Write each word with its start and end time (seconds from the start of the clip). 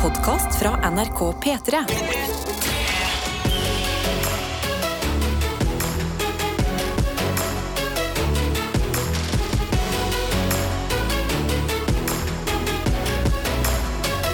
podkast 0.00 0.58
fra 0.58 0.90
NRK 0.90 1.18
P3. 1.42 1.80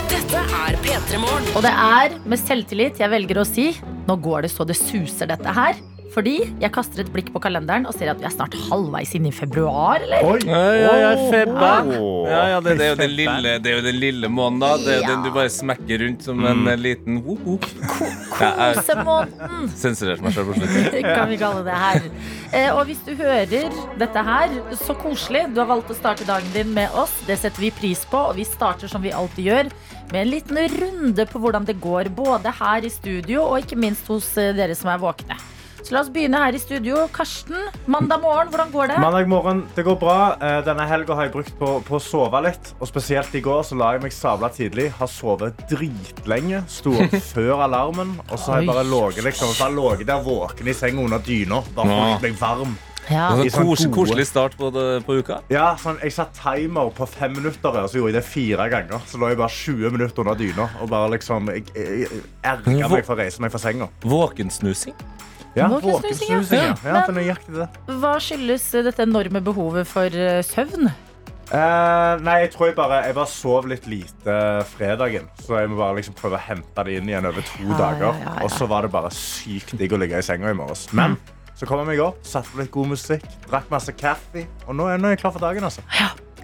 Dette 0.07 0.39
er 0.39 0.79
P3 0.85 1.19
Morgen. 1.19 1.51
Og 1.57 1.65
det 1.67 1.73
er 1.75 2.15
med 2.23 2.39
selvtillit 2.39 3.03
jeg 3.03 3.11
velger 3.11 3.43
å 3.43 3.49
si 3.49 3.73
Nå 4.07 4.21
går 4.23 4.47
det 4.47 4.55
så 4.55 4.63
det 4.63 4.79
suser 4.79 5.35
dette 5.35 5.51
her 5.51 5.75
Fordi 6.17 6.37
jeg 6.63 6.73
kaster 6.73 7.03
et 7.03 7.11
blikk 7.13 7.29
på 7.35 7.41
kalenderen 7.45 7.85
Og 7.85 7.93
ser 7.93 8.09
at 8.09 8.21
vi 8.21 8.25
er 8.25 8.33
snart 8.33 8.55
halvveis 8.71 9.11
inn 9.19 9.27
i 9.29 9.33
februar 9.37 10.01
eller? 10.01 10.25
Oi! 10.25 10.39
Ja, 10.49 10.63
ja, 10.81 10.93
ja, 11.03 11.11
febba. 11.29 11.73
Åh. 11.85 12.31
Ja, 12.31 12.39
ja, 12.55 12.61
det, 12.65 12.77
det, 12.81 12.87
er 12.87 12.95
jo 12.95 12.99
den 13.03 13.13
lille, 13.19 13.53
det 13.61 13.73
er 13.73 13.77
jo 13.77 13.85
den 13.85 13.99
lille 14.01 14.31
måneden. 14.33 14.61
da. 14.65 14.71
Det 14.81 14.93
er 14.95 14.97
jo 14.97 15.05
Ja. 15.05 15.11
den 15.13 15.27
du 15.27 15.31
bare 15.35 15.53
smekker 15.53 16.01
rundt 16.07 16.25
som 16.25 16.41
en 16.49 16.63
eh, 16.73 16.79
liten 16.81 17.21
ho, 17.27 17.37
ho. 17.45 17.59
Ja, 18.41 18.73
Kosemåneden 18.77 19.71
sensurerte 19.73 20.25
meg 20.25 20.35
selv 20.37 20.51
på 20.51 20.59
slutten. 20.59 21.07
kan 21.17 21.31
vi 21.31 21.39
kalle 21.41 21.63
det 21.65 21.77
her 21.81 22.03
eh, 22.53 22.69
Og 22.75 22.83
hvis 22.91 23.01
du 23.07 23.15
hører 23.17 23.71
dette 24.01 24.25
her 24.29 24.53
Så 24.77 24.97
koselig, 25.01 25.47
du 25.55 25.61
har 25.63 25.71
valgt 25.71 25.93
å 25.95 25.97
starte 25.97 26.27
dagen 26.29 26.51
din 26.53 26.73
med 26.77 26.93
oss 27.01 27.15
Det 27.29 27.39
setter 27.41 27.65
vi 27.65 27.71
pris 27.73 28.03
på 28.11 28.21
Og 28.31 28.37
vi 28.37 28.45
starter 28.45 28.93
som 28.93 29.01
vi 29.05 29.15
alltid 29.17 29.49
gjør 29.49 29.71
Med 30.13 30.21
en 30.21 30.31
liten 30.35 30.61
runde 30.77 31.27
på 31.31 31.41
hvordan 31.43 31.65
det 31.69 31.79
går 31.81 32.13
Både 32.17 32.53
her 32.61 32.85
i 32.85 32.93
studio 32.93 33.47
og 33.47 33.65
ikke 33.65 33.79
minst 33.81 34.09
hos 34.13 34.29
eh, 34.41 34.53
dere 34.57 34.77
som 34.77 34.93
er 34.93 35.01
våkne 35.03 35.39
Så 35.87 35.95
la 35.95 36.01
oss 36.03 36.09
begynne 36.11 36.39
her 36.43 36.57
i 36.57 36.59
studio 36.59 37.05
Karsten, 37.15 37.69
mandag 37.87 38.19
morgen, 38.19 38.49
hvordan 38.51 38.71
går 38.73 38.89
det? 38.91 38.95
Mandag 38.99 39.29
morgen, 39.31 39.61
det 39.77 39.85
går 39.87 39.95
bra. 40.01 40.17
Eh, 40.43 40.57
Denne 40.67 40.83
helga 40.91 41.15
har 41.15 41.29
jeg 41.29 41.35
brukt 41.37 41.53
på, 41.61 41.69
på 41.87 41.95
å 41.95 42.01
sove 42.03 42.41
litt. 42.43 42.73
Og 42.81 42.89
spesielt 42.91 43.37
i 43.39 43.43
går 43.45 43.61
så 43.69 43.79
la 43.79 43.93
jeg 43.95 44.03
meg 44.03 44.15
sabla 44.17 44.49
tidlig. 44.51 44.89
Har 44.99 45.07
sovet 45.07 45.61
dritlenge. 45.71 46.65
Sto 46.67 46.97
opp 47.05 47.15
før 47.37 47.63
alarmen. 47.69 48.17
Og 48.27 48.35
så 48.35 48.57
har 48.57 48.65
jeg 48.65 48.71
bare 48.73 48.83
ligget 48.89 49.29
liksom, 49.29 49.53
der 50.09 50.25
våken 50.27 50.67
i 50.67 50.75
senga 50.75 51.05
under 51.05 51.23
dyna. 51.23 51.61
Bare 51.77 51.87
for 51.87 52.17
å 52.17 52.25
meg 52.25 52.35
varm. 52.41 52.75
Ja, 53.07 53.29
I 53.39 53.53
sånn 53.55 53.69
kos, 53.71 53.85
koselig 53.95 54.27
start 54.27 54.57
på, 54.59 54.73
det, 54.75 54.87
på 55.07 55.21
uka. 55.21 55.39
Ja, 55.55 55.69
sånn, 55.79 56.01
Jeg 56.03 56.17
satt 56.17 56.35
timer 56.35 56.91
på 56.97 57.07
fem 57.07 57.37
minutter, 57.39 57.79
og 57.85 57.93
så 57.93 58.01
gjorde 58.01 58.11
jeg 58.11 58.19
det 58.19 58.25
fire 58.27 58.67
ganger. 58.75 59.07
Så 59.07 59.23
lå 59.23 59.31
jeg 59.31 59.39
bare 59.39 59.55
20 59.55 59.95
minutter 59.95 60.27
under 60.27 60.35
dyna 60.43 60.67
og 60.83 60.91
bare 60.91 61.15
liksom 61.15 61.47
Jeg, 61.55 61.69
jeg, 61.79 62.09
jeg 62.11 62.27
erga 62.43 62.91
meg 62.91 63.07
for 63.07 63.15
å 63.15 63.21
reise 63.23 63.47
meg 63.47 63.55
fra 63.55 63.63
senga. 63.63 63.87
Våkensnusing. 64.03 64.99
Ja, 65.57 65.69
våkesnusing. 65.73 66.59
ja. 66.61 66.61
ja. 66.61 66.69
ja. 66.69 66.77
Men- 66.85 66.95
det 66.95 67.09
er 67.09 67.19
nøyaktig 67.21 67.55
det. 67.57 67.69
Hva 68.03 68.15
skyldes 68.21 68.71
dette 68.87 69.03
enorme 69.07 69.41
behovet 69.45 69.87
for 69.89 70.07
eh, 70.13 70.43
søvn? 70.45 70.91
Eh, 71.47 72.13
nei, 72.27 72.41
jeg 72.43 72.51
tror 72.57 72.67
jeg 72.67 72.75
bare 72.75 72.97
Jeg 73.07 73.15
bare 73.15 73.31
sov 73.31 73.69
litt 73.71 73.85
lite 73.87 74.35
fredagen. 74.73 75.29
Så 75.47 75.61
jeg 75.61 75.71
må 75.71 75.77
bare 75.79 75.95
liksom 76.01 76.17
prøve 76.19 76.35
å 76.41 76.43
hente 76.43 76.85
det 76.89 76.97
inn 76.99 77.09
igjen 77.13 77.29
over 77.31 77.41
to 77.47 77.63
Ja, 77.71 77.79
dager. 77.79 78.09
ja, 78.11 78.13
ja, 78.25 78.35
ja. 78.41 78.45
Og 78.45 78.51
så 78.51 78.67
var 78.67 78.83
det 78.83 78.91
bare 78.91 79.13
sykt 79.15 79.77
digg 79.79 79.95
å 79.95 80.01
ligge 80.03 80.19
i 80.19 80.27
senga 80.27 80.51
i 80.51 80.59
morges. 80.59 80.89
Men 80.93 81.15
så 81.57 81.65
kom 81.71 81.79
jeg 81.85 81.87
meg 81.95 82.03
opp, 82.05 82.19
satte 82.27 82.51
på 82.53 82.59
litt 82.65 82.71
god 82.75 82.91
musikk, 82.97 83.23
drakk 83.47 83.71
masse 83.73 83.95
kaffe. 83.97 84.43
Og 84.67 84.75
nå 84.77 84.91
er 84.91 84.99
nå 84.99 85.09
er 85.09 85.15
jeg 85.15 85.23
klar 85.23 85.33
for 85.39 85.47
dagen. 85.47 85.65
altså. 85.65 85.87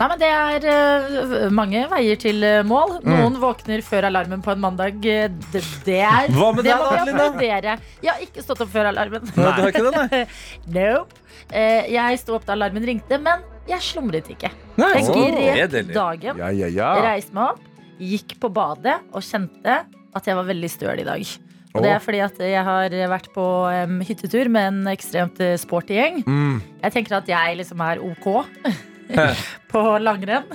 Nei, 0.01 0.09
men 0.09 0.19
Det 0.21 0.29
er 0.29 0.65
eh, 0.73 1.49
mange 1.55 1.83
veier 1.91 2.19
til 2.21 2.43
eh, 2.47 2.61
mål. 2.67 2.97
Noen 3.07 3.37
våkner 3.43 3.83
før 3.87 4.09
alarmen 4.09 4.43
på 4.45 4.55
en 4.55 4.63
mandag. 4.63 4.99
Eh, 5.07 5.29
Det, 5.53 5.63
det 5.87 5.99
er 6.03 6.31
Hva 6.37 6.53
med 6.57 6.65
det 6.67 6.73
det 6.73 7.17
må 7.19 7.27
vi 7.39 7.51
Jeg 7.51 8.11
har 8.11 8.23
ikke 8.25 8.45
stått 8.45 8.65
opp 8.65 8.73
før 8.73 8.89
alarmen. 8.93 9.27
Nei, 9.37 9.51
du 9.53 9.63
har 9.63 9.71
ikke 9.71 9.85
det, 9.87 9.95
nei? 9.99 10.23
Nope. 10.79 11.19
Jeg 11.53 12.21
sto 12.23 12.37
opp 12.39 12.47
da 12.49 12.55
alarmen 12.57 12.87
ringte, 12.89 13.19
men 13.21 13.43
jeg 13.69 13.85
slumret 13.85 14.31
ikke. 14.33 14.51
Nei, 14.81 14.93
Jeg 14.97 15.09
grep 15.13 15.65
edelig. 15.67 15.95
dagen, 15.95 16.39
Ja, 16.41 16.49
ja, 16.57 16.69
ja. 16.73 16.93
reiste 17.05 17.35
meg 17.37 17.53
opp, 17.53 17.67
gikk 18.01 18.39
på 18.41 18.49
badet 18.51 18.97
og 19.13 19.23
kjente 19.27 19.83
at 20.13 20.29
jeg 20.29 20.39
var 20.39 20.49
veldig 20.49 20.71
støl 20.73 21.03
i 21.03 21.07
dag. 21.07 21.27
Og 21.73 21.85
det 21.85 21.91
er 21.93 22.01
fordi 22.05 22.21
at 22.25 22.41
jeg 22.45 22.65
har 22.67 22.95
vært 23.09 23.31
på 23.33 23.45
um, 23.65 24.01
hyttetur 24.05 24.49
med 24.53 24.67
en 24.73 24.81
ekstremt 24.93 25.39
sporty 25.61 25.95
gjeng. 25.97 26.19
Mm. 26.27 26.59
Jeg 26.83 26.93
tenker 26.97 27.17
at 27.21 27.31
jeg 27.33 27.61
liksom 27.61 27.81
er 27.85 28.03
OK 28.05 28.27
på 29.73 29.83
langrenn. 30.03 30.49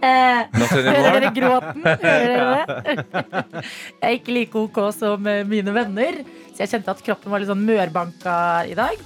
Hører 0.00 1.16
dere 1.16 1.32
gråten? 1.36 1.84
Hører 2.04 2.28
dere 2.34 2.48
det? 2.54 3.64
Jeg 4.00 4.08
er 4.08 4.16
ikke 4.18 4.36
like 4.36 4.64
OK 4.64 4.80
som 4.96 5.28
eh, 5.30 5.44
mine 5.48 5.74
venner, 5.76 6.22
så 6.52 6.64
jeg 6.64 6.74
kjente 6.74 6.94
at 6.94 7.04
kroppen 7.06 7.32
var 7.32 7.42
litt 7.42 7.50
sånn 7.50 7.64
mørbanka 7.66 8.34
i 8.70 8.76
dag. 8.78 9.00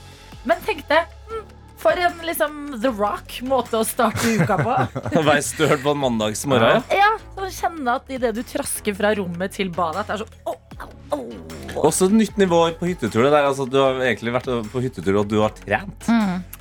Men 0.44 0.60
tenkte 0.66 1.04
hm, 1.30 1.44
for 1.80 2.00
en 2.00 2.16
liksom 2.26 2.58
The 2.82 2.92
Rock-måte 2.92 3.80
å 3.80 3.86
starte 3.86 4.34
uka 4.40 4.58
på. 4.60 4.76
Vær 5.28 5.42
støl 5.44 5.76
på 5.82 5.94
en 5.94 6.02
mandagsmorgen. 6.06 6.84
Ja. 6.90 7.04
Ja, 7.04 7.12
Kjenne 7.54 7.98
at 7.98 8.08
idet 8.08 8.32
du 8.36 8.40
trasker 8.46 8.94
fra 8.96 9.10
rommet 9.18 9.52
til 9.52 9.68
badet, 9.74 10.00
at 10.00 10.08
det 10.08 10.14
er 10.14 10.22
sånn 10.24 10.48
oh, 10.48 10.56
oh, 10.80 11.18
oh. 11.18 11.84
Også 11.84 12.08
et 12.08 12.14
nytt 12.16 12.38
nivå 12.40 12.60
på 12.78 12.88
hyttetur. 12.88 13.26
Det 13.26 13.34
er 13.34 13.48
altså, 13.50 13.66
du 13.68 13.76
har 13.82 13.98
egentlig 14.06 14.32
vært 14.34 14.48
på 14.72 14.82
hyttetur, 14.84 15.20
og 15.20 15.28
du 15.28 15.40
har 15.42 15.52
trent. 15.58 16.08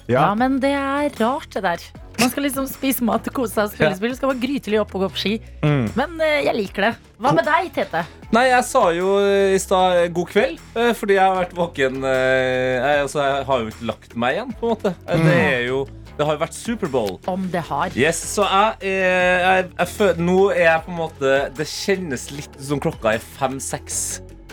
Ja, 0.08 0.30
Ja. 0.30 0.34
men 0.36 0.60
det 0.60 0.72
er 0.76 1.10
rart, 1.20 1.50
det 1.54 1.64
der. 1.64 1.80
Man 2.20 2.30
skal 2.30 2.44
liksom 2.46 2.68
spise 2.70 3.04
mat 3.04 3.26
kose 3.34 3.52
seg 3.56 3.64
og 3.66 3.72
spille 3.74 3.96
spill. 3.98 4.14
Skal 4.16 4.30
være 4.30 4.42
grytelig 4.44 4.80
opp 4.84 4.92
og 4.96 5.02
gå 5.02 5.08
på 5.16 5.18
ski. 5.20 5.32
Mm. 5.64 5.88
Men 5.98 6.14
uh, 6.22 6.44
jeg 6.46 6.54
liker 6.56 6.86
det. 6.86 6.92
Hva 7.20 7.32
med 7.36 7.48
deg, 7.48 7.72
Tete? 7.74 8.04
Nei, 8.36 8.44
jeg 8.52 8.64
sa 8.70 8.84
jo 8.96 9.16
i 9.54 9.58
stad 9.62 9.98
eh, 10.04 10.08
god 10.14 10.30
kveld, 10.30 10.62
eh, 10.76 10.94
fordi 10.98 11.18
jeg 11.18 11.24
har 11.24 11.36
vært 11.38 11.52
våken 11.58 12.00
eh, 12.04 12.78
jeg, 12.82 13.02
altså, 13.06 13.20
jeg 13.24 13.44
har 13.50 13.60
jo 13.66 13.68
ikke 13.74 13.90
lagt 13.90 14.16
meg 14.18 14.38
igjen, 14.38 14.54
på 14.60 14.66
en 14.70 14.74
måte. 14.74 14.94
Eh, 15.08 15.26
Det 15.28 15.36
er 15.42 15.62
jo 15.68 15.84
Det 16.18 16.26
har 16.28 16.36
jo 16.38 16.42
vært 16.44 16.54
Superbowl. 16.58 17.14
Om 17.30 17.46
det 17.54 17.62
har. 17.70 17.94
Yes, 17.98 18.20
så 18.36 18.46
jeg, 18.46 18.76
eh, 18.90 19.46
jeg, 19.46 19.70
jeg 19.80 20.18
Nå 20.22 20.38
er 20.54 20.64
jeg 20.68 20.84
på 20.86 20.92
en 20.94 20.98
måte 21.00 21.32
Det 21.58 21.66
kjennes 21.70 22.28
litt 22.38 22.58
som 22.62 22.80
klokka 22.82 23.16
er 23.16 23.24
fem-seks 23.40 24.02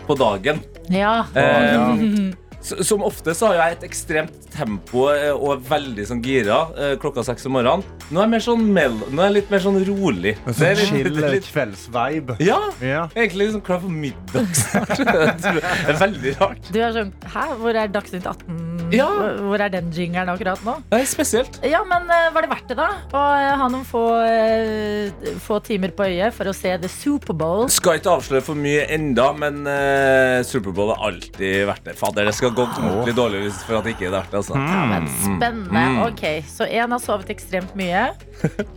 på 0.06 0.16
dagen. 0.16 0.62
Ja. 0.92 1.24
Eh, 1.36 2.32
Som 2.60 3.02
ofte 3.06 3.32
så 3.34 3.48
har 3.50 3.54
jeg 3.70 3.76
et 3.78 3.84
ekstremt 3.88 4.34
tempo 4.52 5.06
eh, 5.08 5.30
og 5.32 5.54
er 5.54 5.62
veldig 5.70 6.04
sånn 6.10 6.20
gira 6.24 6.58
eh, 6.76 6.94
klokka 7.00 7.24
seks 7.24 7.46
om 7.48 7.54
morgenen. 7.56 7.84
Nå 8.10 8.20
er 8.20 8.26
jeg 8.26 8.32
mer 8.34 8.42
sånn 8.44 8.64
mel 8.74 8.96
Nå 9.08 9.22
er 9.22 9.28
jeg 9.30 9.36
litt 9.38 9.50
mer 9.54 9.62
sånn 9.64 9.78
rolig. 9.88 10.34
Så 10.44 10.52
Det 10.52 10.54
sånn 10.58 10.66
er 10.68 10.74
litt- 10.80 10.90
chill 10.90 11.14
det 11.16 11.24
er 11.24 11.34
litt- 11.36 11.48
kveldsvibe. 11.52 12.36
Ja, 12.44 12.58
Ja. 12.84 13.06
egentlig 13.16 13.46
liksom 13.48 13.62
klar 13.64 13.80
for 13.80 13.88
middag 13.88 14.50
snart. 14.54 14.96
det 14.98 15.94
er 15.94 16.00
veldig 16.04 16.34
rart. 16.40 16.68
Du 16.72 16.80
er 16.82 16.92
sånn 16.98 17.12
Hæ, 17.30 17.46
hvor 17.62 17.74
er 17.80 17.88
Dagsnytt 17.88 18.26
18? 18.26 18.66
Ja. 18.90 19.06
Hvor 19.38 19.60
er 19.62 19.70
den 19.70 19.92
jingeren 19.94 20.28
akkurat 20.32 20.58
nå? 20.66 20.74
Er 20.92 21.04
spesielt. 21.06 21.60
Ja, 21.64 21.80
men 21.86 22.10
eh, 22.10 22.28
var 22.34 22.42
det 22.42 22.50
verdt 22.50 22.68
det, 22.72 22.76
da? 22.80 22.88
Å 23.14 23.22
ha 23.60 23.68
noen 23.70 23.84
få, 23.86 24.02
eh, 24.26 25.34
få 25.46 25.60
timer 25.62 25.92
på 25.94 26.04
øyet 26.10 26.34
for 26.34 26.50
å 26.50 26.54
se 26.56 26.74
The 26.82 26.90
Superbowl? 26.90 27.68
Skal 27.70 28.00
ikke 28.00 28.16
avsløre 28.18 28.42
for 28.42 28.58
mye 28.58 28.84
enda, 28.90 29.28
men 29.38 29.62
uh, 29.68 30.42
Superbowl 30.46 30.90
er 30.96 31.04
alltid 31.06 31.66
verdt 31.70 31.84
det. 31.86 31.94
Fader, 32.00 32.26
det 32.26 32.34
skal 32.34 32.49
gå 32.56 32.64
ordentlig 32.66 33.14
dårlig 33.16 33.40
hvis- 33.46 33.62
for 33.66 33.78
at 33.78 33.84
det 33.84 33.94
ikke 33.96 34.06
er 34.08 34.16
det. 34.18 34.24
Altså. 34.40 34.54
Men 34.56 35.08
spennende. 35.08 35.84
Ok, 36.06 36.24
Så 36.46 36.64
én 36.70 36.90
har 36.90 36.98
sovet 36.98 37.30
ekstremt 37.30 37.74
mye. 37.76 38.10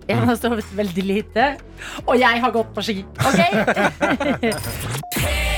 Én 0.09 0.25
har 0.25 0.35
sovet 0.35 0.65
veldig 0.75 1.03
lite. 1.03 1.57
Og 2.07 2.17
jeg 2.19 2.41
har 2.41 2.51
gått 2.51 2.73
på 2.73 2.81
ski. 2.83 3.05
Ok? 3.25 3.39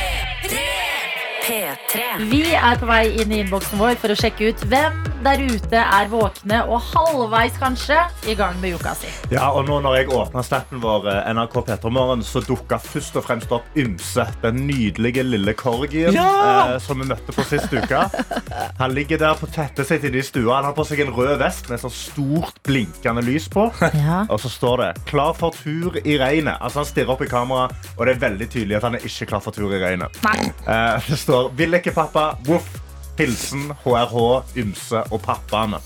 P3. 1.45 2.06
Vi 2.31 2.41
er 2.57 2.79
på 2.81 2.88
vei 2.89 3.03
inn 3.22 3.29
i 3.29 3.44
innboksen 3.44 3.78
vår 3.78 4.00
for 4.01 4.13
å 4.13 4.17
sjekke 4.17 4.50
ut 4.50 4.63
hvem 4.72 5.03
der 5.25 5.41
ute 5.41 5.81
er 5.81 6.09
våkne 6.09 6.59
og 6.69 6.81
halvveis 6.91 7.56
kanskje 7.57 7.97
i 8.29 8.35
gang 8.38 8.57
med 8.61 8.75
uka 8.78 8.94
si. 8.97 9.09
Ja, 9.33 9.47
og 9.53 9.66
nå 9.66 9.79
når 9.81 9.97
jeg 10.00 10.09
åpna 10.13 10.44
snappen 10.45 10.81
vår, 10.84 11.07
eh, 11.09 11.29
NRK 11.34 11.55
P3morgen, 11.67 12.22
så 12.25 12.41
dukka 12.45 12.78
først 12.81 13.17
og 13.17 13.25
fremst 13.25 13.53
opp 13.55 13.78
Ymse. 13.78 14.25
Den 14.44 14.63
nydelige 14.67 15.23
lille 15.25 15.55
corgien 15.57 16.17
eh, 16.17 16.75
som 16.81 17.01
vi 17.01 17.09
møtte 17.09 17.34
på 17.34 17.45
sist 17.45 17.73
uke. 17.73 18.03
Han 18.81 18.94
ligger 18.94 19.22
der 19.22 19.38
på 19.39 19.50
teppet 19.50 19.89
sitt 19.89 20.05
inne 20.05 20.22
i 20.22 20.25
stua. 20.25 20.59
Han 20.59 20.69
har 20.69 20.78
på 20.78 20.85
seg 20.85 21.01
en 21.05 21.13
rød 21.13 21.38
vest 21.41 21.69
med 21.69 21.81
sånn 21.81 21.94
stort 21.94 22.61
blinkende 22.66 23.25
lys 23.25 23.50
på. 23.53 23.67
Ja. 23.95 24.23
Og 24.29 24.41
så 24.41 24.50
står 24.51 24.81
det 24.81 24.91
'klar 25.05 25.34
for 25.38 25.53
tur 25.55 25.95
i 26.03 26.17
regnet'. 26.19 26.57
Altså 26.61 26.79
Han 26.81 26.85
stirrer 26.85 27.13
opp 27.13 27.22
i 27.22 27.29
kamera, 27.29 27.70
og 27.97 28.05
det 28.05 28.16
er 28.16 28.29
veldig 28.29 28.49
tydelig 28.49 28.75
at 28.78 28.84
han 28.84 28.96
er 28.96 29.05
ikke 29.08 29.25
klar 29.29 29.41
for 29.41 29.52
tur 29.52 29.72
i 29.73 29.79
regnet. 29.79 30.09
Nei. 30.23 30.52
Eh, 30.67 31.02
det 31.09 31.20
står 31.20 31.34
'Vil 31.55 31.79
ikke 31.79 31.93
pappa'. 31.96 32.35
Voff. 32.47 32.82
Hilsen 33.16 33.70
HRH, 33.84 34.43
Ymse 34.59 35.02
og 35.11 35.22
pappaene. 35.23 35.78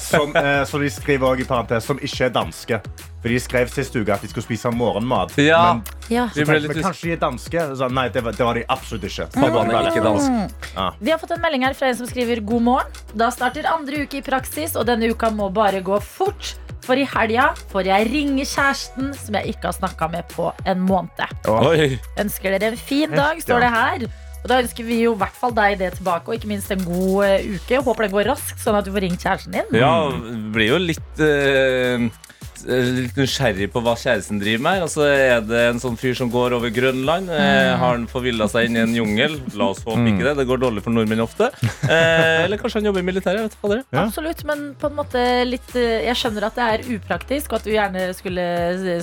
Som, 0.00 0.34
eh, 0.36 0.64
som 0.68 0.80
de 0.80 0.90
skriver 0.92 1.24
også 1.28 1.44
i 1.44 1.48
parentes, 1.48 1.84
som 1.88 1.98
ikke 2.04 2.26
er 2.26 2.32
danske. 2.34 2.80
For 3.22 3.32
de 3.32 3.38
skrev 3.40 3.70
sist 3.72 3.96
uke 3.96 4.12
at 4.12 4.22
de 4.24 4.28
skulle 4.28 4.44
spise 4.44 4.70
morgenmat. 4.72 5.32
Ja. 5.40 5.62
Men 5.74 5.82
Ja. 6.08 6.26
Vi 6.34 6.44
så 6.44 6.46
ble 6.46 6.60
tenkte 6.60 6.68
vi 6.68 6.74
litt 6.74 6.84
kanskje 6.86 7.08
de 7.08 7.12
er 7.16 7.22
danske. 7.22 7.64
Så, 7.76 7.88
nei, 7.90 8.08
det 8.14 8.22
var, 8.24 8.36
det 8.36 8.44
var 8.46 8.54
de 8.54 8.64
absolutt 8.68 9.08
ikke. 9.08 9.26
Er 9.36 9.88
ikke 9.90 10.04
dansk. 10.04 10.54
Vi 11.00 11.10
har 11.10 11.18
fått 11.18 11.32
en 11.34 11.40
melding 11.42 11.64
her 11.66 11.74
fra 11.74 11.88
en 11.88 11.96
som 11.96 12.06
skriver 12.06 12.44
god 12.44 12.62
morgen. 12.62 13.00
Da 13.16 13.30
starter 13.34 13.66
andre 13.66 14.04
uke 14.04 14.20
i 14.20 14.22
praksis, 14.22 14.76
og 14.76 14.86
denne 14.86 15.10
uka 15.10 15.30
må 15.30 15.48
bare 15.52 15.80
gå 15.80 15.98
fort. 16.00 16.54
For 16.86 16.94
i 16.94 17.08
helga 17.08 17.48
får 17.72 17.88
jeg 17.88 18.12
ringe 18.12 18.44
kjæresten 18.46 19.10
som 19.18 19.34
jeg 19.40 19.56
ikke 19.56 19.72
har 19.72 19.74
snakka 19.74 20.10
med 20.12 20.28
på 20.36 20.52
en 20.64 20.84
måned. 20.86 21.48
Oi. 21.50 21.98
Ønsker 22.20 22.54
dere 22.54 22.76
en 22.76 22.78
fin 22.78 23.10
dag, 23.10 23.42
står 23.42 23.64
det 23.64 23.72
her. 23.74 24.06
Og 24.46 24.52
da 24.52 24.60
ønsker 24.62 24.86
vi 24.86 25.00
jo 25.02 25.16
i 25.16 25.18
hvert 25.18 25.34
fall 25.34 25.50
deg 25.56 25.80
det 25.80 25.88
tilbake, 25.96 26.30
og 26.30 26.36
ikke 26.38 26.52
minst 26.52 26.70
en 26.70 26.84
god 26.86 27.24
eh, 27.26 27.48
uke. 27.56 27.80
Håper 27.82 28.06
den 28.06 28.12
går 28.14 28.28
raskt, 28.30 28.60
sånn 28.62 28.76
at 28.78 28.86
du 28.86 28.92
får 28.94 29.02
ringt 29.02 29.24
kjæresten 29.24 29.56
din. 29.56 29.72
Ja, 29.74 30.06
det 30.22 30.36
blir 30.54 30.68
jo 30.70 30.76
litt 30.78 31.22
eh, 31.26 32.04
eh, 32.06 32.90
litt 33.00 33.18
nysgjerrig 33.18 33.66
på 33.74 33.82
hva 33.82 33.96
kjæresten 33.98 34.38
driver 34.38 34.62
med. 34.68 34.84
Altså, 34.84 35.02
er 35.10 35.42
det 35.48 35.64
en 35.72 35.82
sånn 35.82 35.98
fyr 35.98 36.14
som 36.14 36.30
går 36.30 36.54
over 36.60 36.70
Grønland? 36.76 37.26
Eh, 37.26 37.72
har 37.74 37.96
han 37.96 38.04
forvilla 38.12 38.46
seg 38.52 38.68
inn 38.68 38.78
i 38.78 38.84
en 38.84 38.94
jungel? 38.94 39.34
La 39.58 39.72
oss 39.72 39.82
håpe 39.82 40.06
ikke 40.12 40.28
det. 40.28 40.36
Det 40.38 40.46
går 40.52 40.62
dårlig 40.62 40.86
for 40.86 40.94
nordmenn 40.94 41.24
ofte. 41.26 41.50
Eh, 41.66 42.44
eller 42.44 42.62
kanskje 42.62 42.84
han 42.84 42.88
jobber 42.92 43.02
i 43.02 43.08
militæret? 43.10 43.48
Vet 43.48 43.58
du 43.58 43.74
det 43.74 43.80
er. 43.80 43.84
Ja. 43.98 44.06
Absolutt, 44.06 44.46
men 44.46 44.64
på 44.78 44.92
en 44.92 44.96
måte 45.02 45.26
litt 45.50 45.74
Jeg 45.74 46.14
skjønner 46.22 46.46
at 46.52 46.62
det 46.62 46.70
er 46.76 46.88
upraktisk, 47.00 47.50
og 47.50 47.58
at 47.58 47.66
du 47.66 47.74
gjerne 47.74 48.06
skulle 48.14 48.46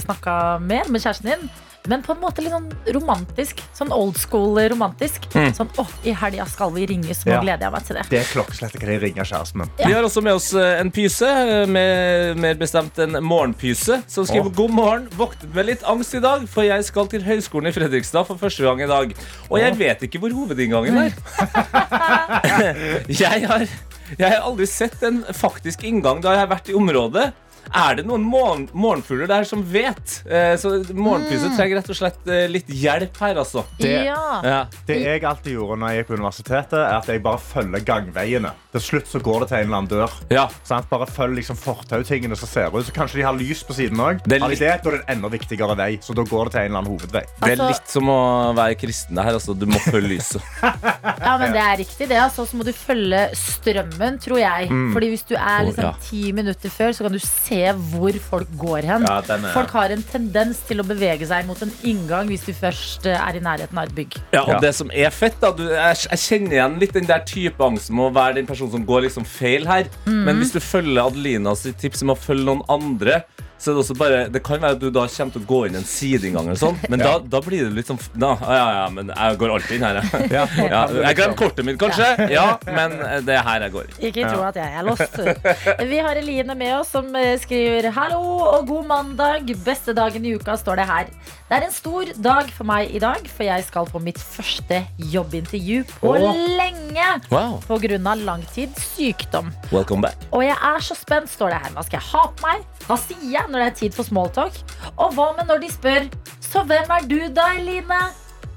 snakka 0.08 0.40
mer 0.64 0.88
med 0.88 1.04
kjæresten 1.04 1.34
din. 1.34 1.48
Men 1.88 2.04
på 2.04 2.14
en 2.14 2.22
måte 2.22 2.44
litt 2.44 2.54
sånn 2.54 2.70
romantisk. 2.96 3.60
Sånn 3.76 3.92
old 3.92 4.16
school 4.20 4.56
romantisk. 4.72 5.26
Sånn 5.58 5.72
åh, 5.82 5.90
i 6.08 6.14
helga 6.16 6.46
skal 6.48 6.72
vi 6.76 6.86
ringes, 6.88 7.26
nå 7.26 7.34
Ja. 7.34 7.42
gleder 7.42 7.68
jeg 7.68 7.72
meg 7.74 7.84
til 7.88 7.96
det. 7.98 8.04
Det 8.10 8.20
er 8.20 8.30
klokkeslett 8.32 8.80
kan 8.80 8.90
jeg 8.90 9.02
ringe 9.02 9.26
kjæresten 9.26 9.60
min. 9.60 9.70
Ja. 9.80 9.88
Vi 9.88 9.94
har 9.94 10.04
også 10.04 10.24
med 10.24 10.34
oss 10.34 10.54
eh, 10.54 10.80
en 10.80 10.92
pyse, 10.92 11.28
eh, 11.28 11.66
med, 11.68 12.38
mer 12.38 12.56
bestemt 12.56 12.98
en 13.00 13.20
morgenpyse, 13.24 14.04
som 14.08 14.26
skriver 14.26 14.48
oh. 14.48 14.56
god 14.56 14.72
morgen. 14.72 15.10
Våknet 15.18 15.54
med 15.54 15.66
litt 15.66 15.84
angst 15.84 16.16
i 16.16 16.24
dag, 16.24 16.48
for 16.48 16.64
jeg 16.64 16.88
skal 16.88 17.08
til 17.12 17.24
Høgskolen 17.28 17.68
i 17.68 17.76
Fredrikstad 17.76 18.28
for 18.28 18.40
første 18.40 18.64
gang 18.64 18.82
i 18.82 18.88
dag. 18.88 19.16
Og 19.50 19.60
jeg 19.60 19.78
vet 19.78 20.08
ikke 20.08 20.24
hvor 20.24 20.32
hovedinngangen 20.32 20.98
er. 20.98 21.12
jeg, 23.24 23.48
har, 23.48 23.68
jeg 24.18 24.30
har 24.30 24.40
aldri 24.40 24.68
sett 24.72 25.04
en 25.04 25.24
faktisk 25.36 25.84
inngang 25.84 26.24
da 26.24 26.38
jeg 26.38 26.46
har 26.46 26.54
vært 26.56 26.72
i 26.72 26.78
området. 26.80 27.34
Er 27.74 27.96
det 27.96 28.04
noen 28.06 28.22
morgen, 28.28 28.66
morgenfugler 28.74 29.28
der 29.32 29.44
som 29.48 29.64
vet? 29.64 30.20
Eh, 30.28 30.56
så 30.62 30.76
morgenpyse 30.94 31.54
trenger 31.56 31.80
rett 31.80 31.90
og 31.90 31.96
slett 31.98 32.28
eh, 32.28 32.48
litt 32.52 32.68
hjelp 32.68 33.18
her, 33.24 33.36
altså. 33.42 33.64
Det- 33.80 34.06
Ja. 34.06 34.42
Ja. 34.44 34.66
Det 34.86 35.00
jeg 35.02 35.24
alltid 35.24 35.54
gjorde 35.56 35.80
når 35.80 35.90
jeg 35.94 36.04
gikk 36.04 36.08
på 36.12 36.18
universitetet, 36.20 36.74
er 36.82 36.98
at 37.00 37.08
jeg 37.08 37.24
bare 37.24 37.38
følger 37.40 37.86
gangveiene. 37.88 38.52
Til 38.74 38.82
slutt 38.82 39.08
så 39.08 39.20
går 39.22 39.44
det 39.44 39.48
til 39.52 39.58
en 39.60 39.68
eller 39.68 39.78
annen 39.78 39.90
dør. 39.92 40.14
ja. 40.34 40.48
Sant? 40.66 40.88
Bare 40.90 41.06
følg 41.06 41.36
liksom 41.38 41.56
fortautingene 41.60 42.36
som 42.36 42.50
ser 42.50 42.74
ut. 42.74 42.86
Så 42.88 42.92
kanskje 42.96 43.20
de 43.22 43.26
har 43.28 43.34
lys 43.38 43.62
på 43.64 43.74
siden 43.78 43.98
òg. 44.02 44.20
Det 44.26 44.40
Har 44.42 44.50
de 44.50 44.56
litt- 44.56 44.60
det, 44.66 44.84
da 44.84 44.90
er 44.90 44.98
det 44.98 45.04
en 45.08 45.18
enda 45.18 45.30
viktigere 45.30 45.76
vei. 45.78 45.98
Så 46.02 46.16
da 46.18 46.24
går 46.24 46.46
det 46.50 46.52
til 46.56 46.62
en 46.62 46.66
eller 46.72 46.80
annen 46.82 46.92
hovedvei. 46.94 47.24
Det 47.40 47.48
er 47.48 47.52
Altså- 47.54 47.68
litt 47.70 47.88
som 47.94 48.04
å 48.10 48.20
være 48.58 48.76
kristen 48.82 49.16
det 49.16 49.24
her. 49.24 49.34
Altså. 49.38 49.54
Du 49.58 49.66
må 49.70 49.80
følge 49.80 50.10
lyset. 50.18 50.42
Ja, 51.24 51.38
men 51.38 51.54
det 51.54 51.62
er 51.62 51.78
riktig. 51.78 52.08
det 52.10 52.18
altså, 52.20 52.44
Så 52.48 52.58
må 52.58 52.64
du 52.66 52.74
følge 52.74 53.30
strømmen, 53.38 54.18
tror 54.24 54.40
jeg. 54.42 54.68
Fordi 54.94 55.10
hvis 55.14 55.24
du 55.30 55.36
er 55.38 55.66
liksom 55.68 55.86
oh, 55.86 55.94
ja. 55.94 56.10
ti 56.10 56.32
minutter 56.36 56.70
før, 56.74 56.92
så 56.96 57.06
kan 57.06 57.14
du 57.16 57.20
se 57.24 57.62
hvor 57.94 58.18
folk 58.30 58.48
går 58.60 58.84
hen. 58.90 59.06
Ja, 59.08 59.20
er- 59.22 59.48
Folk 59.54 59.70
har 59.72 59.90
en 59.94 60.04
tendens 60.04 60.60
til 60.68 60.82
å 60.82 60.84
bevege 60.88 61.28
seg 61.30 61.46
mot 61.48 61.62
en 61.62 61.72
inngang 61.84 62.28
hvis 62.32 62.46
du 62.48 62.54
først 62.54 63.06
eh, 63.06 63.18
er 63.20 63.38
i 63.40 63.44
nærheten 63.44 63.78
av 63.78 63.88
et 63.90 63.96
bygg. 63.96 64.18
Ja, 64.34 64.42
og 64.44 64.54
Ja. 64.56 64.60
det 64.60 64.74
som 64.76 64.90
er 64.92 65.10
fett 65.12 65.40
da 65.42 65.52
du, 65.52 65.64
jeg, 65.70 65.96
jeg 66.10 66.20
kjenner 66.20 66.52
igjen 66.58 66.80
litt 66.80 66.94
den 66.94 67.06
der 67.06 67.20
type 67.26 67.60
angsten 67.64 67.96
med 67.96 68.12
å 68.12 68.14
være 68.16 68.36
den 68.36 68.46
personen 68.48 68.63
som 68.72 68.86
går 68.88 69.08
liksom 69.08 69.26
feil 69.28 69.68
her. 69.68 69.90
Men 70.06 70.40
hvis 70.40 70.54
du 70.56 70.60
følger 70.64 71.04
Adelina 71.04 71.56
sitt 71.60 71.80
tips 71.82 72.06
om 72.06 72.14
å 72.14 72.20
følge 72.20 72.48
noen 72.48 72.64
andre, 72.72 73.24
så 73.58 73.72
er 73.72 73.76
det 73.76 73.84
også 73.84 73.96
bare 73.96 74.20
Det 74.34 74.42
kan 74.44 74.62
være 74.62 74.76
at 74.76 74.82
du 74.82 74.90
da 74.92 75.06
kommer 75.08 75.36
til 75.36 75.44
å 75.44 75.48
gå 75.50 75.60
inn 75.68 75.78
en 75.80 75.88
sideinngang, 75.88 76.50
eller 76.50 76.60
sånn, 76.60 76.80
men 76.92 77.04
da, 77.08 77.14
da 77.20 77.42
blir 77.46 77.68
det 77.68 77.74
litt 77.78 77.92
sånn 77.92 78.00
da, 78.14 78.34
Ja, 78.42 78.56
ja, 78.58 78.72
ja, 78.80 78.88
men 78.94 79.12
jeg 79.14 79.40
går 79.42 79.56
alltid 79.58 79.78
inn 79.78 79.88
her, 79.88 80.02
jeg. 80.02 80.32
Ja, 80.34 80.46
Ja, 80.74 80.82
jeg 81.10 81.18
glemte 81.20 81.40
kortet 81.40 81.68
mitt, 81.68 81.78
kanskje. 81.82 82.08
Ja, 82.32 82.46
men 82.66 82.96
det 83.28 83.36
er 83.38 83.46
her 83.46 83.66
jeg 83.68 83.74
går. 83.76 83.94
Ikke 84.10 84.26
tro 84.28 84.44
at 84.48 84.58
jeg 84.58 84.80
er 84.80 84.86
lost. 84.88 85.20
Vi 85.94 86.02
har 86.02 86.18
Eline 86.20 86.56
med 86.58 86.74
oss 86.80 86.94
som 86.96 87.10
eh, 87.20 87.36
skriver 87.42 87.92
Hallo 87.96 88.22
og 88.48 88.68
god 88.70 88.90
mandag. 88.90 89.54
Beste 89.66 89.96
dagen 89.96 90.26
i 90.26 90.34
uka, 90.38 90.58
står 90.60 90.82
det 90.82 90.88
her. 90.90 91.12
Det 91.54 91.60
er 91.60 91.66
en 91.68 91.74
stor 91.76 92.10
dag 92.26 92.48
for 92.50 92.66
meg 92.66 92.90
i 92.96 93.00
dag, 93.04 93.28
for 93.30 93.46
jeg 93.46 93.66
skal 93.68 93.86
på 93.92 94.00
mitt 94.02 94.18
første 94.18 94.80
jobbintervju 94.98 95.84
på 95.92 96.14
oh. 96.16 96.40
lenge. 96.58 97.10
Wow, 97.30 97.60
På 97.68 97.78
grunn 97.84 98.08
av 98.10 98.24
langtidssykdom. 98.26 99.52
welcome 99.70 100.02
back. 100.02 100.18
Og 100.32 100.42
jeg 100.48 100.56
er 100.58 100.82
så 100.82 100.98
spent, 100.98 101.30
står 101.30 101.54
det 101.54 101.60
her. 101.66 101.76
Hva 101.76 101.86
skal 101.86 102.00
jeg 102.00 102.10
ha 102.10 102.24
på 102.32 102.48
meg? 102.48 102.64
Hva 102.88 102.98
sier 103.00 103.28
jeg 103.36 103.53
når 103.54 103.64
det 103.64 103.70
er 103.70 103.80
tid 103.84 103.96
for 103.96 104.08
smalltalk? 104.08 104.58
Og 104.98 105.14
hva 105.16 105.30
med 105.38 105.48
når 105.50 105.64
de 105.64 105.72
spør 105.72 106.10
Så 106.44 106.64
hvem 106.68 106.92
er 106.98 107.08
du 107.10 107.20
da, 107.34 107.52
Eline? 107.58 108.02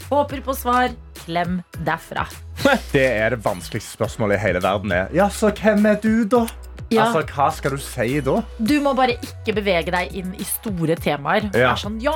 Håper 0.08 0.42
på 0.44 0.54
svar. 0.56 0.92
Klem 1.24 1.60
derfra. 1.86 2.26
Det 2.94 3.04
er 3.04 3.34
det 3.34 3.44
vanskeligste 3.44 3.96
spørsmålet 3.96 4.38
i 4.38 4.44
hele 4.46 4.62
verden. 4.62 4.92
Er. 4.94 5.10
Ja, 5.14 5.28
så 5.32 5.50
hvem 5.54 5.86
er 5.90 5.98
du, 6.02 6.24
da? 6.30 6.46
Ja. 6.90 7.08
Altså, 7.08 7.22
Hva 7.34 7.48
skal 7.50 7.74
du 7.74 7.80
si 7.82 8.20
da? 8.22 8.36
Du 8.62 8.76
må 8.84 8.92
bare 8.94 9.16
ikke 9.18 9.54
bevege 9.56 9.90
deg 9.90 10.12
inn 10.14 10.34
i 10.38 10.44
store 10.46 10.94
temaer. 11.02 11.48
Ja. 11.56 11.72
er 11.72 11.80
sånn, 11.80 11.96
ja, 12.02 12.12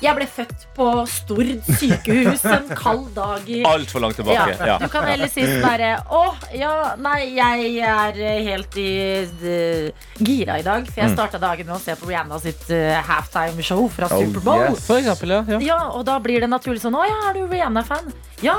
jeg 0.00 0.16
ble 0.16 0.26
født 0.32 0.64
på 0.76 0.86
Stord 1.12 1.50
sykehus 1.66 2.44
en 2.48 2.70
kald 2.78 3.10
dag 3.16 3.44
i 3.50 3.60
Altfor 3.68 4.00
langt 4.04 4.16
tilbake. 4.16 4.56
ja. 4.56 4.66
Ja. 4.68 4.78
Du 4.80 4.88
kan 4.92 5.04
heller 5.08 5.28
si 5.32 5.44
sånn 5.44 5.60
derre 5.64 5.90
Å, 6.08 6.22
ja, 6.56 6.72
nei, 7.00 7.34
jeg 7.36 7.74
er 7.84 8.18
eh, 8.20 8.40
helt 8.48 8.76
i 8.80 8.88
eh, 9.24 10.08
gira 10.18 10.58
i 10.60 10.64
dag. 10.66 10.86
Mm. 10.86 10.92
For 10.92 11.02
jeg 11.04 11.14
starta 11.16 11.40
dagen 11.42 11.68
med 11.68 11.76
å 11.76 11.80
se 11.82 11.96
på 11.98 12.08
Rihanna 12.08 12.38
sitt 12.42 12.64
uh, 12.72 12.96
halftime-show 13.08 13.84
fra 13.92 14.08
Oh, 14.08 14.22
Superbowl. 14.24 14.64
yes. 14.70 14.86
For 14.86 15.02
eksempel, 15.02 15.36
ja. 15.36 15.42
ja. 15.56 15.60
Ja, 15.68 15.78
og 15.92 16.06
da 16.08 16.16
blir 16.22 16.40
det 16.40 16.48
naturlig 16.48 16.80
sånn 16.80 16.96
Å 16.96 17.04
ja, 17.04 17.18
er 17.28 17.36
du 17.36 17.44
Rihanna-fan? 17.52 18.08
Ja, 18.40 18.54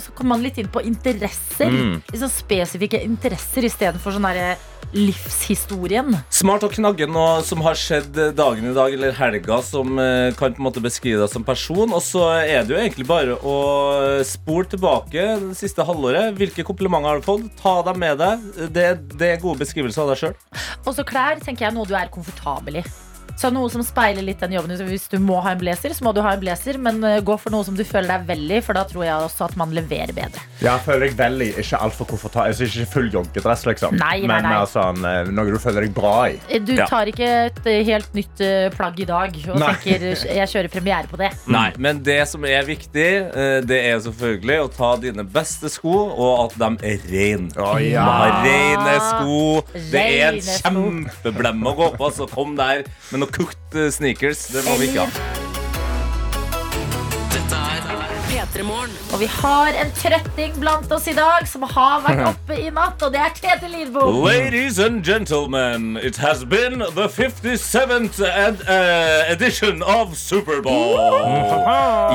så 0.00 0.12
kommer 0.16 0.34
man 0.36 0.42
litt 0.46 0.58
inn 0.58 0.70
på 0.72 0.80
interesser. 0.86 1.68
Mm. 1.70 1.98
Liksom 2.10 2.30
spesifikke 2.32 3.00
interesser 3.04 3.66
istedenfor 3.68 4.16
sånn 4.16 4.26
derre 4.30 4.54
livshistorien. 4.94 6.16
Smart 6.34 6.64
å 6.66 6.70
knagge 6.72 7.08
noe 7.10 7.40
som 7.46 7.62
har 7.64 7.78
skjedd 7.78 8.16
dagen 8.38 8.70
i 8.70 8.74
dag 8.76 8.94
eller 8.94 9.14
helga, 9.16 9.60
som 9.66 9.98
eh, 10.00 10.30
kan 10.38 10.54
på 10.56 10.62
en 10.62 10.66
måte 10.66 10.82
beskrive 10.84 11.22
deg 11.22 11.32
som 11.32 11.46
person. 11.46 11.92
Og 11.92 12.02
så 12.04 12.24
er 12.40 12.64
det 12.66 12.74
jo 12.74 12.80
egentlig 12.80 13.08
bare 13.10 13.36
å 13.36 13.58
spole 14.26 14.68
tilbake 14.70 15.26
det 15.44 15.58
siste 15.58 15.86
halvåret. 15.86 16.34
Hvilke 16.38 16.66
komplimenter 16.66 17.12
har 17.12 17.22
du 17.22 17.28
fått? 17.28 17.46
Ta 17.60 17.80
dem 17.86 18.00
med 18.02 18.18
deg. 18.20 18.48
Det, 18.72 18.88
det 19.16 19.34
er 19.34 19.44
gode 19.44 19.62
beskrivelser 19.64 20.04
av 20.04 20.14
deg 20.14 20.24
sjøl. 20.24 20.34
Og 20.86 20.92
så 20.96 21.06
klær 21.06 21.40
tenker 21.44 21.68
jeg 21.68 21.76
noe 21.76 21.88
du 21.88 21.96
er 21.98 22.12
komfortabel 22.12 22.82
i. 22.82 22.88
Så 23.40 23.48
noe 23.54 23.70
som 23.72 23.80
speiler 23.86 24.20
litt 24.26 24.42
den 24.42 24.52
jobben. 24.52 24.74
Hvis 24.84 25.06
du 25.08 25.16
må 25.22 25.38
ha 25.40 25.54
en 25.54 25.60
blazer, 25.62 25.94
så 25.96 26.04
må 26.04 26.12
du 26.12 26.20
ha 26.20 26.34
en 26.36 26.42
blazer. 26.42 26.76
Men 26.82 26.98
eh, 27.08 27.20
gå 27.24 27.36
for 27.40 27.54
noe 27.54 27.64
som 27.64 27.76
du 27.78 27.80
føler 27.88 28.10
deg 28.12 28.26
vel 28.28 28.42
i, 28.52 28.58
for 28.64 28.76
da 28.76 28.82
tror 28.88 29.06
jeg 29.06 29.28
også 29.30 29.46
at 29.48 29.54
man 29.60 29.72
leverer 29.72 30.12
bedre. 30.16 30.42
Ja, 30.60 30.74
føler 30.84 31.08
deg 31.08 31.16
vel 31.16 31.46
i. 31.46 31.48
Ikke 31.62 31.80
altfor 31.80 32.10
komfortabel. 32.10 32.50
Altså, 32.52 32.68
ikke 32.68 32.88
full 32.92 33.08
joggedress, 33.14 33.64
liksom. 33.70 33.96
Nei, 33.96 34.18
nei, 34.28 34.40
Men 34.44 34.50
altså, 34.58 34.84
noe 35.32 35.54
du 35.54 35.56
føler 35.62 35.86
deg 35.86 35.94
bra 35.96 36.12
i. 36.28 36.36
Eh, 36.50 36.60
Du 36.60 36.74
tar 36.76 37.08
ikke 37.08 37.30
et 37.46 37.62
eh, 37.70 37.80
helt 37.88 38.12
nytt 38.16 38.42
eh, 38.44 38.66
plagg 38.76 39.00
i 39.00 39.08
dag 39.08 39.40
og 39.54 39.56
Nei. 39.62 39.72
tenker 39.80 40.04
jeg 40.10 40.50
kjører 40.52 40.70
premiere 40.74 41.08
på 41.08 41.18
det. 41.20 41.30
Nei, 41.48 41.70
men 41.80 42.02
det 42.04 42.18
som 42.28 42.44
er 42.44 42.68
viktig, 42.68 43.08
eh, 43.24 43.56
det 43.64 43.80
er 43.88 44.04
selvfølgelig 44.04 44.58
å 44.66 44.68
ta 44.76 44.92
dine 45.00 45.24
beste 45.24 45.72
sko, 45.72 45.96
og 46.12 46.44
at 46.44 46.58
de 46.60 46.92
er 46.92 47.08
rene. 47.08 47.48
Å, 47.56 47.72
ja. 47.80 48.04
rene 48.44 48.98
sko. 49.08 49.40
Det 49.90 50.04
er 50.20 50.36
en 50.36 50.44
kjempeblemme 50.44 51.72
å 51.72 51.76
gå 51.80 51.90
på, 51.96 52.12
så 52.20 52.28
kom 52.30 52.52
der 52.60 52.84
Men 53.10 53.24
noe 53.24 53.29
cooked 53.32 53.78
eh, 53.78 53.90
sneakers. 53.90 54.48
Det 54.54 54.64
må 54.68 54.78
vi 54.80 54.90
ikke 54.90 55.06
ha. 55.06 55.39
Og 59.14 59.20
vi 59.22 59.26
har 59.30 59.76
en 59.82 59.90
trøtting 59.96 60.56
blant 60.60 60.90
oss 60.92 61.06
i 61.08 61.14
dag 61.16 61.46
som 61.48 61.62
har 61.68 62.02
vært 62.04 62.22
oppe 62.32 62.58
i 62.60 62.68
natt, 62.74 63.00
og 63.06 63.14
det 63.14 63.22
er 63.24 63.32
Tete 63.36 63.70
Lidbom. 63.72 64.20
Ladies 64.24 64.78
and 64.78 65.04
gentlemen, 65.06 65.96
it 66.02 66.16
has 66.20 66.44
been 66.44 66.78
the 66.96 67.06
57th 67.08 68.20
ed 68.26 68.60
uh, 68.68 69.32
edition 69.32 69.82
of 69.82 70.16
Superbowl. 70.18 70.96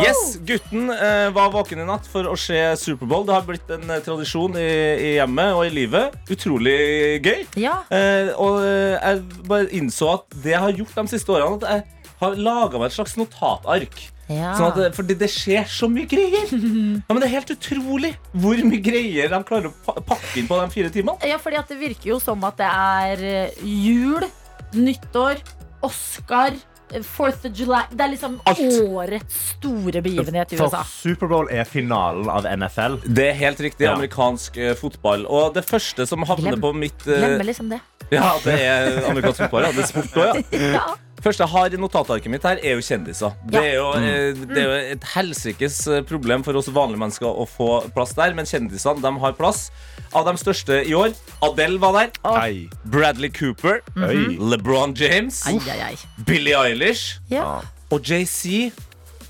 Yes, 0.04 0.38
gutten 0.46 0.90
uh, 0.92 1.30
var 1.36 1.52
våken 1.56 1.82
i 1.82 1.88
natt 1.88 2.08
for 2.12 2.30
å 2.30 2.36
se 2.40 2.60
Superbowl. 2.82 3.26
Det 3.28 3.36
har 3.38 3.48
blitt 3.48 3.76
en 3.76 3.90
uh, 3.90 3.98
tradisjon 4.06 4.58
i, 4.60 4.70
i 5.10 5.14
hjemmet 5.18 5.56
og 5.58 5.66
i 5.68 5.74
livet. 5.82 6.16
Utrolig 6.32 6.78
gøy. 7.26 7.46
Ja, 7.62 7.80
Eh, 7.96 8.32
og 8.42 8.62
jeg 8.66 9.22
bare 9.48 9.68
innså 9.76 10.10
at 10.16 10.36
det 10.44 10.54
jeg 10.56 10.62
har 10.64 10.78
gjort 10.80 10.96
de 10.98 11.06
siste 11.12 11.32
årene, 11.32 11.60
at 11.60 11.66
jeg 11.70 12.14
har 12.22 12.38
laga 12.40 12.80
meg 12.82 12.90
et 12.90 12.96
slags 12.98 13.16
notatark. 13.20 13.98
Ja. 14.30 14.54
Sånn 14.58 14.72
at, 14.72 14.76
det- 14.80 14.96
fordi 14.98 15.16
det 15.20 15.30
skjer 15.30 15.66
så 15.70 15.90
mye 15.92 16.08
greier. 16.10 16.48
Ja, 17.06 17.14
men 17.14 17.20
Det 17.22 17.28
er 17.28 17.34
helt 17.36 17.52
utrolig 17.54 18.14
hvor 18.34 18.58
mye 18.66 18.82
greier 18.82 19.30
de 19.30 19.40
klarer 19.46 19.70
å 19.70 19.98
pakke 20.02 20.40
inn 20.42 20.48
på 20.50 20.58
de 20.62 20.70
fire 20.74 20.90
timene. 20.94 21.18
ja, 21.28 21.38
fordi 21.42 21.58
at 21.60 21.68
det 21.70 21.78
virker 21.80 22.10
jo 22.16 22.20
som 22.24 22.44
at 22.48 22.58
det 22.58 22.70
er 22.72 23.26
eh, 23.32 23.60
jul, 23.62 24.26
nyttår, 24.74 25.44
Oscar, 25.86 26.56
eh, 26.92 27.02
Fourth 27.06 27.46
of 27.46 27.54
July 27.58 27.84
Det 27.92 28.02
er 28.02 28.12
liksom 28.14 28.40
Alt. 28.50 28.60
årets 28.90 29.38
store 29.56 30.02
begivenhet 30.02 30.54
i 30.54 30.60
USA. 30.60 30.82
Superbowl 30.90 31.50
er 31.54 31.66
finalen 31.70 32.30
av 32.32 32.46
NFL. 32.50 32.98
Det 33.06 33.28
er 33.32 33.38
helt 33.44 33.60
riktig. 33.62 33.86
Ja. 33.86 33.94
Amerikansk 33.96 34.58
uh, 34.58 34.74
fotball. 34.80 35.26
Og 35.30 35.54
det 35.58 35.66
første 35.70 36.08
som 36.10 36.24
havner 36.26 36.56
Glem- 36.56 36.62
på 36.66 36.74
mitt 36.74 37.06
uh, 37.08 37.14
Glemmer 37.20 37.46
liksom 37.52 37.70
det. 37.74 37.82
Ja, 38.14 38.36
det 38.46 38.58
er 38.62 39.04
amerikansk 39.10 39.46
fotball. 39.46 39.66
Ja. 39.70 39.72
Det 39.78 39.86
er 39.86 39.92
sport 39.94 40.22
òg, 40.22 40.44
ja. 40.54 40.72
Ja. 40.80 40.86
Første 41.26 41.46
jeg 41.46 41.52
har 41.52 41.74
i 41.74 41.80
notatarket 41.80 42.32
mitt 42.32 42.46
her, 42.46 42.60
er 42.62 42.78
jo 42.78 42.86
kjendiser. 42.86 43.34
Det 43.50 43.62
er 43.62 43.76
jo, 43.80 43.90
eh, 43.98 44.38
det 44.38 44.62
er 44.62 44.68
jo 44.68 44.78
et 44.96 45.08
helsikes 45.16 45.80
eh, 45.90 46.02
problem 46.06 46.46
for 46.46 46.58
oss 46.60 46.70
vanlige 46.74 47.02
mennesker 47.02 47.28
å 47.28 47.48
få 47.50 47.70
plass 47.96 48.14
der, 48.18 48.36
men 48.38 48.50
kjendisene 48.50 49.02
de 49.04 49.14
har 49.24 49.38
plass. 49.38 49.70
Av 50.16 50.28
de 50.28 50.36
største 50.40 50.80
i 50.88 50.94
år, 50.96 51.16
Adele 51.44 51.82
var 51.82 51.96
der. 51.98 52.12
Ei. 52.40 52.68
Bradley 52.88 53.32
Cooper. 53.34 53.82
Oi. 53.98 54.38
LeBron 54.40 54.94
James. 54.96 55.42
Ai, 55.50 55.58
ai, 55.74 55.80
ai. 55.92 55.96
Billie 56.28 56.56
Eilish. 56.56 57.18
Ja. 57.32 57.62
Og 57.92 58.06
JC. 58.06 58.72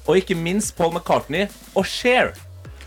Og 0.06 0.20
ikke 0.20 0.38
minst 0.38 0.76
Paul 0.78 0.94
McCartney 0.94 1.48
og 1.74 1.88
Cher. 1.90 2.36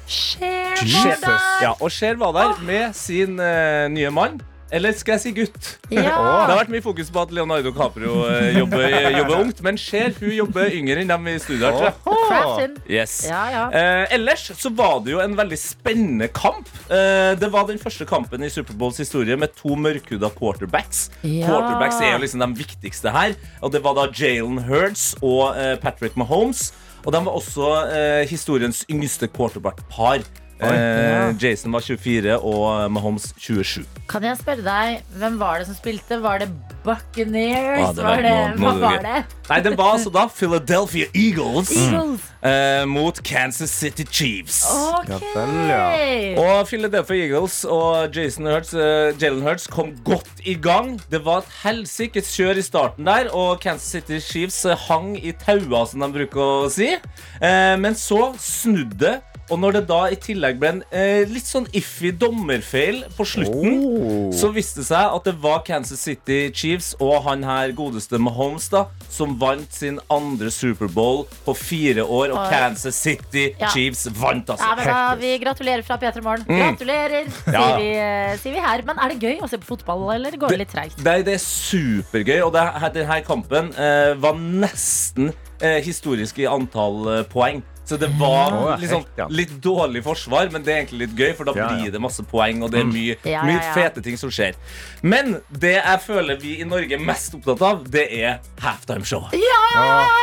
Cher 0.06 0.76
var 0.78 1.16
der. 1.24 1.40
Ja, 1.62 1.72
og 1.80 1.90
Cher 1.90 2.14
var 2.20 2.36
der 2.36 2.62
med 2.62 2.94
sin 2.94 3.40
uh, 3.40 3.88
nye 3.90 4.12
mann. 4.14 4.38
Eller 4.74 4.92
skal 4.96 5.16
jeg 5.16 5.22
si 5.22 5.32
gutt? 5.36 5.68
Ja. 5.90 6.02
Det 6.48 6.52
har 6.52 6.58
vært 6.60 6.72
mye 6.72 6.84
fokus 6.84 7.10
på 7.12 7.22
at 7.22 7.32
Leonardo 7.34 7.72
Caprio 7.76 8.22
eh, 8.28 8.58
jobber, 8.58 8.84
jobber 9.16 9.42
ungt, 9.42 9.62
men 9.64 9.78
ser 9.80 10.14
hun 10.20 10.32
jobber 10.34 10.72
yngre 10.74 11.02
enn 11.02 11.12
dem 11.12 11.28
i 11.32 11.36
studio 11.42 11.70
Oh. 12.08 12.60
Yes. 12.88 13.20
Ja, 13.28 13.42
ja. 13.52 13.62
Eh, 13.74 14.14
ellers 14.16 14.46
så 14.58 14.70
var 14.74 15.00
det 15.04 15.12
jo 15.14 15.20
en 15.22 15.36
veldig 15.38 15.58
spennende 15.60 16.28
kamp. 16.34 16.68
Eh, 16.90 17.34
det 17.40 17.50
var 17.52 17.68
den 17.68 17.80
første 17.80 18.06
kampen 18.08 18.44
i 18.44 18.50
Superbowls 18.52 19.00
historie 19.00 19.36
med 19.40 19.54
to 19.58 19.76
mørkhuda 19.78 20.30
quarterbacks. 20.36 21.08
Ja. 21.22 21.46
Quarterbacks 21.48 22.00
er 22.02 22.14
jo 22.16 22.22
liksom 22.24 22.44
de 22.44 22.50
viktigste 22.62 23.12
her. 23.14 23.36
Og 23.62 23.72
det 23.74 23.82
var 23.84 23.96
da 23.98 24.08
Jalen 24.12 24.62
Hurds 24.68 25.12
og 25.22 25.56
eh, 25.56 25.76
Patrick 25.82 26.16
Mahomes. 26.20 26.70
Og 27.06 27.14
de 27.14 27.22
var 27.24 27.38
også 27.38 27.70
eh, 27.94 28.24
historiens 28.28 28.82
yngste 28.90 29.28
quarterback-par. 29.32 30.24
Eh, 30.58 31.34
Jason 31.38 31.72
var 31.72 31.84
24 31.86 32.38
og 32.42 32.90
Mahomes 32.90 33.30
27. 33.38 33.84
Kan 34.10 34.24
jeg 34.26 34.40
spørre 34.40 34.64
deg, 34.66 35.04
hvem 35.20 35.38
var 35.38 35.60
det 35.60 35.68
som 35.68 35.78
spilte? 35.78 36.18
Var 36.22 36.42
det 36.42 36.48
Buccaneers? 36.88 37.84
ah, 37.88 37.92
det 37.92 38.02
var 38.04 38.16
var 38.16 38.22
det, 38.22 38.32
noe- 38.58 38.72
hva 38.72 38.72
var 38.82 39.02
det? 39.04 39.24
Nei, 39.48 39.58
det 39.64 39.72
var 39.78 39.94
altså 39.96 40.10
da 40.12 40.26
Philadelphia 40.28 41.06
Eagles 41.16 41.70
Eagles. 41.76 42.24
eh, 42.44 42.84
mot 42.88 43.20
Kansas 43.24 43.70
City 43.72 44.04
Chiefs. 44.10 44.58
Ok. 44.68 45.08
Ja 45.08 45.84
ja. 45.96 46.34
Og 46.42 46.66
Philadelphia 46.68 47.24
Eagles 47.28 47.62
og 47.64 48.14
Jason 48.16 48.46
Hurts, 48.50 48.74
eh, 48.74 49.12
Jalen 49.20 49.42
Hurts 49.46 49.66
kom 49.72 49.94
godt 50.04 50.42
i 50.44 50.54
gang. 50.54 50.96
Det 51.10 51.22
var 51.24 51.44
et 51.44 51.54
helsikes 51.64 52.32
kjør 52.36 52.60
i 52.60 52.66
starten 52.66 53.08
der, 53.08 53.30
og 53.34 53.60
Kansas 53.64 53.88
City 53.96 54.20
Chiefs 54.20 54.64
eh, 54.68 54.76
hang 54.88 55.16
i 55.16 55.32
taua, 55.32 55.86
som 55.88 56.00
de 56.04 56.12
bruker 56.20 56.44
å 56.66 56.68
si. 56.72 56.92
Eh, 57.40 57.74
men 57.80 57.94
så 57.98 58.34
snudde. 58.38 59.18
Og 59.48 59.56
når 59.62 59.78
det 59.78 59.80
da 59.88 59.98
i 60.12 60.16
tillegg 60.20 60.58
ble 60.60 60.68
en 60.74 60.80
eh, 60.92 61.22
litt 61.24 61.46
sånn 61.48 61.64
iffy 61.72 62.10
dommerfeil 62.20 62.98
på 63.16 63.24
slutten, 63.24 63.78
Oh. 63.88 64.28
så 64.36 64.50
viste 64.52 64.82
det 64.82 64.86
seg 64.90 65.14
at 65.16 65.24
det 65.24 65.32
var 65.40 65.62
Kansas 65.64 66.02
City 66.04 66.50
Chiefs 66.52 66.77
og 67.00 67.22
han 67.26 67.42
her 67.46 67.72
godeste 67.76 68.18
Mahomes 68.22 68.68
da 68.72 68.84
som 69.10 69.34
vant 69.40 69.72
sin 69.74 69.98
andre 70.12 70.50
Superbowl 70.52 71.24
på 71.46 71.54
fire 71.56 72.04
år. 72.04 72.32
Og. 72.34 72.50
Kansas 72.52 72.94
City 72.98 73.48
Ja. 73.58 73.68
Chiefs 73.72 74.06
vant, 74.18 74.48
altså. 74.50 74.64
Ja, 74.64 74.84
da, 74.84 75.14
vi 75.20 75.32
gratulerer 75.42 75.82
fra 75.86 75.96
P3 75.98 76.22
Morgen. 76.22 76.44
Gratulerer, 76.46 77.26
Mm. 77.28 77.52
Ja. 77.52 77.62
sier, 77.64 77.78
vi, 77.78 77.90
eh, 77.96 78.36
sier 78.38 78.52
vi 78.54 78.60
her. 78.60 78.82
Men 78.86 78.98
er 78.98 79.08
det 79.14 79.18
gøy 79.20 79.40
å 79.42 79.48
se 79.48 79.58
på 79.58 79.66
fotball, 79.76 80.06
eller 80.14 80.30
går 80.36 80.48
det 80.54 80.58
litt 80.58 80.72
treigt? 80.72 80.96
Det, 81.02 81.24
det 81.26 81.34
er 81.34 81.42
supergøy, 81.44 82.40
og 82.46 82.52
denne 82.54 83.20
kampen 83.26 83.72
eh, 83.74 84.14
var 84.20 84.34
nesten 84.38 85.32
eh, 85.60 85.80
historisk 85.84 86.38
i 86.38 86.46
antall 86.50 87.08
eh, 87.18 87.24
poeng. 87.30 87.62
Så 87.88 87.96
det 87.96 88.10
var 88.20 88.76
liksom, 88.82 89.04
litt 89.32 89.54
dårlig 89.64 90.02
forsvar, 90.04 90.50
men 90.52 90.62
det 90.66 90.72
er 90.74 90.80
egentlig 90.82 91.06
litt 91.06 91.14
gøy, 91.16 91.30
for 91.38 91.48
da 91.48 91.54
blir 91.56 91.90
det 91.94 92.00
masse 92.04 92.20
poeng, 92.28 92.60
og 92.66 92.70
det 92.74 92.82
er 92.82 92.88
mye, 92.90 93.14
Ja, 93.24 93.30
ja, 93.38 93.44
mye 93.48 93.72
fete 93.74 94.02
ting 94.04 94.18
som 94.20 94.28
skjer. 94.34 94.58
Men 95.02 95.38
det 95.48 95.72
jeg 95.78 96.02
føler 96.04 96.36
vi 96.42 96.58
i 96.60 96.66
Norge 96.68 96.92
er 96.98 97.00
mest 97.00 97.34
opptatt 97.38 97.62
av, 97.64 97.80
det 97.88 98.04
er 98.20 98.38
halftime-show. 98.60 99.30
Ja! 99.32 99.62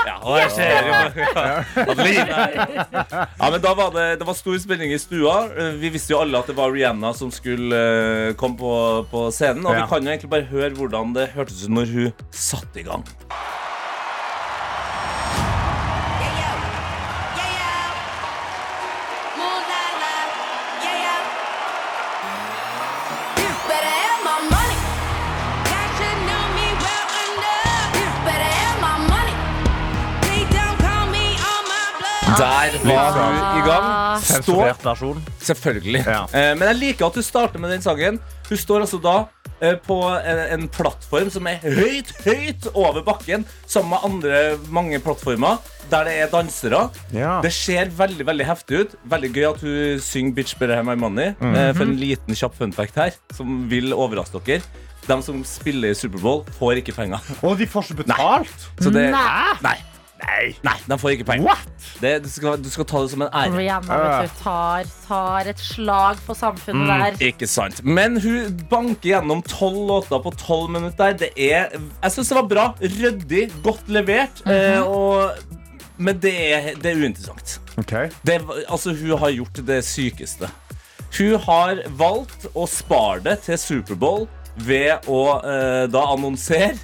Ja, 0.05 0.15
og 0.21 0.37
jeg 0.39 0.51
ser 0.53 0.69
jo 0.69 0.93
ja, 0.93 1.65
ja, 3.39 3.49
men 3.49 3.61
da 3.63 3.73
var 3.77 3.91
det, 3.95 4.05
det 4.21 4.27
var 4.27 4.37
stor 4.37 4.57
spenning 4.61 4.93
i 4.93 4.99
stua. 5.01 5.35
Vi 5.81 5.89
visste 5.93 6.13
jo 6.13 6.21
alle 6.21 6.39
at 6.39 6.49
det 6.51 6.55
var 6.57 6.73
Rihanna 6.73 7.13
som 7.17 7.31
skulle 7.33 7.81
eh, 8.29 8.33
komme 8.39 8.57
på, 8.59 8.73
på 9.11 9.25
scenen. 9.35 9.65
Og 9.65 9.73
Ja. 9.75 9.83
vi 9.83 9.89
kan 9.91 10.05
jo 10.05 10.13
egentlig 10.13 10.29
bare 10.31 10.49
høre 10.51 10.73
hvordan 10.77 11.13
det 11.17 11.29
hørtes 11.35 11.63
ut 11.65 11.73
når 11.75 11.85
hun 11.95 12.27
satte 12.31 12.79
i 12.79 12.85
gang. 12.87 13.03
Der 32.37 32.75
var 32.85 33.15
hun 33.15 33.37
i 33.59 33.63
gang. 33.67 33.85
Stå, 34.21 34.41
Sensurert 34.43 34.83
versjon. 34.85 35.21
selvfølgelig. 35.39 36.03
Ja. 36.05 36.23
Eh, 36.33 36.51
Men 36.57 36.67
jeg 36.73 36.75
liker 36.81 37.07
at 37.07 37.13
du 37.17 37.21
starter 37.25 37.59
med 37.61 37.71
den 37.75 37.81
sangen. 37.85 38.19
Hun 38.49 38.57
står 38.57 38.83
altså 38.85 38.99
da 39.01 39.15
eh, 39.61 39.75
på 39.85 39.97
en, 40.19 40.41
en 40.59 40.67
plattform 40.69 41.29
som 41.33 41.47
er 41.49 41.59
høyt, 41.63 42.11
høyt 42.25 42.67
over 42.73 43.01
bakken, 43.07 43.45
sammen 43.67 43.89
med 43.95 44.05
andre 44.09 44.41
mange 44.69 44.99
plattformer, 45.01 45.57
der 45.91 46.03
det 46.09 46.15
er 46.25 46.31
dansere. 46.33 46.89
Ja. 47.13 47.39
Det 47.45 47.53
ser 47.53 47.89
veldig 47.97 48.25
veldig 48.27 48.45
heftig 48.49 48.79
ut. 48.85 48.95
Veldig 49.09 49.31
gøy 49.35 49.47
at 49.53 49.61
hun 49.65 49.99
synger 50.01 50.35
'Bitch 50.35 50.57
Better 50.59 50.75
Have 50.75 50.85
My 50.89 50.97
Money'. 50.99 51.35
eh, 51.41 51.73
For 51.73 51.83
en 51.83 51.95
liten 51.97 52.35
kjapp 52.35 52.55
fun 52.57 52.73
fact 52.73 52.95
her, 52.95 53.11
som 53.33 53.67
vil 53.69 53.93
overraske 53.93 54.41
dere. 54.45 54.61
De 55.07 55.21
som 55.21 55.43
spiller 55.45 55.91
i 55.93 55.93
Superbowl, 55.93 56.43
får 56.59 56.79
ikke 56.81 56.95
penger. 56.95 57.19
Og 57.43 57.57
de 57.59 57.67
får 57.69 57.83
ikke 57.91 58.03
betalt! 58.05 58.49
Så 58.81 58.89
det, 58.89 59.11
Nei. 59.13 59.53
nei. 59.61 59.77
Nei, 60.15 60.53
nei, 60.63 60.73
de 60.87 60.95
får 60.99 61.11
ikke 61.17 61.25
penger. 61.27 61.43
What? 61.49 61.87
Det, 62.01 62.11
du, 62.23 62.29
skal, 62.31 62.55
du 62.63 62.69
skal 62.71 62.85
ta 62.87 63.01
det 63.03 63.09
som 63.11 63.25
en 63.25 63.33
ære. 63.35 63.51
Rihanna 63.57 63.97
vet 63.99 64.29
du, 64.29 64.37
tar, 64.41 64.87
tar 65.07 65.49
et 65.51 65.59
slag 65.59 66.21
på 66.25 66.35
samfunnet 66.39 66.87
der. 66.87 67.17
Ikke 67.27 67.49
sant. 67.51 67.81
Men 67.83 68.15
hun 68.23 68.55
banker 68.71 69.09
gjennom 69.11 69.43
tolv 69.45 69.81
låter 69.91 70.23
på 70.23 70.31
tolv 70.39 70.71
minutter. 70.71 71.17
Det 71.19 71.33
er 71.35 71.75
Jeg 71.75 72.15
syns 72.15 72.31
det 72.31 72.39
var 72.39 72.47
bra. 72.53 72.65
Ryddig, 72.79 73.43
godt 73.65 73.91
levert. 73.91 74.39
eh, 74.47 74.79
og, 74.81 75.35
men 75.97 76.17
det 76.23 76.33
er, 76.47 76.71
det 76.79 76.93
er 76.93 77.03
uinteressant. 77.03 77.57
Okay. 77.83 78.09
Det, 78.23 78.39
altså, 78.71 78.95
hun 78.95 79.17
har 79.19 79.35
gjort 79.35 79.61
det 79.67 79.81
sykeste. 79.85 80.49
Hun 81.19 81.35
har 81.43 81.83
valgt 81.99 82.47
å 82.55 82.65
spare 82.67 83.19
det 83.27 83.41
til 83.45 83.59
Superbowl 83.59 84.25
ved 84.63 85.07
å 85.11 85.21
eh, 85.43 85.85
da 85.91 86.07
annonsere, 86.15 86.77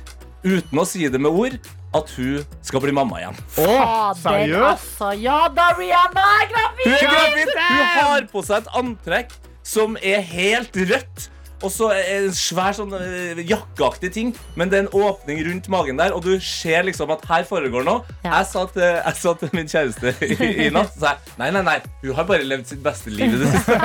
uten 0.44 0.80
å 0.80 0.86
si 0.88 1.08
det 1.12 1.20
med 1.20 1.32
ord, 1.32 1.58
at 1.98 2.14
hun 2.16 2.46
skal 2.64 2.84
bli 2.84 2.94
mamma 2.96 3.20
igjen. 3.20 3.42
Åh, 3.60 4.16
Fader, 4.16 4.16
seriøst? 4.24 4.70
altså. 4.70 5.12
Ja 5.20 5.42
da, 5.56 5.72
Rihanna 5.78 6.26
er 6.38 6.48
gravid! 6.54 6.88
Hun 6.88 6.96
er 6.96 7.12
gravid! 7.12 7.54
Hun 7.58 7.86
har 8.00 8.32
på 8.32 8.46
seg 8.48 8.64
et 8.64 8.74
antrekk 8.82 9.38
som 9.68 10.00
er 10.02 10.24
helt 10.26 10.76
rødt. 10.78 11.30
Og 11.62 11.70
så 11.70 11.92
en 11.94 12.32
svær 12.34 12.74
sånn 12.74 12.94
eh, 12.98 13.42
jakkeaktig 13.46 14.10
ting, 14.16 14.32
men 14.58 14.72
det 14.72 14.80
er 14.80 14.86
en 14.88 14.96
åpning 14.98 15.44
rundt 15.46 15.68
magen 15.70 16.00
der, 16.00 16.14
og 16.16 16.24
du 16.26 16.32
ser 16.42 16.88
liksom 16.88 17.12
at 17.14 17.26
her 17.30 17.46
foregår 17.46 17.86
noe. 17.86 18.02
Ja. 18.24 18.40
Jeg, 18.40 18.48
sa 18.50 18.64
til, 18.74 18.88
jeg 18.88 19.20
sa 19.20 19.34
til 19.38 19.52
min 19.54 19.70
kjæreste 19.70 20.16
i, 20.26 20.50
i 20.66 20.70
natt 20.74 20.96
så 20.96 21.12
jeg, 21.12 21.36
Nei, 21.38 21.52
nei, 21.54 21.62
nei, 21.68 21.78
hun 22.02 22.18
har 22.18 22.26
bare 22.30 22.48
levd 22.50 22.72
sitt 22.74 22.82
beste 22.82 23.14
liv 23.14 23.36
i 23.38 23.44
det 23.44 23.52
siste. 23.54 23.78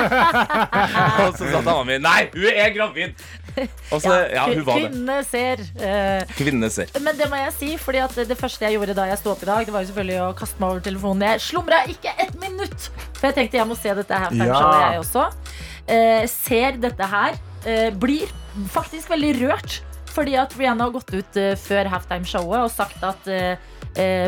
og 1.27 1.37
så 1.37 1.51
sa 1.51 1.61
dama 1.61 1.83
mi 1.85 1.99
Nei, 2.01 2.23
hun 2.33 2.49
er 2.49 2.73
gravid! 2.73 3.29
Og 3.93 4.03
ja, 4.05 4.15
ja, 4.31 4.43
hun 4.51 4.63
var 4.67 4.79
det. 4.79 4.89
Kvinnene 4.91 5.17
ser. 5.27 5.61
Uh, 5.79 6.35
kvinne 6.37 6.69
ser. 6.73 6.91
Men 7.03 7.17
det 7.17 7.27
må 7.31 7.39
jeg 7.39 7.53
si, 7.57 7.69
fordi 7.81 8.03
det 8.29 8.37
første 8.39 8.67
jeg 8.67 8.77
gjorde 8.77 8.95
da 8.97 9.07
jeg 9.11 9.21
sto 9.21 9.33
opp 9.33 9.43
i 9.45 9.49
dag, 9.49 9.65
Det 9.67 9.73
var 9.75 9.85
jo 9.85 9.89
selvfølgelig 9.91 10.19
å 10.25 10.29
kaste 10.37 10.61
meg 10.61 10.75
over 10.75 10.85
telefonen. 10.87 11.25
Jeg 11.31 11.45
slumra 11.47 11.83
ikke 11.91 12.13
et 12.23 12.35
minutt! 12.41 12.89
For 13.17 13.29
jeg 13.29 13.37
tenkte 13.39 13.59
jeg 13.61 13.69
må 13.69 13.77
se 13.79 13.95
dette 13.97 14.21
her, 14.23 14.35
Ja. 14.37 14.61
jeg 14.91 15.01
også. 15.03 15.27
Uh, 15.87 16.23
ser 16.31 16.77
dette 16.83 17.11
her. 17.13 17.39
Uh, 17.65 17.89
blir 17.97 18.31
faktisk 18.73 19.11
veldig 19.13 19.33
rørt. 19.41 19.79
Fordi 20.17 20.33
at 20.41 20.53
Rihanna 20.57 20.87
har 20.87 20.93
gått 20.95 21.11
ut 21.13 21.35
før 21.61 21.89
halftime-showet 21.93 22.63
og 22.63 22.71
sagt 22.73 23.03
at 23.05 23.27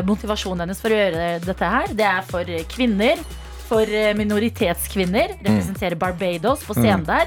motivasjonen 0.06 0.62
hennes 0.62 0.78
for 0.78 0.94
å 0.94 0.98
gjøre 1.00 1.24
dette 1.42 1.70
her, 1.72 1.90
det 1.98 2.06
er 2.06 2.28
for 2.28 2.46
kvinner. 2.70 3.18
For 3.66 3.90
minoritetskvinner. 4.14 5.34
Representerer 5.42 5.98
Barbados 5.98 6.62
på 6.62 6.76
scenen 6.78 7.02
der. 7.08 7.26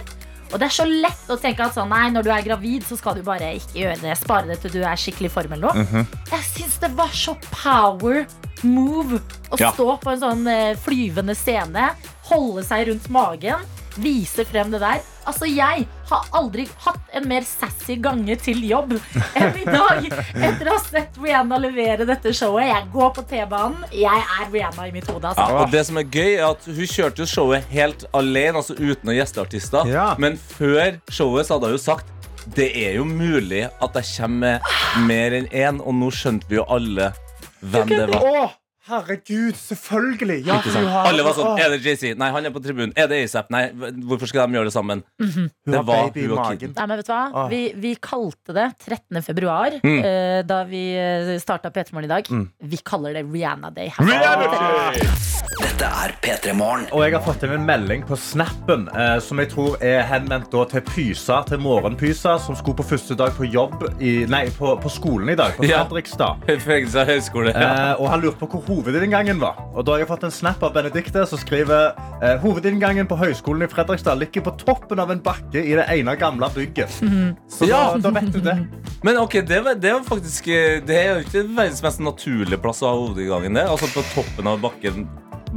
Og 0.54 0.60
det 0.62 0.68
er 0.70 0.76
så 0.76 0.86
lett 0.86 1.30
å 1.34 1.38
tenke 1.42 1.66
at 1.66 1.74
sånn, 1.74 1.90
nei, 1.90 2.12
når 2.14 2.24
du 2.28 2.30
er 2.32 2.44
gravid, 2.46 2.84
så 2.86 2.98
skal 3.00 3.16
du 3.18 3.24
bare 3.26 3.56
ikke 3.58 3.80
gjøre 3.82 4.00
det. 4.04 4.18
Spare 4.22 4.48
det 4.52 4.60
til 4.62 4.76
du 4.76 4.82
er 4.86 5.00
skikkelig 5.02 5.32
i 5.32 5.34
form 5.34 5.56
eller 5.58 5.74
noe. 5.74 6.06
Jeg 6.30 6.46
syns 6.52 6.76
det 6.84 6.92
var 6.98 7.10
så 7.18 7.34
power 7.50 8.24
move 8.64 9.18
å 9.52 9.58
Ja. 9.60 9.72
stå 9.74 10.00
på 10.00 10.12
en 10.14 10.20
sånn 10.22 10.48
eh, 10.48 10.76
flyvende 10.80 11.36
scene, 11.36 11.90
holde 12.30 12.64
seg 12.64 12.88
rundt 12.88 13.10
magen, 13.10 13.66
vise 13.98 14.46
frem 14.46 14.72
det 14.72 14.80
der. 14.82 15.02
Altså, 15.26 15.46
jeg 15.50 15.88
har 16.14 16.30
aldri 16.40 16.66
hatt 16.86 17.14
en 17.18 17.28
mer 17.30 17.46
sassy 17.48 17.96
gange 18.02 18.36
til 18.42 18.62
jobb 18.70 18.94
enn 19.36 19.58
i 19.60 19.66
dag. 19.68 20.08
Etter 20.34 20.70
å 20.70 20.78
ha 20.78 20.82
sett 20.86 21.18
Rihanna 21.22 21.60
levere 21.62 22.06
dette 22.10 22.34
showet. 22.36 22.68
Jeg 22.70 22.88
går 22.94 23.12
på 23.18 23.26
T-banen. 23.30 23.84
Jeg 23.94 24.24
er 24.40 24.48
Rihanna 24.54 24.88
i 24.90 24.96
mitt 24.96 25.10
hode. 25.12 25.34
Ja, 25.34 25.34
Altså. 25.34 25.60
og 25.66 25.72
det 25.74 25.86
som 25.88 25.98
er 25.98 26.08
gøy 26.08 26.34
er 26.38 26.46
at 26.52 26.66
Hun 26.70 26.88
kjørte 26.90 27.24
jo 27.24 27.30
showet 27.30 27.66
helt 27.74 28.06
alene, 28.14 28.60
altså 28.62 28.76
uten 28.78 29.08
noen 29.10 29.18
gjesteartister. 29.20 29.88
Ja. 29.90 30.08
Men 30.22 30.38
før 30.38 31.00
showet 31.12 31.48
så 31.50 31.58
hadde 31.58 31.72
hun 31.74 31.78
jo 31.78 31.84
sagt 31.84 32.10
det 32.58 32.70
er 32.76 32.98
jo 32.98 33.06
mulig 33.08 33.62
at 33.82 33.94
jeg 33.96 34.10
kommer 34.18 34.60
med 34.98 35.06
mer 35.08 35.32
enn 35.38 35.46
én, 35.56 35.78
og 35.80 35.96
nå 35.96 36.10
skjønte 36.12 36.50
vi 36.50 36.58
jo 36.58 36.66
alle 36.68 37.14
hvem 37.64 37.88
det 37.88 38.08
var. 38.12 38.52
Herregud, 38.84 39.54
selvfølgelig! 39.56 40.42
Ja, 40.46 40.58
har- 40.60 41.06
Alle 41.08 41.24
var 41.24 41.32
sånn 41.38 41.58
Er 41.60 41.70
det 41.72 41.78
JC? 41.86 42.10
Nei, 42.20 42.28
han 42.36 42.46
er 42.46 42.52
på 42.52 42.60
tribunen. 42.60 42.92
Er 43.00 43.08
det 43.08 43.22
ASAP? 43.24 43.50
Nei, 43.50 43.70
hvorfor 44.04 44.28
skal 44.28 44.48
de 44.52 44.58
gjøre 44.58 44.68
det 44.68 44.74
sammen? 44.76 45.04
hun 45.22 45.50
det 45.66 45.76
har 45.78 45.84
var 45.88 46.10
hun 46.14 46.32
og. 46.38 46.60
Kid. 46.60 46.74
Nei, 46.76 46.86
men 46.88 46.98
vet 47.00 47.08
du 47.08 47.14
hva? 47.14 47.22
Ah. 47.34 47.48
Vi, 47.48 47.62
vi 47.80 47.94
kalte 47.96 48.52
det 48.58 48.66
13. 48.84 49.22
februar 49.24 49.80
Mm. 49.84 50.00
uh, 50.04 50.42
da 50.44 50.64
vi 50.68 50.84
uh, 51.00 51.38
starta 51.40 51.72
P3 51.72 51.94
Morgen 51.94 52.10
i 52.10 52.14
dag. 52.14 52.28
Mm. 52.30 52.50
Vi 52.62 52.78
kaller 52.84 53.14
det 53.14 53.24
Rihanna 53.32 53.70
Day. 53.72 53.88
herfra. 53.88 55.14
Dette 55.62 55.86
er 55.88 56.14
P3 56.22 56.54
Morgen. 56.58 56.86
Og 56.92 57.04
jeg 57.06 57.14
har 57.16 57.22
fått 57.24 57.44
inn 57.48 57.54
en 57.56 57.66
melding 57.66 58.04
på 58.08 58.18
snappen 58.20 58.90
uh, 58.92 59.16
som 59.24 59.40
jeg 59.40 59.50
tror 59.54 59.78
er 59.82 60.04
henvendt 60.10 60.52
da 60.52 60.66
til 60.66 60.82
Pysa, 60.92 61.40
til 61.48 61.60
morgenpysa, 61.64 62.36
som 62.42 62.56
skulle 62.60 62.76
på 62.82 62.84
første 62.92 63.16
dag 63.16 63.32
på 63.38 63.48
jobb 63.48 63.88
i, 64.02 64.26
Nei, 64.28 64.50
på, 64.58 64.76
på 64.84 64.92
skolen 64.92 65.30
i 65.30 65.36
dag, 65.40 65.56
på 65.56 65.64
Ja. 65.70 65.84
Fredrikstad. 65.86 66.44
Fredrikstad 66.48 67.08
høgskole. 67.08 67.54
Ja. 67.56 67.94
Uh, 67.96 68.02
og 68.04 68.10
han 68.12 68.22
lurte 68.28 68.40
på 68.44 68.50
hvor 68.52 68.66
hovedinngangen 68.74 69.40
var. 69.42 69.58
Og 69.76 69.86
da 69.86 69.94
har 69.96 70.00
jeg 70.04 70.08
fått 70.10 70.24
en 70.28 70.34
snap 70.34 70.64
av 70.66 70.74
Benedicte 70.74 71.26
som 71.30 71.40
skriver 71.42 71.94
eh, 72.24 72.38
hovedinngangen 72.42 73.08
på 73.10 73.18
høyskolen 73.20 73.66
i 73.68 73.70
Fredrikstad 73.72 74.18
ligger 74.22 74.46
på 74.48 74.56
toppen 74.64 75.00
av 75.04 75.12
en 75.14 75.22
bakke 75.24 75.62
i 75.62 75.76
det 75.78 75.86
ene 75.94 76.16
gamle 76.20 76.50
bygget. 76.56 76.90
Så 77.52 77.70
Ja. 77.70 77.84
da, 77.94 78.10
da 78.10 78.14
vet 78.20 78.32
du 78.34 78.40
det. 78.42 78.58
Men 79.06 79.18
ok, 79.22 79.40
det, 79.46 79.62
var- 79.66 79.76
det 79.76 79.92
var 79.94 80.04
faktisk 80.08 80.48
eh, 80.48 80.80
Det 80.86 80.96
er 80.98 81.10
jo 81.20 81.26
ikke 81.28 81.44
verdens 81.58 81.84
mest 81.84 82.00
naturlige 82.04 82.62
plass 82.64 82.82
å 82.84 82.90
ha 82.92 82.96
hovedinngangen. 83.02 83.54
Det. 83.60 83.68
Altså 83.70 83.92
på 83.94 84.06
toppen 84.16 84.48
av 84.48 84.62
bakken 84.64 85.06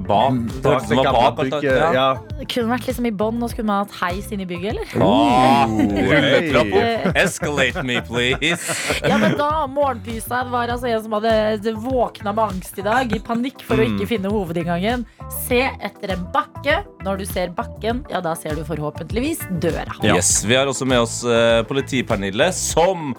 bak. 0.06 0.36
Ut 0.58 0.62
som 0.88 0.96
var 1.00 1.12
bak, 1.12 1.36
bygget. 1.40 1.64
ja. 1.64 1.88
Ja. 1.96 2.44
Kunne 2.52 2.68
vært 2.74 2.86
liksom 2.90 3.06
i 3.08 3.12
bånn, 3.16 3.38
og 3.42 3.48
så 3.50 3.56
kunne 3.60 3.70
man 3.70 3.86
hatt 3.86 3.94
heis 4.02 4.28
inn 4.34 4.42
i 4.44 4.46
bygget, 4.48 4.74
eller? 4.74 4.90
Oh, 5.00 5.70
hey. 5.78 6.04
Rulletrapp 6.10 6.74
opp. 6.76 7.16
Escalate 7.22 7.84
me, 7.88 8.00
please. 8.06 8.76
Ja, 9.08 9.16
men 9.22 9.36
da, 9.38 9.48
morgenpysa 9.70 10.42
var 10.52 10.68
altså 10.74 10.90
en 10.90 11.02
som 11.06 11.16
hadde 11.16 11.72
våkna 11.82 12.32
med 12.36 12.44
angst 12.44 12.78
i 12.78 12.84
dag, 12.86 13.12
i 13.16 13.20
panikk 13.24 13.62
for 13.66 13.76
å 13.80 13.86
Mm. 13.86 13.96
ikke 13.96 14.08
finne 14.10 14.30
hovedinngangen. 14.32 15.04
Se 15.46 15.60
etter 15.84 16.12
en 16.16 16.24
bakke. 16.34 16.80
Når 17.06 17.18
du 17.20 17.24
ser 17.28 17.52
bakken, 17.54 18.04
ja, 18.10 18.20
da 18.24 18.34
ser 18.34 18.56
du 18.58 18.64
forhåpentligvis 18.66 19.44
døra. 19.62 19.94
Yes, 20.02 20.42
Vi 20.44 20.56
har 20.58 20.66
også 20.66 20.86
med 20.88 20.98
oss 21.04 21.20
uh, 21.24 21.62
politipernille, 21.68 22.50
som 22.52 23.14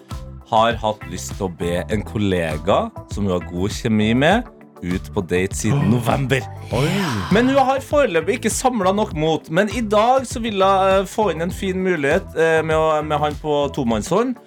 har 0.51 0.75
hatt 0.79 1.01
lyst 1.11 1.33
til 1.37 1.47
å 1.47 1.51
be 1.59 1.81
en 1.91 2.03
kollega 2.07 2.89
som 3.11 3.25
hun 3.27 3.33
har 3.37 3.47
god 3.49 3.73
kjemi 3.75 4.13
med, 4.15 4.43
ut 4.83 5.09
på 5.13 5.23
date 5.25 5.55
siden 5.57 5.89
november. 5.91 6.43
Men 7.33 7.49
hun 7.49 7.59
har 7.69 7.83
foreløpig 7.85 8.39
ikke 8.39 8.53
samla 8.53 8.93
nok 8.95 9.15
mot. 9.17 9.49
Men 9.49 9.71
i 9.75 9.81
dag 9.81 10.27
så 10.29 10.41
vil 10.43 10.61
hun 10.61 10.93
eh, 11.01 11.07
få 11.09 11.31
inn 11.33 11.45
en 11.45 11.53
fin 11.53 11.79
mulighet 11.81 12.37
eh, 12.37 12.61
med, 12.65 12.77
å, 12.77 13.01
med 13.05 13.21
han 13.23 13.37
på 13.41 13.65
tomannshånd. 13.75 14.37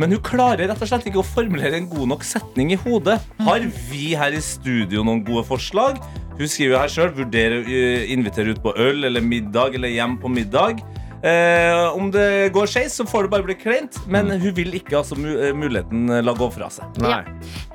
Men 0.00 0.14
hun 0.14 0.22
klarer 0.24 0.66
rett 0.70 0.80
og 0.80 0.88
slett 0.88 1.04
ikke 1.08 1.20
å 1.20 1.26
formulere 1.26 1.76
en 1.78 1.88
god 1.90 2.14
nok 2.14 2.24
setning 2.24 2.72
i 2.72 2.80
hodet. 2.80 3.18
Har 3.44 3.64
vi 3.90 4.14
her 4.18 4.34
i 4.34 4.40
studio 4.42 5.04
noen 5.04 5.20
gode 5.26 5.44
forslag? 5.50 6.00
Hun 6.38 6.48
skriver 6.48 6.80
her 6.80 6.90
sjøl 6.90 7.12
eh, 7.28 8.08
invitere 8.12 8.54
ut 8.54 8.62
på 8.64 8.72
øl 8.80 9.04
eller 9.08 9.24
middag 9.24 9.76
eller 9.76 9.92
hjem 9.92 10.16
på 10.22 10.32
middag. 10.32 10.80
Eh, 11.22 11.96
om 11.96 12.10
det 12.10 12.50
går 12.52 12.66
skeis, 12.66 12.96
så 12.98 13.06
får 13.06 13.22
det 13.22 13.30
bare 13.30 13.46
bli 13.46 13.54
kleint. 13.54 13.98
Men 14.10 14.30
hun 14.30 14.54
vil 14.56 14.74
ikke 14.74 14.98
altså 14.98 15.14
mu 15.14 15.30
muligheten 15.54 16.10
eh, 16.10 16.22
la 16.24 16.34
gå 16.34 16.48
fra 16.50 16.66
seg. 16.72 16.98
Nei. 17.02 17.20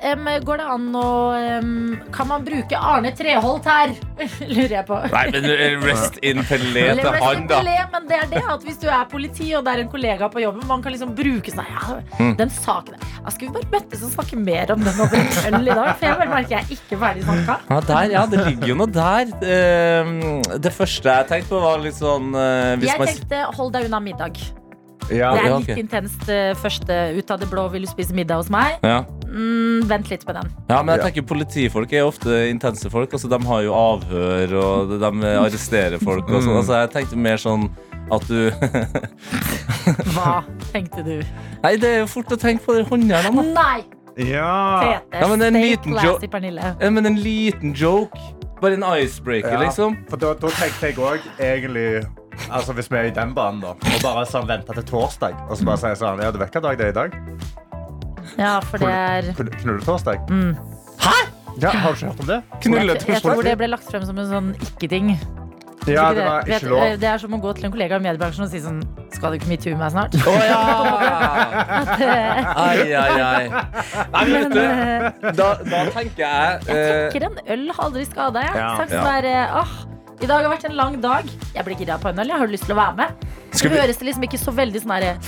Um, 0.04 0.28
går 0.44 0.60
det 0.60 0.66
an 0.68 0.84
å 0.94 1.08
um, 1.58 1.94
Kan 2.14 2.28
man 2.30 2.44
bruke 2.46 2.78
Arne 2.78 3.10
Treholt 3.16 3.66
her? 3.66 3.94
Lurer 4.52 4.74
jeg 4.76 4.86
på. 4.88 4.98
Nei, 5.14 5.24
men 5.32 5.48
eh, 5.54 5.78
rest 5.82 6.20
in 6.20 6.42
Pelé 6.48 6.84
til 6.98 7.08
han, 7.08 7.46
da. 7.48 7.62
Pelé, 7.62 7.78
men 7.94 8.10
det 8.10 8.18
er 8.18 8.28
det 8.34 8.44
at 8.44 8.66
hvis 8.66 8.80
du 8.82 8.86
er 8.92 9.08
politi 9.10 9.48
og 9.56 9.64
det 9.66 9.74
er 9.74 9.84
en 9.86 9.90
kollega 9.92 10.28
på 10.32 10.44
jobben, 10.44 10.66
man 10.68 10.84
kan 10.84 10.94
liksom 10.94 11.16
bruke 11.16 11.54
sånn 11.54 11.66
ja, 11.68 11.96
Mm. 12.18 12.32
Den 12.38 12.50
saken. 12.50 12.96
Ja, 12.98 13.30
skal 13.30 13.48
vi 13.48 13.52
bare 13.54 13.68
møttes 13.72 14.02
og 14.04 14.10
snakke 14.12 14.36
mer 14.40 14.70
om 14.74 14.80
den 14.82 15.00
over 15.00 15.18
en 15.18 15.56
øl 15.58 15.68
i 15.70 15.74
dag? 15.76 15.90
For 15.98 16.06
jeg 16.06 16.18
bare 16.18 16.30
merker 16.32 16.54
jeg 16.54 16.58
er 16.58 16.72
ikke 16.74 16.98
ferdig 17.00 17.24
snakka. 17.24 17.56
Ja, 17.68 17.78
der, 17.88 18.12
ja, 18.12 18.22
det 18.30 18.40
ligger 18.46 18.70
jo 18.72 18.76
noe 18.80 18.90
der. 18.92 19.32
Det 20.66 20.72
første 20.74 21.14
jeg 21.14 21.28
tenkte 21.30 21.52
på, 21.52 21.60
var 21.62 21.82
litt 21.82 21.98
sånn 21.98 22.32
hvis 22.34 22.90
Jeg 22.90 23.00
man 23.00 23.10
tenkte 23.12 23.37
hold 23.56 23.72
deg 23.76 23.88
unna 23.88 24.00
middag. 24.02 24.40
Ja. 25.08 25.30
Det 25.32 25.40
er 25.40 25.46
ja, 25.48 25.56
litt 25.56 25.70
ok. 25.70 25.78
intenst 25.80 26.28
eh, 26.28 26.50
første 26.60 26.96
ut 27.16 27.30
av 27.32 27.40
det 27.40 27.48
blå. 27.48 27.64
Vil 27.72 27.86
du 27.86 27.88
spise 27.90 28.12
middag 28.16 28.42
hos 28.42 28.50
meg? 28.52 28.78
ja. 28.84 29.04
Mm, 29.28 29.82
vent 29.84 30.08
litt 30.08 30.22
med 30.24 30.38
den. 30.38 30.46
ja, 30.70 30.78
men 30.80 30.94
jeg 30.94 31.04
tenker 31.04 31.24
politifolk 31.28 31.90
er 31.92 32.06
ofte 32.08 32.46
intense 32.48 32.88
folk. 32.88 33.12
Altså, 33.12 33.28
de 33.28 33.36
har 33.44 33.60
jo 33.66 33.74
avhør, 33.76 34.54
og 34.56 34.94
de 35.02 35.10
arresterer 35.34 36.00
folk. 36.00 36.24
Og 36.32 36.40
sånn. 36.46 36.56
altså, 36.56 36.78
jeg 36.80 36.90
tenkte 36.94 37.18
mer 37.20 37.36
sånn 37.36 37.66
at 38.08 38.24
du 38.24 38.48
Hva 40.14 40.38
tenkte 40.72 41.04
du? 41.04 41.18
Nei, 41.60 41.74
det 41.76 41.90
er 41.90 42.00
jo 42.02 42.08
fort 42.08 42.32
å 42.32 42.38
tenke 42.40 42.64
på 42.64 42.78
de 42.78 42.86
håndjernene. 42.88 43.44
Nei! 43.52 43.84
Ja. 44.18 44.80
Tete, 44.82 45.20
Ja, 45.20 45.28
men 45.30 45.44
en 45.44 45.54
stay 45.54 45.68
liten 45.70 45.94
classy, 45.94 46.28
Pernille. 46.32 46.72
Ja, 46.80 46.90
Men 46.90 47.06
en 47.06 47.20
liten 47.22 47.74
joke. 47.76 48.18
Bare 48.62 48.74
en 48.74 48.82
icebreaker, 48.96 49.52
Ja, 49.52 49.60
liksom. 49.62 49.94
For 50.10 50.18
da, 50.18 50.32
da 50.34 50.50
tenkte 50.56 50.88
jeg 50.88 50.96
òg 50.98 51.28
egentlig 51.38 52.00
Altså 52.50 52.72
Hvis 52.76 52.90
vi 52.90 52.96
er 53.00 53.08
i 53.10 53.14
den 53.14 53.34
banen, 53.36 53.60
da. 53.64 53.74
Og 53.74 54.02
bare 54.02 54.24
sånn 54.30 54.46
vente 54.48 54.74
til 54.78 54.86
torsdag. 54.88 55.34
Og 55.50 55.56
så 55.58 55.64
bare 55.68 55.80
si 55.82 55.94
sånn 56.02 56.22
Ja, 56.22 56.30
du 56.34 56.38
vet 56.40 56.54
hva 56.54 56.62
dag 56.68 56.78
det 56.78 56.86
er 56.86 56.94
i 56.94 56.98
dag? 57.02 57.18
Ja, 58.38 58.58
for 58.60 58.78
det 58.78 58.88
er 58.92 59.32
Knull- 59.34 59.54
Knulletorsdag. 59.62 60.28
mm. 60.30 60.56
Ja, 61.58 61.72
har 61.74 61.90
du 61.90 61.96
ikke 61.96 62.06
hørt 62.12 62.20
om 62.22 62.26
det? 62.28 62.36
Jeg, 62.62 63.00
jeg 63.08 63.22
tror 63.24 63.42
det 63.42 63.56
ble 63.58 63.66
lagt 63.72 63.88
frem 63.90 64.04
som 64.06 64.18
en 64.22 64.28
sånn 64.30 64.50
ikke-ting. 64.62 65.08
Ja, 65.88 66.12
det 66.14 66.22
var 66.26 66.44
Vet- 66.46 66.60
ikke 66.62 66.68
lov. 66.70 66.98
det 67.00 67.08
er 67.08 67.18
som 67.18 67.32
å 67.34 67.38
gå 67.42 67.52
til 67.56 67.64
en 67.66 67.72
kollega 67.72 67.96
i 67.96 68.02
mediebransjen 68.04 68.44
og 68.44 68.50
si 68.52 68.60
sånn 68.60 68.82
Skal 69.14 69.32
du 69.32 69.38
ikke 69.38 69.48
metoo 69.48 69.76
meg 69.80 69.90
snart? 69.94 70.14
Å 70.20 70.34
ja! 70.44 70.58
Ai, 72.68 72.92
ai, 72.92 73.20
ai. 73.20 73.48
Nei, 74.12 74.24
men 74.28 74.34
vet 74.34 74.52
du, 74.52 74.60
eh, 74.60 75.32
da, 75.38 75.48
da 75.64 75.80
tenker 75.94 76.22
jeg 76.22 76.60
jeg 76.68 76.76
eh, 76.76 77.10
tenker 77.10 77.26
en 77.30 77.38
øl 77.56 77.64
har 77.72 77.84
aldri 77.88 78.04
skada. 78.08 78.42
Jeg. 78.44 78.56
Ja, 78.60 78.68
Sagt 78.82 78.92
ja. 78.92 79.02
sånn 79.02 79.08
der, 79.16 79.28
eh, 79.32 79.58
«Åh, 79.62 79.72
I 80.20 80.26
dag 80.26 80.42
har 80.42 80.50
vært 80.50 80.64
en 80.68 80.76
lang 80.76 80.96
dag. 81.00 81.28
Jeg 81.54 81.64
blir 81.66 81.78
gira 81.78 81.98
på 82.02 82.10
en 82.10 82.18
øl. 82.18 82.26
Jeg 82.32 82.38
har 82.42 82.50
lyst 82.50 82.66
til 82.66 82.74
å 82.74 82.78
være 82.80 82.96
med. 82.96 83.26
Det 83.50 83.58
Skal 83.58 83.70
vi- 83.70 83.78
høres 83.80 83.98
det 83.98 84.06
liksom 84.06 84.24
ikke 84.24 84.38
så 84.38 84.52
veldig 84.54 84.82
sånn 84.82 84.94
herre 84.96 85.18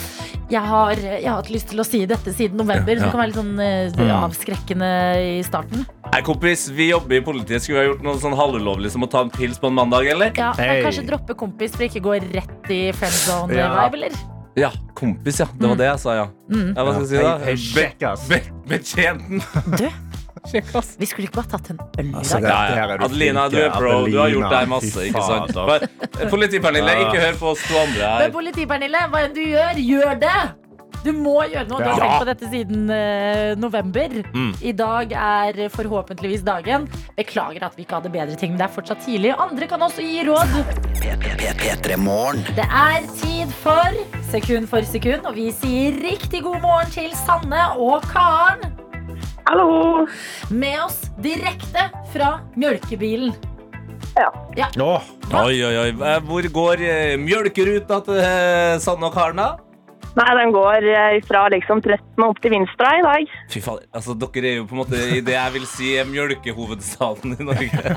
jeg 0.50 0.60
har, 0.66 0.94
jeg 0.98 1.24
har 1.28 1.36
hatt 1.36 1.48
lyst 1.50 1.68
til 1.70 1.78
å 1.78 1.84
si 1.86 2.04
dette 2.06 2.32
siden 2.34 2.56
november. 2.58 2.92
Ja. 2.92 3.00
Som 3.02 3.10
kan 3.12 3.20
være 3.20 3.26
litt 3.30 3.36
sånn 3.36 3.60
eh, 3.60 4.24
avskrekkende 4.26 5.38
i 5.38 5.42
starten. 5.46 5.86
Nei, 6.12 6.22
kompis, 6.22 6.68
vi 6.74 6.88
jobber 6.90 7.20
i 7.20 7.20
politiet. 7.20 7.62
Skulle 7.62 7.78
vi 7.78 7.86
ha 7.86 7.92
gjort 7.94 8.02
noe 8.02 8.18
sånn 8.18 8.34
halvulovlig 8.34 8.90
som 8.90 9.02
å 9.06 9.10
ta 9.10 9.20
en 9.22 9.30
pils 9.30 9.60
på 9.62 9.68
en 9.70 9.74
mandag, 9.78 10.08
eller? 10.10 10.32
Ja, 10.36 10.52
men 10.58 10.68
Hey. 10.68 10.82
Kanskje 10.82 11.06
droppe 11.06 11.36
kompis 11.38 11.70
for 11.76 11.84
ikke 11.86 12.02
gå 12.02 12.18
rett 12.34 12.70
i 12.70 12.90
friend 12.90 13.14
Ja. 13.14 13.70
zone-vibe, 13.78 13.94
eller? 13.94 14.10
Ja, 14.56 14.70
kompis, 14.94 15.38
ja. 15.38 15.46
Det 15.56 15.68
var 15.68 15.76
det 15.76 15.86
jeg 15.86 15.98
sa, 16.00 16.14
ja. 16.14 16.26
Mm. 16.50 16.74
ja 16.76 16.82
hva 16.82 16.92
skal 16.92 17.06
jeg 17.06 17.08
si, 17.08 17.16
da? 17.22 17.38
Hei, 17.38 17.44
hei, 17.44 17.54
sjekk, 17.54 18.02
ass. 18.10 18.28
Be 18.28 18.40
betjenten. 18.66 19.40
Du, 19.78 19.86
Sjekk, 19.86 19.92
ass. 19.94 20.09
Vi 20.48 21.06
skulle 21.06 21.28
ikke 21.28 21.36
bare 21.36 21.50
tatt 21.52 21.70
en 21.70 21.80
øl 21.98 22.06
i 22.06 22.14
Altså, 22.20 22.40
dag. 22.40 22.70
er 22.78 23.04
Adelina, 23.04 23.48
du 23.48 23.56
er 23.60 23.70
pro. 23.70 24.06
Du 24.06 24.16
har 24.18 24.30
gjort 24.32 24.50
deg 24.50 24.68
masse, 24.68 25.04
ikke 25.10 25.22
sant? 25.26 25.52
Bare- 25.54 25.88
Politipernille, 26.30 26.96
ikke 27.06 27.20
hør 27.20 27.36
på 27.38 27.52
oss 27.52 27.62
to 27.68 27.76
andre 27.76 28.00
Men 28.00 28.24
her. 28.24 28.32
Politi-Pernille, 28.34 29.04
hva 29.12 29.24
enn 29.26 29.34
du 29.36 29.44
gjør, 29.44 29.74
gjør 29.84 30.18
det! 30.20 30.40
Du 31.00 31.12
må 31.16 31.38
gjøre 31.48 31.64
noe. 31.70 31.78
Du 31.80 31.88
har 31.88 31.96
tenkt 32.02 32.18
på 32.20 32.26
dette 32.28 32.48
siden 32.52 32.90
uh, 32.92 33.54
november. 33.56 34.18
Mm. 34.34 34.50
I 34.60 34.72
dag 34.76 35.12
er 35.16 35.60
forhåpentligvis 35.72 36.42
dagen. 36.44 36.84
Beklager 37.16 37.64
at 37.64 37.78
vi 37.78 37.86
ikke 37.86 37.96
hadde 38.02 38.12
bedre 38.12 38.36
ting, 38.36 38.52
men 38.52 38.60
det 38.60 38.66
er 38.66 38.74
fortsatt 38.74 39.00
tidlig. 39.06 39.32
Andre 39.40 39.66
kan 39.70 39.80
også 39.86 40.04
gi 40.04 40.26
råd. 40.28 40.52
P3 41.00 41.96
Morgen. 41.96 42.44
Det 42.56 42.66
er 42.68 43.08
tid 43.22 43.48
for 43.62 43.96
sekund 44.30 44.68
for 44.68 44.84
sekund, 44.84 45.24
og 45.26 45.34
vi 45.40 45.48
sier 45.56 45.96
riktig 46.04 46.42
god 46.44 46.60
morgen 46.60 46.92
til 46.92 47.10
Sanne 47.24 47.64
og 47.80 48.04
Karen. 48.12 48.69
Hallo! 49.50 50.06
Med 50.54 50.76
oss 50.84 51.00
direkte 51.18 51.88
fra 52.12 52.36
mjølkebilen. 52.54 53.32
Åh, 54.14 55.08
Oi, 55.40 55.56
oi, 55.66 55.72
oi. 55.80 55.88
Eh, 55.90 56.20
Hvor 56.28 56.46
går 56.54 56.82
eh, 56.86 57.16
mjølkeruta 57.18 57.98
til 58.06 58.20
eh, 58.22 58.76
Sanne 58.78 59.08
og 59.08 59.16
Karen, 59.16 59.42
da? 59.42 59.48
Nei, 60.14 60.28
den 60.38 60.54
går 60.54 60.86
fra 61.26 61.42
liksom 61.50 61.82
13 61.82 62.22
opp 62.28 62.38
til 62.42 62.54
Vinstra 62.54 62.92
i 63.00 63.02
dag. 63.02 63.34
Fy 63.50 63.64
faen, 63.66 63.82
altså 63.94 64.14
Dere 64.22 64.52
er 64.52 64.56
jo 64.60 64.68
på 64.70 64.74
en 64.76 64.82
måte 64.84 65.02
i 65.16 65.20
det 65.26 65.34
jeg 65.34 65.54
vil 65.56 65.66
si 65.70 65.90
er 65.98 66.06
mjølkehovedstaden 66.14 67.34
i 67.34 67.50
Norge. 67.50 67.82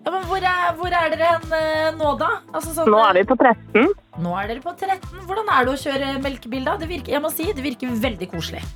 Ja, 0.00 0.10
men 0.10 0.22
hvor 0.26 0.42
er, 0.42 0.68
hvor 0.78 0.90
er 0.90 1.10
dere 1.14 1.32
hen 1.36 1.98
nå, 2.02 2.14
da? 2.18 2.32
Altså, 2.50 2.74
sånn, 2.74 2.90
Nå 2.90 2.98
er 3.06 3.20
vi 3.20 3.26
på 3.30 3.38
13. 3.38 3.90
Nå 4.26 4.34
er 4.42 4.50
dere 4.56 4.62
på 4.66 4.74
13. 4.74 5.22
Hvordan 5.30 5.54
er 5.54 5.66
det 5.70 5.74
å 5.76 5.80
kjøre 5.86 6.14
melkebil, 6.26 6.66
da? 6.66 6.78
Det 6.82 6.90
virker, 6.90 7.14
jeg 7.14 7.22
må 7.22 7.30
si, 7.34 7.50
det 7.54 7.62
virker 7.66 8.00
veldig 8.10 8.30
koselig. 8.34 8.66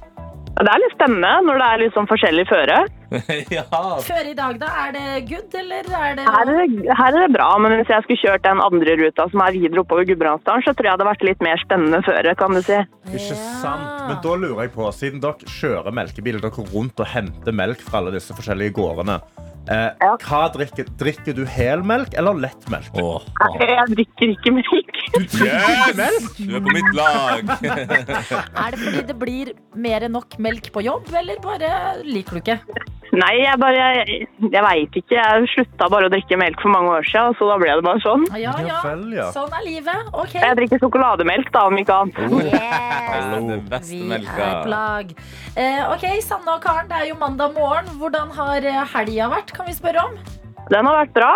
Det 0.54 0.70
er 0.70 0.82
litt 0.84 0.92
spennende 0.94 1.30
når 1.48 1.58
det 1.58 1.68
er 1.68 1.80
liksom 1.82 2.06
forskjellig 2.06 2.44
føre. 2.46 2.76
ja. 3.56 3.64
Før 4.06 4.26
i 4.26 4.34
dag, 4.38 4.58
da? 4.58 4.68
Er 4.84 4.92
det 4.94 5.06
good, 5.28 5.54
eller 5.58 5.86
er 5.86 6.16
det 6.18 6.26
Her 6.26 6.50
er, 6.50 6.60
det, 6.60 6.86
her 6.98 7.08
er 7.10 7.26
det 7.26 7.30
bra, 7.34 7.48
men 7.62 7.74
hvis 7.78 7.90
jeg 7.90 8.06
skulle 8.06 8.22
kjørt 8.22 8.44
den 8.46 8.62
andre 8.62 8.96
ruta 9.00 9.26
som 9.32 9.42
er 9.44 9.56
videre 9.56 9.82
oppover 9.82 10.06
Gudbrandsdalen, 10.08 10.64
så 10.66 10.72
tror 10.72 10.88
jeg 10.88 10.90
det 10.90 10.94
hadde 10.94 11.08
vært 11.10 11.26
litt 11.26 11.44
mer 11.46 11.62
spennende 11.62 12.02
føre, 12.06 12.36
kan 12.38 12.54
du 12.54 12.62
si. 12.66 12.80
ikke 13.10 13.38
sant. 13.62 13.90
Men 14.08 14.20
da 14.26 14.36
lurer 14.44 14.64
jeg 14.66 14.74
på, 14.76 14.88
siden 14.94 15.22
dere 15.24 15.54
kjører 15.56 15.98
melkebiler, 16.00 16.42
dere 16.44 16.68
rundt 16.74 17.02
og 17.02 17.10
henter 17.10 17.58
melk 17.62 17.82
fra 17.82 18.02
alle 18.02 18.14
disse 18.14 18.36
forskjellige 18.36 18.76
gårdene, 18.78 19.18
Eh, 19.64 19.90
Ja. 20.02 20.16
hva 20.20 20.40
drikker, 20.52 20.84
drikker 21.00 21.34
du 21.38 21.44
helmelk 21.48 22.12
eller 22.20 22.34
lettmelk? 22.36 22.90
Åh, 23.00 23.22
Jeg 23.60 23.86
drikker 23.96 24.34
ikke 24.34 24.52
melk. 24.52 24.98
Yes! 25.14 26.34
Du 26.36 26.56
er 26.56 26.60
på 26.60 26.74
mitt 26.74 26.90
lag. 26.96 27.48
Er 28.64 28.74
det 28.74 28.80
fordi 28.82 29.04
det 29.08 29.16
blir 29.20 29.52
mer 29.76 30.04
enn 30.04 30.12
nok 30.16 30.36
melk 30.42 30.68
på 30.74 30.82
jobb, 30.84 31.08
eller 31.16 31.40
bare 31.44 31.70
liker 32.04 32.36
du 32.36 32.42
ikke? 32.42 32.58
Nei, 33.14 33.34
jeg 33.44 33.58
bare 33.62 33.82
Jeg, 34.02 34.26
jeg 34.50 34.62
veit 34.64 34.96
ikke. 34.98 35.14
Jeg 35.14 35.48
slutta 35.52 35.86
bare 35.92 36.08
å 36.08 36.10
drikke 36.10 36.36
melk 36.40 36.58
for 36.64 36.72
mange 36.74 36.96
år 36.96 37.04
siden, 37.06 37.36
så 37.38 37.46
da 37.52 37.58
ble 37.62 37.70
det 37.78 37.84
bare 37.86 38.02
sånn. 38.02 38.24
Ja, 38.34 38.54
ja. 38.58 38.64
Ja 38.66 38.80
vel, 38.82 39.04
ja. 39.14 39.28
Sånn 39.36 39.52
er 39.54 39.62
livet. 39.68 40.08
OK. 40.12 40.34
Jeg 40.34 40.56
drikker 40.58 40.82
sjokolademelk, 40.82 41.52
da, 41.54 41.62
om 41.70 41.78
ikke 41.78 41.94
annet. 41.94 42.18
Yes. 42.48 43.28
Den 43.30 43.68
beste 43.70 43.92
Vi 43.94 44.00
melka. 44.10 44.34
er 44.48 44.56
på 44.64 44.72
lag. 44.72 45.14
Eh, 45.54 45.82
ok, 45.94 46.06
Sanne 46.26 46.56
og 46.56 46.64
Karen, 46.64 46.88
det 46.90 46.98
er 47.04 47.06
jo 47.12 47.18
mandag 47.20 47.54
morgen. 47.54 47.92
Hvordan 48.00 48.34
har 48.34 48.66
eh, 48.66 48.82
helga 48.96 49.30
vært, 49.36 49.53
kan 49.56 49.66
vi 49.68 49.74
spørre 49.76 50.02
om? 50.08 50.16
Den 50.70 50.86
har 50.88 51.04
vært 51.04 51.14
bra. 51.16 51.30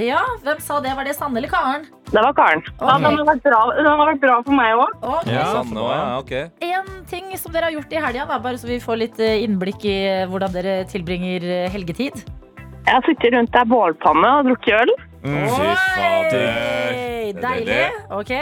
Ja, 0.00 0.20
Hvem 0.42 0.58
sa 0.60 0.80
det? 0.82 0.90
Var 0.98 1.06
det 1.06 1.14
Sanne 1.14 1.38
eller 1.38 1.48
Karen? 1.52 1.84
Det 2.10 2.22
var 2.22 2.32
Karen. 2.34 2.62
Ja, 2.80 2.96
den 2.98 3.16
har 3.18 3.26
vært 3.28 3.42
bra, 3.46 3.60
den 3.76 3.86
har 3.86 4.00
vært 4.08 4.20
bra 4.22 4.36
for 4.42 4.56
meg 4.58 4.74
òg. 4.74 4.96
Okay. 5.20 5.34
Ja. 5.34 5.44
Sanne 5.54 5.84
ja, 5.86 6.18
ok. 6.18 6.32
En 6.66 6.90
ting 7.10 7.30
som 7.38 7.54
dere 7.54 7.68
har 7.70 7.76
gjort 7.76 7.94
i 7.94 8.02
helga, 8.02 8.26
bare 8.42 8.58
så 8.58 8.66
vi 8.68 8.80
får 8.82 8.98
litt 9.04 9.20
eh, 9.22 9.42
innblikk 9.46 9.86
i 9.86 9.94
eh, 10.10 10.24
hvordan 10.30 10.52
dere 10.54 10.74
tilbringer 10.90 11.46
eh, 11.46 11.68
helgetid. 11.74 12.24
Jeg 12.84 12.92
har 12.98 13.06
sittet 13.06 13.32
rundt 13.32 13.54
ei 13.56 13.64
bålpanne 13.70 14.32
og 14.40 14.50
drukket 14.50 14.82
øl. 14.82 14.94
Mm. 15.24 15.40
Fy 15.54 15.70
fader. 15.94 16.44
Oi, 16.44 17.32
Det- 17.32 17.34
det- 17.34 17.42
Deilig. 17.42 17.66
det- 17.66 18.06
Ok. 18.10 18.32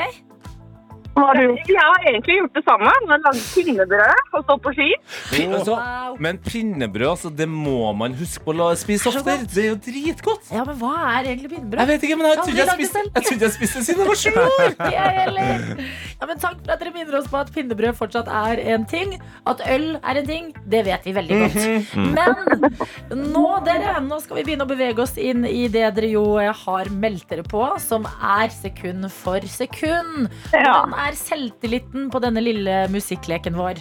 Jeg 1.12 1.76
har 1.76 2.06
egentlig 2.08 2.38
gjort 2.38 2.54
det 2.56 2.62
samme. 2.64 2.92
Men 3.08 3.24
lagd 3.26 3.40
pinnebrød 3.52 4.32
og 4.32 4.44
stått 4.46 4.62
på 4.64 4.72
ski. 4.76 4.88
Pin- 5.32 5.54
altså, 5.58 5.76
men 6.24 6.38
pinnebrød, 6.40 7.08
altså, 7.10 7.30
det 7.36 7.48
må 7.48 7.92
man 7.96 8.14
huske 8.16 8.40
på 8.46 8.54
å 8.56 8.70
spise 8.80 9.10
ofte 9.10 9.20
oftere. 9.20 9.48
Det 9.52 9.64
er 9.64 9.68
jo 9.68 9.78
dritgodt. 9.84 10.48
Ja, 10.54 10.64
men 10.64 10.78
hva 10.80 10.92
er 11.18 11.28
egentlig 11.34 11.50
pinnebrød? 11.52 11.82
Jeg 11.82 11.90
vet 11.92 12.06
ikke, 12.08 12.16
men 12.22 12.30
jeg 12.30 12.38
trodde 12.40 12.62
jeg 12.62 12.72
spiste 12.78 13.02
jeg 13.04 13.26
trodde 13.28 13.46
jeg 13.48 13.54
spiste 13.58 13.78
det 13.82 13.86
siden 13.86 14.02
jeg 14.02 14.08
var 14.08 14.22
sju 14.22 14.30
år. 14.46 15.90
Ja, 16.22 16.26
men 16.30 16.38
takk 16.38 16.60
for 16.62 16.70
at 16.70 16.78
dere 16.78 16.92
minner 16.94 17.16
oss 17.18 17.24
på 17.26 17.38
at 17.40 17.48
pinnebrød 17.50 17.96
fortsatt 17.98 18.28
er 18.30 18.60
en 18.76 18.84
ting. 18.86 19.16
At 19.48 19.58
øl 19.66 19.96
er 19.98 20.20
en 20.20 20.26
ting, 20.28 20.52
det 20.70 20.84
vet 20.86 21.06
vi 21.08 21.14
veldig 21.16 21.38
godt. 21.40 21.56
Men 22.14 23.32
nå, 23.32 23.42
dere, 23.66 23.96
nå 24.06 24.20
skal 24.22 24.38
vi 24.38 24.44
begynne 24.46 24.62
å 24.62 24.70
bevege 24.70 25.02
oss 25.02 25.16
inn 25.18 25.42
i 25.48 25.64
det 25.72 25.82
dere 25.96 26.12
jo 26.12 26.22
eh, 26.38 26.52
har 26.62 26.90
meldt 26.94 27.26
dere 27.32 27.42
på, 27.42 27.64
som 27.82 28.06
er 28.06 28.52
sekund 28.54 29.08
for 29.10 29.42
sekund. 29.50 30.28
Ja. 30.54 30.76
Hvordan 30.84 30.94
er 31.06 31.18
selvtilliten 31.18 32.10
på 32.12 32.22
denne 32.22 32.42
lille 32.44 32.84
musikkleken 32.92 33.58
vår? 33.58 33.80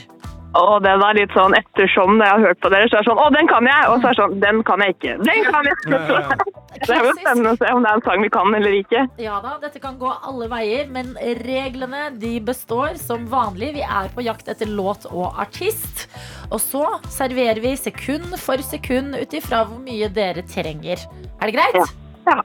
Og 0.60 0.82
den 0.84 1.00
er 1.00 1.16
litt 1.16 1.32
sånn 1.32 1.54
ettersom 1.56 2.18
når 2.18 2.26
jeg 2.26 2.34
har 2.34 2.46
hørt 2.50 2.60
på 2.64 2.72
dere, 2.74 2.88
så 2.92 2.98
er 2.98 3.06
det 3.06 3.08
sånn 3.08 3.22
Å, 3.24 3.28
den 3.32 3.48
kan 3.48 3.68
jeg! 3.70 3.84
Og 3.88 4.02
så 4.02 4.10
er 4.10 4.12
det 4.12 4.20
sånn 4.20 4.34
Den 4.44 4.58
kan 4.68 4.84
jeg 4.84 4.96
ikke. 4.98 5.14
Den 5.24 5.46
kan 5.48 5.70
jeg! 5.70 5.78
Det 6.82 6.96
er 6.96 7.06
jo 7.06 7.12
spennende 7.14 7.52
å 7.54 7.58
se 7.60 7.70
om 7.76 7.84
det 7.84 7.90
er 7.92 7.98
en 8.00 8.04
sang 8.06 8.24
vi 8.24 8.30
kan 8.34 8.56
eller 8.58 8.74
ikke. 8.74 9.04
Ja 9.22 9.36
da, 9.44 9.52
dette 9.62 9.78
kan 9.84 10.00
gå 10.00 10.10
alle 10.10 10.48
veier, 10.50 10.88
men 10.90 11.12
reglene 11.44 12.08
de 12.18 12.32
består 12.42 12.96
som 12.98 13.28
vanlig. 13.30 13.74
Vi 13.76 13.84
er 13.86 14.10
på 14.16 14.24
jakt 14.26 14.50
etter 14.50 14.72
låt 14.72 15.06
og 15.12 15.38
artist. 15.44 16.08
Og 16.50 16.58
så 16.64 16.86
serverer 17.12 17.62
vi 17.62 17.76
sekund 17.78 18.34
for 18.42 18.64
sekund 18.66 19.20
ut 19.20 19.36
ifra 19.38 19.62
hvor 19.68 19.84
mye 19.84 20.10
dere 20.16 20.42
trenger. 20.48 21.06
Er 21.38 21.52
det 21.52 21.58
greit? 21.60 21.94
Ja. 22.26 22.40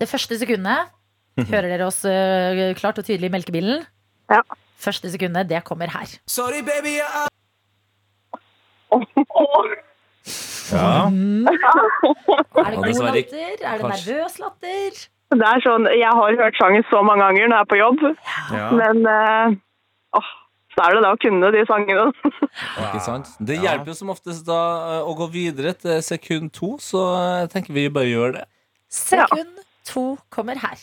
Det 0.00 0.08
første 0.08 0.40
sekundet 0.40 0.88
hører 1.52 1.68
dere 1.72 1.86
oss 1.88 2.04
øh, 2.08 2.74
klart 2.78 2.98
og 3.00 3.06
tydelig 3.06 3.30
i 3.30 3.34
melkebilen. 3.34 3.84
Ja. 4.30 4.40
Første 4.84 5.10
sekundet, 5.12 5.48
det 5.50 5.62
kommer 5.64 5.90
her. 5.92 6.08
Sorry 6.28 6.62
baby 6.66 6.98
Ja. 10.72 11.06
Er 11.06 12.70
det 12.70 12.78
god 12.78 13.02
latter? 13.04 13.58
Er 13.60 13.76
det 13.80 13.90
nervøs 13.90 14.38
latter? 14.40 15.02
Det 15.34 15.46
er 15.50 15.60
sånn, 15.64 15.88
Jeg 15.90 16.12
har 16.14 16.36
hørt 16.38 16.56
sangen 16.60 16.84
så 16.90 17.02
mange 17.02 17.24
ganger 17.26 17.50
når 17.50 17.56
jeg 17.56 17.64
er 17.66 17.70
på 17.72 17.78
jobb, 17.80 18.02
Ja. 18.54 18.68
men 18.78 19.00
uh, 19.02 19.56
åh, 20.18 20.28
så 20.74 20.84
er 20.86 20.94
det 20.96 21.02
da 21.04 21.10
å 21.14 21.20
kunne 21.20 21.50
de 21.54 21.64
sangene. 21.68 22.06
Ikke 22.86 23.02
sant? 23.02 23.32
Det 23.40 23.58
hjelper 23.62 23.92
jo 23.92 23.96
som 23.98 24.12
oftest 24.14 24.46
da 24.46 24.60
eh, 24.94 25.02
å 25.10 25.14
gå 25.18 25.26
videre 25.34 25.74
til 25.78 26.00
sekund 26.06 26.52
to, 26.54 26.74
så 26.82 27.02
jeg 27.42 27.50
tenker 27.54 27.76
vi 27.76 27.88
bare 27.94 28.10
gjør 28.10 28.36
det. 28.38 28.44
Sekund 28.94 29.62
to 29.88 30.04
kommer 30.34 30.58
her. 30.62 30.78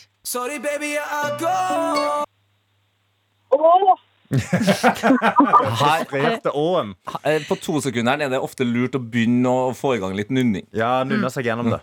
Her, 5.82 6.04
Rette 6.08 6.52
åen. 6.56 6.94
Her, 7.24 7.42
på 7.48 7.56
to 7.60 7.80
sekunder 7.84 8.22
er 8.22 8.30
det 8.32 8.40
ofte 8.40 8.64
lurt 8.64 8.94
å 8.96 9.02
begynne 9.02 9.50
å 9.50 9.72
få 9.76 9.96
i 9.96 10.00
gang 10.02 10.14
litt 10.16 10.30
nunning. 10.32 10.64
Ja, 10.72 11.02
nunne 11.04 11.28
seg 11.32 11.50
gjennom 11.50 11.68
det. 11.74 11.82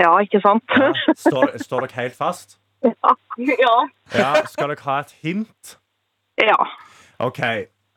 Ja, 0.00 0.14
ikke 0.24 0.40
sant? 0.40 0.64
Står, 1.18 1.58
står 1.60 1.84
dere 1.84 1.98
helt 1.98 2.16
fast? 2.16 2.56
ja. 2.86 3.76
Ja. 4.14 4.30
Skal 4.48 4.72
dere 4.72 4.80
ha 4.86 5.02
et 5.02 5.12
hint? 5.20 5.76
ja. 6.40 6.56
OK. 7.20 7.42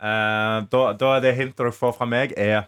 Uh, 0.03 0.65
da, 0.67 0.81
da 0.99 1.13
er 1.15 1.21
det 1.23 1.37
hintet 1.37 1.61
dere 1.61 1.71
får 1.71 1.93
fra 1.95 2.05
meg, 2.09 2.33
er 2.35 2.57
eh, 2.57 2.65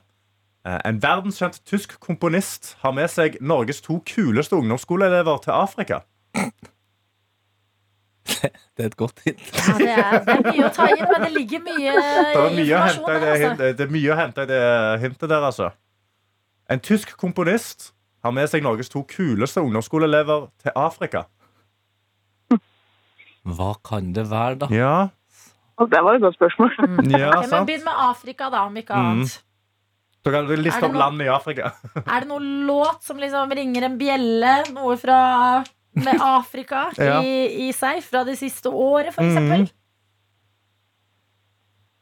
En 0.65 0.97
verdenskjent 1.03 1.59
tysk 1.69 1.99
komponist 2.01 2.71
har 2.81 2.91
med 2.97 3.09
seg 3.13 3.35
Norges 3.41 3.81
to 3.85 3.99
kuleste 4.09 4.55
ungdomsskoleelever 4.57 5.37
til 5.43 5.51
Afrika. 5.53 5.99
Det 8.25 8.81
er 8.81 8.87
et 8.89 8.95
godt 8.97 9.19
hint. 9.25 9.41
Ja, 9.53 9.75
det, 9.77 9.89
er, 9.93 10.23
det 10.25 10.33
er 10.33 10.41
mye 10.47 10.63
å 10.65 10.71
ta 10.73 10.87
inn, 10.89 11.03
men 11.11 11.21
det 11.27 11.31
ligger 11.35 11.61
mye 11.61 11.91
Det 12.35 12.39
er 12.41 12.55
mye 12.55 12.73
å 12.73 12.79
informasjon 12.81 13.05
hente 13.05 13.11
i 13.11 13.19
det, 13.19 13.21
der. 13.21 13.29
Altså. 13.29 13.43
hintet- 13.45 13.77
det, 13.77 13.85
er 13.85 13.93
mye 13.93 14.09
å 14.09 14.17
hente 14.19 14.41
i 14.41 14.49
det 14.49 14.61
hintet 15.05 15.29
der, 15.29 15.45
altså. 15.51 15.69
En 16.73 16.81
tysk 16.81 17.13
komponist 17.21 17.91
har 18.25 18.33
med 18.33 18.49
seg 18.49 18.65
Norges 18.65 18.89
to 18.89 19.03
kuleste 19.05 19.61
ungdomsskoleelever 19.61 20.47
til 20.65 20.73
Afrika. 20.81 21.27
Hva 23.45 23.75
kan 23.85 24.09
det 24.17 24.25
være, 24.31 24.55
da? 24.65 24.71
Ja, 24.73 24.95
Det 25.85 26.01
var 26.01 26.15
et 26.17 26.21
godt 26.25 26.37
spørsmål. 26.39 26.71
ja 27.13 27.29
Ok, 27.37 27.49
men? 27.51 27.65
Begynn 27.69 27.83
med 27.85 27.93
Afrika, 28.09 28.49
da, 28.49 28.65
om 28.65 28.77
ikke 28.81 28.95
Mm. 28.97 29.27
Dere 30.25 30.33
kan 30.39 30.49
Er 30.49 30.57
liste 30.65 30.81
det 30.81 30.87
opp 30.89 30.95
noe- 30.95 31.03
land 31.03 31.21
i 31.21 31.27
Afrika. 31.29 31.71
Er 32.15 32.23
det 32.25 32.29
noen 32.31 32.47
låt 32.67 33.03
som 33.05 33.19
liksom 33.21 33.51
ringer 33.53 33.85
en 33.91 33.97
bjelle? 33.99 34.53
Noe 34.73 34.97
fra 34.97 35.19
med 35.95 36.19
Afrika 36.19 36.87
Ja. 36.99 37.21
i, 37.23 37.67
i 37.67 37.73
seg 37.77 38.01
fra 38.03 38.25
det 38.27 38.35
siste 38.41 38.67
året, 38.73 39.13
for 39.15 39.23
eksempel? 39.23 39.67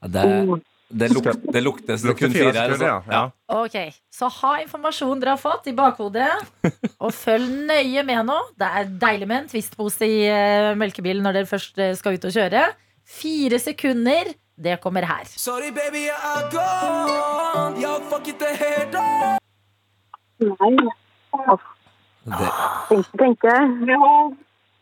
Det, 0.03 0.23
det, 0.89 1.07
luk, 1.13 1.25
det 1.53 1.61
lukter 1.63 1.95
Lukter 1.95 1.97
sekund 1.97 2.33
fire 2.35 2.51
her. 2.57 2.71
Altså. 2.73 2.85
ja. 2.89 2.97
ja. 3.07 3.21
Ok, 3.63 3.77
Så 4.11 4.27
ha 4.41 4.53
informasjon 4.63 5.21
dere 5.21 5.35
har 5.37 5.39
fått 5.41 5.69
i 5.71 5.75
bakhodet, 5.77 6.27
og 7.03 7.13
følg 7.15 7.47
nøye 7.69 8.03
med 8.07 8.25
nå. 8.27 8.39
Det 8.59 8.67
er 8.81 8.89
deilig 9.05 9.29
med 9.29 9.43
en 9.43 9.51
twistpose 9.53 10.07
i 10.09 10.17
uh, 10.27 10.73
melkebilen 10.79 11.23
når 11.23 11.39
dere 11.39 11.49
først 11.53 11.79
eh, 11.79 11.93
skal 11.99 12.17
ut 12.19 12.27
og 12.27 12.35
kjøre. 12.35 12.65
Fire 13.07 13.59
sekunder, 13.63 14.33
det 14.55 14.77
kommer 14.83 15.05
her. 15.07 15.25
Nei. 20.39 20.77
Det, 22.23 22.49
Tenke, 22.87 23.17
tenke. 23.19 23.53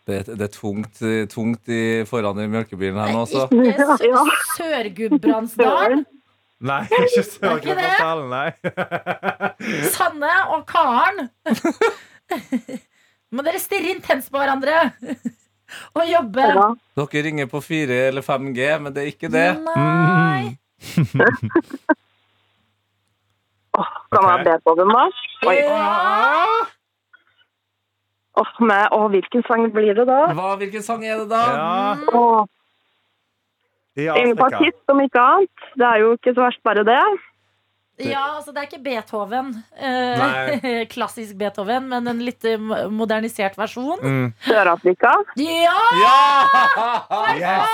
det, 0.06 0.18
det 0.28 0.46
er 0.46 0.52
tungt, 0.54 1.00
tungt 1.34 1.72
i, 1.74 1.80
foran 2.10 2.38
i 2.44 2.48
mjølkebilen 2.52 3.00
her 3.02 3.14
nå, 3.16 3.24
altså. 3.26 3.48
Ikke 3.50 3.86
S- 3.98 4.52
Sør-Gudbrandsdal. 4.60 5.96
Nei, 6.62 6.82
ikke? 6.86 7.24
Sør-Gudbrandsdalen, 7.32 8.30
nei. 8.30 8.50
Sanne 9.96 10.34
og 10.54 10.68
Karen. 10.70 11.18
Må 13.34 13.46
dere 13.48 13.62
stirre 13.64 13.96
intenst 13.96 14.30
på 14.34 14.38
hverandre 14.42 14.76
og 15.94 16.04
jobbe. 16.10 16.48
Ja. 16.56 16.68
Dere 17.02 17.24
ringer 17.28 17.50
på 17.52 17.62
4 17.64 18.00
eller 18.10 18.26
5G, 18.26 18.70
men 18.84 18.96
det 18.96 19.04
er 19.04 19.12
ikke 19.14 19.32
det. 19.32 19.48
Nei. 19.68 20.58
Skal 24.12 24.24
man 24.28 24.44
be 24.46 24.56
på 24.66 24.76
den, 24.80 24.90
da? 24.92 25.04
Oi. 25.48 25.56
Ja. 25.56 25.82
Oh, 28.42 28.52
med, 28.64 28.88
oh, 28.96 29.08
hvilken 29.12 29.44
sang 29.48 29.68
blir 29.76 29.94
det 29.96 30.06
da? 30.08 30.22
Hva, 30.36 30.56
hvilken 30.60 30.84
sang 30.84 31.04
er 31.06 31.20
det 31.20 31.30
da? 31.32 31.42
Ja, 31.52 31.96
Åh, 32.16 32.46
i 34.00 34.06
en 34.08 34.14
Afrika. 34.14 34.38
partist, 34.40 34.84
om 34.88 35.02
ikke 35.04 35.20
annet. 35.20 35.66
Det 35.76 35.88
er 35.88 35.98
jo 36.00 36.14
ikke 36.16 36.34
så 36.38 36.46
verst 36.46 36.62
bare 36.64 36.86
det. 36.88 37.02
Ja, 38.10 38.24
altså 38.38 38.52
det 38.52 38.64
er 38.64 38.68
ikke 38.70 38.84
Beethoven. 38.84 39.52
Eh, 39.78 40.88
klassisk 40.94 41.38
Beethoven, 41.40 41.90
men 41.92 42.08
en 42.12 42.24
litt 42.26 42.46
eh, 42.48 42.58
modernisert 42.92 43.58
versjon. 43.60 44.00
Mm. 44.02 44.34
Sør-Afrika. 44.48 45.14
Ja! 45.42 45.78
Ja! 46.02 46.18
Yes! 47.38 47.70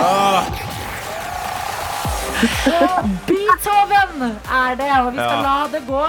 Ah, 0.00 0.70
Beethoven 3.26 4.22
er 4.48 4.76
det, 4.78 4.90
og 5.00 5.12
vi 5.12 5.18
skal 5.18 5.36
Ja. 5.36 5.42
la 5.42 5.68
det 5.72 5.82
gå. 5.86 6.06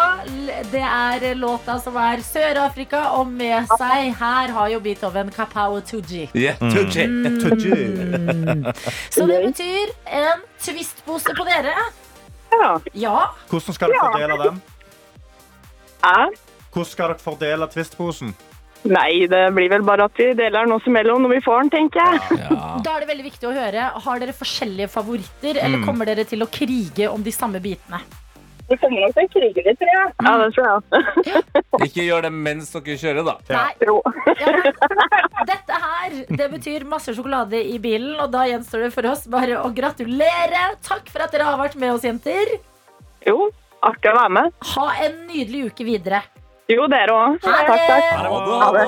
Det 0.72 0.82
er 0.82 1.36
låta 1.36 1.80
som 1.80 1.96
er 1.96 2.18
Sør-Afrika, 2.24 3.02
og 3.18 3.28
med 3.28 3.68
seg 3.78 4.16
her 4.16 4.52
har 4.52 4.70
jo 4.70 4.80
Beethoven 4.80 5.30
Kapao 5.30 5.80
Tooji. 5.82 6.30
Yeah, 6.36 6.56
mm. 6.62 6.68
mm. 8.64 8.66
Så 9.10 9.28
det 9.28 9.42
betyr 9.46 9.92
en 10.08 10.40
twistpose 10.60 11.36
på 11.36 11.44
dere. 11.44 11.76
Ja. 12.52 12.72
Ja. 12.94 13.18
Hvordan 13.50 13.76
skal 13.78 13.92
dere 13.94 14.06
fordele 14.06 14.38
den? 14.46 14.62
Hæ? 16.04 16.16
Hvordan 16.72 16.90
skal 16.92 17.12
dere 17.14 17.22
fordele 17.22 17.68
Twist-posen? 17.72 18.34
Nei, 18.90 19.28
det 19.30 19.42
blir 19.54 19.70
vel 19.70 19.84
bare 19.86 20.08
at 20.10 20.18
vi 20.18 20.32
deler 20.34 20.66
den 20.66 20.74
oss 20.74 20.88
imellom 20.90 21.22
når 21.22 21.36
vi 21.36 21.42
får 21.46 21.60
den, 21.62 21.70
tenker 21.76 22.02
jeg. 22.02 22.48
Da 22.86 22.96
er 22.96 23.04
det 23.04 23.10
veldig 23.12 23.28
viktig 23.28 23.50
å 23.50 23.54
høre. 23.54 23.90
Har 24.06 24.22
dere 24.24 24.34
forskjellige 24.34 24.90
favoritter, 24.90 25.60
eller 25.62 25.84
kommer 25.86 26.10
dere 26.10 26.26
til 26.26 26.42
å 26.42 26.50
krige 26.50 27.10
om 27.12 27.22
de 27.22 27.34
samme 27.36 27.62
bitene? 27.62 28.00
Vi 28.72 28.78
kommer 28.80 29.04
nok 29.04 29.16
til 29.18 29.26
å 29.28 29.32
krige 29.34 29.64
litt, 29.66 29.80
tror 29.82 29.92
jeg. 29.92 30.12
Ja, 30.24 30.34
det 30.40 30.48
tror 30.56 30.64
jeg 30.66 30.76
også. 30.80 30.98
Ikke 31.88 32.06
gjør 32.08 32.26
det 32.28 32.32
mens 32.36 32.70
dere 32.72 32.96
kjører, 33.02 33.24
da. 33.28 33.36
Ja. 33.52 33.62
Nei. 33.62 33.74
Ja. 34.40 34.52
Dette 35.52 35.80
her, 35.86 36.16
det 36.40 36.48
betyr 36.54 36.86
masse 36.88 37.14
sjokolade 37.18 37.60
i 37.60 37.78
bilen, 37.84 38.14
og 38.24 38.32
da 38.34 38.46
gjenstår 38.50 38.86
det 38.88 38.92
for 38.96 39.10
oss 39.12 39.26
bare 39.32 39.60
å 39.62 39.72
gratulere. 39.76 40.64
Takk 40.88 41.10
for 41.12 41.26
at 41.26 41.36
dere 41.36 41.50
har 41.50 41.60
vært 41.60 41.76
med 41.82 41.92
oss, 41.98 42.06
jenter. 42.08 42.56
Jo, 43.28 43.50
artig 43.86 44.14
å 44.14 44.18
være 44.22 44.36
med. 44.40 44.54
Ha 44.76 44.88
en 45.08 45.18
nydelig 45.28 45.68
uke 45.72 45.88
videre. 45.88 46.24
Jo, 46.72 46.86
dere 46.88 47.12
òg. 47.12 47.42
Ha 47.44 47.56
Takk, 47.68 47.68
takk. 47.68 48.06
det! 48.08 48.32
Ha 48.62 48.70
det. 48.78 48.86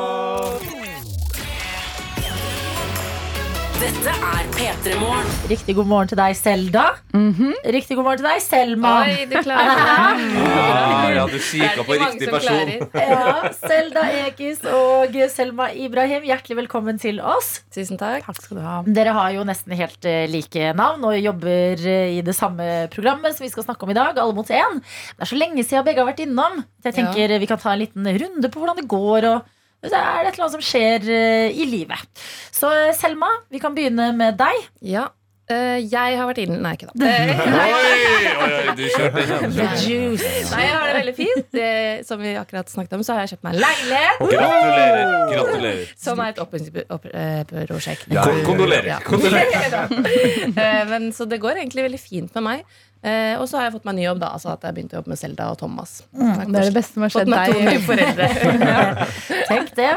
Dette 3.84 4.12
er 4.16 4.46
P3 4.56 4.94
Morgen. 4.96 5.32
Riktig 5.50 5.74
god 5.76 5.88
morgen 5.90 6.08
til 6.08 6.16
deg, 6.16 6.38
Selda. 6.40 6.84
Riktig 7.12 7.98
god 7.98 8.06
morgen 8.06 8.22
til 8.22 8.28
deg, 8.30 8.40
Selma. 8.40 8.92
Oi, 9.04 9.26
du 9.28 9.34
klarer 9.44 9.74
det. 9.76 10.28
Ja, 10.38 11.10
ja, 11.18 11.26
du 11.28 11.36
kikka 11.36 11.84
på 11.84 11.98
riktig 12.00 12.30
person. 12.32 12.72
Ja, 13.04 13.50
Selda 13.60 14.06
Ekis 14.22 14.62
og 14.72 15.18
Selma 15.34 15.68
Ibrahim, 15.76 16.24
hjertelig 16.30 16.62
velkommen 16.62 17.02
til 17.02 17.20
oss. 17.20 17.58
Tusen 17.76 18.00
takk. 18.00 18.24
Takk 18.30 18.40
skal 18.40 18.62
du 18.62 18.64
ha. 18.64 18.78
Dere 18.88 19.18
har 19.18 19.34
jo 19.36 19.44
nesten 19.52 19.76
helt 19.76 20.08
eh, 20.08 20.30
like 20.32 20.72
navn 20.80 21.04
og 21.10 21.18
jobber 21.20 21.84
eh, 21.84 22.14
i 22.22 22.22
det 22.24 22.38
samme 22.40 22.86
programmet 22.94 23.36
som 23.36 23.44
vi 23.44 23.52
skal 23.52 23.68
snakke 23.68 23.84
om 23.84 23.92
i 23.92 23.98
dag, 24.00 24.16
Alle 24.16 24.38
mot 24.38 24.48
én. 24.48 24.80
Det 24.80 25.28
er 25.28 25.34
så 25.34 25.42
lenge 25.42 25.68
siden 25.68 25.84
begge 25.90 26.00
har 26.00 26.08
vært 26.14 26.24
innom. 26.24 26.62
Så 26.80 26.94
jeg 26.94 27.02
tenker 27.02 27.36
Vi 27.44 27.52
kan 27.52 27.60
ta 27.60 27.76
en 27.76 27.84
liten 27.84 28.08
runde 28.08 28.48
på 28.54 28.64
hvordan 28.64 28.80
det 28.80 28.88
går. 28.96 29.30
og 29.34 29.53
så 29.84 29.96
er 30.00 30.24
det 30.24 30.30
et 30.32 30.38
eller 30.38 30.46
annet 30.46 30.56
som 30.56 30.64
skjer 30.64 31.10
eh, 31.12 31.50
i 31.60 31.66
livet. 31.68 32.24
Så 32.56 32.70
eh, 32.72 32.94
Selma, 32.96 33.28
vi 33.52 33.60
kan 33.64 33.76
begynne 33.76 34.12
med 34.16 34.38
deg. 34.40 34.64
Ja. 34.88 35.10
eh, 35.52 35.82
jeg 35.84 36.16
har 36.18 36.26
vært 36.30 36.40
inne 36.46 36.56
Nei, 36.64 36.72
ikke 36.78 36.88
da. 36.88 36.94
Oi, 37.04 37.82
oi, 37.84 38.30
oi, 38.46 38.76
du 38.80 38.84
kjørte 38.94 39.24
Juice. 39.84 40.30
Nei, 40.54 40.62
jeg 40.64 40.72
har 40.78 40.88
det 40.88 40.96
veldig 41.02 41.16
fint. 41.18 41.50
Det, 41.54 41.68
som 42.08 42.22
vi 42.24 42.32
akkurat 42.40 42.72
snakket 42.72 42.96
om, 42.98 43.04
så 43.04 43.18
har 43.18 43.26
jeg 43.26 43.34
kjøpt 43.36 43.44
meg 43.50 43.58
en 43.58 43.66
leilighet. 43.66 44.24
Gratulerer. 44.24 45.12
Gratulerer. 45.34 45.92
Som 46.06 46.24
er 46.24 46.32
et 46.34 46.40
oppussingsprosjekt. 46.46 48.08
Ja, 48.16 48.24
Kondolerer. 48.48 48.90
Ja. 48.96 49.02
Kondolerer. 49.04 49.92
Eh, 50.64 50.84
Men 50.90 51.12
så 51.16 51.26
det 51.30 51.40
går 51.44 51.58
egentlig 51.60 51.84
veldig 51.90 52.00
fint 52.02 52.34
med 52.38 52.44
meg. 52.46 52.64
Eh, 53.04 53.36
og 53.36 53.50
så 53.52 53.58
har 53.60 53.66
jeg 53.68 53.74
fått 53.76 53.88
meg 53.90 53.98
ny 53.98 54.04
jobb, 54.06 54.20
da. 54.22 54.30
Altså 54.38 54.54
at 54.54 54.64
jeg 54.64 54.76
begynte 54.78 54.96
å 54.96 55.02
jobbe 55.02 55.12
med 55.12 55.20
Selda 55.20 55.50
og 55.52 55.58
Thomas. 55.60 55.98
Det 56.14 56.28
er 56.46 56.68
det 56.70 56.76
beste 56.78 56.96
som 56.96 57.04
har 57.04 57.12
Fått 57.12 57.28
skjedd 57.28 58.16
deg. 58.16 59.44
Tenk 59.50 59.74
det. 59.76 59.90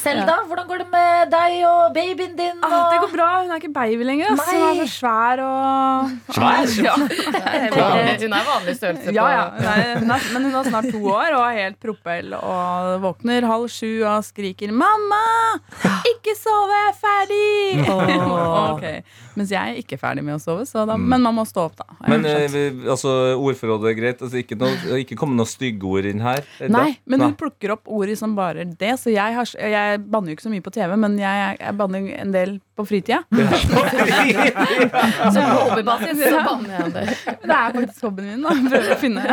Selda, 0.00 0.34
hvordan 0.48 0.66
går 0.66 0.82
det 0.82 0.88
med 0.90 1.30
deg 1.34 1.54
og 1.68 1.94
babyen 1.94 2.34
din? 2.38 2.58
Ah, 2.66 2.88
det 2.90 2.98
går 3.04 3.12
bra. 3.14 3.28
Hun 3.44 3.52
er 3.54 3.62
ikke 3.62 3.70
baby 3.76 4.08
lenger. 4.08 4.32
ass. 4.34 4.42
Hun 4.50 4.64
er 4.66 4.80
så 4.82 4.88
svær 4.96 5.42
og 5.44 6.34
Svær? 6.34 6.74
Ja, 6.82 6.96
Hun 6.98 8.34
er 8.34 8.48
vanlig 8.48 8.74
størrelse 8.80 9.06
på 9.06 9.14
ja, 9.14 9.28
ja. 9.36 9.44
Hun 9.54 9.70
er, 9.70 9.94
hun 10.02 10.10
er, 10.16 10.26
men 10.34 10.48
hun 10.48 10.58
er 10.58 10.68
snart 10.72 10.90
to 10.92 11.02
år 11.14 11.36
og 11.38 11.44
er 11.46 11.60
helt 11.62 11.78
propell 11.82 12.34
og 12.38 12.98
våkner 13.06 13.46
halv 13.48 13.68
sju 13.72 14.02
og 14.02 14.26
skriker 14.26 14.72
'Mamma! 14.74 15.22
Ikke 16.10 16.34
sove! 16.38 16.74
Jeg 16.78 16.90
er 16.90 16.98
ferdig!' 17.02 17.88
Ok. 18.72 18.84
Mens 19.38 19.52
jeg 19.54 19.62
er 19.74 19.78
ikke 19.80 19.98
ferdig 20.00 20.24
med 20.26 20.34
å 20.36 20.40
sove, 20.42 20.66
så 20.68 20.82
da, 20.88 20.96
men 20.98 21.22
man 21.24 21.36
må 21.38 21.44
stå 21.48 21.68
opp, 21.68 21.76
da. 21.78 21.86
Men 22.10 22.26
eh, 22.26 22.46
vi- 22.50 22.88
altså, 22.90 23.12
ordforrådet 23.38 23.92
er 23.92 23.98
greit. 24.00 24.22
Altså, 24.24 24.40
ikke, 24.42 24.58
noe, 24.58 24.98
ikke 25.04 25.18
komme 25.20 25.38
noen 25.38 25.48
stygge 25.48 25.86
ord 25.86 26.08
inn 26.10 26.20
her. 26.24 26.42
Er 26.60 26.72
Nei, 26.74 26.88
det? 26.96 27.02
men 27.14 27.22
hun 27.28 27.36
plukker 27.38 27.76
opp 27.76 27.86
ord 27.86 28.10
som 28.18 28.34
bare 28.38 28.64
det. 28.68 28.94
Så 28.98 29.12
jeg, 29.14 29.36
har, 29.38 29.52
jeg 29.58 30.00
banner 30.10 30.32
jo 30.32 30.38
ikke 30.38 30.48
så 30.48 30.52
mye 30.52 30.64
på 30.66 30.74
TV, 30.74 30.96
men 30.98 31.14
jeg, 31.20 31.58
jeg 31.62 31.78
banner 31.78 32.10
en 32.18 32.34
del 32.34 32.56
på 32.78 32.84
fritida. 32.86 33.22
Så 35.28 35.40
på 35.42 35.56
hobbybasis 35.58 36.20
så 36.22 36.42
banner 36.46 36.74
jeg 36.76 36.92
det. 36.94 37.04
Det 37.42 37.54
er 37.56 37.74
faktisk 37.74 38.04
hobbyen 38.06 38.28
min. 38.30 38.44
da 38.44 38.54
Prøve 38.68 38.94
å 38.94 38.98
finne 39.00 39.24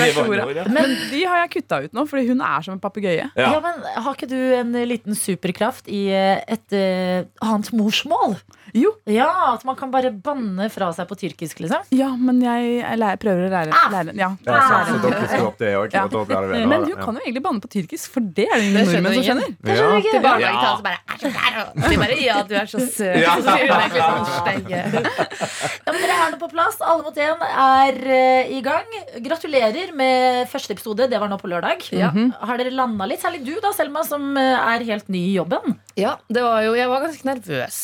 Nye. 0.00 0.64
Men 0.74 0.94
de 1.12 1.20
har 1.28 1.42
jeg 1.44 1.52
kutta 1.56 1.80
ut 1.84 1.94
nå, 1.96 2.04
fordi 2.10 2.26
hun 2.30 2.42
er 2.44 2.66
som 2.66 2.74
en 2.76 2.82
papegøye. 2.82 3.28
Ja. 3.38 3.46
Ja. 3.46 3.60
men 3.64 3.82
Har 4.04 4.16
ikke 4.16 4.28
du 4.30 4.38
en 4.58 4.74
liten 4.90 5.16
superkraft 5.18 5.90
i 5.90 6.06
eh, 6.14 6.42
et 6.50 6.74
uh, 6.76 7.28
annet 7.46 7.70
morsmål? 7.76 8.36
Jo, 8.76 8.92
Ja, 9.10 9.28
At 9.54 9.64
man 9.64 9.76
kan 9.76 9.90
bare 9.90 10.10
banne 10.12 10.68
fra 10.70 10.90
seg 10.94 11.08
på 11.10 11.16
tyrkisk, 11.18 11.60
liksom? 11.64 11.86
ja, 11.96 12.08
men 12.16 12.40
jeg, 12.44 12.82
lærer, 12.98 13.18
prøver 13.20 13.46
å 13.48 13.50
lære, 13.52 13.74
Ah! 13.74 13.88
lære 13.94 14.14
ja. 14.18 14.30
Ja, 14.46 14.60
så, 14.60 14.94
så 14.94 14.98
dere 15.04 15.40
du 15.40 15.46
opp 15.46 15.58
det 15.58 15.72
også, 15.76 15.96
Ja. 15.96 16.66
Men 16.70 16.84
du 16.86 16.94
kan 16.98 17.14
jo 17.16 17.20
egentlig 17.24 17.42
banne 17.44 17.60
på 17.64 17.70
tyrkisk, 17.72 18.12
for 18.14 18.20
det 18.20 18.46
er 18.48 18.56
det 18.60 18.68
ingen 18.70 18.86
nordmenn 18.86 19.16
som 19.18 19.26
skjønner. 19.26 19.54
Det 19.60 19.78
skjønner 19.78 20.00
ikke. 20.00 20.20
Ja. 20.20 20.36
Ja. 20.40 20.76
så 20.76 20.82
bare 20.84 20.98
er 21.20 21.90
De 21.90 21.96
bare 22.00 22.18
ja, 22.20 22.36
du 22.46 22.54
er 22.56 22.68
så 22.70 22.80
søt. 22.84 23.18
Ja. 23.20 23.34
Så 23.40 23.46
sier 23.46 23.70
hun 23.70 23.80
egentlig 23.80 24.04
sånn 24.04 24.26
stygge. 24.36 24.80
Ja, 25.80 25.92
men 25.94 26.02
Dere 26.02 26.16
har 26.18 26.30
det 26.34 26.38
på 26.40 26.48
plass. 26.52 26.76
Alle 26.84 27.02
mot 27.06 27.16
én 27.20 27.40
er 27.48 27.96
uh, 28.04 28.50
i 28.52 28.60
gang. 28.64 28.86
Gratulerer 29.24 29.92
med 29.96 30.48
første 30.50 30.74
episode. 30.76 31.08
Det 31.10 31.18
var 31.20 31.30
nå 31.30 31.38
på 31.40 31.48
lørdag. 31.50 31.82
Ja. 31.96 32.10
Har 32.12 32.60
dere 32.60 32.72
landa 32.74 33.06
litt? 33.08 33.22
Særlig 33.24 33.42
du, 33.46 33.54
da, 33.62 33.72
Selma, 33.76 34.02
som 34.06 34.30
eh, 34.38 34.74
er 34.74 34.84
helt 34.86 35.08
ny 35.12 35.22
i 35.30 35.34
jobben. 35.38 35.76
Ja, 35.98 36.14
det 36.32 36.44
var 36.44 36.62
jo 36.64 36.74
Jeg 36.78 36.88
var 36.90 37.02
ganske 37.04 37.26
nervøs. 37.28 37.78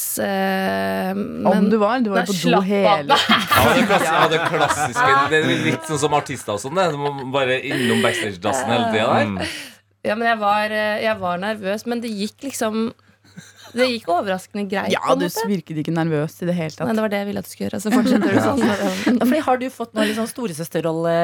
Eh, 0.77 1.11
Om 1.17 1.49
Men 1.49 1.71
du 1.73 1.77
var. 1.81 2.01
Du 2.05 2.11
var 2.13 2.23
Nei, 2.23 2.27
jo 2.29 2.35
på 2.35 2.53
do 2.57 2.61
hele 2.67 3.17
Ja, 3.57 3.73
det, 3.77 3.87
klass, 3.89 4.05
ja, 4.09 4.27
det 4.33 4.41
klassiske 4.51 5.17
Det 5.33 5.41
er 5.41 5.65
litt 5.71 5.89
sånn 5.89 6.03
som 6.05 6.15
artister 6.19 6.57
og 6.57 6.63
sånn. 6.63 6.77
det. 6.79 6.87
Bare 7.35 7.59
innom 7.65 8.05
backstage-dassen 8.05 8.71
hele 8.75 8.93
tida 8.93 9.09
der. 9.17 9.57
Ja, 10.07 10.15
men 10.15 10.29
jeg 10.29 10.39
var, 10.39 10.71
eh, 10.71 11.01
jeg 11.03 11.19
var 11.19 11.41
nervøs, 11.43 11.87
men 11.91 12.01
det 12.05 12.13
gikk 12.15 12.47
liksom 12.47 12.93
Det 13.77 13.87
gikk 13.93 14.09
overraskende 14.13 14.65
greit. 14.71 14.93
Ja, 14.95 15.15
du 15.15 15.25
virket 15.51 15.81
ikke 15.83 15.93
nervøs 15.95 16.37
i 16.43 16.49
det 16.49 16.55
hele 16.57 16.71
Nei, 16.73 16.77
tatt. 16.79 16.97
det 16.97 17.03
var 17.05 17.13
det 17.13 17.19
jeg 17.23 17.27
ville 17.31 17.43
at 17.43 17.47
du 17.47 17.51
skulle 17.53 17.69
gjøre. 17.69 17.81
Så 17.85 17.93
fortsetter 17.93 18.29
du 18.33 18.41
sånn. 18.41 18.63
Ja, 19.17 19.25
fordi 19.27 19.41
Har 19.47 19.57
du 19.61 19.67
fått 19.71 19.93
noen 19.95 20.09
liksom 20.11 20.27
sånn 20.27 20.33
storesøsterrolle, 20.35 21.15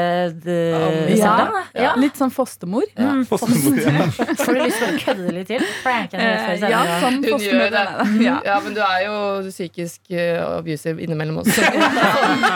eh, 0.47 1.15
Ja. 1.19 1.35
Ja. 1.75 1.93
Litt 2.01 2.17
sånn 2.21 2.31
fostermor. 2.35 2.85
Mm, 2.97 3.25
Får 3.31 3.47
du 3.49 4.61
lyst 4.61 4.79
til 4.83 4.88
å 4.88 5.01
kødde 5.03 5.33
litt 5.38 5.49
til? 5.51 5.62
Eh, 5.62 6.67
Ja, 6.69 6.83
som 7.03 7.19
gjør 7.23 7.38
fostermor. 7.38 7.71
det. 7.73 8.25
Ja. 8.27 8.37
Ja, 8.47 8.59
men 8.65 8.75
du 8.77 8.81
er 8.85 9.01
jo 9.07 9.17
psykisk 9.49 10.12
uh, 10.12 10.59
abusive 10.59 11.01
innimellom 11.03 11.41
også. 11.43 11.62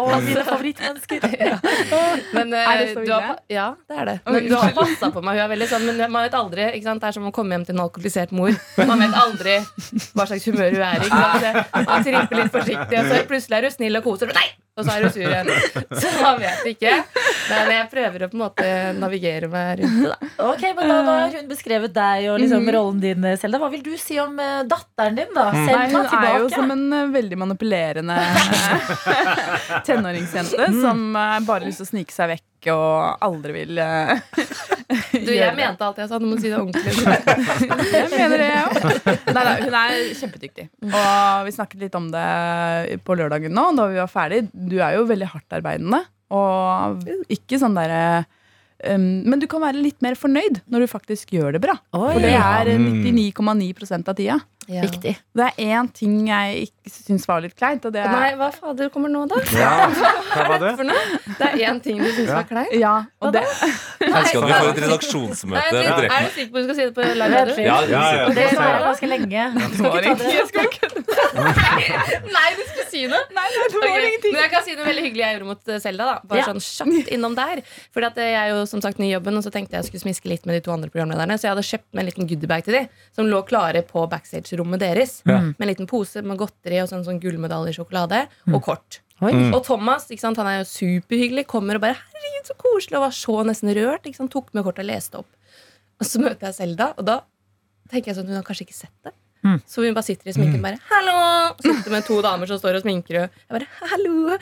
Og 0.00 0.22
mine 0.24 0.42
favorittmennesker. 0.46 1.24
Men, 2.34 2.52
uh, 2.52 2.58
Er 2.58 2.80
det 2.80 2.88
så 2.94 3.00
du 3.00 3.06
ille? 3.08 3.36
ja, 3.52 3.66
det 3.88 3.98
er 4.00 4.04
det. 4.10 4.16
Men 4.26 4.48
du 4.48 4.54
har 4.56 4.72
passa 4.76 5.10
på 5.14 5.22
meg. 5.24 5.38
Hun 5.38 5.44
er 5.44 5.50
veldig 5.54 5.68
sånn, 5.70 5.86
men 5.88 6.02
man 6.12 6.26
vet 6.26 6.36
aldri. 6.38 6.66
Ikke 6.78 6.88
sant? 6.90 7.02
Det 7.04 7.08
er 7.10 7.16
som 7.18 7.28
å 7.28 7.32
komme 7.34 7.56
hjem 7.56 7.66
til 7.68 7.76
en 7.76 7.84
alkoholisert 7.86 8.32
mor. 8.36 8.52
Man 8.80 8.93
vet 9.02 9.16
aldri 9.24 9.56
hva 10.14 10.26
slags 10.28 10.46
humør 10.50 10.76
hun 10.76 10.84
er 10.88 11.06
i. 11.06 11.08
Så 11.08 11.86
Man 11.88 12.04
tripper 12.06 12.42
litt 12.42 12.52
forsiktig, 12.54 13.00
og 13.00 13.08
så 13.10 13.24
plutselig 13.30 13.58
er 13.58 13.68
hun 13.68 13.74
snill 13.78 14.00
og 14.00 14.06
koser. 14.06 14.34
Nei! 14.36 14.50
Og 14.74 14.82
så 14.82 14.90
er 14.96 15.04
hun 15.04 15.12
sur 15.14 15.22
igjen. 15.22 15.50
Så 16.02 16.08
man 16.18 16.40
vet 16.42 16.64
ikke. 16.72 16.94
Men 17.46 17.68
jeg 17.76 17.84
prøver 17.92 18.24
å 18.26 18.28
på 18.32 18.34
en 18.34 18.40
måte 18.42 18.70
navigere 18.98 19.46
meg 19.52 19.84
rundt 19.84 20.00
det. 20.08 20.30
Ok, 20.42 20.64
men 20.74 20.90
da, 20.90 20.96
da 21.06 21.14
har 21.20 21.36
hun 21.38 21.46
beskrevet 21.50 21.94
deg 21.94 22.26
og 22.32 22.40
liksom 22.42 22.66
rollen 22.74 22.98
din, 23.04 23.28
Selda. 23.38 23.60
Hva 23.62 23.68
vil 23.70 23.84
du 23.86 23.92
si 24.00 24.18
om 24.18 24.34
eh, 24.42 24.64
datteren 24.66 25.20
din, 25.20 25.30
da? 25.36 25.46
Nei, 25.54 25.62
Selma 25.68 26.02
hun 26.10 26.26
er 26.26 26.40
jo 26.42 26.50
som 26.56 26.74
en 26.74 26.84
eh, 26.90 27.12
veldig 27.14 27.38
manipulerende 27.44 28.18
tenåringsjente 29.86 30.72
som 30.80 31.06
eh, 31.14 31.38
bare 31.46 31.60
har 31.60 31.68
lyst 31.68 31.84
til 31.84 31.86
å 31.86 31.92
snike 31.92 32.16
seg 32.16 32.34
vekk 32.34 32.44
og 32.72 33.24
aldri 33.24 33.52
vil 33.58 33.80
uh, 33.82 34.14
Du, 35.14 35.30
jeg 35.32 35.48
det. 35.50 35.56
mente 35.58 35.84
alt 35.86 35.98
jeg 36.00 36.08
sa. 36.10 36.18
Du 36.20 36.26
må 36.28 36.36
si 36.38 36.50
det 36.52 36.58
ordentlig. 36.58 36.92
Jeg 37.94 38.08
mener 38.12 38.36
det, 38.38 38.46
jeg 38.50 38.64
òg. 38.68 39.08
Nei, 39.34 39.42
nei, 39.46 39.54
hun 39.64 39.76
er 39.78 39.94
kjempedyktig. 40.20 40.66
Og 40.90 41.44
vi 41.46 41.54
snakket 41.56 41.84
litt 41.86 41.96
om 41.98 42.08
det 42.12 42.24
på 43.06 43.16
lørdagen 43.18 43.54
nå, 43.54 43.64
da 43.78 43.86
vi 43.90 43.98
var 44.02 44.10
ferdig. 44.12 44.42
Du 44.52 44.76
er 44.82 44.96
jo 44.98 45.06
veldig 45.08 45.28
hardtarbeidende. 45.32 46.02
Og 46.34 47.04
ikke 47.32 47.58
sånn 47.60 47.76
derre 47.76 48.24
um, 48.88 49.04
Men 49.28 49.42
du 49.42 49.46
kan 49.50 49.62
være 49.62 49.82
litt 49.82 50.00
mer 50.04 50.16
fornøyd 50.18 50.62
når 50.72 50.84
du 50.84 50.90
faktisk 50.90 51.34
gjør 51.36 51.56
det 51.56 51.62
bra. 51.64 51.76
For 51.94 52.20
det 52.22 52.32
er 52.36 52.70
eh, 52.74 52.80
99,9% 52.80 54.10
av 54.10 54.18
tida. 54.18 54.38
Ja. 54.68 54.80
Viktig. 54.86 55.12
Det 55.36 55.44
er 55.44 55.58
én 55.76 55.88
ting 55.92 56.12
jeg 56.28 56.68
ikke 56.68 56.90
syns 56.94 57.26
var 57.28 57.42
litt 57.44 57.52
kleint, 57.58 57.84
og 57.84 57.92
det 57.92 58.00
er 58.00 58.08
Nei, 58.14 58.30
hva 58.40 58.48
fader 58.54 58.88
kommer 58.92 59.10
nå, 59.12 59.26
da? 59.28 59.40
Ja, 59.52 59.88
hva 60.34 60.46
var 60.48 60.62
det? 60.62 60.70
Det 61.38 61.48
er 61.50 61.56
én 61.68 61.80
ting 61.84 61.98
du 62.00 62.08
syns 62.16 62.30
var 62.32 62.46
kleint? 62.48 62.72
Ja, 62.80 62.94
og 63.20 63.34
det, 63.36 63.42
Jeg 63.44 64.08
elsker 64.08 64.40
at 64.40 64.48
vi 64.48 64.54
får 64.54 64.70
et 64.72 64.80
redaksjonsmøte 64.86 65.74
Nei, 65.74 65.84
Er 66.08 66.28
du 66.28 66.32
sikker 66.36 66.52
på 66.54 66.62
at 66.62 66.64
du 66.64 66.68
skal 66.70 66.78
si 66.78 66.86
det 66.88 66.94
på 66.96 67.08
live? 67.20 67.58
Ja, 67.64 67.76
Ja, 67.92 68.04
ja. 68.16 68.28
Det 68.34 68.48
sa 68.54 68.68
jeg 68.70 68.84
ganske 68.86 69.10
lenge. 69.12 69.44
Du 69.54 69.76
skal 69.76 69.98
ikke 70.00 70.16
ta 70.16 70.24
det. 70.24 70.32
jeg 70.34 70.48
skal 70.48 70.70
ikke 70.70 70.88
Nei, 72.34 72.48
du 72.56 72.62
skulle 72.68 72.86
si 72.90 73.04
noe! 73.10 73.20
Nei, 73.34 73.44
det 73.52 73.66
var 73.74 73.88
ingenting. 74.04 74.34
Men 74.34 74.42
jeg 74.44 74.52
kan 74.52 74.64
si 74.66 74.74
noe 74.78 74.86
veldig 74.86 75.04
hyggelig 75.08 75.24
jeg 75.24 75.36
gjorde 75.38 75.48
mot 75.50 75.70
eh, 75.74 75.80
Selda. 75.82 76.04
da 76.08 76.14
Bare 76.30 76.40
Ja. 76.40 76.46
sånn 76.50 76.62
kjapt 76.62 77.10
innom 77.14 77.34
der. 77.38 77.62
Fordi 77.94 78.08
at 78.10 78.18
eh, 78.22 78.30
jeg 78.32 78.40
er 78.42 78.52
jo 78.54 78.64
som 78.70 78.82
sagt 78.84 79.00
ny 79.02 79.08
i 79.08 79.14
jobben, 79.14 79.36
og 79.38 79.44
så 79.46 79.52
tenkte 79.54 79.74
jeg 79.76 79.82
jeg 79.84 79.90
skulle 79.90 80.04
smiske 80.06 80.30
litt 80.30 80.46
med 80.48 80.58
de 80.58 80.64
to 80.66 80.72
andre 80.74 80.90
programlederne. 80.92 81.36
Så 81.38 81.48
jeg 81.48 81.54
hadde 81.54 81.66
kjøpt 81.68 81.88
med 81.92 82.04
en 82.04 82.08
liten 82.10 82.28
goodiebag 82.30 82.64
til 82.68 82.78
de 82.78 82.82
som 83.16 83.28
lå 83.30 83.42
klare 83.48 83.82
på 83.86 84.06
backstage-rommet 84.54 84.80
deres. 84.80 85.22
Med 85.26 85.60
en 85.60 85.68
liten 85.68 85.86
pose 85.90 86.22
med 86.22 86.38
godteri 86.38 86.80
og 86.82 86.88
sånn, 86.90 87.04
sånn 87.04 87.20
gullmedaljesjokolade 87.22 88.26
og 88.52 88.62
kort. 88.62 89.00
Og 89.20 89.60
Thomas 89.64 90.08
ikke 90.10 90.20
sant, 90.20 90.36
han 90.38 90.46
er 90.50 90.58
jo 90.62 90.68
superhyggelig, 90.68 91.46
kommer 91.46 91.76
og 91.76 91.80
bare 91.82 91.94
'herregud, 91.96 92.46
så 92.46 92.54
koselig', 92.58 92.96
og 92.96 93.04
var 93.06 93.10
så 93.10 93.44
nesten 93.46 93.74
rørt. 93.74 94.04
Ikke 94.06 94.16
sant, 94.16 94.32
tok 94.32 94.52
med 94.54 94.64
kortet 94.64 94.84
og 94.84 94.90
leste 94.90 95.14
opp. 95.18 95.30
Og 96.00 96.06
så 96.06 96.20
møter 96.20 96.48
jeg 96.50 96.54
Selda, 96.54 96.94
og 96.98 97.04
da 97.06 97.20
tenker 97.90 98.10
jeg 98.10 98.16
sånn 98.16 98.26
hun 98.26 98.36
har 98.36 98.42
kanskje 98.42 98.66
ikke 98.66 98.74
sett 98.74 98.98
det. 99.04 99.12
Så 99.68 99.84
hun 99.84 99.92
bare 99.94 100.04
sitter 100.04 100.28
i 100.28 100.32
sminken 100.32 100.62
bare 100.62 100.78
'hallo'. 100.88 101.54
Sitter 101.60 101.90
med 101.90 102.04
to 102.04 102.20
damer 102.22 102.46
som 102.46 102.58
står 102.58 102.76
og 102.76 102.82
sminker, 102.82 103.14
og 103.22 103.30
jeg 103.30 103.52
bare 103.52 103.68
'hallo'. 103.80 104.38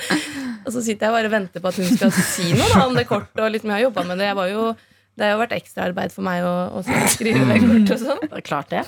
Og 0.66 0.72
så 0.72 0.80
sitter 0.82 1.06
jeg 1.06 1.12
bare 1.12 1.26
og 1.26 1.32
venter 1.32 1.60
på 1.60 1.68
at 1.68 1.74
hun 1.76 1.96
skal 1.96 2.10
si 2.12 2.52
noe 2.52 2.68
da, 2.70 2.86
om 2.86 2.94
det 2.94 3.06
kortet. 3.08 3.40
Og 3.42 3.50
liksom, 3.50 3.70
jeg 3.70 3.76
har 3.82 3.90
jobbet 3.90 4.06
med 4.06 4.18
det. 4.18 4.24
Jeg 4.30 4.36
var 4.36 4.46
jo, 4.46 4.76
det 5.18 5.24
har 5.26 5.32
jo 5.32 5.38
vært 5.42 5.58
ekstraarbeid 5.58 6.12
for 6.12 6.22
meg 6.22 6.42
å, 6.44 6.54
å 6.78 6.82
skrive 7.10 7.44
det 7.44 7.60
kortet 7.60 7.90
og 7.98 7.98
sånn. 8.06 8.22
Det 8.22 8.38
er 8.38 8.46
klart 8.46 8.70
det. 8.70 8.84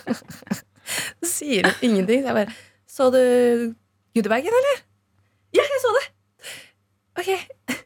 Så 1.23 1.31
sier 1.31 1.70
hun 1.70 1.87
ingenting. 1.90 2.25
Så 2.25 2.33
jeg 2.33 2.38
bare 2.40 2.59
Så 2.94 3.11
du 3.14 3.23
goodiebagen, 4.14 4.59
eller? 4.62 4.85
Ja, 5.55 5.62
jeg 5.62 5.81
så 5.83 5.94
det. 5.99 6.05
Ok. 7.14 7.31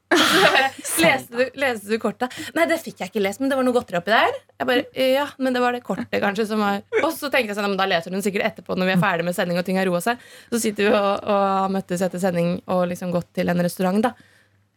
Bare, 0.09 0.69
leste, 1.05 1.37
du, 1.37 1.59
leste 1.61 1.91
du 1.93 1.99
kortet? 2.01 2.33
Nei, 2.57 2.65
det 2.69 2.79
fikk 2.81 3.03
jeg 3.03 3.11
ikke 3.13 3.23
lest, 3.23 3.43
men 3.43 3.51
det 3.53 3.59
var 3.59 3.67
noe 3.67 3.77
godteri 3.77 3.99
oppi 4.01 4.13
der. 4.13 4.39
Jeg 4.57 4.69
bare, 4.71 4.85
ja, 5.13 5.27
men 5.39 5.57
det 5.57 5.63
var 5.63 5.77
det 5.77 5.83
kortet 5.85 6.21
kanskje 6.23 6.47
som 6.49 6.63
var 6.65 6.81
Og 7.03 7.13
så 7.13 7.29
tenkte 7.29 7.53
jeg 7.53 7.59
sånn, 7.59 7.77
da 7.79 7.87
leser 7.89 8.15
hun 8.15 8.25
sikkert 8.25 8.49
etterpå 8.49 8.77
når 8.79 8.89
vi 8.89 8.95
er 8.97 9.03
ferdig 9.03 9.27
med 9.29 9.37
sending 9.37 9.61
og 9.61 9.67
ting 9.69 9.81
har 9.81 9.89
roa 9.89 10.01
seg. 10.05 10.25
Så 10.49 10.63
sitter 10.65 10.89
vi 10.89 10.95
og, 10.97 11.29
og 11.29 11.77
møttes 11.77 12.05
etter 12.05 12.23
sending 12.23 12.57
og 12.73 12.87
liksom 12.93 13.13
gått 13.15 13.31
til 13.37 13.53
en 13.53 13.65
restaurant, 13.65 14.01
da. 14.09 14.15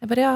Jeg 0.02 0.10
bare, 0.10 0.26
ja, 0.26 0.34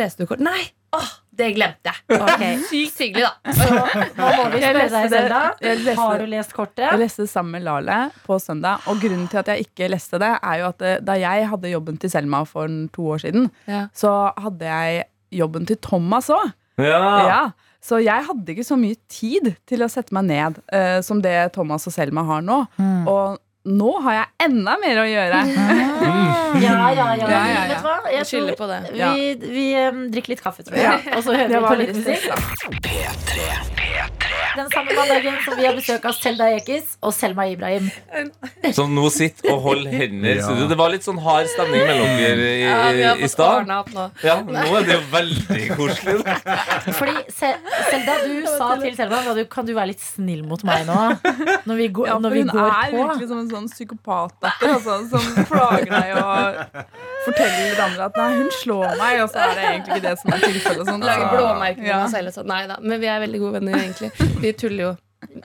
leste 0.00 0.24
du 0.24 0.30
kortet? 0.30 0.46
Nei! 0.46 0.62
Åh, 0.96 1.12
det 1.40 1.48
glemte 1.56 1.90
jeg. 1.92 2.18
Okay. 2.20 2.58
Sykt 2.70 3.00
hyggelig, 3.02 3.26
da. 3.26 3.54
Så 3.56 3.68
nå 3.72 4.28
må 4.36 4.44
vi 4.52 4.60
spørre 4.62 4.84
deg, 4.92 5.08
selv, 5.14 5.32
da. 5.32 5.94
Har 6.00 6.20
du 6.22 6.26
lest 6.30 6.54
kortet? 6.56 6.84
Jeg 6.86 7.00
leste 7.02 7.24
det 7.26 7.32
sammen 7.32 7.56
med 7.58 7.64
Lale 7.66 7.98
på 8.26 8.38
søndag. 8.42 8.84
Og 8.92 9.00
grunnen 9.02 9.26
til 9.32 9.40
at 9.42 9.50
jeg 9.54 9.66
ikke 9.68 9.88
leste 9.92 10.20
det, 10.22 10.30
er 10.40 10.60
jo 10.62 10.68
at 10.70 10.84
eh, 10.86 10.98
da 11.04 11.16
jeg 11.20 11.48
hadde 11.50 11.72
jobben 11.74 11.98
til 12.02 12.12
Selma 12.12 12.44
for 12.48 12.70
to 12.94 13.08
år 13.16 13.24
siden, 13.24 13.48
Ja. 13.70 13.86
så 13.96 14.14
hadde 14.38 14.68
jeg 14.70 15.04
jobben 15.40 15.66
til 15.68 15.78
Thomas 15.82 16.30
òg. 16.34 16.52
Ja. 16.80 17.02
Ja. 17.28 17.42
Så 17.80 17.96
jeg 18.04 18.24
hadde 18.26 18.52
ikke 18.52 18.64
så 18.66 18.76
mye 18.76 18.96
tid 19.08 19.54
til 19.68 19.80
å 19.84 19.88
sette 19.88 20.12
meg 20.16 20.26
ned 20.28 20.58
eh, 20.76 20.98
som 21.04 21.22
det 21.24 21.36
Thomas 21.54 21.86
og 21.88 21.94
Selma 21.96 22.24
har 22.28 22.42
nå. 22.44 22.58
Mm. 22.76 23.06
Og 23.08 23.38
nå 23.68 23.90
har 24.00 24.14
jeg 24.16 24.26
enda 24.46 24.76
mer 24.80 25.02
å 25.02 25.06
gjøre. 25.10 25.40
Ja, 26.60 26.90
ja, 26.90 27.14
ja. 27.14 27.14
Ja, 27.14 27.26
ja, 27.30 27.38
ja. 27.46 27.60
Vet 27.70 27.76
du 27.78 27.84
hva? 27.86 28.10
Jeg 28.10 28.26
skylder 28.26 28.56
på 28.58 28.66
det. 28.66 28.78
Vi, 28.90 29.50
vi 29.54 29.66
um, 29.86 30.00
drikker 30.10 30.34
litt 30.34 30.42
kaffe, 30.42 30.64
tror 30.66 30.76
jeg. 30.80 30.98
Og 31.14 31.22
så 31.22 31.36
hører 31.38 31.54
vi 31.54 31.60
på 31.62 31.76
litt 31.78 31.94
musikk. 32.00 32.26
Den 34.56 34.68
samme 34.72 34.94
mandagen 34.96 35.36
som 35.44 35.56
vi 35.58 35.64
har 35.66 35.74
besøk 35.76 36.04
av 36.08 36.14
Selda 36.16 36.48
Ekiz 36.56 36.96
og 37.02 37.12
Selma 37.14 37.44
Ibrahim. 37.50 37.90
Som 38.74 38.94
nå 38.96 39.06
sitter 39.14 39.52
og 39.54 39.60
holder 39.68 39.90
hender 39.94 40.40
Ja. 40.40 40.68
Det 40.70 40.76
var 40.78 40.90
litt 40.92 41.04
sånn 41.06 41.18
hard 41.22 41.46
stemning 41.52 41.84
mellom 41.86 42.10
dere 42.18 42.48
i, 42.50 42.62
Ja, 42.64 42.78
vi 42.96 43.02
har 43.02 43.16
i 43.16 43.28
stad. 43.30 43.66
nå. 43.70 44.06
Ja, 44.24 44.36
nå 44.42 44.64
er 44.80 44.86
det 44.88 44.96
jo 44.96 45.02
veldig 45.12 45.76
koselig. 45.76 46.16
Fordi 46.98 47.16
Se 47.30 47.52
Selda, 47.90 48.16
du 48.26 48.46
sa 48.46 48.70
til 48.80 48.96
Selma 48.96 49.22
du, 49.34 49.44
Kan 49.46 49.66
du 49.66 49.74
være 49.76 49.92
litt 49.92 50.00
snill 50.02 50.42
mot 50.46 50.62
meg 50.64 50.86
nå? 50.88 50.98
Når 51.66 51.76
vi, 51.76 51.88
går- 51.88 52.06
Ja, 52.10 52.18
når 52.18 52.30
vi 52.34 52.40
hun 52.40 52.50
er 52.50 52.90
på. 52.90 52.96
virkelig 52.96 53.28
som 53.28 53.38
en 53.44 53.50
sånn 53.50 53.68
psykopat 53.70 54.48
altså, 54.60 54.98
som 55.10 55.44
plager 55.46 55.90
deg 55.90 56.16
og 56.16 56.84
forteller 57.24 57.74
hverandre 57.74 57.84
andre 57.90 58.04
at 58.08 58.16
nei, 58.16 58.30
hun 58.38 58.50
slår 58.62 58.96
meg, 59.00 59.20
og 59.24 59.28
så 59.30 59.38
er 59.44 59.54
det 59.58 59.64
egentlig 59.68 59.96
ikke 59.96 60.08
det 60.08 60.18
som 60.22 60.32
er 60.32 60.38
tilfellet. 60.46 60.86
Sånn. 60.90 61.04
Lager 61.04 61.28
blåmerker 61.36 61.82
på 61.82 61.86
Ja. 61.90 62.04
oss 62.04 62.10
selv. 62.16 62.28
og 62.28 62.34
sånn. 62.34 62.46
Nei 62.46 62.66
da, 62.66 62.76
men 62.80 63.00
vi 63.00 63.06
er 63.06 63.20
veldig 63.26 63.40
gode 63.40 63.52
venner, 63.60 63.78
egentlig. 63.78 64.10
Vi 64.40 64.52
tuller 64.52 64.82
jo. 64.86 64.96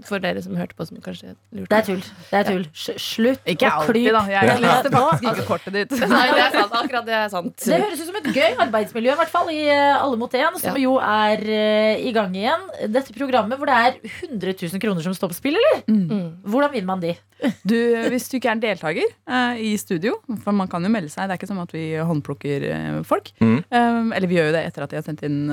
For 0.07 0.23
dere 0.23 0.39
som 0.39 0.55
hørte 0.55 0.75
på, 0.77 0.85
som 0.87 0.99
kanskje 1.03 1.33
lurte. 1.51 1.67
Det 1.67 1.77
er 1.77 1.85
tull. 1.85 2.03
Det 2.29 2.37
er 2.39 2.47
tull. 2.47 2.63
Slutt 2.73 3.49
Ikke 3.51 3.67
å 3.67 3.81
alltid, 3.81 4.07
da. 4.15 4.21
Jeg 4.31 4.61
leste 4.63 4.91
faktisk 4.93 5.27
altså, 5.27 5.33
ikke 5.33 5.45
kortet 5.49 5.75
ditt. 5.75 5.95
Nei, 6.13 6.21
det 6.31 6.43
er 6.45 6.53
sant. 6.55 6.77
Akkurat 6.79 7.07
det 7.09 7.15
er 7.17 7.31
sant. 7.33 7.57
Det 7.59 7.79
høres 7.83 8.03
ut 8.03 8.07
som 8.07 8.19
et 8.21 8.29
gøy 8.37 8.61
arbeidsmiljø, 8.65 9.11
i 9.11 9.19
hvert 9.19 9.33
fall 9.33 9.51
i 9.51 9.59
eh, 9.67 9.97
Alle 9.99 10.19
mot 10.21 10.37
én, 10.39 10.59
som 10.61 10.79
Ja. 10.79 10.83
jo 10.85 10.95
er 11.03 11.43
uh, 11.43 12.07
i 12.07 12.13
gang 12.15 12.37
igjen. 12.39 12.63
Dette 12.95 13.15
programmet 13.17 13.59
hvor 13.59 13.69
det 13.69 13.75
er 13.75 13.99
100 14.31 14.55
000 14.63 14.83
kroner 14.85 15.05
som 15.05 15.17
står 15.17 15.33
på 15.33 15.39
spill, 15.41 15.59
eller? 15.59 15.83
Mm. 15.91 16.23
Hvordan 16.47 16.73
vinner 16.77 16.91
man 16.93 17.03
de? 17.03 17.15
Du, 17.67 17.75
hvis 18.13 18.29
du 18.31 18.37
ikke 18.39 18.53
er 18.53 18.61
deltaker 18.63 19.11
uh, 19.27 19.59
i 19.59 19.73
studio, 19.81 20.15
for 20.45 20.55
man 20.55 20.71
kan 20.71 20.87
jo 20.87 20.93
melde 20.93 21.11
seg, 21.11 21.27
det 21.27 21.35
er 21.35 21.41
ikke 21.41 21.51
som 21.51 21.59
at 21.61 21.75
vi 21.75 21.89
håndplukker 21.99 22.69
uh, 22.71 23.03
folk. 23.07 23.33
Mm. 23.43 23.59
Um, 23.75 24.15
eller 24.15 24.31
vi 24.31 24.39
gjør 24.39 24.53
jo 24.53 24.55
det 24.55 24.63
etter 24.69 24.87
at 24.87 24.95
de 24.95 25.01
har 25.01 25.05
sendt 25.05 25.25
inn 25.27 25.43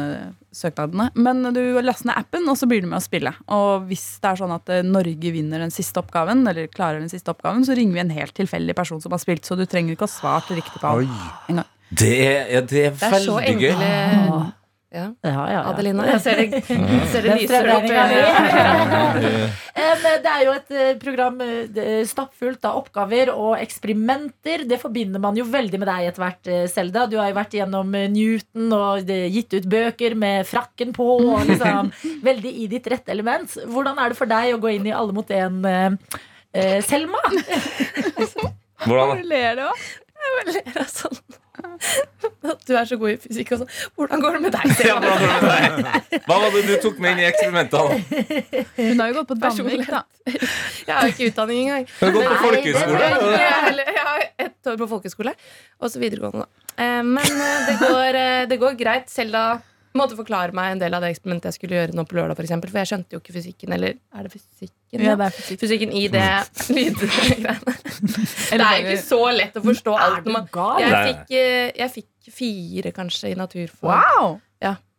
søknadene. 0.53 1.09
Men 1.19 1.43
du 1.57 1.61
laster 1.83 2.11
ned 2.11 2.19
appen, 2.21 2.47
og 2.53 2.57
så 2.61 2.69
blir 2.71 2.85
du 2.85 2.88
med 2.91 3.01
å 3.01 3.05
spille. 3.05 3.33
Og 3.53 3.87
hvis 3.91 4.05
det 4.23 4.31
er 4.33 4.41
sånn 4.43 4.55
at 4.55 4.69
eh, 4.73 4.83
Norge 4.87 5.33
vinner 5.35 5.65
den 5.65 5.75
siste 5.75 6.01
oppgaven, 6.03 6.45
eller 6.49 6.69
klarer 6.73 7.01
den 7.03 7.12
siste 7.12 7.33
oppgaven, 7.35 7.65
så 7.67 7.77
ringer 7.79 7.99
vi 7.99 8.05
en 8.05 8.15
helt 8.17 8.35
tilfeldig 8.38 8.77
person 8.79 9.01
som 9.03 9.12
har 9.17 9.23
spilt, 9.23 9.45
så 9.49 9.57
du 9.59 9.65
trenger 9.67 9.97
ikke 9.97 10.09
å 10.09 10.12
svare 10.12 10.45
til 10.49 10.61
riktig 10.61 10.81
på 10.83 10.91
alt. 10.95 11.23
en. 11.51 11.65
Det 11.93 12.12
er, 12.25 12.43
ja, 12.55 12.61
det 12.65 12.85
er 12.87 12.95
Det 12.97 13.09
er 13.11 13.19
så 13.21 13.37
veldig 13.37 13.61
gøy. 13.61 13.73
enkle 13.73 14.53
ja. 14.93 15.07
Ja, 15.25 15.31
ja, 15.33 15.45
ja. 15.55 15.61
Adelina, 15.71 16.05
jeg 16.11 16.21
ser 16.21 16.37
det, 16.41 16.61
ser 17.13 17.23
det 17.27 17.37
lyser 17.41 17.69
opp. 17.73 17.87
i- 17.89 17.93
Em, 19.83 20.03
Det 20.23 20.29
er 20.31 20.43
jo 20.45 20.53
et 20.53 20.71
eh, 20.77 20.91
program 21.01 21.41
eh, 21.41 22.03
stappfullt 22.09 22.65
av 22.69 22.77
oppgaver 22.83 23.31
og 23.33 23.55
eksperimenter. 23.59 24.67
Det 24.69 24.79
forbinder 24.83 25.21
man 25.23 25.37
jo 25.39 25.47
veldig 25.49 25.81
med 25.81 25.89
deg 25.89 26.11
etter 26.11 26.23
hvert, 26.27 26.51
eh, 26.53 26.67
Selda. 26.71 27.07
Du 27.11 27.17
har 27.21 27.31
jo 27.33 27.39
vært 27.39 27.57
gjennom 27.57 27.95
eh, 27.99 28.07
Newton 28.13 28.73
og 28.77 29.09
gitt 29.09 29.57
ut 29.57 29.69
bøker 29.73 30.15
med 30.19 30.47
frakken 30.51 30.93
på. 30.97 31.09
Og 31.25 31.47
liksom, 31.51 31.91
veldig 32.23 32.53
i 32.65 32.69
ditt 32.77 32.87
rette 32.93 33.15
element. 33.17 33.57
Hvordan 33.73 33.99
er 33.99 34.13
det 34.13 34.21
for 34.21 34.31
deg 34.31 34.55
å 34.55 34.61
gå 34.63 34.75
inn 34.77 34.87
i 34.91 34.95
Alle 34.97 35.17
mot 35.17 35.33
én, 35.33 35.63
eh, 35.65 36.19
eh, 36.53 36.79
Selma? 36.85 37.21
Hvordan 38.85 39.17
da? 39.17 39.29
ler 39.33 39.57
du 39.57 39.67
òg? 39.71 39.89
ler 40.53 40.77
av 40.85 40.89
sånn. 40.91 41.19
Du 42.66 42.72
er 42.77 42.85
så 42.88 42.96
god 42.98 43.11
i 43.12 43.16
fysikk 43.22 43.53
og 43.55 43.61
sånn. 43.62 43.70
Hvordan 43.98 44.22
går 44.22 44.37
det 44.37 44.40
med 44.44 44.55
deg? 44.55 44.72
Ja, 44.87 44.96
hvordan 44.98 45.18
går 45.22 45.33
det 45.33 45.70
med 45.77 45.87
deg? 45.88 46.22
Hva 46.27 46.37
var 46.42 46.55
det 46.57 46.62
du 46.68 46.72
tok 46.83 46.98
med 47.03 47.12
inn 47.14 47.22
i 47.22 47.27
eksperimentet? 47.29 47.81
Hun 48.77 49.03
har 49.03 49.11
jo 49.12 49.16
gått 49.20 49.31
på. 49.33 49.37
Danvik, 49.42 49.87
da. 49.90 50.03
Jeg 50.27 50.94
har 50.96 51.11
ikke 51.12 51.29
utdanning 51.31 51.62
engang. 51.66 51.87
Har 52.01 52.11
du 52.12 52.18
gått 52.18 52.29
på 52.33 52.38
folkehøyskole? 52.46 53.11
Jeg 53.38 54.07
har- 54.07 54.29
ett 54.42 54.70
år 54.72 54.77
på 54.79 54.87
folkehøyskole, 54.90 55.33
og 55.81 55.90
så 55.90 55.98
videregående. 56.03 56.44
da. 56.46 56.83
Eh, 56.83 57.03
Men 57.03 57.42
eh, 57.46 57.66
det 57.68 57.77
går, 57.83 58.14
eh, 58.22 58.46
det 58.51 58.59
går 58.62 58.77
greit. 58.79 59.11
Selda 59.11 59.44
måtte 59.99 60.17
forklare 60.19 60.55
meg 60.57 60.75
en 60.75 60.83
del 60.83 60.95
av 60.97 61.05
det 61.05 61.11
eksperimentet 61.13 61.51
jeg 61.51 61.59
skulle 61.59 61.81
gjøre 61.81 61.97
nå 61.97 62.05
på 62.09 62.19
lørdag. 62.19 62.39
For, 62.39 62.47
eksempel, 62.47 62.73
for 62.73 62.83
jeg 62.83 62.91
skjønte 62.93 63.17
jo 63.17 63.23
ikke 63.23 63.35
fysikken. 63.39 63.75
Eller 63.77 63.99
er 63.99 64.29
det 64.29 64.33
fysikken? 64.35 65.03
Ja, 65.03 65.17
det 65.19 65.27
er 65.27 65.35
fysikken. 65.37 65.61
Fysikken 65.65 65.97
i 65.99 66.05
det 66.13 66.29
lydgreiene. 66.77 67.57
Det 68.53 68.61
er 68.61 68.79
ikke 68.85 69.03
så 69.03 69.21
lett 69.35 69.59
å 69.59 69.65
forstå 69.67 69.99
alt. 69.99 70.23
Er 70.23 70.31
du 70.31 70.55
gal? 70.55 70.81
jeg, 70.85 71.03
fikk, 71.11 71.37
eh, 71.41 71.69
jeg 71.83 71.95
fikk 71.99 72.33
fire, 72.41 72.95
kanskje, 72.97 73.35
i 73.35 73.39
naturfag. 73.39 73.93
Wow! 73.93 74.41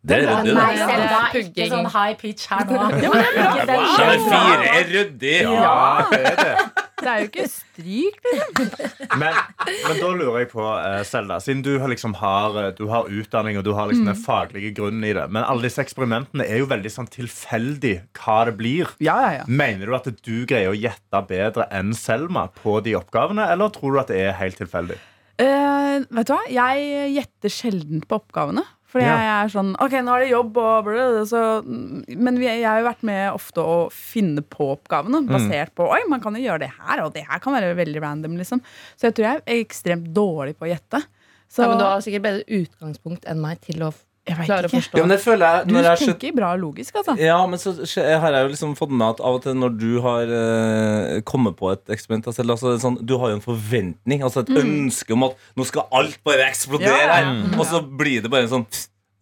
Det 0.03 0.17
er 0.17 0.25
ryddig, 0.27 0.53
Nei, 0.57 0.71
det. 0.75 0.79
Selda, 0.83 1.19
Det 1.31 1.39
er 1.39 1.45
ikke 1.47 1.65
sånn 1.71 1.85
high 1.93 2.15
pitch 2.19 2.47
her 2.51 2.65
nå. 2.67 2.79
Ja, 3.03 3.11
men 3.13 3.85
kjempe- 3.95 4.31
fire 4.33 4.71
er 4.73 4.89
ryddig. 4.91 5.35
Ja, 5.47 5.75
det 6.11 6.23
er 6.27 6.41
det. 6.41 6.55
Det 7.03 7.11
er 7.11 7.21
jo 7.21 7.27
ikke 7.29 7.45
stryk. 7.51 8.19
liksom. 8.23 8.67
Men, 9.21 9.35
men 9.67 9.97
da 9.99 10.09
lurer 10.15 10.37
jeg 10.39 10.47
på, 10.53 10.63
eh, 10.63 11.01
Selda, 11.05 11.35
siden 11.43 11.61
du 11.65 11.73
har, 11.81 11.91
liksom 11.91 12.13
har, 12.15 12.55
eh, 12.61 12.69
du 12.77 12.85
har 12.87 13.09
utdanning 13.11 13.57
og 13.59 13.65
du 13.67 13.73
har 13.75 13.89
liksom 13.91 14.07
den 14.07 14.19
faglige 14.23 14.71
grunnen 14.77 15.03
i 15.03 15.11
det, 15.13 15.25
men 15.35 15.43
alle 15.43 15.65
disse 15.67 15.83
eksperimentene 15.83 16.47
er 16.47 16.61
jo 16.61 16.67
veldig 16.71 16.91
sånn 16.93 17.09
tilfeldig 17.11 17.91
hva 18.21 18.37
det 18.47 18.55
blir. 18.59 18.93
Ja, 19.03 19.17
ja, 19.25 19.31
ja. 19.41 19.43
Mener 19.51 19.91
du 19.91 19.97
at 19.99 20.07
du 20.23 20.45
greier 20.49 20.71
å 20.71 20.77
gjette 20.79 21.21
bedre 21.29 21.67
enn 21.75 21.91
Selma 21.97 22.47
på 22.63 22.77
de 22.87 22.95
oppgavene, 22.97 23.49
eller 23.51 23.73
tror 23.75 23.97
du 23.97 23.99
at 24.05 24.13
det 24.13 24.21
er 24.29 24.39
helt 24.39 24.57
tilfeldig? 24.63 24.97
Uh, 25.43 26.05
vet 26.07 26.29
du 26.29 26.33
hva? 26.37 26.41
Jeg 26.55 27.11
gjetter 27.17 27.51
sjelden 27.59 28.03
på 28.07 28.21
oppgavene. 28.21 28.63
Fordi 28.93 29.05
Ja. 29.07 29.15
jeg 29.17 29.29
er 29.33 29.49
sånn 29.49 29.71
Ok, 29.81 29.91
nå 30.05 30.13
er 30.13 30.19
det 30.21 30.29
jobb, 30.29 30.57
og 30.61 30.85
blå 30.85 31.25
så, 31.25 31.39
Men 31.65 32.37
vi, 32.37 32.45
jeg 32.45 32.61
har 32.67 32.77
jo 32.83 32.85
vært 32.91 33.01
med 33.09 33.33
ofte 33.33 33.63
å 33.65 33.89
finne 33.91 34.43
på 34.45 34.67
oppgavene. 34.75 35.23
Basert 35.25 35.73
på 35.73 35.87
Oi, 35.89 36.03
man 36.11 36.21
kan 36.21 36.35
jo 36.37 36.43
gjøre 36.45 36.59
det 36.67 36.71
her, 36.77 37.01
og 37.03 37.13
det 37.17 37.25
her 37.25 37.39
kan 37.41 37.53
være 37.57 37.73
veldig 37.75 38.03
random. 38.05 38.37
liksom 38.37 38.61
Så 38.95 39.09
jeg 39.09 39.15
tror 39.17 39.25
jeg 39.31 39.41
er 39.47 39.63
ekstremt 39.65 40.13
dårlig 40.13 40.55
på 40.59 40.67
å 40.67 40.71
gjette. 40.71 41.01
Så 41.49 41.63
Ja, 41.65 41.69
men 41.69 41.77
du 41.81 41.85
har 41.85 42.01
sikkert 42.05 42.23
bedre 42.25 42.45
utgangspunkt 42.61 43.25
enn 43.29 43.41
meg 43.41 43.61
til 43.61 43.81
å 43.81 43.93
jeg 44.27 44.37
vet 44.39 44.49
å 44.49 44.57
ikke. 44.63 44.69
forstå. 44.77 44.97
Ja, 44.97 45.03
men 45.03 45.11
jeg 45.17 45.19
føler 45.25 45.45
jeg 45.57 45.67
Du 45.67 45.73
når 45.73 45.83
jeg 45.83 45.97
tenker 45.99 46.13
tenker 46.19 46.35
bra 46.37 46.51
logisk, 46.55 46.95
altså. 46.95 47.15
Ja, 47.19 47.39
men 47.47 47.59
så 47.59 47.73
skje- 47.83 48.19
har 48.23 48.31
jeg 48.37 48.45
jo 48.45 48.51
liksom 48.53 48.75
fått 48.79 48.93
med 48.95 49.07
at 49.09 49.19
av 49.19 49.35
og 49.35 49.41
til 49.43 49.53
når 49.59 49.73
du 49.81 49.89
har 50.05 50.31
eh, 50.37 51.21
kommet 51.27 51.57
på 51.59 51.71
et 51.73 51.83
eksperiment 51.91 52.27
altså, 52.31 52.45
altså, 52.47 52.71
det 52.71 52.77
er 52.79 52.85
sånn, 52.87 52.97
Du 53.05 53.17
har 53.19 53.33
jo 53.33 53.35
en 53.41 53.43
forventning, 53.43 54.23
altså 54.23 54.45
et 54.45 54.53
ønske 54.63 55.11
om 55.17 55.23
at 55.27 55.35
nå 55.59 55.65
skal 55.67 55.87
alt 55.91 56.19
bare 56.23 56.47
eksplodere 56.47 56.87
Ja, 56.87 57.03
ja. 57.03 57.19
her. 57.19 57.59
Og 57.59 57.65
så 57.67 57.81
blir 57.83 58.21
det 58.23 58.31
bare 58.31 58.47
en 58.47 58.53
sånn 58.55 58.67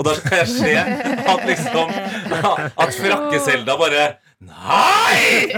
Og 0.01 0.05
da 0.05 0.13
kan 0.21 0.37
jeg 0.43 0.47
se 0.53 0.75
at 0.77 1.47
liksom 1.49 1.91
At 2.81 2.93
Frakkeselda 2.97 3.77
bare 3.81 4.05
Nei! 4.41 5.51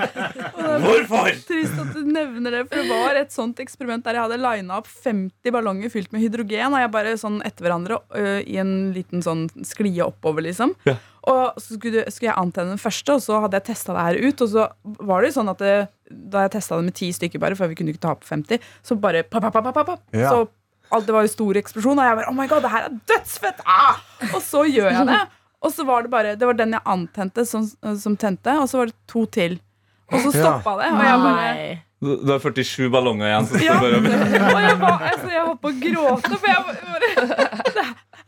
Hvorfor? 0.84 1.30
Trist 1.48 1.78
at 1.82 1.92
du 1.96 2.04
nevner 2.06 2.54
det, 2.54 2.60
for 2.70 2.78
det 2.78 2.88
var 2.90 3.18
et 3.18 3.32
sånt 3.34 3.58
eksperiment 3.62 4.04
der 4.06 4.16
jeg 4.18 4.22
hadde 4.26 4.38
lina 4.42 4.76
opp 4.78 4.86
50 4.90 5.50
ballonger 5.54 5.90
fylt 5.92 6.12
med 6.14 6.22
hydrogen, 6.22 6.76
og 6.76 6.82
jeg 6.84 6.92
bare 6.94 7.14
sånn 7.20 7.40
etter 7.46 7.66
hverandre 7.66 7.98
ø, 8.14 8.24
i 8.46 8.58
en 8.62 8.70
liten 8.94 9.24
sånn 9.24 9.48
sklie 9.66 10.06
oppover, 10.06 10.46
liksom. 10.46 10.76
Ja. 10.86 10.94
Og 11.30 11.58
så 11.60 11.74
skulle, 11.76 12.06
skulle 12.14 12.30
jeg 12.30 12.38
antenne 12.40 12.76
den 12.76 12.80
første, 12.80 13.18
og 13.18 13.24
så 13.24 13.40
hadde 13.42 13.58
jeg 13.58 13.66
testa 13.72 13.96
det 13.98 14.06
her 14.06 14.20
ut. 14.30 14.44
Og 14.46 14.52
så 14.54 14.68
var 15.10 15.20
det 15.20 15.32
jo 15.32 15.36
sånn 15.40 15.50
at 15.52 15.60
det, 15.60 15.74
da 16.32 16.46
jeg 16.46 16.54
testa 16.54 16.78
det 16.78 16.86
med 16.86 16.96
ti 17.02 17.10
stykker, 17.12 17.42
bare, 17.42 17.58
for 17.58 17.68
vi 17.68 17.76
kunne 17.82 17.92
ikke 17.92 18.04
ta 18.06 18.14
på 18.16 18.30
50, 18.30 18.62
så 18.86 18.96
bare 19.02 19.26
pap, 19.26 19.42
pap, 19.48 19.58
pap, 19.58 19.74
pap, 19.74 19.90
pap, 19.90 20.06
Ja. 20.16 20.30
så 20.32 20.46
alt, 20.90 21.04
det 21.06 21.14
var 21.14 21.26
jo 21.26 21.30
stor 21.34 21.58
eksplosjon, 21.60 21.98
og 22.02 22.06
jeg 22.08 22.16
bare 22.22 22.30
Oh 22.32 22.34
my 22.38 22.46
god, 22.50 22.64
det 22.64 22.70
her 22.72 22.86
er 22.88 22.96
dødsfett! 23.10 23.60
Ah! 23.66 24.00
Og 24.32 24.40
så 24.42 24.64
gjør 24.70 24.88
jeg 24.90 25.06
det. 25.10 25.20
Og 25.62 25.72
så 25.74 25.84
var 25.84 26.02
det 26.06 26.10
bare 26.12 26.36
Det 26.40 26.46
var 26.48 26.56
den 26.56 26.72
jeg 26.72 26.80
antente, 26.88 27.44
som, 27.46 27.66
som 28.00 28.16
tente, 28.16 28.54
og 28.60 28.68
så 28.70 28.78
var 28.80 28.90
det 28.90 28.96
to 29.10 29.26
til. 29.26 29.58
Og 30.10 30.20
så 30.24 30.32
stoppa 30.34 30.76
det. 30.80 30.90
Og 30.96 31.04
jeg 31.04 31.18
bare 31.24 31.78
Du 32.00 32.30
har 32.32 32.38
47 32.40 32.88
ballonger 32.90 33.26
igjen. 33.28 33.46
Så 33.50 33.60
Ja. 33.64 33.74
bare 33.80 33.98
Og 34.54 34.62
jeg, 34.64 34.78
var, 34.80 35.02
altså, 35.12 35.28
jeg 35.34 35.42
holdt 35.44 35.60
på 35.60 35.68
å 35.68 35.80
gråte, 35.84 36.38
for 36.40 36.48
jeg 36.48 36.62
bare 36.66 36.80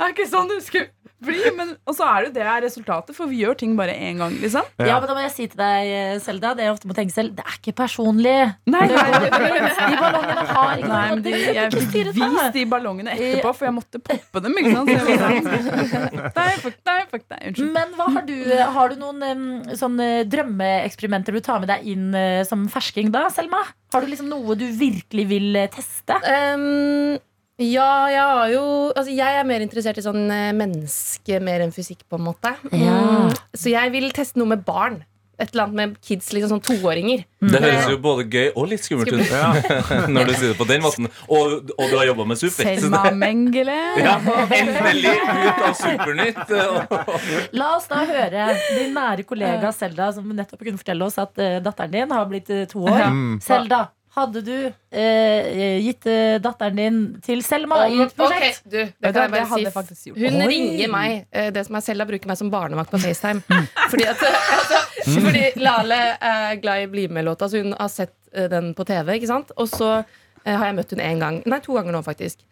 Det 0.03 0.09
er 0.09 0.13
ikke 0.13 0.27
sånn 0.29 0.49
du 0.51 0.57
skulle 0.65 0.89
bli. 1.25 1.39
Men, 1.57 1.75
og 1.89 1.97
så 1.97 2.07
er 2.09 2.25
det 2.25 2.31
jo 2.31 2.35
det 2.39 2.47
er 2.47 2.65
resultatet, 2.67 3.17
for 3.17 3.31
vi 3.31 3.43
gjør 3.43 3.59
ting 3.63 3.77
bare 3.79 3.95
én 3.95 4.21
gang, 4.23 4.35
liksom. 4.43 4.67
Ja, 4.83 4.99
men 5.01 5.11
da 5.11 5.17
må 5.17 5.25
jeg 5.25 5.35
si 5.35 5.49
til 5.53 5.61
deg, 5.61 6.21
Selda, 6.25 6.55
det 6.59 6.67
jeg 6.67 6.75
ofte 6.75 6.91
må 6.91 6.97
tenke 6.97 7.15
selv, 7.15 7.35
det 7.39 7.45
er 7.47 7.59
ikke 7.59 7.75
personlig. 7.83 8.37
Nei. 8.73 8.85
De 8.93 9.99
ballongene 9.99 10.47
har 10.49 10.79
ikke 10.79 10.91
Nei, 10.93 11.03
men 11.13 11.25
de, 11.25 11.35
jeg 11.57 11.73
fikk 11.75 12.13
vist 12.17 12.57
de 12.57 12.65
ballongene 12.69 13.15
etterpå, 13.17 13.53
for 13.57 13.69
jeg 13.69 13.77
måtte 13.77 14.03
poppe 14.03 14.43
dem. 14.45 14.57
Ikke 14.61 14.75
sant? 14.77 14.93
Så 14.93 14.97
jeg 14.97 15.21
var 15.23 15.93
sånn, 15.93 16.23
nei, 16.41 16.49
fuck 16.63 16.79
deg, 16.89 17.05
fuck 17.13 17.27
deg. 17.27 17.45
Unnskyld. 17.51 17.73
Men 17.77 17.95
hva 17.99 18.09
har 18.17 18.27
du 18.29 18.37
Har 18.77 18.93
du 18.93 18.99
noen 19.01 19.77
sånne 19.79 20.09
drømmeeksperimenter 20.31 21.37
du 21.37 21.43
tar 21.45 21.63
med 21.63 21.71
deg 21.73 21.87
inn 21.93 22.11
eh, 22.19 22.43
som 22.49 22.67
fersking 22.73 23.13
da, 23.15 23.27
Selma? 23.33 23.63
Har 23.93 24.05
du 24.05 24.09
liksom 24.11 24.31
noe 24.33 24.57
du 24.59 24.65
virkelig 24.79 25.27
vil 25.29 25.59
eh, 25.59 25.71
teste? 25.73 26.17
Ehm, 26.29 27.19
ja, 27.65 27.93
jeg 28.13 28.27
har 28.33 28.51
jo 28.53 28.65
Altså, 28.93 29.13
jeg 29.15 29.39
er 29.39 29.47
mer 29.49 29.63
interessert 29.65 29.99
i 30.01 30.05
sånn 30.05 30.27
eh, 30.31 30.51
menneske 30.57 31.39
mer 31.45 31.65
enn 31.65 31.73
fysikk, 31.75 32.05
på 32.11 32.19
en 32.19 32.27
måte. 32.27 32.53
Ja. 32.75 32.99
Mm, 32.99 33.33
så 33.57 33.73
jeg 33.73 33.95
vil 33.95 34.13
teste 34.15 34.41
noe 34.41 34.55
med 34.55 34.67
barn. 34.67 35.03
Et 35.41 35.49
eller 35.55 35.65
annet 35.65 35.75
med 35.79 35.95
kids, 36.05 36.29
liksom 36.37 36.53
sånn 36.53 36.61
toåringer. 36.63 37.25
Det 37.41 37.61
høres 37.65 37.89
jo 37.91 37.97
både 38.05 38.27
gøy 38.31 38.51
og 38.53 38.67
litt 38.71 38.85
skummelt 38.85 39.11
ut 39.11 39.33
når 40.15 40.29
du 40.29 40.35
sier 40.37 40.53
det 40.53 40.59
på 40.59 40.67
den 40.69 40.85
måten. 40.85 41.09
Og, 41.27 41.73
og 41.73 41.89
du 41.89 41.97
har 41.97 42.05
jobba 42.11 42.27
med 42.31 42.39
Super. 42.39 42.69
Selma 42.69 43.01
Mengele. 43.17 43.79
Ja, 44.03 44.19
endelig 44.55 45.17
ut 45.17 45.65
av 45.67 45.75
Supernytt. 45.81 46.53
La 47.59 47.73
oss 47.79 47.89
da 47.91 48.05
høre 48.07 48.53
din 48.77 48.93
nære 48.95 49.27
kollega 49.27 49.73
Selda, 49.75 50.13
som 50.15 50.29
nettopp 50.37 50.63
kunne 50.63 50.79
fortelle 50.79 51.09
oss 51.09 51.19
at 51.23 51.43
eh, 51.43 51.59
datteren 51.65 51.97
din 51.97 52.15
har 52.15 52.29
blitt 52.31 52.53
eh, 52.53 52.69
to 52.71 52.85
år. 52.85 53.09
Selda, 53.43 53.87
hadde 54.13 54.43
du 54.45 54.55
eh, 54.93 55.79
gitt 55.81 56.07
eh, 56.11 56.37
datteren 56.45 56.77
din 56.77 56.97
til 57.25 57.41
Selma 57.47 57.83
i 57.89 58.01
et 58.05 58.13
prosjekt? 58.17 58.63
Ok, 58.67 58.71
du, 58.73 58.79
det 58.83 59.13
kan 59.15 59.23
jeg 59.25 59.33
bare 59.33 59.47
si. 59.53 59.71
faktisk 59.73 60.09
gjort. 60.11 60.19
Hun 60.21 60.41
Oi. 60.45 60.49
ringer 60.53 60.91
meg. 60.93 61.15
eh, 61.33 61.49
Det 61.55 61.63
som 61.67 61.79
er 61.79 61.85
Selda 61.87 62.05
bruker 62.09 62.29
meg 62.29 62.41
som 62.41 62.51
barnevakt 62.53 62.93
på 62.93 63.01
FaceTime. 63.01 63.41
Fordi 63.93 64.09
at 64.11 64.25
altså, 64.29 64.83
Fordi 65.17 65.45
Lale 65.65 66.01
er 66.21 66.61
glad 66.63 66.85
i 66.85 66.91
Bli 66.93 67.07
med-låta, 67.09 67.49
så 67.49 67.63
hun 67.65 67.73
har 67.79 67.89
sett 67.93 68.13
eh, 68.35 68.51
den 68.53 68.75
på 68.77 68.85
TV. 68.89 69.15
Ikke 69.17 69.31
sant? 69.33 69.55
Og 69.57 69.71
så 69.73 69.89
eh, 70.03 70.53
har 70.53 70.67
jeg 70.69 70.77
møtt 70.83 70.93
hun 70.93 71.01
én 71.07 71.23
gang. 71.25 71.41
Nei, 71.49 71.61
to 71.65 71.79
ganger 71.79 71.97
nå, 71.97 72.03
faktisk. 72.05 72.45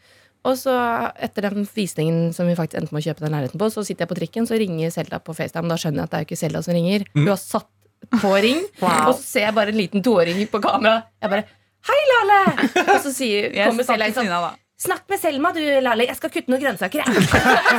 Og 0.49 0.55
så 0.57 0.73
etter 1.21 1.51
den 1.51 1.67
visningen 1.69 2.31
som 2.33 2.49
vi 2.49 2.55
faktisk 2.57 2.79
endte 2.81 2.95
med 2.97 3.03
å 3.03 3.07
kjøpe 3.11 3.21
den 3.27 3.35
leiligheten 3.37 3.61
på, 3.61 3.69
så 3.75 3.85
sitter 3.85 4.07
jeg 4.07 4.13
på 4.15 4.17
trikken, 4.23 4.47
så 4.49 4.57
ringer 4.57 4.89
Selda 4.95 5.19
på 5.21 5.35
FaceTime. 5.37 5.69
Da 5.69 5.77
skjønner 5.77 6.01
jeg 6.01 6.09
at 6.09 6.15
det 6.15 6.17
er 6.17 6.25
jo 6.25 6.29
ikke 6.31 6.41
Selda 6.41 6.63
som 6.65 6.73
ringer. 6.79 7.05
Hun 7.13 7.29
har 7.29 7.37
satt 7.43 7.69
på 8.19 8.33
ring, 8.43 8.65
og 8.83 9.15
så 9.15 9.23
ser 9.23 9.47
jeg 9.49 9.57
bare 9.57 9.73
en 9.75 9.79
liten 9.79 10.03
toåring 10.05 10.43
på 10.51 10.61
kamera. 10.65 11.01
Jeg 11.23 11.31
bare 11.31 11.47
Hei, 11.89 12.01
Lale! 12.11 12.41
Og 12.83 12.99
så 13.01 13.09
sier, 13.15 13.47
kommer 13.57 13.87
ved 13.89 14.11
inn 14.11 14.17
sånn. 14.19 14.59
Snakk 14.81 15.03
med 15.13 15.21
Selma, 15.21 15.51
du, 15.53 15.61
Lali. 15.85 16.07
Jeg 16.09 16.17
skal 16.17 16.31
kutte 16.33 16.49
noen 16.49 16.63
grønnsaker. 16.63 17.03
jeg.» 17.05 17.25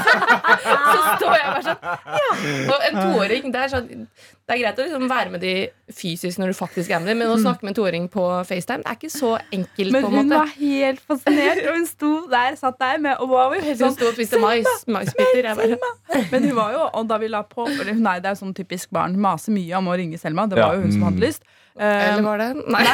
så 0.92 1.16
står 1.18 1.34
jeg 1.34 1.48
bare 1.48 1.64
sånn 1.66 1.80
Ja. 1.82 2.28
Og 2.76 2.84
en 2.86 2.98
toåring 3.00 3.48
det 3.54 3.64
er, 3.64 3.72
sånn, 3.72 3.88
det 3.90 4.54
er 4.54 4.60
greit 4.62 4.82
å 4.82 4.86
liksom 4.86 5.08
være 5.10 5.34
med 5.34 5.42
de 5.42 5.54
fysisk 5.98 6.38
når 6.38 6.54
du 6.54 6.58
faktisk 6.60 6.94
er 6.94 7.02
med 7.02 7.10
dem, 7.10 7.24
men 7.24 7.34
å 7.34 7.40
snakke 7.42 7.66
med 7.66 7.74
en 7.74 7.80
toåring 7.80 8.06
på 8.14 8.26
FaceTime, 8.46 8.86
det 8.86 8.94
er 8.94 9.00
ikke 9.00 9.12
så 9.16 9.32
enkelt. 9.40 9.96
Men 9.96 10.06
på 10.06 10.12
en 10.12 10.14
hun 10.14 10.30
måte 10.30 10.42
var 10.44 10.54
helt 10.60 11.02
fascinert, 11.10 11.64
og 11.66 11.80
hun 11.80 11.90
sto 11.90 12.12
der, 12.36 12.60
satt 12.62 12.78
der 12.86 13.02
med 13.08 13.18
og 13.18 13.34
var 13.34 13.58
jo 13.58 13.64
helt 13.66 13.72
Hun 13.72 13.82
sånn 13.82 13.98
sto 13.98 14.12
og 14.12 14.16
spiste 14.20 14.44
mais, 14.44 14.86
maisbiter. 14.86 15.50
Men 16.30 16.48
hun 16.52 16.56
var 16.62 16.78
jo, 16.78 16.86
og 16.86 17.10
da 17.10 17.18
vi 17.22 17.32
la 17.34 17.42
på 17.50 17.66
Nei, 17.72 18.20
Det 18.22 18.30
er 18.30 18.36
jo 18.36 18.40
sånn 18.44 18.54
typisk 18.58 18.94
barn. 18.94 19.18
Maser 19.22 19.58
mye 19.58 19.74
om 19.82 19.90
å 19.90 19.98
ringe 19.98 20.22
Selma. 20.22 20.46
Det 20.52 20.62
var 20.62 20.78
jo 20.78 20.86
hun 20.86 20.94
som 20.94 21.10
hadde 21.10 21.26
lyst. 21.26 21.46
Eller 21.82 22.22
var 22.26 22.42
det 22.42 22.50
Nei. 22.62 22.86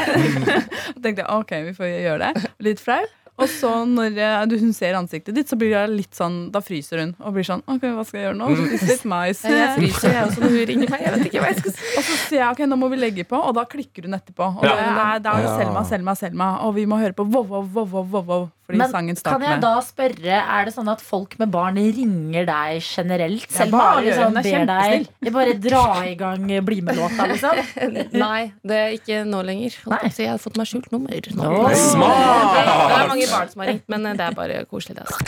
og 0.95 0.99
tenkte 1.03 1.23
jeg, 1.23 1.29
ok, 1.33 1.55
vi 1.71 1.73
får 1.77 1.91
gjøre 1.91 2.29
det. 2.29 2.51
Litt 2.63 2.83
flau. 2.83 3.03
Og 3.37 3.49
så 3.53 3.69
når 3.85 4.15
du, 4.49 4.55
hun 4.57 4.71
ser 4.73 4.95
ansiktet 4.97 5.35
ditt, 5.37 5.49
så 5.49 5.57
blir 5.59 5.69
det 5.75 5.83
litt 5.93 6.15
sånn 6.17 6.47
Da 6.51 6.57
fryser 6.65 7.03
hun 7.03 7.11
og 7.21 7.35
blir 7.35 7.45
sånn 7.45 7.61
Ok, 7.69 7.83
hva 7.85 8.05
skal 8.07 8.17
jeg 8.19 8.25
gjøre 8.31 8.37
nå? 8.39 8.47
Spise 8.63 8.89
litt 8.89 9.05
mais. 9.05 9.43
Jeg 9.45 9.69
fryser, 9.75 10.15
jeg 10.15 10.25
også, 10.31 10.41
når 10.41 10.55
hun 10.55 10.65
ringer 10.71 10.89
meg. 10.95 11.05
Jeg 11.05 11.13
vet 11.15 11.29
ikke 11.29 11.43
hva 11.43 11.51
jeg 11.53 11.59
skal 11.61 11.75
si. 11.77 11.85
Og 11.93 12.03
så 12.09 12.17
sier 12.23 12.41
jeg 12.41 12.49
ok, 12.55 12.63
nå 12.71 12.79
må 12.81 12.89
vi 12.95 13.01
legge 13.03 13.27
på, 13.29 13.37
og 13.37 13.53
da 13.59 13.67
klikker 13.69 14.09
hun 14.09 14.17
etterpå. 14.17 14.49
Og 14.57 14.65
Ja. 14.65 14.73
det 14.73 14.89
er, 14.89 15.19
da 15.27 15.37
er 15.37 15.45
det 15.45 15.55
Selma, 15.61 15.85
Selma, 15.85 16.15
Selma. 16.17 16.49
Og 16.65 16.73
vi 16.79 16.87
må 16.89 16.97
høre 16.97 17.13
på 17.13 17.27
vov, 17.29 17.45
wow, 17.53 17.67
wow, 17.73 17.85
wow, 17.93 18.07
wow, 18.17 18.23
wow 18.33 18.47
fordi 18.67 18.81
Men 18.81 18.89
sangen 18.91 19.15
kan 19.23 19.43
jeg 19.45 19.55
med 19.55 19.61
da 19.63 19.77
spørre, 19.79 20.39
er 20.43 20.65
det 20.67 20.73
sånn 20.75 20.89
at 20.91 20.99
folk 20.99 21.37
med 21.39 21.53
barn 21.53 21.77
ringer 21.79 22.43
deg 22.49 22.81
generelt? 22.83 23.45
Ja, 23.47 23.61
Selma 23.61 23.79
bare 23.79 24.01
liksom, 24.03 24.35
er 24.41 24.43
ber 24.43 24.65
deg 24.67 25.07
jeg 25.23 25.33
bare 25.37 25.53
dra 25.63 25.83
i 26.03 26.15
gang 26.19 26.51
eh, 26.51 26.59
Bli 26.67 26.81
med-låta, 26.83 27.29
liksom? 27.31 27.61
Nei, 28.25 28.51
det 28.67 28.81
er 28.81 28.97
ikke 28.97 29.21
nå 29.29 29.39
lenger. 29.47 29.77
Nei. 29.87 30.01
Så 30.11 30.25
jeg 30.25 30.33
har 30.33 30.41
fått 30.43 30.59
meg 30.59 30.67
skjult 30.67 30.91
nummer. 30.91 31.31
Nå. 31.39 31.47
Oh. 31.47 31.71
Smart! 31.79 32.57
Det 32.57 32.65
er 32.67 33.11
mange 33.13 33.29
barn 33.31 33.53
som 33.53 33.63
har 33.63 33.71
ringt, 33.71 33.87
men 33.87 34.09
det 34.09 34.27
er 34.27 34.35
bare 34.35 34.59
koselig. 34.67 34.99
Det, 34.99 35.07
altså. 35.07 35.23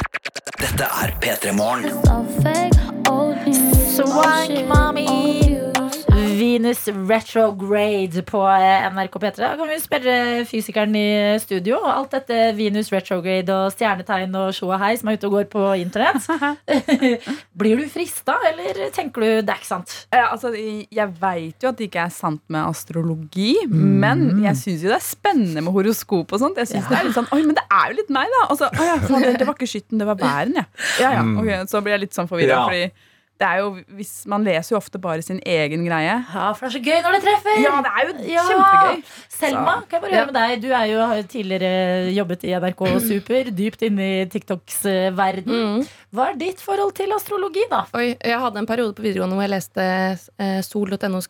Dette 0.60 0.92
er 1.00 1.16
P3 1.24 1.56
Morgen. 1.56 1.96
Swank 3.96 4.68
mommy 4.68 5.49
Venus 6.60 6.88
Retrograde 6.88 8.22
på 8.28 8.40
eh, 8.44 8.88
NRK 8.92 9.14
P3. 9.16 9.36
Da 9.40 9.56
kan 9.56 9.70
vi 9.70 9.78
spørre 9.80 10.16
fysikeren 10.48 10.96
i 11.00 11.04
studio. 11.40 11.78
Alt 11.88 12.12
dette 12.18 12.50
Venus 12.58 12.90
Retrograde 12.92 13.54
og 13.56 13.72
stjernetegn 13.72 14.36
og 14.36 14.52
sjå 14.58 14.68
og 14.68 14.82
hei 14.82 14.90
som 15.00 15.08
er 15.08 15.16
ute 15.16 15.30
og 15.30 15.38
går 15.38 15.48
på 15.54 15.64
internett. 15.80 16.28
Blir 17.60 17.80
du 17.80 17.86
frista, 17.92 18.36
eller 18.52 18.92
tenker 18.92 19.24
du 19.24 19.28
det 19.40 19.56
er 19.56 19.62
ikke 19.62 19.70
sant? 19.70 19.96
Ja, 20.12 20.28
altså, 20.34 20.52
jeg 20.52 21.16
veit 21.22 21.64
jo 21.64 21.72
at 21.72 21.80
det 21.80 21.88
ikke 21.88 22.04
er 22.10 22.16
sant 22.18 22.44
med 22.52 22.68
astrologi, 22.68 23.54
men 23.72 24.44
jeg 24.44 24.60
syns 24.60 24.84
jo 24.84 24.92
det 24.92 25.00
er 25.00 25.06
spennende 25.08 25.64
med 25.64 25.80
horoskop 25.80 26.36
og 26.36 26.44
sånt. 26.44 26.60
Jeg 26.60 26.74
synes 26.74 26.92
det 26.92 27.00
er 27.00 27.08
litt 27.08 27.16
sånn, 27.16 27.32
Oi, 27.36 27.46
men 27.48 27.56
det 27.56 27.64
er 27.72 27.94
jo 27.94 28.02
litt 28.02 28.12
meg, 28.12 28.28
da! 28.36 28.48
Og 28.52 28.60
så, 28.60 28.68
å 28.68 28.90
ja, 28.92 29.00
faen, 29.06 29.30
det, 29.32 29.48
var 29.48 29.56
ikke 29.56 29.76
skytten, 29.78 30.02
det 30.04 30.12
var 30.12 30.20
bæren, 30.20 30.60
ja. 30.60 30.68
ja, 31.00 31.20
ja. 31.22 31.28
Ok, 31.40 31.54
så 31.72 31.80
blir 31.86 31.96
jeg 31.96 32.10
litt 32.10 32.20
sånn 32.20 32.28
forvirra, 32.28 32.60
Ja. 32.60 32.66
fordi 32.68 33.08
det 33.40 33.48
er 33.48 33.62
jo, 33.64 33.70
hvis, 33.96 34.14
man 34.28 34.44
leser 34.44 34.74
jo 34.76 34.80
ofte 34.82 35.00
bare 35.00 35.24
sin 35.24 35.40
egen 35.48 35.86
greie. 35.88 36.18
Ja, 36.34 36.50
for 36.54 36.68
det 36.68 36.74
er 36.74 36.76
så 36.76 36.84
gøy 36.84 37.00
når 37.06 37.16
det 37.18 37.22
treffer! 37.24 37.60
Ja, 37.64 37.76
det 37.86 37.94
er 37.94 38.10
jo 38.10 38.34
Ja. 38.34 38.44
kjempegøy. 38.50 39.04
Selma, 39.40 39.76
kan 39.88 39.96
jeg 39.98 40.04
bare 40.04 40.16
høre 40.18 40.32
med 40.32 40.36
deg? 40.40 40.62
Du 40.66 40.68
er 40.76 40.86
jo, 40.92 41.00
har 41.08 41.22
jo 41.22 41.28
tidligere 41.32 42.12
jobbet 42.18 42.44
i 42.44 42.54
NRK 42.60 42.84
Super, 43.10 43.52
dypt 43.56 43.86
inne 43.88 44.10
i 44.10 44.26
TikToks 44.30 44.82
verden. 44.84 45.16
verden. 45.20 45.88
Hva 46.12 46.32
er 46.32 46.40
ditt 46.42 46.62
forhold 46.64 46.96
til 46.98 47.12
astrologi, 47.16 47.64
da? 47.72 47.84
Oi, 47.96 48.16
jeg 48.18 48.40
hadde 48.42 48.60
en 48.64 48.68
periode 48.70 48.96
på 48.98 49.04
videregående 49.06 49.38
hvor 49.38 49.46
jeg 49.46 49.54
leste 49.54 49.86
eh, 50.42 50.60
sol.no 50.66 51.22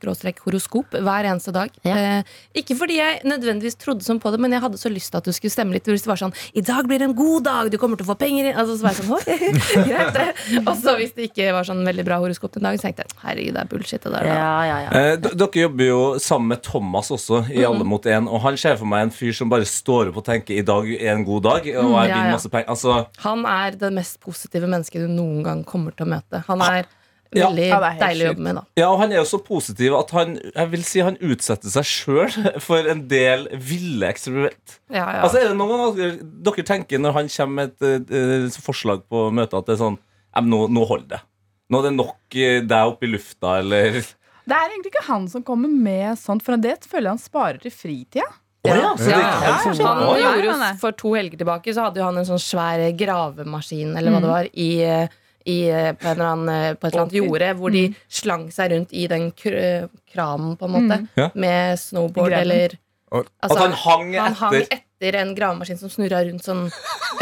horoskop 0.46 0.96
hver 0.98 1.28
eneste 1.30 1.54
dag. 1.56 1.74
Ja. 1.86 1.96
Eh, 2.00 2.38
ikke 2.62 2.78
fordi 2.80 2.98
jeg 3.00 3.22
nødvendigvis 3.28 3.78
trodde 3.80 4.06
sånn 4.08 4.22
på 4.24 4.32
det, 4.34 4.40
men 4.42 4.56
jeg 4.56 4.64
hadde 4.64 4.80
så 4.82 4.92
lyst 4.92 5.12
til 5.14 5.20
at 5.22 5.28
du 5.28 5.34
skulle 5.36 5.54
stemme 5.54 5.76
litt. 5.76 5.86
Hvis 5.90 6.06
det 6.08 6.12
var 6.12 6.22
sånn 6.22 6.34
'I 6.56 6.64
dag 6.66 6.88
blir 6.88 7.00
det 7.02 7.10
en 7.10 7.16
god 7.18 7.44
dag, 7.44 7.72
du 7.72 7.78
kommer 7.78 7.98
til 8.00 8.08
å 8.08 8.12
få 8.14 8.18
penger 8.20 8.50
inn', 8.50 8.58
altså, 8.58 8.78
så 8.80 8.88
var 8.88 8.96
jeg 8.96 9.04
sånn 9.04 9.14
«Oi, 9.20 9.86
greit 9.90 10.14
det. 10.16 10.28
Og 10.70 10.76
så 10.80 10.96
hvis 11.00 11.14
det 11.18 11.30
ikke 11.30 11.52
var 11.54 11.68
sånn 11.68 11.84
veldig 11.86 11.99
bra 12.08 12.18
horoskop 12.22 12.54
den 12.56 12.64
dagen, 12.68 12.80
så 12.80 12.88
tenkte 12.88 13.06
jeg 13.06 13.18
herregud, 13.24 13.54
det 13.56 13.62
er 13.64 13.70
bullshit. 13.72 14.04
Det 14.04 14.12
der, 14.14 14.28
da. 14.28 14.36
Ja, 14.36 14.52
ja, 14.68 14.78
ja. 14.86 14.90
Eh, 15.14 15.16
Dere 15.30 15.64
jobber 15.64 15.90
jo 15.90 16.02
sammen 16.20 16.48
med 16.54 16.62
Thomas 16.64 17.10
også, 17.12 17.44
i 17.52 17.64
Alle 17.68 17.84
mot 17.88 18.06
én. 18.06 18.30
Og 18.30 18.42
han 18.46 18.58
ser 18.58 18.78
for 18.80 18.90
meg 18.90 19.08
en 19.08 19.12
fyr 19.16 19.34
som 19.36 19.50
bare 19.52 19.68
står 19.70 20.10
opp 20.12 20.22
og 20.22 20.26
tenker 20.26 20.58
'i 20.58 20.66
dag 20.66 20.88
er 20.96 21.16
en 21.16 21.26
god 21.26 21.44
dag', 21.44 21.68
og 21.78 21.92
jeg 21.98 22.14
vinner 22.14 22.30
ja. 22.30 22.38
masse 22.38 22.50
penger. 22.50 22.70
Altså, 22.70 23.06
Han 23.26 23.46
er 23.46 23.72
det 23.72 23.94
mest 23.94 24.20
positive 24.20 24.68
mennesket 24.68 25.02
du 25.06 25.08
noen 25.08 25.44
gang 25.44 25.64
kommer 25.66 25.92
til 25.96 26.06
å 26.08 26.10
møte. 26.16 26.44
Han 26.48 26.62
er 26.62 26.86
Ja. 27.32 27.46
veldig 27.46 27.68
Ja, 27.70 27.78
er 27.78 28.00
deilig 28.00 28.26
å 28.26 28.30
jobbe 28.34 28.42
med, 28.42 28.56
da. 28.56 28.64
ja, 28.76 28.88
og 28.90 29.00
han 29.00 29.12
er 29.12 29.18
jo 29.18 29.26
så 29.30 29.38
positiv 29.46 29.94
at 30.00 30.10
han 30.12 30.40
jeg 30.56 30.72
vil 30.72 30.84
si 30.84 31.00
han 31.00 31.18
utsetter 31.22 31.70
seg 31.70 31.86
sjøl 31.86 32.32
for 32.68 32.88
en 32.90 33.08
del 33.08 33.48
ville 33.54 34.08
eksperiment. 34.10 34.80
Ja, 34.90 35.06
ja. 35.06 35.22
Altså, 35.22 35.38
er 35.38 35.50
det 35.50 35.58
noen 35.60 35.70
ganger 35.70 36.18
dere, 36.20 36.66
tenker 36.66 36.98
når 36.98 37.14
han 37.14 37.28
kommer 37.30 37.54
med 37.54 37.84
et 37.86 38.12
eh, 38.12 38.62
forslag 38.66 39.04
på 39.10 39.28
møtet, 39.32 39.54
at 39.62 39.66
det 39.70 39.76
er 39.78 39.84
sånn 39.84 40.00
«Ja, 40.36 40.42
nå, 40.42 40.68
nå 40.70 40.86
holder 40.88 41.08
det. 41.18 41.22
Nå 41.70 41.80
er 41.80 41.90
det 41.90 41.96
nok 41.96 42.18
der 42.34 42.64
deg 42.66 42.92
oppe 42.94 43.06
i 43.06 43.12
lufta, 43.14 43.60
eller 43.62 44.00
Det 44.02 44.58
er 44.58 44.72
egentlig 44.72 44.94
ikke 44.96 45.08
han 45.08 45.28
som 45.30 45.44
kommer 45.46 45.70
med 45.70 46.18
sånt, 46.18 46.42
for 46.46 46.58
det 46.58 46.80
føler 46.90 47.12
jeg 47.12 47.18
han 47.18 47.22
sparer 47.22 47.60
til 47.62 47.74
fritida. 47.74 48.26
Å 48.66 48.68
ja, 48.68 48.76
Ja, 49.08 49.20
han 49.64 49.78
Han 49.80 50.20
ja. 50.20 50.34
gjorde 50.36 50.58
nei. 50.60 50.74
For 50.82 50.92
to 50.98 51.14
helger 51.16 51.40
tilbake 51.40 51.72
så 51.72 51.86
hadde 51.88 52.02
jo 52.02 52.10
han 52.10 52.18
en 52.20 52.28
sånn 52.28 52.42
svær 52.44 52.82
gravemaskin 53.00 53.94
Eller 53.96 54.12
hva 54.12 54.20
det 54.20 54.32
var 54.34 54.50
i, 54.52 54.72
i, 55.48 55.56
på, 55.96 56.10
en 56.10 56.12
eller 56.12 56.26
annen, 56.26 56.76
på 56.76 56.90
et 56.90 56.92
eller 56.92 57.06
annet 57.06 57.16
jorde 57.22 57.54
Hvor 57.62 57.72
de 57.72 57.86
slang 58.12 58.50
seg 58.52 58.74
rundt 58.74 58.92
i 58.92 59.06
den 59.08 59.30
kr 59.32 59.88
kranen 60.12 60.58
på 60.60 60.68
en 60.68 60.76
måte 60.76 61.30
Med 61.40 61.80
snowboard 61.80 62.36
eller 62.42 62.76
altså, 63.08 63.32
At 63.48 63.58
han 63.64 63.78
hang 63.86 64.12
han 64.18 64.38
hang 64.42 64.60
etter. 64.60 64.84
Etter 65.00 65.18
en 65.20 65.36
gravemaskin 65.36 65.78
som 65.80 65.90
snurra 65.90 66.20
rundt 66.28 66.44
sånn 66.44 66.66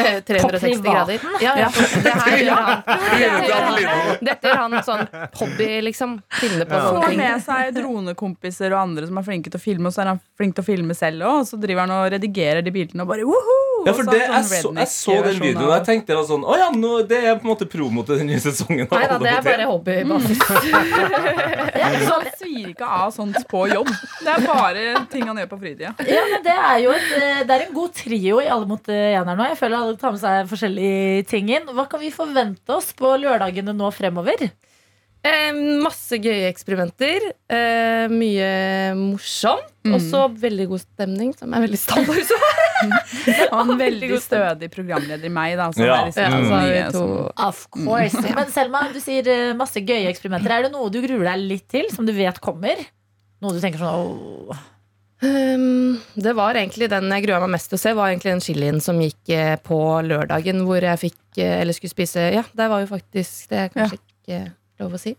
eh, 0.02 0.18
360 0.26 0.82
grader. 0.82 1.22
Ja, 1.42 1.54
ja, 1.62 1.68
det 2.04 2.14
her 2.18 2.38
gjør 2.42 2.64
han. 2.66 4.18
Dette 4.26 4.50
gjør 4.50 4.62
han 4.64 4.78
sånn 4.86 5.06
hobby, 5.38 5.70
liksom. 5.86 6.18
Finne 6.42 6.66
på 6.66 6.74
Får 6.74 6.90
sånne 6.90 7.12
ting. 7.12 7.22
med 7.22 7.46
seg 7.46 7.74
dronekompiser 7.78 8.74
og 8.74 8.82
andre 8.82 9.10
som 9.10 9.22
er 9.22 9.28
flinke 9.30 9.54
til 9.54 9.62
å 9.62 9.64
filme, 9.64 9.92
og 9.92 9.94
så 9.96 10.04
er 10.04 10.14
han 10.16 10.24
flink 10.40 10.58
til 10.58 10.66
å 10.66 10.70
filme 10.72 10.98
selv 10.98 11.28
òg, 11.28 11.44
og 11.44 11.50
så 11.52 11.62
driver 11.62 11.86
han 11.86 11.96
og 12.00 12.12
redigerer 12.18 12.66
de 12.66 12.74
bildene 12.74 13.06
og 13.06 13.14
bare 13.14 13.28
woho! 13.30 13.67
Ja, 13.86 13.94
for 13.94 14.08
det, 14.10 14.20
jeg, 14.24 14.46
sånn 14.50 14.76
så, 14.76 14.82
jeg 14.82 14.90
så 14.92 15.16
den 15.26 15.38
videoen 15.42 15.68
og 15.68 15.74
jeg 15.76 15.86
tenkte 15.86 16.16
da 16.18 16.24
sånn 16.26 16.44
Å 16.48 16.56
ja, 16.58 16.68
nå, 16.74 16.92
det 17.08 17.20
er 17.20 17.38
på 17.38 17.46
en 17.46 17.52
måte 17.52 17.68
promo 17.70 18.04
til 18.08 18.22
den 18.22 18.30
nye 18.32 18.42
sesongen. 18.42 18.88
Nei 18.90 19.04
da, 19.12 19.18
det 19.22 19.34
er 19.36 19.46
bare 19.46 19.68
hobbybasis. 19.70 20.42
Så 22.08 22.14
han 22.14 22.28
svir 22.40 22.72
ikke 22.72 22.90
av 22.98 23.12
sånt 23.16 23.38
på 23.52 23.64
jobb. 23.72 23.90
Det 24.24 24.34
er 24.34 24.46
bare 24.48 24.86
ting 25.12 25.26
han 25.30 25.40
gjør 25.42 25.52
på 25.54 25.60
fritida. 25.62 25.94
Ja, 26.10 26.24
men 26.32 26.46
det 26.46 26.56
er 26.56 26.80
jo 26.84 26.94
et, 26.96 27.10
eh, 27.20 27.42
det 27.48 27.58
er 27.58 27.66
en 27.68 27.76
god 27.76 27.96
trio 27.98 28.42
i 28.44 28.50
Alle 28.52 28.70
mot 28.70 28.92
én 28.92 29.18
her 29.18 29.38
nå. 29.38 29.50
Jeg 29.52 29.60
føler 29.60 29.80
alle 29.80 30.00
tar 30.00 30.16
med 30.16 30.24
seg 30.24 30.50
forskjellige 30.52 31.28
ting 31.32 31.52
inn. 31.54 31.70
Hva 31.78 31.88
kan 31.90 32.02
vi 32.04 32.14
forvente 32.14 32.76
oss 32.76 32.94
på 32.98 33.14
lørdagene 33.22 33.76
nå 33.78 33.92
fremover? 33.96 34.50
Eh, 35.28 35.52
masse 35.84 36.20
gøye 36.22 36.48
eksperimenter. 36.52 37.32
Eh, 37.50 38.06
mye 38.12 38.52
morsomt. 39.00 39.74
Og 39.88 40.02
så 40.04 40.26
veldig 40.36 40.66
god 40.68 40.82
stemning, 40.84 41.30
som 41.38 41.54
er 41.56 41.64
veldig 41.64 41.80
standard. 41.80 42.66
Og 43.52 43.60
en 43.64 43.74
veldig 43.80 44.20
stødig 44.22 44.70
programleder 44.74 45.26
i 45.28 45.34
meg, 45.34 45.56
da. 45.60 45.70
Som 45.74 45.86
Ja. 45.88 45.98
er 46.02 46.12
liksom 46.12 46.34
mm. 46.34 46.48
så 46.48 46.54
har 46.54 46.66
vi 46.68 46.74
nye 46.76 46.86
to 46.92 47.02
som- 47.02 47.48
Of 47.48 47.64
course. 47.74 48.24
Men 48.36 48.52
Selma, 48.54 48.84
du 48.94 49.00
sier 49.04 49.28
eh, 49.34 49.54
masse 49.58 49.82
gøye 49.82 50.08
eksperimenter. 50.12 50.54
Er 50.54 50.68
det 50.68 50.72
noe 50.76 50.90
du 50.94 51.02
gruer 51.02 51.26
deg 51.32 51.46
litt 51.50 51.68
til, 51.74 51.90
som 51.94 52.06
du 52.08 52.14
vet 52.14 52.40
kommer? 52.44 52.76
Noe 53.42 53.54
du 53.54 53.62
tenker 53.62 53.82
sånn 53.82 54.50
åh. 54.52 54.66
Um, 55.18 55.98
det 56.14 56.36
var 56.38 56.54
egentlig 56.54 56.92
den 56.92 57.10
jeg 57.10 57.24
grua 57.26 57.40
meg 57.42 57.56
mest 57.56 57.72
til 57.72 57.80
å 57.80 57.82
se, 57.82 57.94
var 57.98 58.12
egentlig 58.12 58.36
den 58.36 58.44
chilien 58.46 58.78
som 58.86 59.00
gikk 59.02 59.32
eh, 59.34 59.56
på 59.66 59.78
lørdagen, 60.06 60.62
hvor 60.68 60.78
jeg 60.86 61.02
fikk 61.08 61.40
eh, 61.42 61.56
Eller 61.64 61.74
skulle 61.74 61.90
spise 61.90 62.28
Ja, 62.36 62.44
det 62.54 62.68
var 62.70 62.84
jo 62.84 62.90
faktisk 62.92 63.50
Det 63.50 63.64
er 63.64 63.72
kanskje 63.74 63.98
ikke 63.98 64.44
lov 64.84 64.94
å 64.94 65.00
si. 65.02 65.16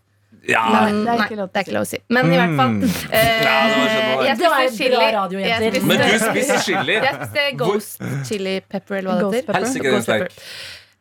Ja, 0.47 0.61
det 0.87 0.93
er 0.93 1.17
nei, 1.19 1.27
til 1.27 1.37
det 1.41 1.49
er 1.59 1.63
ikke 1.65 1.73
lov 1.75 1.83
å 1.83 1.89
si. 1.89 1.97
Men 2.09 2.31
i 2.31 2.37
hvert 2.39 2.55
fall 2.57 2.75
eh, 3.11 3.41
Ja, 3.43 3.55
det 3.67 3.75
var 3.79 3.89
sånn, 3.89 4.25
Jeg 4.25 4.37
spiste 4.39 4.77
chili. 4.77 5.11
radio, 5.15 5.39
Jeg 5.39 5.59
spiste- 5.59 5.87
Men 5.89 5.97
du 5.97 6.19
spiser 6.23 6.61
chili. 6.63 6.93
Jeg 6.93 7.15
spiste 7.15 7.57
Ghost 7.59 8.01
chili 8.29 8.55
pepper, 8.61 8.95
eller 9.01 9.09
hva 9.11 9.31
det 9.31 9.43
heter. 9.43 9.53
er. 10.15 10.29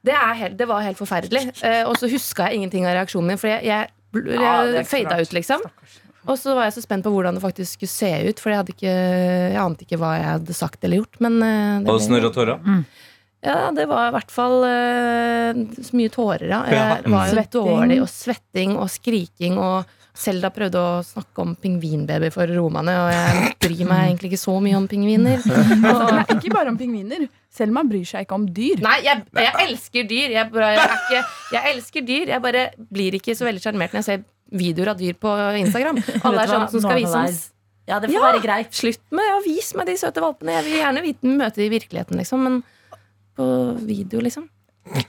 Det, 0.05 0.14
er 0.14 0.34
helt, 0.43 0.57
det 0.59 0.68
var 0.68 0.82
helt 0.82 0.99
forferdelig. 0.99 1.45
Eh, 1.62 1.84
og 1.86 1.97
så 1.97 2.09
huska 2.11 2.49
jeg 2.49 2.55
ingenting 2.61 2.86
av 2.86 2.95
reaksjonen 2.99 3.26
min, 3.34 3.39
for 3.39 3.49
jeg, 3.49 3.64
jeg, 3.64 3.89
jeg 4.14 4.86
fada 4.86 5.20
ut, 5.20 5.32
liksom. 5.32 5.61
Og 6.28 6.36
så 6.36 6.53
var 6.55 6.64
jeg 6.68 6.74
så 6.76 6.82
spent 6.84 7.05
på 7.07 7.11
hvordan 7.14 7.34
det 7.39 7.43
faktisk 7.43 7.78
skulle 7.78 7.89
se 7.89 8.28
ut, 8.28 8.41
for 8.41 8.51
jeg, 8.51 8.59
hadde 8.61 8.72
ikke, 8.74 8.95
jeg 9.55 9.61
ante 9.62 9.86
ikke 9.86 9.99
hva 10.03 10.11
jeg 10.18 10.26
hadde 10.28 10.55
sagt 10.57 10.82
eller 10.84 11.01
gjort. 11.01 11.20
Men 11.24 11.39
eh, 11.43 11.78
det 11.86 11.89
Og 11.95 12.01
snørr 12.05 12.26
og 12.28 12.34
tårer. 12.34 12.59
Ja, 13.45 13.70
det 13.74 13.84
var 13.86 14.09
i 14.09 14.14
hvert 14.16 14.32
fall 14.34 14.64
eh, 14.66 15.61
så 15.78 15.95
mye 15.99 16.11
tårer, 16.11 16.49
ja. 16.51 16.62
Ja. 16.72 16.86
Var 17.07 17.30
jo 17.34 17.45
dårlig, 17.61 18.01
og 18.03 18.11
svetting 18.11 18.74
og 18.78 18.89
skriking. 18.91 19.59
Og 19.62 19.95
Selda 20.18 20.51
prøvde 20.51 20.80
å 20.82 20.95
snakke 21.07 21.45
om 21.45 21.53
pingvinbaby 21.62 22.32
for 22.34 22.51
romane, 22.51 22.95
og 23.05 23.11
jeg 23.14 23.53
bryr 23.62 23.84
meg 23.86 24.01
egentlig 24.09 24.32
ikke 24.32 24.41
så 24.43 24.57
mye 24.64 24.74
om 24.80 24.89
pingviner. 24.91 25.39
Selma, 25.47 26.24
ikke 26.34 26.51
bare 26.57 26.72
om 26.72 26.78
pingviner. 26.80 27.28
Selma 27.55 27.84
bryr 27.86 28.09
seg 28.11 28.26
ikke 28.26 28.34
om 28.41 28.49
dyr. 28.55 28.82
Nei, 28.82 28.97
jeg, 29.07 29.22
jeg 29.39 29.68
elsker 29.68 30.09
dyr. 30.11 30.34
Jeg, 30.34 30.51
bare, 30.55 30.72
jeg, 30.74 30.89
er 30.89 30.97
ikke, 30.99 31.20
jeg 31.55 31.74
elsker 31.76 32.09
dyr. 32.11 32.32
Jeg 32.34 32.45
bare 32.49 32.64
blir 32.91 33.18
ikke 33.20 33.36
så 33.39 33.47
veldig 33.47 33.62
sjarmert 33.62 33.95
når 33.95 34.03
jeg 34.03 34.09
ser 34.11 34.26
videoer 34.59 34.91
av 34.95 34.99
dyr 34.99 35.14
på 35.22 35.36
Instagram. 35.62 36.03
Alle 36.26 36.43
er 36.43 36.51
sånn 36.51 36.66
som 36.74 36.82
skal 36.82 36.99
vise 36.99 37.22
oss. 37.22 37.39
Ja, 37.89 38.01
det 38.03 38.11
får 38.11 38.18
Ja. 38.18 38.24
være 38.26 38.43
greit. 38.45 38.74
Slutt 38.76 39.01
med 39.14 39.30
å 39.36 39.39
vise 39.47 39.78
meg 39.78 39.86
de 39.89 39.95
søte 40.03 40.20
valpene. 40.20 40.59
Jeg 40.59 40.66
vil 40.66 40.76
gjerne 40.82 41.05
vite, 41.07 41.30
møte 41.39 41.62
de 41.62 41.68
i 41.70 41.72
virkeligheten, 41.72 42.18
liksom. 42.20 42.43
Men 42.45 42.59
på 43.39 43.76
video, 43.86 44.20
liksom. 44.20 44.49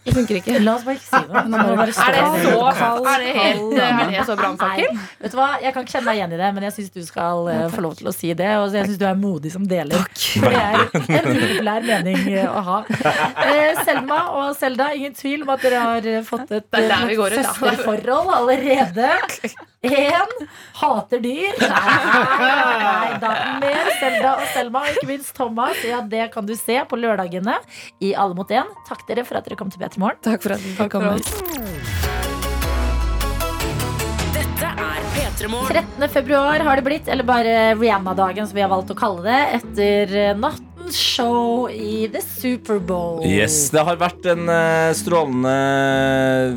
Det 0.04 0.14
funker 0.16 0.40
ikke. 0.40 0.58
La 0.64 0.76
oss 0.76 0.86
bare 0.88 0.98
ikke 0.98 1.08
si 1.08 1.22
noe. 1.30 1.76
Bare 1.80 1.88
Er 1.90 2.16
det 2.16 2.24
så, 2.44 2.72
Kald, 2.80 3.08
er 3.08 3.24
det 3.24 3.34
helt, 3.36 3.62
kald. 3.62 3.80
er 3.80 4.12
det 4.14 4.26
så 4.28 4.38
brannfakkel? 4.40 5.00
Vet 5.22 5.34
du 5.34 5.38
hva? 5.40 5.48
Jeg 5.64 5.76
kan 5.76 5.86
ikke 5.86 5.96
kjenne 5.96 6.08
meg 6.10 6.20
igjen 6.20 6.36
i 6.36 6.40
det, 6.42 6.50
men 6.58 6.68
jeg 6.68 6.76
syns 6.78 6.94
du 6.96 7.02
skal 7.08 7.50
uh, 7.50 7.66
få 7.74 7.84
lov 7.86 7.96
til 8.00 8.12
å 8.12 8.16
si 8.16 8.34
det. 8.38 8.50
Og 8.60 8.76
jeg 8.76 8.90
syns 8.90 9.02
du 9.02 9.08
er 9.10 9.20
modig 9.20 9.54
som 9.54 9.66
deler. 9.70 10.06
For 10.20 10.50
det 10.50 10.64
er 10.66 11.22
en 11.22 11.32
upopulær 11.34 11.88
mening 11.88 12.28
eh, 12.34 12.50
å 12.50 12.66
ha. 12.70 12.82
Uh, 12.90 13.82
Selma 13.86 14.20
og 14.40 14.54
Selda, 14.60 14.92
ingen 14.98 15.16
tvil 15.18 15.46
om 15.46 15.54
at 15.56 15.66
dere 15.66 15.84
har 15.86 16.12
fått 16.28 16.56
et 16.60 16.80
søsterforhold 17.40 18.34
allerede. 18.40 19.12
Én 19.80 20.48
hater 20.76 21.22
dyr. 21.24 21.56
Nei, 21.64 22.80
nei, 22.90 23.12
da 23.22 23.30
mer 23.62 23.92
Selda 24.00 24.34
og 24.36 24.48
Selma, 24.52 24.82
og 24.84 24.98
ikke 24.98 25.08
minst 25.08 25.32
Thomas. 25.38 25.80
Ja, 25.88 26.02
det 26.04 26.26
kan 26.34 26.48
du 26.48 26.52
se 26.60 26.76
på 26.90 27.00
lørdagene 27.00 27.56
i 28.04 28.12
Alle 28.12 28.36
mot 28.36 28.52
én. 28.52 28.68
Takk 28.90 29.06
dere 29.08 29.24
for 29.28 29.40
at 29.40 29.48
dere 29.48 29.56
kom 29.60 29.69
til 29.74 29.82
P3 29.82 30.02
Morgen. 30.02 30.22
Takk 30.26 30.44
for 30.46 30.56
at 30.56 30.64
du 30.64 30.72
fikk 30.78 30.94
komme. 30.96 31.16
Dette 34.36 34.72
er 34.72 35.04
P3 35.16 35.52
Morgen. 35.52 35.84
13. 36.00 36.10
februar 36.14 36.64
har 36.68 36.80
det 36.80 36.86
blitt, 36.88 37.08
eller 37.12 37.28
bare 37.28 37.54
Rihanna-dagen 37.80 38.50
som 38.50 38.58
vi 38.58 38.66
har 38.66 38.72
valgt 38.72 38.92
å 38.94 38.98
kalle 39.00 39.26
det, 39.28 39.40
etter 39.60 40.16
eh, 40.26 40.34
nattens 40.38 40.98
show 41.00 41.70
i 41.70 42.08
The 42.12 42.22
Superbowl. 42.26 43.24
Yes, 43.28 43.70
Det 43.74 43.84
har 43.86 44.00
vært 44.02 44.26
en 44.32 44.50
eh, 44.50 44.92
strålende 44.98 45.54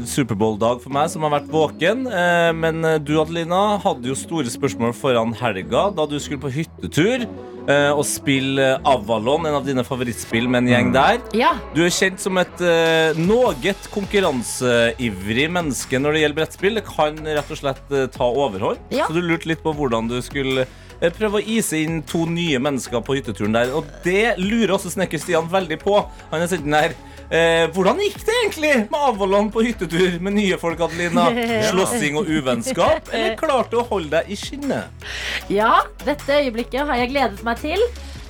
Superbowl-dag 0.08 0.80
for 0.84 0.94
meg, 0.94 1.10
som 1.12 1.26
har 1.26 1.34
vært 1.36 1.50
våken. 1.52 2.06
Eh, 2.08 2.50
men 2.56 2.82
eh, 2.88 2.98
du, 3.02 3.14
Adelina, 3.20 3.78
hadde 3.82 4.08
jo 4.10 4.18
store 4.18 4.50
spørsmål 4.52 4.94
foran 4.96 5.34
helga 5.36 5.88
da 5.96 6.08
du 6.08 6.18
skulle 6.22 6.42
på 6.42 6.52
hyttetur 6.54 7.26
eh, 7.70 7.90
og 7.92 8.04
spille 8.08 8.68
Avalon, 8.88 9.46
en 9.48 9.58
av 9.58 9.66
dine 9.66 9.84
favorittspill, 9.86 10.48
med 10.50 10.64
en 10.64 10.70
gjeng 10.72 10.92
der. 10.94 11.20
Ja, 11.36 11.52
Du 11.76 11.82
er 11.84 11.92
kjent 11.94 12.22
som 12.22 12.38
et 12.40 12.62
uh, 12.62 13.18
noget 13.18 13.88
konkurranseivrig 13.92 15.48
menneske 15.52 16.00
når 16.00 16.16
det 16.16 16.22
gjelder 16.22 16.38
brettspill. 16.40 16.78
Det 16.78 16.84
kan 16.86 17.18
rett 17.26 17.52
og 17.52 17.60
slett 17.60 17.94
uh, 17.94 18.06
ta 18.12 18.28
overhånd. 18.28 18.80
Ja. 18.94 19.08
Så 19.08 19.16
du 19.16 19.22
lurte 19.24 19.50
litt 19.50 19.62
på 19.64 19.74
hvordan 19.76 20.10
du 20.10 20.18
skulle 20.24 20.66
eh, 20.66 21.12
prøve 21.14 21.40
å 21.40 21.46
ise 21.56 21.80
inn 21.82 22.02
to 22.08 22.24
nye 22.30 22.60
mennesker 22.62 23.04
på 23.04 23.18
hytteturen 23.18 23.56
der. 23.56 23.72
Og 23.76 23.88
det 24.06 24.34
lurer 24.40 24.76
også 24.76 24.92
snekker 24.96 25.22
Stian 25.22 25.50
veldig 25.52 25.80
på. 25.82 26.00
Han 26.32 26.44
er 26.44 26.52
den 26.52 26.78
der. 26.78 26.96
Eh, 27.33 27.64
hvordan 27.72 27.97
gikk 28.03 28.18
det 28.26 28.35
egentlig 28.43 28.72
med 28.93 29.05
Avalon 29.09 29.47
på 29.53 29.62
hyttetur 29.64 30.18
med 30.20 30.35
nye 30.37 30.59
folk, 30.61 30.83
Adelina? 30.85 31.30
Slåssing 31.70 32.18
og 32.20 32.28
uvennskap? 32.28 33.09
Eller 33.09 33.39
klarte 33.41 33.72
du 33.72 33.80
å 33.80 33.87
holde 33.89 34.18
deg 34.18 34.28
i 34.28 34.37
skinnet? 34.37 35.07
ja, 35.49 35.78
dette 36.05 36.43
øyeblikket 36.43 36.85
har 36.91 37.01
jeg 37.01 37.14
gledet 37.14 37.41
meg 37.47 37.62
til. 37.62 37.80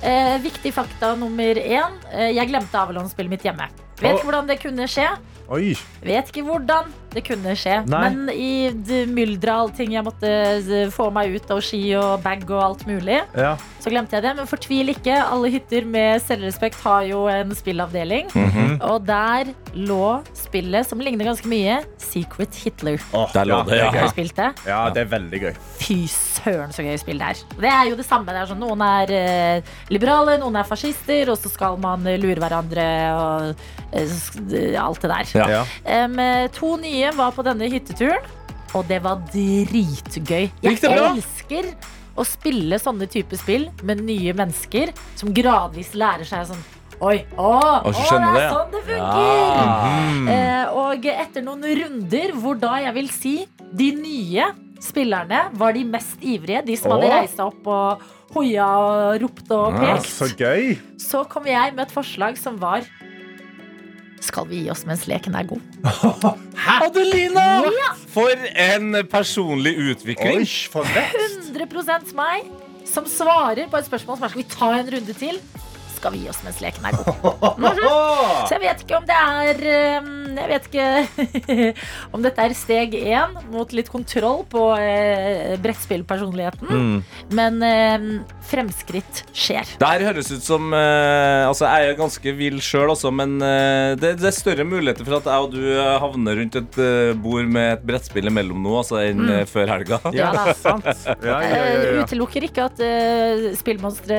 Eh, 0.03 0.37
viktig 0.43 0.71
fakta 0.75 1.13
nummer 1.19 1.59
én. 1.59 1.99
Eh, 2.13 2.31
jeg 2.37 2.47
glemte 2.47 2.79
Avalon-spillet 2.79 3.35
mitt 3.35 3.43
hjemme. 3.43 3.67
Vet 3.99 4.17
ikke 4.17 4.29
hvordan 4.29 4.47
det 4.47 4.59
kunne 4.63 4.87
skje. 4.91 5.09
Oi. 5.51 5.73
Vet 6.03 6.31
ikke 6.31 6.45
hvordan 6.47 6.87
det 7.13 7.23
kunne 7.27 7.55
skje. 7.59 7.79
Nei. 7.89 8.01
Men 8.09 8.29
i 8.33 9.05
mylderet 9.09 9.53
av 9.53 9.61
allting 9.67 9.93
jeg 9.95 10.05
måtte 10.05 10.29
eh, 10.29 10.89
få 10.93 11.09
meg 11.13 11.35
ut 11.37 11.51
av 11.53 11.61
ski 11.65 11.81
og 11.99 12.23
bag 12.25 12.43
og 12.49 12.61
alt 12.63 12.85
mulig, 12.89 13.21
Ja. 13.37 13.55
så 13.83 13.89
glemte 13.93 14.17
jeg 14.17 14.23
det. 14.25 14.35
Men 14.37 14.49
fortvil 14.49 14.93
ikke. 14.95 15.17
Alle 15.23 15.51
hytter 15.53 15.85
med 15.85 16.21
selvrespekt 16.25 16.81
har 16.83 17.03
jo 17.09 17.25
en 17.31 17.53
spillavdeling. 17.55 18.29
Mhm. 18.33 18.79
Og 18.89 19.05
der 19.07 19.53
lå 19.73 20.21
spillet 20.37 20.85
som 20.87 20.99
ligner 21.01 21.25
ganske 21.25 21.47
mye, 21.49 21.79
Secret 22.01 22.55
Hitler. 22.63 22.99
Åh, 23.13 23.31
Der 23.33 23.47
lå 23.49 23.59
det, 23.67 23.79
ja. 23.79 23.87
er 23.89 23.97
gøy. 24.03 24.09
spilt 24.13 24.35
det? 24.37 24.49
ja, 24.69 24.81
det 24.93 25.01
er 25.05 25.09
veldig 25.13 25.39
gøy. 25.43 25.53
Fy 25.81 25.97
søren, 26.11 26.73
så 26.75 26.85
gøy 26.85 26.97
spill 27.01 27.21
det 27.21 27.31
er. 27.33 27.41
Det 27.63 27.71
er 27.71 27.89
jo 27.89 27.97
det 27.99 28.05
samme. 28.05 28.29
Det 28.33 28.43
er 28.43 28.51
sånn, 28.51 28.61
noen 28.61 28.83
er 28.85 29.13
eh, 29.17 29.73
liberale, 29.93 30.37
noen 30.41 30.59
er 30.61 30.67
fascister, 30.69 31.31
og 31.33 31.39
så 31.41 31.51
skal 31.51 31.79
man 31.81 32.05
eh, 32.09 32.19
lure 32.21 32.37
hverandre 32.43 32.85
og 33.17 33.65
eh, 33.93 34.77
alt 34.81 35.01
det 35.03 35.11
der. 35.15 35.33
Ja. 35.57 35.63
Eh, 35.85 36.47
to 36.53 36.75
nye 36.81 37.11
var 37.17 37.33
på 37.35 37.45
denne 37.45 37.69
hytteturen, 37.73 38.21
og 38.73 38.87
det 38.89 39.01
var 39.05 39.21
dritgøy. 39.33 40.47
Jeg 40.63 40.79
det 40.81 40.93
bra? 40.93 41.11
elsker 41.13 41.73
å 42.13 42.23
spille 42.27 42.77
sånne 42.81 43.07
typer 43.09 43.39
spill 43.41 43.67
med 43.85 44.03
nye 44.05 44.33
mennesker 44.37 44.91
som 45.17 45.33
gradvis 45.33 45.93
lærer 45.97 46.27
seg 46.29 46.45
sånn 46.51 46.61
Oi, 47.01 47.25
å, 47.37 47.51
å, 47.83 47.91
så 47.91 47.93
det 47.93 48.03
skjønner 48.07 48.27
er 48.29 48.37
det, 48.37 48.49
sånn 48.53 48.73
det 48.73 48.81
funker! 48.87 49.63
Mhm. 50.13 50.27
Eh, 50.33 50.65
og 50.83 51.05
etter 51.13 51.41
noen 51.45 51.63
runder 51.81 52.33
hvor 52.39 52.59
da 52.61 52.75
jeg 52.83 52.93
vil 52.99 53.09
si 53.11 53.33
de 53.73 53.89
nye 53.97 54.49
spillerne 54.83 55.45
var 55.57 55.73
de 55.73 55.83
mest 55.87 56.19
ivrige, 56.21 56.61
de 56.67 56.75
som 56.77 56.91
hadde 56.93 57.07
Åh. 57.09 57.15
reist 57.17 57.39
seg 57.39 57.47
opp 57.49 57.67
og 57.71 58.03
hoia 58.35 58.65
og 58.83 59.21
ropt 59.23 59.51
og 59.55 59.73
Ah, 59.73 59.79
pekt, 59.95 60.09
så 60.11 60.27
gøy. 60.37 60.73
så 60.99 61.23
kom 61.29 61.45
jeg 61.47 61.73
med 61.75 61.85
et 61.87 61.93
forslag 61.93 62.37
som 62.37 62.57
var 62.61 62.83
Skal 64.23 64.47
vi 64.47 64.61
gi 64.63 64.69
oss 64.71 64.85
mens 64.87 65.03
leken 65.07 65.35
er 65.35 65.43
god? 65.49 65.61
Adelina! 66.85 67.45
For 68.13 68.31
en 68.55 68.93
personlig 69.11 69.73
utvikling. 69.91 70.43
Oi, 70.45 70.45
for 70.71 70.87
vekst. 70.95 71.49
100% 71.51 72.13
meg 72.15 72.47
som 72.87 73.05
svarer 73.09 73.67
på 73.71 73.79
et 73.79 73.87
spørsmål 73.89 74.17
som 74.19 74.25
er 74.27 74.31
Skal 74.33 74.43
vi 74.43 74.49
ta 74.53 74.69
en 74.79 74.91
runde 74.95 75.15
til? 75.19 75.39
Skal 76.03 76.17
vi 76.17 76.25
gi 76.25 76.31
oss 76.33 76.41
mens 76.43 76.57
leken 76.59 76.83
er 76.89 76.97
god? 76.99 77.13
Så 78.49 78.57
jeg 78.57 78.63
vet 78.65 78.81
ikke 78.83 78.97
om 78.99 79.05
det 79.07 79.15
er 79.15 79.61
um, 80.03 80.23
jeg 80.35 80.49
vet 80.49 80.65
ikke 80.67 80.87
om 82.15 82.23
dette 82.25 82.43
er 82.43 82.55
steg 82.57 82.95
én 82.97 83.37
mot 83.53 83.71
litt 83.75 83.87
kontroll 83.91 84.43
på 84.49 84.65
eh, 84.81 85.53
brettspillpersonligheten. 85.63 86.67
Mm. 86.67 86.97
Men 87.37 87.63
eh, 87.63 88.07
fremskritt 88.49 89.23
skjer. 89.31 89.75
Det 89.79 89.89
her 89.89 90.05
høres 90.09 90.31
ut 90.33 90.43
som 90.43 90.73
eh, 90.75 91.45
Altså, 91.47 91.67
jeg 91.69 91.93
er 91.93 91.97
ganske 91.99 92.33
vill 92.35 92.59
sjøl 92.63 92.93
også, 92.93 93.11
men 93.15 93.37
eh, 93.45 93.93
det, 93.99 94.15
det 94.21 94.29
er 94.29 94.35
større 94.35 94.67
muligheter 94.67 95.07
for 95.07 95.19
at 95.19 95.29
jeg 95.29 95.47
og 95.47 95.55
du 95.55 95.61
havner 96.03 96.39
rundt 96.41 96.59
et 96.59 96.79
eh, 96.81 97.13
bord 97.23 97.47
med 97.47 97.77
et 97.77 97.87
brettspill 97.87 98.27
imellom 98.31 98.63
nå, 98.63 98.75
altså, 98.81 98.99
enn 99.03 99.23
mm. 99.23 99.33
før 99.51 99.75
helga. 99.77 100.01
Ja 100.13 100.29
da. 100.35 100.51
sant. 100.57 100.85
Ja, 100.85 101.39
ja, 101.41 101.47
ja, 101.49 101.63
ja. 101.73 102.03
Utelukker 102.03 102.45
ikke 102.45 102.67
at 102.67 102.79
uh, 102.83 103.47
spillmonstre 103.57 104.17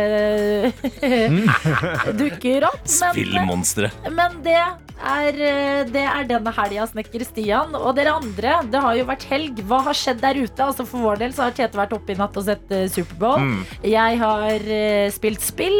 dukker 2.19 2.65
opp. 2.65 2.83
Men, 3.01 3.13
Spillmonstre. 3.13 3.91
men 4.11 4.43
det 4.43 4.65
er, 5.03 5.35
eh, 5.35 5.85
det 5.91 6.03
er 6.07 6.27
denne 6.29 6.53
helga, 6.55 6.87
snekker 6.91 7.25
Stian. 7.27 7.75
Og 7.75 7.95
dere 7.97 8.15
andre, 8.15 8.57
det 8.71 8.81
har 8.81 8.95
jo 8.99 9.07
vært 9.09 9.27
helg. 9.31 9.61
Hva 9.69 9.81
har 9.89 9.97
skjedd 9.99 10.21
der 10.23 10.39
ute? 10.39 10.65
Altså 10.65 10.87
For 10.87 11.03
vår 11.03 11.19
del 11.23 11.35
så 11.35 11.47
har 11.47 11.57
Tete 11.57 11.79
vært 11.79 11.93
oppe 11.97 12.15
i 12.15 12.19
natt 12.19 12.37
og 12.37 12.47
sett 12.47 12.71
uh, 12.73 12.85
Superbowl. 12.91 13.41
Mm. 13.43 13.61
Jeg 13.91 14.19
har 14.23 14.67
uh, 14.69 15.11
spilt 15.15 15.43
spill. 15.45 15.79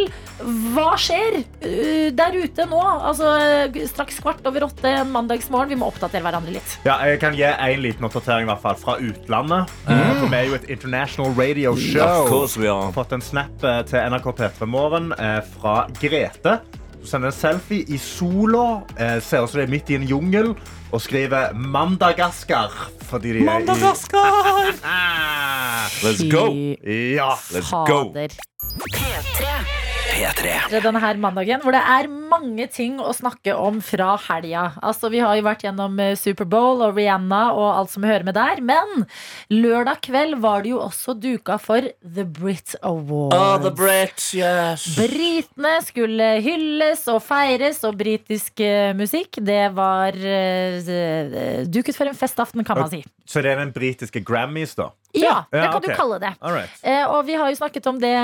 Hva 0.75 0.95
skjer 1.01 1.41
uh, 1.41 2.11
der 2.17 2.39
ute 2.43 2.67
nå? 2.69 2.81
Altså 2.81 3.33
Straks 3.89 4.19
kvart 4.25 4.45
over 4.49 4.67
åtte 4.69 4.91
en 4.91 5.13
mandagsmorgen. 5.15 5.75
Vi 5.75 5.81
må 5.81 5.89
oppdatere 5.93 6.25
hverandre 6.25 6.57
litt. 6.57 6.77
Ja, 6.87 6.99
jeg 7.07 7.21
kan 7.23 7.37
gi 7.39 7.47
en 7.47 7.85
liten 7.85 8.05
oppdatering 8.07 8.49
i 8.49 8.51
hvert 8.53 8.63
fall 8.65 8.79
fra 8.81 8.99
utlandet. 9.01 9.73
Mm. 9.89 10.05
For 10.21 10.29
vi 10.29 10.41
er 10.41 10.49
jo 10.51 10.59
et 10.59 10.69
international 10.75 11.35
radio 11.39 11.73
Of 11.75 11.81
show. 11.83 12.27
course 12.29 12.61
we 12.61 12.69
are. 12.71 12.93
fått 12.95 13.13
en 13.17 13.25
snap 13.25 13.63
til 13.89 13.99
NRK 14.11 14.31
P3 14.39 14.67
Morgen 14.69 15.13
fra 15.55 15.87
Grete. 16.01 16.59
Sender 17.05 17.29
en 17.29 17.35
selfie 17.37 17.85
i 17.93 17.99
sola, 18.01 18.81
eh, 18.97 19.21
ser 19.21 19.45
ut 19.45 19.51
som 19.51 19.61
det 19.61 19.67
er 19.69 19.73
midt 19.73 19.91
i 19.91 19.95
en 19.99 20.07
jungel, 20.09 20.55
og 20.93 21.01
skriver 21.01 21.53
'Mandagaskar'. 21.53 22.91
Fordi 23.11 23.33
de 23.33 23.39
er 23.45 23.59
i 23.61 23.65
Let's 26.05 26.31
go. 26.31 26.45
Ja. 26.85 27.31
Let's 27.53 27.71
go. 27.87 28.13
Fader. 28.13 28.35
P3. 30.15 30.81
denne 30.83 31.01
her 31.01 31.17
mandagen, 31.17 31.61
hvor 31.63 31.71
det 31.75 31.81
er 31.81 32.07
mange 32.35 32.67
ting 32.73 32.99
å 33.03 33.13
snakke 33.15 33.55
om 33.57 33.81
fra 33.85 34.15
helga. 34.27 34.67
Altså, 34.83 35.11
vi 35.13 35.23
har 35.23 35.37
jo 35.39 35.45
vært 35.47 35.65
gjennom 35.67 35.99
eh, 36.03 36.15
Superbowl 36.19 36.83
og 36.87 36.99
Rihanna 36.99 37.43
og 37.55 37.69
alt 37.71 37.93
som 37.95 38.07
hører 38.07 38.27
med 38.27 38.37
der. 38.39 38.63
Men 38.65 39.07
lørdag 39.53 40.03
kveld 40.05 40.39
var 40.43 40.65
det 40.65 40.75
jo 40.75 40.81
også 40.83 41.15
duka 41.19 41.59
for 41.63 41.87
The 42.03 42.27
Brit 42.27 42.75
Awards. 42.83 43.37
Oh, 43.39 43.57
the 43.63 43.73
Brit, 43.75 44.19
yes. 44.37 44.87
Britene 44.99 45.77
skulle 45.87 46.31
hylles 46.45 47.07
og 47.13 47.23
feires, 47.25 47.83
og 47.87 47.99
britisk 48.01 48.61
eh, 48.65 48.91
musikk, 48.99 49.39
det 49.45 49.69
var 49.77 50.17
eh, 50.19 51.65
duket 51.71 51.97
for 51.97 52.11
en 52.11 52.19
festaften, 52.19 52.65
kan 52.67 52.81
man 52.83 52.91
si. 52.93 53.05
Så 53.25 53.41
det 53.45 53.55
er 53.55 53.63
den 53.63 53.73
britiske 53.75 54.21
Grammys, 54.27 54.75
da? 54.77 54.91
Ja, 55.15 55.45
det 55.53 55.63
Ja, 55.63 55.71
kan 55.73 55.83
du 55.85 55.89
kalle 55.95 56.19
det. 56.19 56.33
Eh, 56.83 57.05
og 57.07 57.25
vi 57.29 57.37
har 57.39 57.51
jo 57.53 57.59
snakket 57.61 57.87
om 57.87 58.01
det 58.03 58.15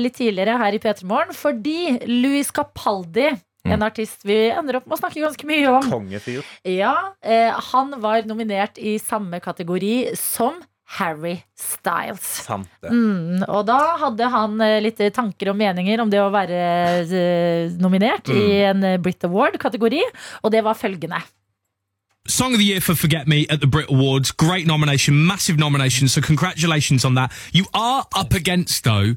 litt 0.00 0.18
tidligere 0.18 0.58
her 0.60 0.76
i 0.76 0.80
P3 0.82 1.06
Morgen, 1.08 1.34
fordi 1.34 1.96
Louis 2.10 2.50
Capaldi, 2.54 3.30
en 3.64 3.82
artist 3.86 4.24
vi 4.28 4.36
ender 4.52 4.78
opp 4.78 4.86
med 4.88 4.98
å 4.98 5.00
snakke 5.00 5.22
ganske 5.24 5.48
mye 5.48 5.72
om, 5.72 5.88
Kongefyr. 5.88 6.44
ja, 6.68 6.94
eh, 7.24 7.52
han 7.72 7.94
var 8.02 8.26
nominert 8.28 8.78
i 8.78 8.98
samme 9.00 9.40
kategori 9.44 10.14
som 10.18 10.60
Harry 10.98 11.38
Styles. 11.56 12.24
Sant 12.44 12.68
det. 12.84 12.92
Mm, 12.92 13.42
og 13.48 13.64
da 13.66 13.78
hadde 14.02 14.28
han 14.30 14.60
eh, 14.62 14.80
litt 14.84 15.00
tanker 15.16 15.50
og 15.50 15.56
meninger 15.58 16.02
om 16.02 16.12
det 16.12 16.20
å 16.22 16.32
være 16.34 16.58
eh, 17.00 17.72
nominert 17.80 18.28
i 18.30 18.60
en 18.68 18.84
eh, 18.84 18.98
Brit 19.00 19.24
Award-kategori, 19.24 20.04
og 20.42 20.52
det 20.54 20.62
var 20.66 20.78
følgende. 20.78 21.22
Song 22.26 22.54
of 22.54 22.58
the 22.58 22.64
Year 22.64 22.80
for 22.80 22.94
Forget 22.94 23.28
Me 23.28 23.44
at 23.50 23.60
the 23.60 23.66
Brit 23.66 23.90
Awards. 23.90 24.30
Great 24.30 24.66
nomination, 24.66 25.26
massive 25.26 25.58
nomination. 25.58 26.08
So 26.08 26.22
congratulations 26.22 27.04
on 27.04 27.14
that. 27.16 27.30
You 27.52 27.64
are 27.74 28.06
up 28.16 28.32
against, 28.32 28.84
though, 28.84 29.16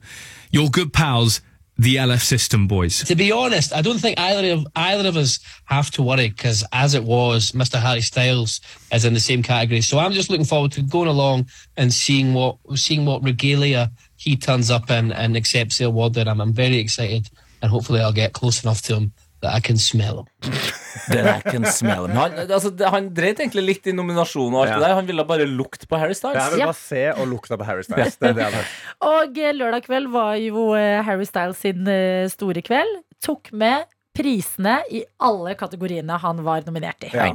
your 0.52 0.70
good 0.70 0.92
pals, 0.92 1.40
the 1.78 1.96
LF 1.96 2.22
System 2.22 2.68
boys. 2.68 3.04
To 3.04 3.16
be 3.16 3.32
honest, 3.32 3.74
I 3.74 3.82
don't 3.82 4.00
think 4.00 4.20
either 4.20 4.52
of 4.54 4.68
either 4.76 5.08
of 5.08 5.18
us 5.18 5.40
have 5.66 5.92
to 5.92 6.04
worry 6.04 6.30
because, 6.30 6.64
as 6.72 6.96
it 6.96 7.04
was, 7.04 7.52
Mr. 7.52 7.80
Harry 7.80 8.02
Styles 8.02 8.62
is 8.92 9.06
in 9.06 9.14
the 9.14 9.20
same 9.20 9.44
category. 9.44 9.82
So 9.82 10.00
I'm 10.00 10.14
just 10.14 10.30
looking 10.30 10.46
forward 10.46 10.72
to 10.74 10.82
going 10.82 11.08
along 11.08 11.48
and 11.76 11.94
seeing 11.94 12.34
what 12.34 12.58
seeing 12.76 13.06
what 13.06 13.24
regalia 13.24 13.92
he 14.16 14.36
turns 14.36 14.72
up 14.72 14.90
in 14.90 15.12
and 15.12 15.38
accepts 15.38 15.78
the 15.78 15.86
award. 15.86 16.18
And 16.18 16.30
I'm, 16.30 16.42
I'm 16.42 16.54
very 16.54 16.78
excited, 16.78 17.30
and 17.62 17.70
hopefully 17.70 18.02
I'll 18.02 18.14
get 18.14 18.34
close 18.34 18.64
enough 18.64 18.82
to 18.84 18.96
him 18.96 19.14
that 19.42 19.54
I 19.54 19.60
can 19.60 19.78
smell 19.78 20.28
him. 20.42 20.54
That 21.10 21.28
I 21.32 21.50
can 21.50 21.66
smell 21.66 22.06
him. 22.08 22.16
Han, 22.18 22.38
altså, 22.48 22.72
han 22.92 23.10
dreit 23.16 23.40
egentlig 23.44 23.64
litt 23.66 23.88
i 23.88 23.96
nominasjonen 23.96 24.56
og 24.58 24.62
alt 24.66 24.70
Ja. 24.74 24.80
det 24.80 24.88
der. 24.88 24.96
Han 25.02 25.10
ville 25.10 25.26
bare 25.30 25.46
lukte 25.50 25.88
på 25.88 25.98
Harry 26.02 26.16
Jeg 26.16 26.22
Styles. 26.22 26.50
vil 26.54 26.60
Ja. 26.60 26.70
bare 26.72 26.82
se 26.82 27.04
og 27.18 27.28
lukte 27.28 27.58
på 27.58 27.66
Harry 27.66 27.84
Styles. 27.88 28.18
Det 28.18 28.30
er 28.30 28.34
det. 28.34 28.64
Og 29.12 29.38
eh, 29.38 29.54
lørdag 29.54 29.86
kveld 29.86 30.10
var 30.14 30.36
jo 30.42 30.74
eh, 30.76 31.02
Harry 31.04 31.26
Styles 31.30 31.58
sin 31.62 31.88
eh, 31.88 32.28
store 32.34 32.62
kveld. 32.66 33.04
Tok 33.24 33.52
med 33.54 33.86
prisene 34.18 34.80
i 34.90 35.04
alle 35.22 35.52
kategoriene 35.54 36.16
han 36.18 36.40
var 36.42 36.64
nominert 36.66 37.04
i. 37.06 37.12
Ja. 37.14 37.28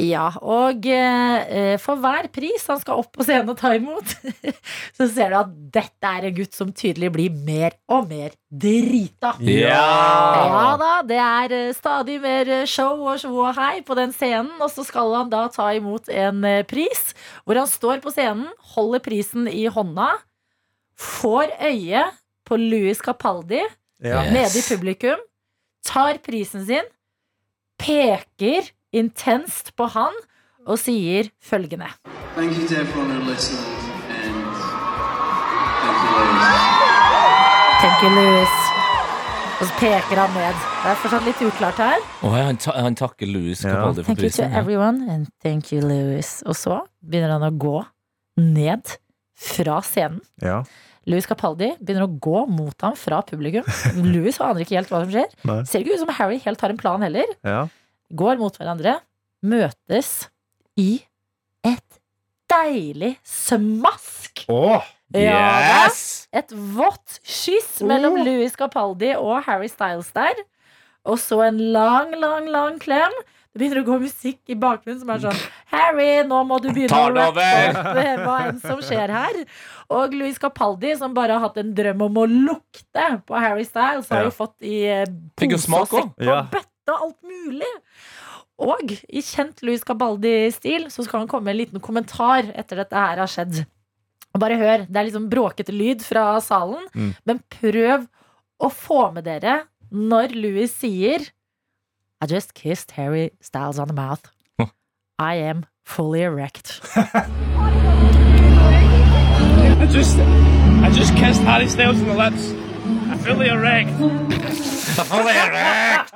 Ja, 0.00 0.22
og 0.40 0.86
eh, 0.88 1.74
for 1.76 2.00
hver 2.00 2.30
pris 2.32 2.64
han 2.72 2.80
skal 2.80 3.02
opp 3.02 3.10
på 3.18 3.26
scenen 3.26 3.50
og 3.52 3.58
ta 3.60 3.74
imot, 3.76 4.14
så 4.96 5.08
ser 5.12 5.28
du 5.34 5.36
at 5.42 5.50
dette 5.74 6.08
er 6.08 6.30
en 6.30 6.34
gutt 6.38 6.56
som 6.56 6.70
tydelig 6.72 7.10
blir 7.12 7.36
mer 7.36 7.76
og 7.92 8.08
mer 8.08 8.32
drita. 8.48 9.34
Ja 9.44 10.76
da, 10.80 10.81
det 11.08 11.18
er 11.20 11.52
eh, 11.56 11.72
stadig 11.76 12.18
mer 12.22 12.48
eh, 12.48 12.64
show 12.68 13.02
og 13.08 13.18
show 13.22 13.34
og 13.44 13.54
hei 13.58 13.80
på 13.86 13.94
den 13.98 14.12
scenen, 14.14 14.50
og 14.62 14.70
så 14.72 14.84
skal 14.86 15.12
han 15.16 15.30
da 15.32 15.44
ta 15.52 15.68
imot 15.76 16.08
en 16.12 16.42
eh, 16.48 16.62
pris, 16.68 17.12
hvor 17.44 17.58
han 17.60 17.68
står 17.70 18.00
på 18.04 18.12
scenen, 18.14 18.48
holder 18.74 19.02
prisen 19.04 19.48
i 19.50 19.66
hånda, 19.72 20.10
får 20.98 21.54
øye 21.68 22.04
på 22.46 22.56
Louis 22.60 23.00
Capaldi 23.02 23.62
Ja. 24.02 24.24
nede 24.34 24.58
i 24.58 24.62
publikum, 24.66 25.20
tar 25.86 26.18
prisen 26.26 26.64
sin, 26.66 26.88
peker 27.78 28.66
intenst 28.92 29.72
på 29.78 29.86
han 29.94 30.14
og 30.66 30.78
sier 30.78 31.30
følgende. 31.42 31.86
Thank 32.34 32.58
you 32.58 32.66
to 32.68 32.74
everyone 32.80 33.10
who 33.14 33.30
listened, 33.30 33.62
and 34.10 34.42
thank 35.82 35.98
you, 36.02 36.10
Louis. 36.18 36.60
Thank 37.82 38.02
you, 38.02 38.10
Louis. 38.10 38.61
Og 39.60 39.68
så 39.68 39.74
peker 39.78 40.18
han 40.18 40.32
ned. 40.34 40.62
Det 40.82 40.90
er 40.90 40.96
fortsatt 41.02 41.26
litt 41.28 41.42
uklart 41.46 41.78
her. 41.82 42.04
Oh, 42.26 42.32
han, 42.34 42.56
ta, 42.60 42.72
han 42.82 42.96
takker 42.98 43.28
Louis 43.30 43.60
Ja. 43.62 43.76
Capaldi 43.76 44.02
for 44.02 44.08
Thank 44.10 44.22
you 44.24 44.30
to 44.30 44.42
prisen. 44.42 44.56
everyone, 44.58 45.04
and 45.12 45.28
thank 45.44 45.70
you, 45.72 45.82
Louis. 45.84 46.30
Og 46.48 46.56
så 46.58 46.80
begynner 47.04 47.36
han 47.36 47.44
å 47.46 47.52
gå 47.62 47.76
ned 48.42 48.96
fra 49.38 49.78
scenen. 49.86 50.20
Ja. 50.42 50.62
Louis 51.06 51.26
Capaldi 51.26 51.72
begynner 51.82 52.06
å 52.08 52.18
gå 52.22 52.44
mot 52.50 52.84
ham 52.86 52.94
fra 52.98 53.20
publikum. 53.26 53.66
Louis 54.14 54.38
aner 54.42 54.62
ikke 54.64 54.78
helt 54.80 54.90
hva 54.92 55.02
som 55.04 55.10
skjer. 55.14 55.30
Nei. 55.50 55.60
Ser 55.70 55.82
ikke 55.84 55.96
ut 55.98 56.02
som 56.04 56.12
Harry 56.18 56.38
helt 56.44 56.62
har 56.62 56.74
en 56.74 56.78
plan 56.82 57.02
heller. 57.06 57.30
Ja. 57.46 57.64
Går 58.12 58.38
mot 58.42 58.58
hverandre, 58.58 58.98
møtes 59.46 60.12
i 60.78 61.02
et 61.66 62.00
deilig 62.50 63.14
smask. 63.26 64.44
Åh, 64.52 64.82
Ja, 65.14 65.42
da. 65.60 65.82
Et 66.32 66.52
vått 66.52 67.18
kyss 67.26 67.82
mellom 67.84 68.16
Louis 68.24 68.54
Capaldi 68.56 69.12
og 69.18 69.42
Harry 69.46 69.68
Styles 69.68 70.08
der. 70.16 70.34
Og 71.04 71.18
så 71.18 71.40
en 71.48 71.58
lang, 71.74 72.14
lang, 72.16 72.46
lang 72.48 72.78
klem. 72.80 73.12
Det 73.52 73.60
begynner 73.60 73.82
å 73.82 73.84
gå 73.84 73.96
musikk 74.00 74.38
i 74.48 74.54
bakgrunnen 74.56 75.00
som 75.02 75.10
er 75.12 75.18
sånn 75.26 75.40
Harry, 75.74 76.22
nå 76.24 76.38
må 76.48 76.56
du 76.64 76.70
begynne 76.72 76.96
å 76.96 77.10
rappe 77.12 78.04
hva 78.22 78.36
enn 78.46 78.60
som 78.62 78.80
skjer 78.80 79.12
her. 79.12 79.42
Og 79.92 80.14
Louis 80.16 80.38
Capaldi, 80.40 80.94
som 80.96 81.12
bare 81.12 81.36
har 81.36 81.44
hatt 81.44 81.58
en 81.60 81.74
drøm 81.76 82.00
om 82.06 82.16
å 82.22 82.24
lukte 82.30 83.08
på 83.28 83.36
Harry 83.42 83.66
Styles, 83.68 84.08
har 84.08 84.24
jo 84.24 84.32
fått 84.32 84.56
i 84.64 84.78
eh, 84.88 85.04
pose 85.36 85.68
og 85.68 85.90
sekk 85.90 86.08
og 86.16 86.24
Ja. 86.30 86.38
bøtte 86.54 86.94
og 86.96 87.04
alt 87.10 87.20
mulig. 87.28 87.68
Og 88.62 88.96
i 89.10 89.20
kjent 89.20 89.60
Louis 89.66 89.84
Capaldi-stil 89.84 90.88
så 90.88 91.04
skal 91.04 91.20
han 91.20 91.28
komme 91.28 91.50
med 91.50 91.56
en 91.58 91.60
liten 91.66 91.80
kommentar 91.84 92.48
etter 92.56 92.80
dette 92.80 92.94
her 92.96 93.20
har 93.20 93.28
skjedd. 93.28 93.66
Og 94.32 94.40
bare 94.40 94.56
hør, 94.56 94.86
det 94.88 94.96
er 94.96 95.04
liksom 95.10 95.28
bråkete 95.32 95.72
lyd 95.76 96.00
fra 96.06 96.38
salen, 96.40 96.86
Mm. 96.94 97.14
men 97.26 97.40
prøv 97.52 98.06
å 98.62 98.70
få 98.72 99.12
med 99.12 99.24
dere 99.24 99.64
når 99.92 100.32
Louis 100.34 100.72
sier 100.72 101.28
I 102.22 102.26
just 102.30 102.54
kissed 102.54 102.92
Harry 102.92 103.30
Styles 103.40 103.78
on 103.78 103.88
the 103.88 103.94
mouth. 103.94 104.22
I 105.18 105.34
am 105.36 105.66
fully 105.84 106.22
erect. 106.22 106.80
I 109.82 109.86
just, 109.90 110.16
I 110.18 110.90
just 110.90 111.14
kissed 111.16 111.42
Harry 111.42 111.68
Styles 111.68 112.00
on 112.00 112.06
the 112.08 112.14
lips. 112.14 112.52
Fully 113.24 113.48
erect. 113.48 113.90
fully 115.08 115.32
erect. 115.32 116.12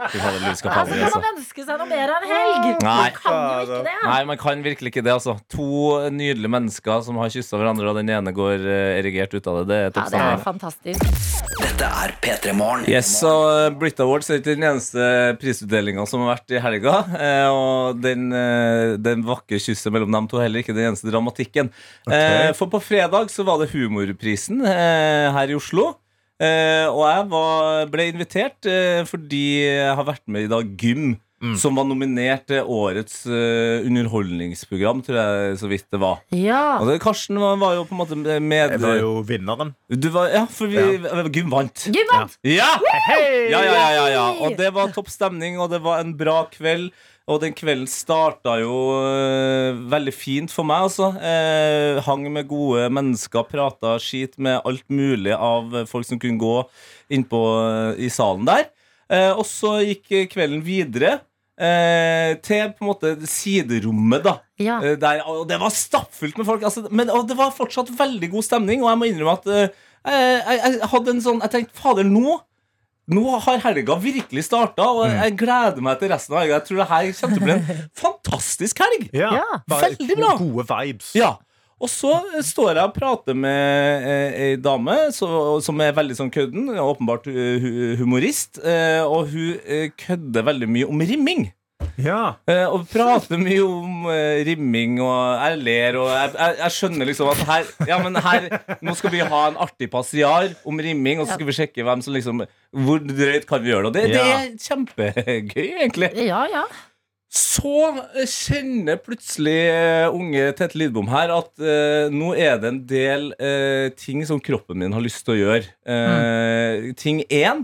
Louis 0.00 0.60
Altså, 0.60 0.68
kan 0.70 0.88
altså. 0.88 1.20
man 1.20 1.36
ønske 1.36 1.64
seg 1.66 1.78
noe 1.80 1.88
mer 1.90 2.12
enn 2.16 2.26
helg? 2.30 2.82
Nei. 2.82 2.96
Man 2.96 3.16
kan 3.20 3.36
jo 3.36 3.60
ikke 3.66 3.82
det. 3.86 3.96
Nei, 4.06 4.20
man 4.30 4.40
kan 4.40 4.62
virkelig 4.64 4.92
ikke 4.94 5.04
det, 5.06 5.12
altså. 5.18 5.36
To 5.54 5.68
nydelige 6.14 6.50
mennesker 6.56 7.02
som 7.06 7.20
har 7.20 7.32
kyssa 7.34 7.60
hverandre, 7.60 7.90
og 7.92 7.98
den 8.00 8.10
ene 8.16 8.32
går 8.36 8.64
eh, 8.64 8.98
erigert 9.00 9.34
ut 9.36 9.46
av 9.52 9.60
det. 9.68 9.68
Det 9.68 9.80
er 9.80 9.90
Ja, 10.00 10.08
det 10.14 10.22
er 10.24 10.44
fantastisk. 10.44 11.06
Dette 11.60 11.88
er 12.04 12.14
P3 12.24 12.54
Morgen. 12.56 12.86
Yes, 12.88 13.10
og 13.26 13.76
Brit 13.80 14.00
Awards 14.00 14.30
er 14.32 14.40
ikke 14.40 14.54
den 14.54 14.64
eneste 14.70 15.04
prisutdelinga 15.40 16.06
som 16.08 16.24
har 16.24 16.34
vært 16.38 16.54
i 16.56 16.62
helga. 16.64 16.94
eh, 17.20 17.48
Og 17.50 18.00
den, 18.00 18.30
eh, 18.32 18.96
den 18.96 19.24
vakre 19.26 19.60
kysset 19.60 19.92
mellom 19.92 20.10
dem 20.16 20.28
to 20.30 20.38
er 20.40 20.46
heller 20.48 20.64
ikke 20.64 20.74
den 20.76 20.90
eneste 20.92 21.10
dramatikken. 21.12 21.68
Okay. 22.06 22.52
For 22.56 22.70
på 22.72 22.80
fredag 22.82 23.28
så 23.32 23.44
var 23.44 23.60
det 23.60 23.70
Humorprisen 23.74 24.62
eh, 24.64 25.28
her 25.34 25.52
i 25.52 25.56
Oslo. 25.58 25.92
Eh, 26.40 26.86
Og 26.88 27.02
jeg 27.04 27.26
var, 27.32 27.86
ble 27.92 28.06
invitert 28.14 28.64
eh, 28.70 29.02
fordi 29.08 29.44
jeg 29.66 29.96
har 29.98 30.06
vært 30.08 30.24
med 30.26 30.48
i 30.48 30.52
dag 30.54 30.76
Gym. 30.80 31.18
Som 31.56 31.78
var 31.80 31.86
nominert 31.88 32.42
til 32.50 32.66
årets 32.68 33.22
uh, 33.24 33.80
underholdningsprogram, 33.88 34.98
tror 35.06 35.16
jeg 35.16 35.54
så 35.56 35.70
vidt 35.70 35.86
det 35.88 36.00
var. 36.02 36.18
Ja. 36.36 36.76
Og 36.82 36.90
det, 36.90 36.98
Karsten 37.00 37.38
var, 37.40 37.54
var 37.56 37.78
jo 37.78 37.86
på 37.88 37.96
en 37.96 38.00
måte 38.02 38.18
med 38.44 38.74
Jeg 38.74 38.82
var 38.82 38.98
jo 39.00 39.12
vinneren. 39.24 39.70
du 39.88 40.10
var, 40.12 40.28
Ja, 40.34 40.42
for 40.52 40.68
vi, 40.68 40.98
Gym 41.32 41.48
vant. 41.48 41.86
Gym 41.88 42.12
vant! 42.12 42.36
Ja! 42.44 42.68
Ja, 42.84 43.00
ja, 43.48 43.62
ja, 43.64 43.86
ja, 43.96 44.04
ja. 44.12 44.26
Og 44.44 44.58
det 44.60 44.68
var 44.76 44.92
topp 44.92 45.08
stemning, 45.08 45.56
og 45.56 45.72
det 45.72 45.80
var 45.80 46.04
en 46.04 46.12
bra 46.20 46.42
kveld. 46.52 46.90
Og 47.30 47.38
den 47.44 47.54
kvelden 47.54 47.86
starta 47.86 48.56
jo 48.58 48.74
øh, 48.98 49.78
veldig 49.92 50.14
fint 50.14 50.50
for 50.50 50.66
meg, 50.66 50.88
altså. 50.88 51.12
Eh, 51.22 52.00
hang 52.02 52.26
med 52.34 52.48
gode 52.50 52.88
mennesker, 52.90 53.46
prata 53.46 53.94
skit 54.02 54.34
med 54.42 54.58
alt 54.66 54.86
mulig 54.90 55.36
av 55.36 55.84
folk 55.90 56.08
som 56.08 56.18
kunne 56.18 56.40
gå 56.40 56.56
innpå 57.14 57.42
øh, 57.60 57.92
i 58.02 58.10
salen 58.10 58.48
der. 58.50 58.66
Eh, 59.10 59.30
og 59.30 59.46
så 59.46 59.78
gikk 59.84 60.32
kvelden 60.34 60.64
videre. 60.66 61.20
Eh, 61.60 62.38
til 62.40 62.70
på 62.72 62.86
en 62.86 62.88
måte 62.88 63.12
siderommet, 63.28 64.24
da. 64.24 64.38
Ja. 64.58 64.78
Eh, 64.80 64.96
der, 64.98 65.22
og 65.28 65.44
det 65.50 65.58
var 65.60 65.74
stappfullt 65.74 66.38
med 66.40 66.48
folk. 66.48 66.66
Altså, 66.66 66.86
men 66.90 67.12
og 67.12 67.28
det 67.28 67.36
var 67.38 67.54
fortsatt 67.54 67.92
veldig 67.98 68.30
god 68.32 68.46
stemning, 68.46 68.82
og 68.82 68.90
jeg 68.90 69.00
må 69.00 69.10
innrømme 69.10 69.38
at 69.38 69.50
eh, 69.54 69.82
jeg, 70.08 70.60
jeg 70.64 70.88
hadde 70.88 71.12
en 71.12 71.18
sånn 71.20 71.42
Jeg 71.44 71.52
tenkte 71.52 71.76
fader, 71.76 72.06
nå 72.08 72.38
nå 73.10 73.36
har 73.42 73.60
helga 73.64 73.96
virkelig 73.98 74.44
starta, 74.46 74.86
og 74.86 75.06
jeg 75.10 75.36
gleder 75.40 75.82
meg 75.82 76.00
til 76.00 76.12
resten 76.12 76.36
av 76.36 76.42
helga. 76.44 76.58
Jeg 76.60 76.66
tror 76.68 76.82
det 76.82 76.88
her 76.90 77.12
kommer 77.20 77.36
til 77.36 77.42
å 77.42 77.46
bli 77.46 77.54
en 77.56 77.86
fantastisk 78.04 78.82
helg. 78.84 79.06
Ja. 79.16 79.30
Ja. 79.40 79.62
Veldig 79.70 80.18
bra. 80.18 80.34
Gode 80.38 80.66
vibes. 80.70 81.14
Ja. 81.18 81.36
Og 81.80 81.88
så 81.88 82.12
står 82.44 82.76
jeg 82.76 82.90
og 82.90 82.92
prater 82.92 83.36
med 83.36 84.04
eh, 84.04 84.34
ei 84.44 84.56
dame 84.60 84.98
så, 85.16 85.28
som 85.64 85.80
er 85.80 85.94
veldig 85.96 86.18
sånn 86.18 86.32
kødden, 86.32 86.68
åpenbart 86.76 87.24
eh, 87.32 87.96
humorist, 87.96 88.60
eh, 88.60 89.00
og 89.00 89.32
hun 89.32 89.88
kødder 89.96 90.44
veldig 90.50 90.68
mye 90.68 90.90
om 90.92 91.00
rimming. 91.00 91.48
Ja. 92.04 92.20
Uh, 92.48 92.66
og 92.74 92.86
prater 92.90 93.40
mye 93.40 93.62
om 93.64 94.08
uh, 94.08 94.40
rimming, 94.46 94.98
og 95.04 95.16
jeg 95.44 95.62
ler, 95.62 96.00
og 96.00 96.10
jeg, 96.12 96.34
jeg, 96.38 96.58
jeg 96.62 96.76
skjønner 96.76 97.10
liksom 97.10 97.32
at 97.32 97.46
her 97.50 97.72
Ja, 97.88 98.00
men 98.02 98.20
her 98.20 98.46
Nå 98.84 98.94
skal 98.98 99.14
vi 99.14 99.24
ha 99.24 99.40
en 99.50 99.58
artig 99.60 99.90
passiar 99.92 100.52
om 100.68 100.80
rimming, 100.80 101.20
og 101.20 101.28
så 101.28 101.38
skal 101.38 101.48
vi 101.48 101.56
sjekke 101.56 101.86
hvem 101.86 102.04
som 102.04 102.16
liksom 102.16 102.44
Hvor 102.86 103.02
drøyt 103.02 103.48
kan 103.48 103.64
vi 103.64 103.74
gjøre 103.74 103.90
det? 103.90 103.90
Og 103.90 103.96
det, 103.96 104.06
det 104.14 104.28
er 104.36 104.54
kjempegøy, 104.68 105.66
egentlig. 105.80 106.14
Ja, 106.26 106.44
ja. 106.50 106.68
Så 107.30 107.92
kjenner 108.26 108.98
plutselig 108.98 109.60
eh, 109.70 110.08
unge 110.10 110.48
Tete 110.58 110.74
Lidbom 110.80 111.06
her 111.12 111.30
at 111.30 111.52
uh, 111.62 112.10
nå 112.10 112.32
er 112.34 112.56
det 112.58 112.72
en 112.72 112.80
del 112.90 113.28
uh, 113.38 113.86
ting 113.94 114.24
som 114.26 114.40
kroppen 114.42 114.80
min 114.82 114.96
har 114.96 115.04
lyst 115.04 115.22
til 115.22 115.36
å 115.36 115.38
gjøre. 115.38 115.68
Eh, 115.86 116.88
Ting 116.98 117.22
én 117.30 117.62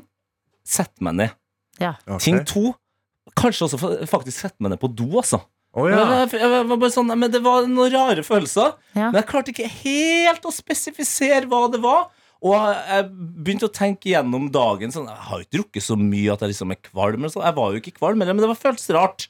sett 0.62 0.94
meg 1.02 1.18
ned. 1.18 1.34
Ja. 1.82 1.96
Okay. 2.06 2.22
Ting 2.28 2.38
to 2.46 2.76
kanskje 3.38 3.68
også 3.68 4.08
faktisk 4.10 4.38
sette 4.38 4.62
meg 4.62 4.74
ned 4.74 4.82
på 4.82 4.90
do, 4.92 5.08
altså. 5.20 5.42
Oh, 5.76 5.84
ja. 5.90 6.24
Jeg, 6.24 6.48
var 6.48 6.78
bare 6.80 6.92
sånn, 6.92 7.12
men 7.20 7.28
det 7.32 7.42
var 7.44 7.66
noen 7.68 7.92
rare 7.92 8.22
følelser. 8.24 8.78
Ja. 8.96 9.10
Men 9.10 9.20
jeg 9.20 9.28
klarte 9.28 9.52
ikke 9.52 9.68
helt 9.68 10.46
å 10.48 10.52
spesifisere 10.54 11.44
hva 11.50 11.66
det 11.72 11.82
var. 11.84 12.06
Og 12.46 12.54
jeg 12.56 13.08
begynte 13.44 13.68
å 13.68 13.72
tenke 13.72 14.10
gjennom 14.12 14.48
dagen 14.52 14.92
sånn, 14.92 15.08
Jeg 15.08 15.28
har 15.28 15.40
jo 15.40 15.44
ikke 15.46 15.56
drukket 15.58 15.84
så 15.84 15.96
mye 16.00 16.32
at 16.32 16.44
jeg 16.44 16.52
liksom 16.52 16.72
er 16.72 16.80
kvalm. 16.80 17.20
eller 17.20 17.32
sånn. 17.32 17.44
Jeg 17.44 17.58
var 17.58 17.72
jo 17.72 17.82
ikke 17.82 17.96
kvalm, 17.98 18.20
men 18.22 18.40
det 18.40 18.48
var 18.48 18.60
føltes 18.60 18.88
rart. 18.96 19.28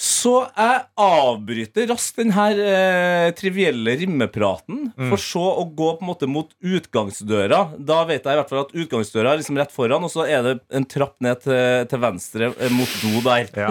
Så 0.00 0.30
jeg 0.56 0.76
avbryter 0.96 1.90
raskt 1.90 2.16
den 2.22 2.30
her 2.32 2.56
eh, 2.56 3.26
trivielle 3.36 3.98
rimmepraten, 4.00 4.86
for 4.96 5.20
så 5.20 5.42
å 5.60 5.66
gå 5.76 5.90
på 5.98 6.06
en 6.06 6.08
måte 6.08 6.28
mot 6.30 6.54
utgangsdøra. 6.64 7.58
Da 7.76 7.98
vet 8.08 8.24
jeg 8.24 8.32
i 8.32 8.38
hvert 8.38 8.48
fall 8.48 8.62
at 8.62 8.72
utgangsdøra 8.72 9.34
er 9.34 9.42
liksom 9.42 9.58
rett 9.60 9.74
foran, 9.74 10.06
og 10.06 10.12
så 10.12 10.24
er 10.24 10.46
det 10.46 10.54
en 10.72 10.86
trapp 10.88 11.18
ned 11.20 11.42
til, 11.44 11.84
til 11.90 12.00
venstre 12.00 12.48
eh, 12.54 12.72
mot 12.72 12.94
do 13.02 13.20
der. 13.26 13.50
Ja. 13.52 13.68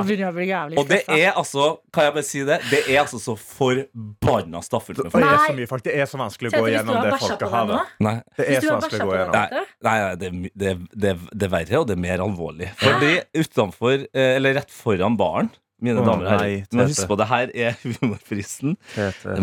Og 0.70 0.92
det 0.92 1.00
er 1.08 1.32
altså, 1.32 1.72
kan 1.96 2.06
jeg 2.12 2.16
bare 2.20 2.28
si 2.28 2.44
det, 2.46 2.60
det 2.70 2.84
er 2.84 3.00
altså 3.02 3.22
så 3.24 3.34
forbanna 3.40 4.62
stappfullt 4.66 5.02
med 5.08 5.16
Det 5.16 5.32
er 5.32 5.42
så 5.48 5.56
mye 5.58 5.72
folk. 5.72 5.86
Det 5.88 5.96
er 5.98 6.12
så 6.12 6.20
vanskelig 6.22 6.52
å 6.52 6.60
gå 6.60 6.68
gjennom 6.76 7.00
har 7.00 7.10
det 7.10 7.22
folkehavet. 7.24 7.96
Nei. 8.06 8.14
Det 8.38 8.46
er 8.52 8.68
så 8.68 8.76
vanskelig 8.76 9.02
å 9.02 9.10
gå 9.10 9.18
gjennom. 9.18 9.40
Nei, 9.40 9.64
nei, 9.90 9.98
det, 10.22 10.32
det, 10.54 10.76
det, 10.94 11.16
det 11.34 11.50
er 11.50 11.56
verre, 11.58 11.82
og 11.82 11.90
det 11.90 11.98
er 11.98 12.04
mer 12.06 12.22
alvorlig. 12.28 12.70
Fordi 12.84 13.16
utenfor, 13.34 14.06
eh, 14.14 14.36
eller 14.38 14.60
rett 14.62 14.78
foran 14.78 15.18
baren 15.18 15.50
mine 15.86 16.04
damer 16.04 16.26
og 16.26 16.32
herrer. 16.34 16.66
husk 16.88 17.04
Må 17.06 17.10
på, 17.12 17.18
det 17.22 17.28
her 17.30 17.54
er 17.68 17.78
humorprisen. 17.84 18.76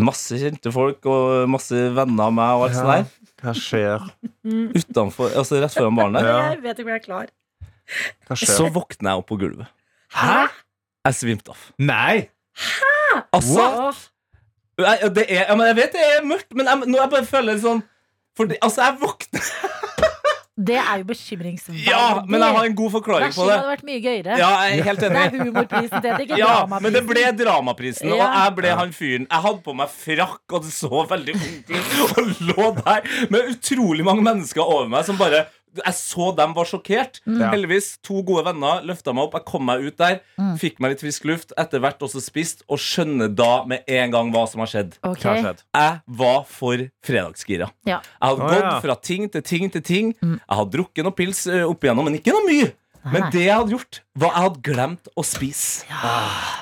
Masse 0.03 0.37
kjente 0.41 0.73
folk 0.75 1.07
og 1.09 1.47
masse 1.51 1.79
venner 1.97 2.29
av 2.29 2.35
meg 2.37 2.59
og 2.59 2.67
alt 2.67 2.77
sånt 2.77 2.93
der. 2.93 3.31
Hva 3.43 3.53
skjer? 3.57 4.05
Utenfor, 4.77 5.33
altså 5.37 5.61
rett 5.61 5.75
foran 5.77 5.97
baren 5.97 6.17
der. 6.17 6.29
Ja. 6.29 6.37
Jeg 6.53 6.63
vet 6.63 6.79
ikke 6.79 6.87
om 6.87 6.93
jeg 6.93 7.01
er 7.01 7.05
klar. 7.05 7.33
Hva 8.27 8.37
Så 8.41 8.69
våkner 8.73 9.13
jeg 9.13 9.21
opp 9.23 9.29
på 9.29 9.39
gulvet. 9.41 9.69
Hæ? 10.17 10.47
Jeg 11.07 11.15
svimte 11.21 11.53
av. 11.53 11.65
Nei! 11.79 12.27
Hæ? 12.57 13.21
Altså, 13.37 13.67
jeg, 14.81 15.11
det 15.15 15.25
er, 15.29 15.45
ja, 15.47 15.55
jeg 15.69 15.77
vet 15.77 15.93
det 15.95 16.01
er 16.05 16.25
mørkt, 16.25 16.49
men 16.57 16.67
jeg, 16.69 16.89
nå 16.89 16.99
jeg 16.99 17.11
bare 17.13 17.27
føler 17.29 17.61
sånn 17.61 17.79
fordi, 18.37 18.57
Altså, 18.61 18.83
jeg 18.85 18.99
våkner 19.01 19.47
det 20.57 20.75
er 20.81 20.97
jo 21.03 21.05
bekymringsverdig. 21.11 21.83
Ja, 21.85 22.23
men 22.25 22.41
jeg 22.41 22.55
har 22.55 22.65
en 22.65 22.75
god 22.75 22.91
forklaring 22.95 23.33
på 23.35 23.45
det. 23.45 23.57
hadde 23.59 23.69
vært 23.69 23.83
mye 23.85 23.99
gøyere. 24.01 24.37
Ja, 24.41 24.47
jeg 24.65 24.79
er 24.79 24.87
helt 24.87 25.03
enig. 25.05 25.19
Det 25.21 25.41
er 25.41 25.45
humorprisen 25.45 26.01
det 26.01 26.11
er 26.11 26.23
ikke 26.23 26.39
Ja, 26.39 26.47
dramaprisen. 26.47 26.83
men 26.87 26.93
det 26.97 27.03
ble 27.11 27.25
Dramaprisen, 27.43 28.11
og 28.11 28.17
jeg 28.23 28.55
ble 28.57 28.71
han 28.79 28.93
fyren. 28.97 29.27
Jeg 29.29 29.43
hadde 29.45 29.61
på 29.67 29.75
meg 29.77 29.91
frakk, 29.93 30.41
og 30.57 30.63
det 30.65 30.73
så 30.73 31.03
veldig 31.11 31.35
vondt 31.37 31.69
ut, 31.77 31.93
og 32.17 32.33
lå 32.49 32.67
der 32.81 33.07
med 33.29 33.51
utrolig 33.53 34.05
mange 34.07 34.25
mennesker 34.25 34.61
over 34.65 34.89
meg 34.89 35.05
som 35.05 35.17
bare 35.21 35.45
Jeg 35.77 35.93
så 35.93 36.31
dem 36.37 36.53
var 36.57 36.65
sjokkert. 36.65 37.19
Mm. 37.27 37.41
Heldigvis, 37.51 37.89
to 38.05 38.21
gode 38.25 38.45
venner 38.47 38.81
løfta 38.87 39.13
meg 39.13 39.27
opp. 39.27 39.35
Jeg 39.37 39.45
kom 39.49 39.65
meg 39.67 39.83
ut 39.85 39.97
der, 39.99 40.21
Mm. 40.39 40.55
fikk 40.57 40.79
meg 40.79 40.91
litt 40.95 41.03
frisk 41.03 41.25
luft, 41.25 41.53
etter 41.57 41.79
hvert 41.83 41.99
også 41.99 42.21
spist, 42.23 42.63
og 42.69 42.79
skjønner 42.79 43.29
da 43.35 43.65
med 43.65 43.83
en 43.87 44.11
gang 44.11 44.31
hva 44.33 44.47
som 44.49 44.59
har 44.63 44.67
skjedd. 44.71 44.97
Okay. 45.03 45.21
Hva 45.21 45.35
har 45.35 45.43
skjedd? 45.43 45.63
Jeg 45.75 46.01
var 46.23 46.43
for 46.45 46.87
fredagsgira. 47.05 47.69
Ja. 47.85 48.01
Jeg 48.01 48.29
hadde 48.29 48.41
oh, 48.41 48.49
gått 48.49 48.63
ja. 48.63 48.79
fra 48.81 48.95
ting 48.95 49.29
til 49.29 49.41
ting 49.41 49.71
til 49.71 49.81
ting. 49.81 50.15
Jeg 50.21 50.39
hadde 50.49 50.71
drukket 50.77 51.03
noe 51.03 51.13
pils 51.13 51.45
opp 51.47 51.83
igjennom, 51.83 52.05
men 52.09 52.17
ikke 52.19 52.33
noe 52.33 52.47
mye. 52.47 52.73
Men 53.07 53.29
det 53.31 53.45
jeg 53.45 53.55
hadde 53.55 53.71
gjort, 53.71 54.01
var 54.19 54.33
jeg 54.33 54.43
hadde 54.47 54.61
glemt 54.65 55.09
å 55.15 55.23
spise. 55.23 55.85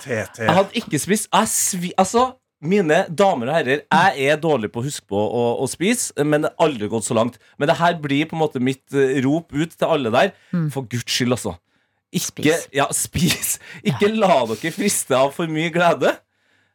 TT. 0.03 0.43
Jeg 0.43 0.53
hadde 0.60 0.82
ikke 0.82 0.99
spist 1.01 1.30
jeg 1.32 1.47
svi, 1.49 1.91
Altså, 1.97 2.36
mine 2.68 3.03
damer 3.09 3.51
og 3.51 3.57
herrer, 3.59 3.84
jeg 3.86 4.30
er 4.32 4.39
dårlig 4.41 4.72
på 4.74 4.82
å 4.82 4.86
huske 4.88 5.05
på 5.11 5.20
å, 5.20 5.43
å 5.63 5.68
spise, 5.70 6.13
men 6.24 6.45
det 6.45 6.51
har 6.53 6.68
aldri 6.68 6.89
gått 6.91 7.07
så 7.07 7.18
langt. 7.18 7.39
Men 7.59 7.72
det 7.72 7.78
her 7.80 7.97
blir 8.01 8.28
på 8.30 8.38
en 8.38 8.43
måte 8.43 8.63
mitt 8.63 8.84
eh, 8.95 9.20
rop 9.26 9.53
ut 9.55 9.78
til 9.78 9.88
alle 9.88 10.13
der. 10.13 10.36
For 10.74 10.88
guds 10.89 11.07
skyld, 11.11 11.38
altså. 11.38 11.55
Ikke, 12.16 12.30
Spis. 12.30 12.68
Ja, 12.76 12.89
spis. 13.05 13.57
Ikke 13.84 14.11
la 14.13 14.43
dere 14.51 14.72
friste 14.76 15.18
av 15.18 15.34
for 15.36 15.51
mye 15.51 15.74
glede. 15.74 16.16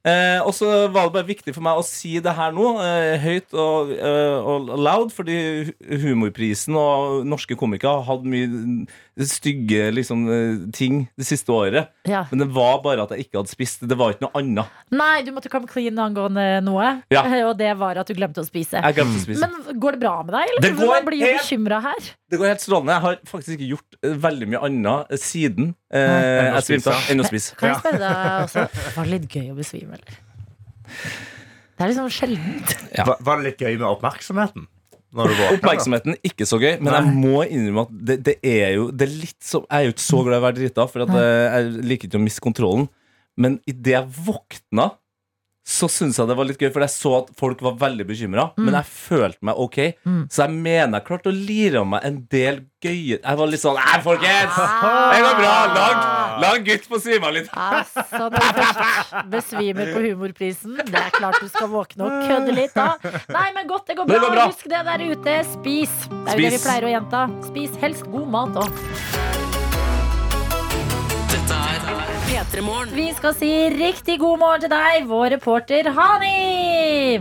Eh, 0.01 0.41
og 0.41 0.55
så 0.57 0.88
var 0.88 1.11
det 1.11 1.12
bare 1.12 1.28
viktig 1.28 1.53
for 1.53 1.64
meg 1.64 1.76
å 1.76 1.84
si 1.84 2.14
det 2.24 2.32
her 2.32 2.55
nå, 2.57 2.70
eh, 2.80 3.20
høyt 3.20 3.53
og, 3.53 3.91
eh, 3.93 4.36
og 4.49 4.70
loud, 4.80 5.11
fordi 5.12 5.74
humorprisen 6.01 6.72
og 6.80 7.26
norske 7.28 7.53
komikere 7.61 7.99
har 7.99 8.07
hatt 8.09 8.24
mye 8.24 8.49
stygge 9.29 9.91
liksom, 9.93 10.23
eh, 10.33 10.71
ting 10.73 11.03
det 11.18 11.27
siste 11.29 11.53
året. 11.53 11.91
Ja. 12.09 12.23
Men 12.31 12.39
det 12.45 12.49
var 12.55 12.79
bare 12.85 13.03
at 13.05 13.11
jeg 13.12 13.27
ikke 13.27 13.41
hadde 13.43 13.51
spist. 13.53 13.83
Det 13.91 13.99
var 13.99 14.14
ikke 14.14 14.25
noe 14.29 14.41
annet. 14.41 14.71
Nei, 14.95 15.23
du 15.27 15.33
måtte 15.37 15.51
komme 15.53 15.68
clean 15.68 15.99
angående 16.01 16.47
noe, 16.64 17.03
Ja. 17.12 17.23
og 17.51 17.59
det 17.59 17.75
var 17.77 18.01
at 18.01 18.07
du 18.09 18.14
glemte 18.16 18.41
å 18.41 18.47
spise. 18.49 18.81
Jeg 18.81 18.97
glemte 18.97 19.21
å 19.21 19.25
spise. 19.27 19.45
Men 19.45 19.81
går 19.83 19.99
det 19.99 20.01
bra 20.07 20.14
med 20.23 20.33
deg? 20.39 20.49
Eller? 20.55 20.64
Det 20.64 20.73
går 20.81 20.95
Man 20.95 21.05
blir 21.11 21.21
jo 21.21 21.27
helt- 21.29 21.43
bekymra 21.45 21.83
her. 21.91 22.09
Det 22.31 22.39
går 22.41 22.53
helt 22.55 22.64
strålende. 22.64 22.97
Jeg 22.97 23.03
har 23.09 23.16
faktisk 23.27 23.55
ikke 23.59 23.71
gjort 23.75 24.01
eh, 24.07 24.16
veldig 24.25 24.49
mye 24.55 24.62
annet 24.71 25.12
eh, 25.12 25.21
siden 25.21 25.73
eh, 25.93 26.01
Enn 26.01 26.55
å 26.55 26.61
jeg 26.61 26.68
svimte 26.71 26.95
av 26.95 27.01
spise. 27.03 27.12
enn 27.12 27.21
å 27.21 27.29
spise. 27.29 27.57
Kan 27.61 27.73
jeg 27.75 27.81
spørre 27.83 28.01
deg 28.07 28.43
også 28.47 28.66
Var 28.97 29.05
det 29.05 29.12
litt 29.18 29.29
gøy 29.37 29.49
å 29.51 29.57
besvime, 29.59 29.99
eller? 29.99 30.21
Det 31.81 31.87
er 31.87 31.91
liksom 31.95 32.11
sjeldent. 32.12 32.73
Ja. 32.93 33.05
Var, 33.09 33.16
var 33.25 33.41
det 33.41 33.51
litt 33.51 33.62
gøy 33.64 33.77
med 33.81 33.87
oppmerksomheten? 33.89 34.66
Da? 35.11 35.27
Oppmerksomheten 35.57 36.15
ikke 36.23 36.47
så 36.47 36.61
gøy, 36.63 36.77
men 36.79 36.95
jeg 36.95 37.15
må 37.19 37.43
innrømme 37.49 37.83
at 37.89 37.95
det, 38.11 38.17
det 38.29 38.37
er 38.47 38.77
jo 38.77 38.89
det 38.95 39.09
er 39.09 39.15
litt 39.25 39.39
så, 39.43 39.65
Jeg 39.67 39.77
er 39.81 39.89
jo 39.89 39.95
ikke 39.97 40.05
så 40.07 40.21
glad 40.23 40.37
i 40.37 40.41
å 40.41 40.45
være 40.45 40.59
drita, 40.61 40.87
for 40.91 41.15
jeg 41.17 41.71
liker 41.91 42.11
ikke 42.11 42.21
å 42.21 42.23
miste 42.23 42.45
kontrollen. 42.45 42.87
Men 43.41 43.57
idet 43.71 43.97
jeg 43.97 44.13
våkna, 44.27 44.91
så 45.71 45.87
syntes 45.91 46.18
jeg 46.18 46.27
det 46.27 46.35
var 46.39 46.49
litt 46.49 46.59
gøy, 46.61 46.71
for 46.75 46.83
jeg 46.83 46.93
så 46.93 47.12
at 47.21 47.29
folk 47.39 47.61
var 47.62 47.77
veldig 47.79 48.07
bekymra. 48.09 48.49
Mm. 48.57 48.64
Men 48.66 48.77
jeg 48.81 48.91
følte 48.91 49.47
meg 49.47 49.61
ok. 49.62 49.79
Så 50.33 50.43
jeg 50.43 50.57
mener 50.66 50.99
jeg 50.99 51.07
klarte 51.07 51.31
å 51.31 51.37
lire 51.37 51.83
av 51.83 51.89
meg 51.93 52.07
en 52.07 52.18
del 52.31 52.61
gøye 52.81 53.18
Jeg 53.18 53.37
var 53.37 53.51
litt 53.51 53.61
sånn 53.61 53.77
Nei, 53.77 53.99
folkens! 54.05 54.57
Det 54.57 55.21
går 55.21 55.37
bra! 55.37 55.55
Lag, 55.77 55.99
lag 56.43 56.64
gutt 56.66 56.89
få 56.91 57.01
svime 57.03 57.29
av 57.29 57.37
litt. 57.37 57.51
Altså, 57.53 58.05
når 58.16 58.35
du 58.35 58.39
først 58.59 59.16
besvimer 59.35 59.93
på 59.95 60.05
humorprisen, 60.09 60.79
det 60.81 61.03
er 61.03 61.12
klart 61.14 61.39
du 61.43 61.51
skal 61.53 61.71
våkne 61.73 62.09
og 62.09 62.29
kødde 62.31 62.57
litt 62.57 62.75
da. 62.77 62.89
Nei, 63.37 63.49
men 63.57 63.68
godt, 63.71 63.87
det 63.91 63.99
går 64.01 64.09
bra. 64.09 64.16
Det 64.16 64.25
går 64.25 64.37
bra. 64.37 64.49
Husk 64.51 64.71
det 64.73 64.85
der 64.91 65.07
ute. 65.12 65.37
Spis. 65.55 65.95
Det 66.09 66.35
er 66.35 66.41
jo 66.41 66.49
det 66.49 66.55
vi 66.57 66.62
pleier 66.64 66.89
å 66.89 66.95
gjenta. 66.97 67.27
Spis 67.51 67.77
helst 67.85 68.09
god 68.11 68.33
mat 68.33 68.62
òg. 68.64 68.83
Dette 71.31 71.61
er 71.61 71.79
P3 71.85 72.01
Morgen. 72.01 72.20
Vi 72.95 73.09
skal 73.16 73.33
si 73.35 73.49
riktig 73.74 74.20
god 74.22 74.39
morgen 74.39 74.62
til 74.62 74.70
deg, 74.70 75.07
vår 75.11 75.33
reporter 75.35 75.89
Hani. 75.97 77.18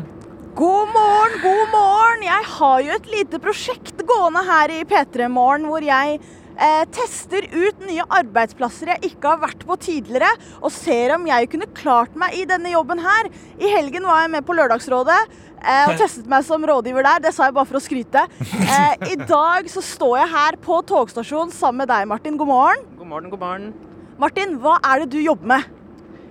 God 0.60 0.92
morgen, 0.94 1.34
god 1.42 1.72
morgen! 1.74 2.26
Jeg 2.28 2.46
har 2.52 2.84
jo 2.86 2.94
et 2.94 3.10
lite 3.10 3.40
prosjekt 3.42 4.04
gående 4.06 4.44
her 4.46 4.70
i 4.76 4.84
P3 4.86 5.32
Morgen 5.34 5.66
hvor 5.66 5.82
jeg 5.82 6.20
eh, 6.20 6.86
tester 6.94 7.48
ut 7.56 7.82
nye 7.88 8.06
arbeidsplasser 8.20 8.94
jeg 8.94 9.10
ikke 9.10 9.34
har 9.34 9.42
vært 9.48 9.66
på 9.66 9.80
tidligere, 9.82 10.30
og 10.62 10.70
ser 10.78 11.16
om 11.18 11.26
jeg 11.32 11.50
kunne 11.56 11.72
klart 11.82 12.14
meg 12.14 12.38
i 12.38 12.46
denne 12.54 12.76
jobben 12.76 13.02
her. 13.02 13.34
I 13.58 13.74
helgen 13.80 14.06
var 14.06 14.28
jeg 14.28 14.36
med 14.38 14.46
på 14.46 14.62
Lørdagsrådet 14.62 15.20
eh, 15.26 15.90
og 15.90 15.98
testet 16.06 16.30
meg 16.30 16.46
som 16.46 16.70
rådgiver 16.70 17.10
der. 17.16 17.26
Det 17.26 17.34
sa 17.34 17.50
jeg 17.50 17.58
bare 17.58 17.74
for 17.74 17.82
å 17.82 17.86
skryte. 17.88 18.28
Eh, 18.62 19.10
I 19.10 19.22
dag 19.26 19.74
så 19.74 19.82
står 19.82 20.20
jeg 20.22 20.34
her 20.38 20.64
på 20.70 20.84
togstasjonen 20.94 21.56
sammen 21.56 21.88
med 21.88 21.96
deg, 21.98 22.06
Martin. 22.14 22.38
God 22.38 22.54
morgen. 22.54 22.90
God 23.02 23.16
morgen, 23.18 23.34
god 23.34 23.48
morgen. 23.50 23.72
Martin, 24.20 24.58
hva 24.60 24.74
er 24.84 25.00
det 25.00 25.14
du 25.14 25.22
jobber 25.24 25.48
med? 25.48 25.68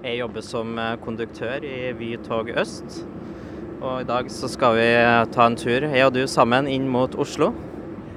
Jeg 0.05 0.19
jobber 0.19 0.43
som 0.45 0.75
eh, 0.77 0.97
konduktør 1.01 1.63
i 1.65 1.95
Vy 1.97 2.11
tog 2.21 2.51
øst. 2.61 2.99
Og 3.81 4.03
i 4.03 4.05
dag 4.05 4.29
så 4.29 4.51
skal 4.53 4.77
vi 4.77 4.85
eh, 4.91 5.23
ta 5.33 5.47
en 5.49 5.57
tur, 5.57 5.87
jeg 5.87 6.05
og 6.05 6.13
du 6.13 6.27
sammen, 6.29 6.69
inn 6.69 6.85
mot 6.93 7.17
Oslo. 7.17 7.49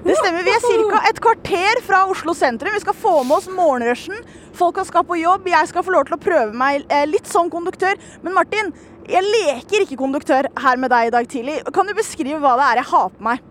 Det 0.04 0.18
stemmer. 0.18 0.44
Vi 0.44 0.52
er 0.52 0.60
ca. 0.92 1.00
et 1.08 1.22
kvarter 1.24 1.80
fra 1.88 2.02
Oslo 2.12 2.36
sentrum. 2.36 2.76
Vi 2.76 2.84
skal 2.84 3.00
få 3.00 3.16
med 3.24 3.38
oss 3.38 3.48
morgenrushen. 3.48 4.20
Folka 4.60 4.84
skal 4.84 5.08
på 5.08 5.22
jobb. 5.22 5.48
Jeg 5.54 5.72
skal 5.72 5.88
få 5.88 5.96
lov 5.96 6.10
til 6.10 6.20
å 6.20 6.22
prøve 6.28 6.52
meg 6.52 6.84
eh, 6.92 7.08
litt 7.08 7.32
som 7.32 7.48
konduktør. 7.54 7.96
Men 8.28 8.36
Martin, 8.42 8.76
jeg 9.08 9.24
leker 9.24 9.88
ikke 9.88 10.02
konduktør 10.04 10.52
her 10.52 10.84
med 10.84 10.92
deg 10.92 11.14
i 11.14 11.16
dag 11.16 11.32
tidlig. 11.32 11.62
Kan 11.72 11.88
du 11.88 11.96
beskrive 11.96 12.44
hva 12.44 12.58
det 12.60 12.68
er 12.74 12.84
jeg 12.84 12.92
har 12.92 13.12
på 13.16 13.30
meg? 13.32 13.50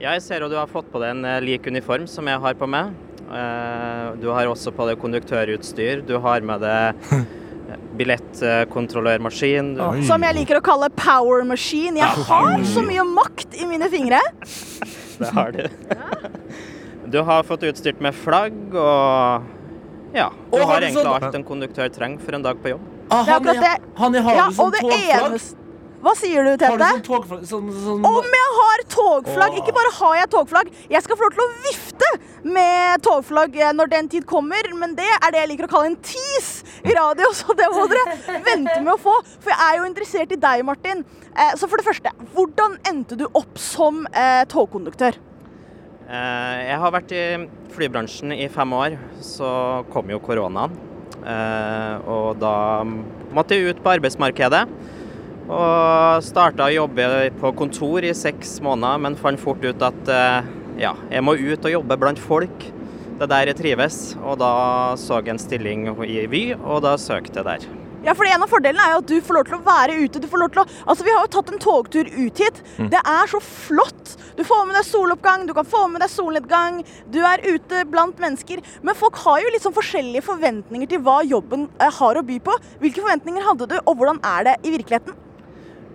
Jeg 0.00 0.24
ser 0.24 0.48
at 0.48 0.50
du 0.50 0.56
har 0.56 0.72
fått 0.72 0.88
på 0.88 1.04
deg 1.04 1.12
en 1.12 1.34
lik 1.44 1.68
uniform 1.68 2.08
som 2.08 2.32
jeg 2.32 2.40
har 2.40 2.56
på 2.56 2.72
meg. 2.72 2.96
Eh, 3.32 4.12
Du 4.20 4.28
har 4.28 4.46
også 4.50 4.72
på 4.76 4.86
deg 4.88 4.98
konduktørutstyr. 5.00 6.02
Du 6.06 6.18
har 6.20 6.40
med 6.44 6.60
deg 6.60 6.94
billettkontrollørmaskin. 7.98 9.72
Som 10.08 10.22
jeg 10.26 10.36
liker 10.40 10.60
å 10.60 10.64
kalle 10.64 10.88
power 10.96 11.44
machine. 11.48 11.96
Jeg 12.00 12.26
har 12.28 12.64
så 12.68 12.82
mye 12.84 13.04
makt 13.08 13.56
i 13.60 13.66
mine 13.68 13.88
fingre. 13.92 14.20
Det 15.18 15.30
har 15.36 15.52
du. 15.54 15.64
Du 17.12 17.18
har 17.28 17.42
fått 17.44 17.62
utstyrt 17.68 18.00
med 18.00 18.14
flagg 18.16 18.54
og 18.74 19.42
Ja. 20.12 20.28
Du 20.52 20.58
Og 20.58 20.60
har 20.60 20.66
har 20.74 20.80
du 20.80 20.86
egentlig 20.86 21.08
alt 21.16 21.34
en 21.34 21.44
konduktør 21.44 21.88
trenger 21.92 22.20
for 22.20 22.32
en 22.36 22.42
dag 22.44 22.56
på 22.62 22.68
jobb. 22.74 22.80
Ah, 23.10 23.24
Det 23.24 23.32
er 23.32 23.36
akkurat 23.40 23.60
det. 23.64 23.76
Han 23.96 24.14
har 24.14 24.34
Ja, 24.34 24.46
og 24.58 24.72
det 24.72 24.80
eneste 24.84 25.56
Hva 26.02 26.12
sier 26.18 26.42
du 26.44 26.56
Tete? 26.58 26.88
sånn? 27.06 27.44
Sånn, 27.46 27.68
sånn, 27.72 28.04
Om 28.04 28.24
jeg 28.24 28.48
har 28.58 28.78
togflagg! 28.90 29.52
Ikke 29.60 29.72
bare 29.76 29.90
har 30.00 30.14
jeg 30.16 30.28
togflagg, 30.30 30.66
jeg 30.90 31.02
skal 31.04 31.16
få 31.16 31.22
lov 31.22 31.32
til 31.36 31.44
å 31.44 31.50
vifte 31.68 31.91
med 32.44 33.02
togflagg 33.04 33.56
eh, 33.60 33.72
når 33.76 33.90
den 33.92 34.08
tid 34.12 34.26
kommer, 34.28 34.66
men 34.78 34.96
det 34.98 35.08
er 35.14 35.32
det 35.32 35.42
jeg 35.42 35.50
liker 35.52 35.68
å 35.68 35.72
kalle 35.72 35.92
en 35.92 35.98
tease 36.02 36.66
i 36.82 36.94
radio, 36.96 37.30
så 37.38 37.54
det 37.58 37.68
må 37.72 37.86
dere 37.90 38.38
vente 38.44 38.78
med 38.82 38.94
å 38.94 39.00
få. 39.00 39.16
For 39.42 39.52
jeg 39.54 39.60
er 39.66 39.80
jo 39.80 39.88
interessert 39.90 40.34
i 40.34 40.40
deg, 40.46 40.64
Martin. 40.66 41.04
Eh, 41.32 41.52
Så 41.60 41.68
for 41.70 41.80
det 41.80 41.86
første, 41.86 42.14
hvordan 42.34 42.78
endte 42.90 43.18
du 43.20 43.28
opp 43.30 43.60
som 43.60 44.04
eh, 44.10 44.42
togkonduktør? 44.50 45.20
Jeg 46.12 46.76
har 46.76 46.90
vært 46.92 47.12
i 47.16 47.20
flybransjen 47.72 48.34
i 48.34 48.44
fem 48.52 48.72
år, 48.76 48.98
så 49.24 49.46
kom 49.94 50.10
jo 50.12 50.18
koronaen. 50.20 50.74
Og 52.10 52.34
da 52.36 52.82
måtte 53.32 53.56
jeg 53.56 53.70
ut 53.72 53.80
på 53.80 53.92
arbeidsmarkedet. 53.94 54.60
Og 55.46 56.26
starta 56.26 56.66
å 56.66 56.74
jobbe 56.74 57.06
på 57.40 57.54
kontor 57.56 58.04
i 58.04 58.12
seks 58.18 58.58
måneder, 58.66 59.00
men 59.06 59.16
fant 59.16 59.40
fort 59.40 59.64
ut 59.64 59.86
at 59.88 60.12
ja, 60.82 60.96
jeg 61.12 61.22
må 61.24 61.36
ut 61.38 61.68
og 61.68 61.76
jobbe 61.76 61.98
blant 62.00 62.20
folk. 62.22 62.64
Det 63.12 63.28
er 63.28 63.30
der 63.30 63.52
jeg 63.52 63.60
trives. 63.60 64.00
Og 64.24 64.40
da 64.40 64.52
så 64.98 65.20
jeg 65.20 65.36
en 65.36 65.40
stilling 65.42 65.86
i 66.08 66.24
Vy, 66.30 66.42
og 66.58 66.82
da 66.86 66.96
søkte 66.98 67.40
jeg 67.40 67.48
der. 67.48 67.70
Ja, 68.02 68.16
for 68.18 68.26
En 68.26 68.42
av 68.42 68.50
fordelene 68.50 68.82
er 68.82 68.96
jo 68.96 69.02
at 69.04 69.10
du 69.12 69.20
får 69.22 69.36
lov 69.36 69.44
til 69.46 69.56
å 69.60 69.62
være 69.62 69.96
ute. 70.02 70.18
Du 70.18 70.26
får 70.26 70.42
lov 70.42 70.50
til 70.50 70.62
å, 70.64 70.66
altså 70.90 71.06
Vi 71.06 71.12
har 71.14 71.22
jo 71.22 71.30
tatt 71.36 71.52
en 71.52 71.62
togtur 71.62 72.08
ut 72.10 72.42
hit. 72.42 72.58
Mm. 72.80 72.88
Det 72.90 72.98
er 72.98 73.30
så 73.30 73.38
flott. 73.46 74.16
Du 74.34 74.42
får 74.48 74.64
med 74.66 74.74
deg 74.74 74.88
soloppgang, 74.88 75.44
du 75.46 75.52
kan 75.54 75.68
få 75.68 75.84
med 75.92 76.02
deg 76.02 76.10
solnedgang. 76.10 76.80
Du 77.14 77.20
er 77.22 77.44
ute 77.46 77.84
blant 77.92 78.18
mennesker. 78.18 78.64
Men 78.82 78.98
folk 78.98 79.20
har 79.22 79.44
jo 79.44 79.52
litt 79.54 79.62
sånn 79.62 79.76
forskjellige 79.76 80.26
forventninger 80.26 80.90
til 80.90 81.04
hva 81.06 81.20
jobben 81.22 81.68
eh, 81.78 81.92
har 82.00 82.18
å 82.18 82.26
by 82.26 82.40
på. 82.42 82.58
Hvilke 82.82 83.04
forventninger 83.04 83.46
hadde 83.46 83.70
du, 83.70 83.78
og 83.84 84.00
hvordan 84.00 84.18
er 84.34 84.50
det 84.50 84.58
i 84.66 84.74
virkeligheten? 84.74 85.14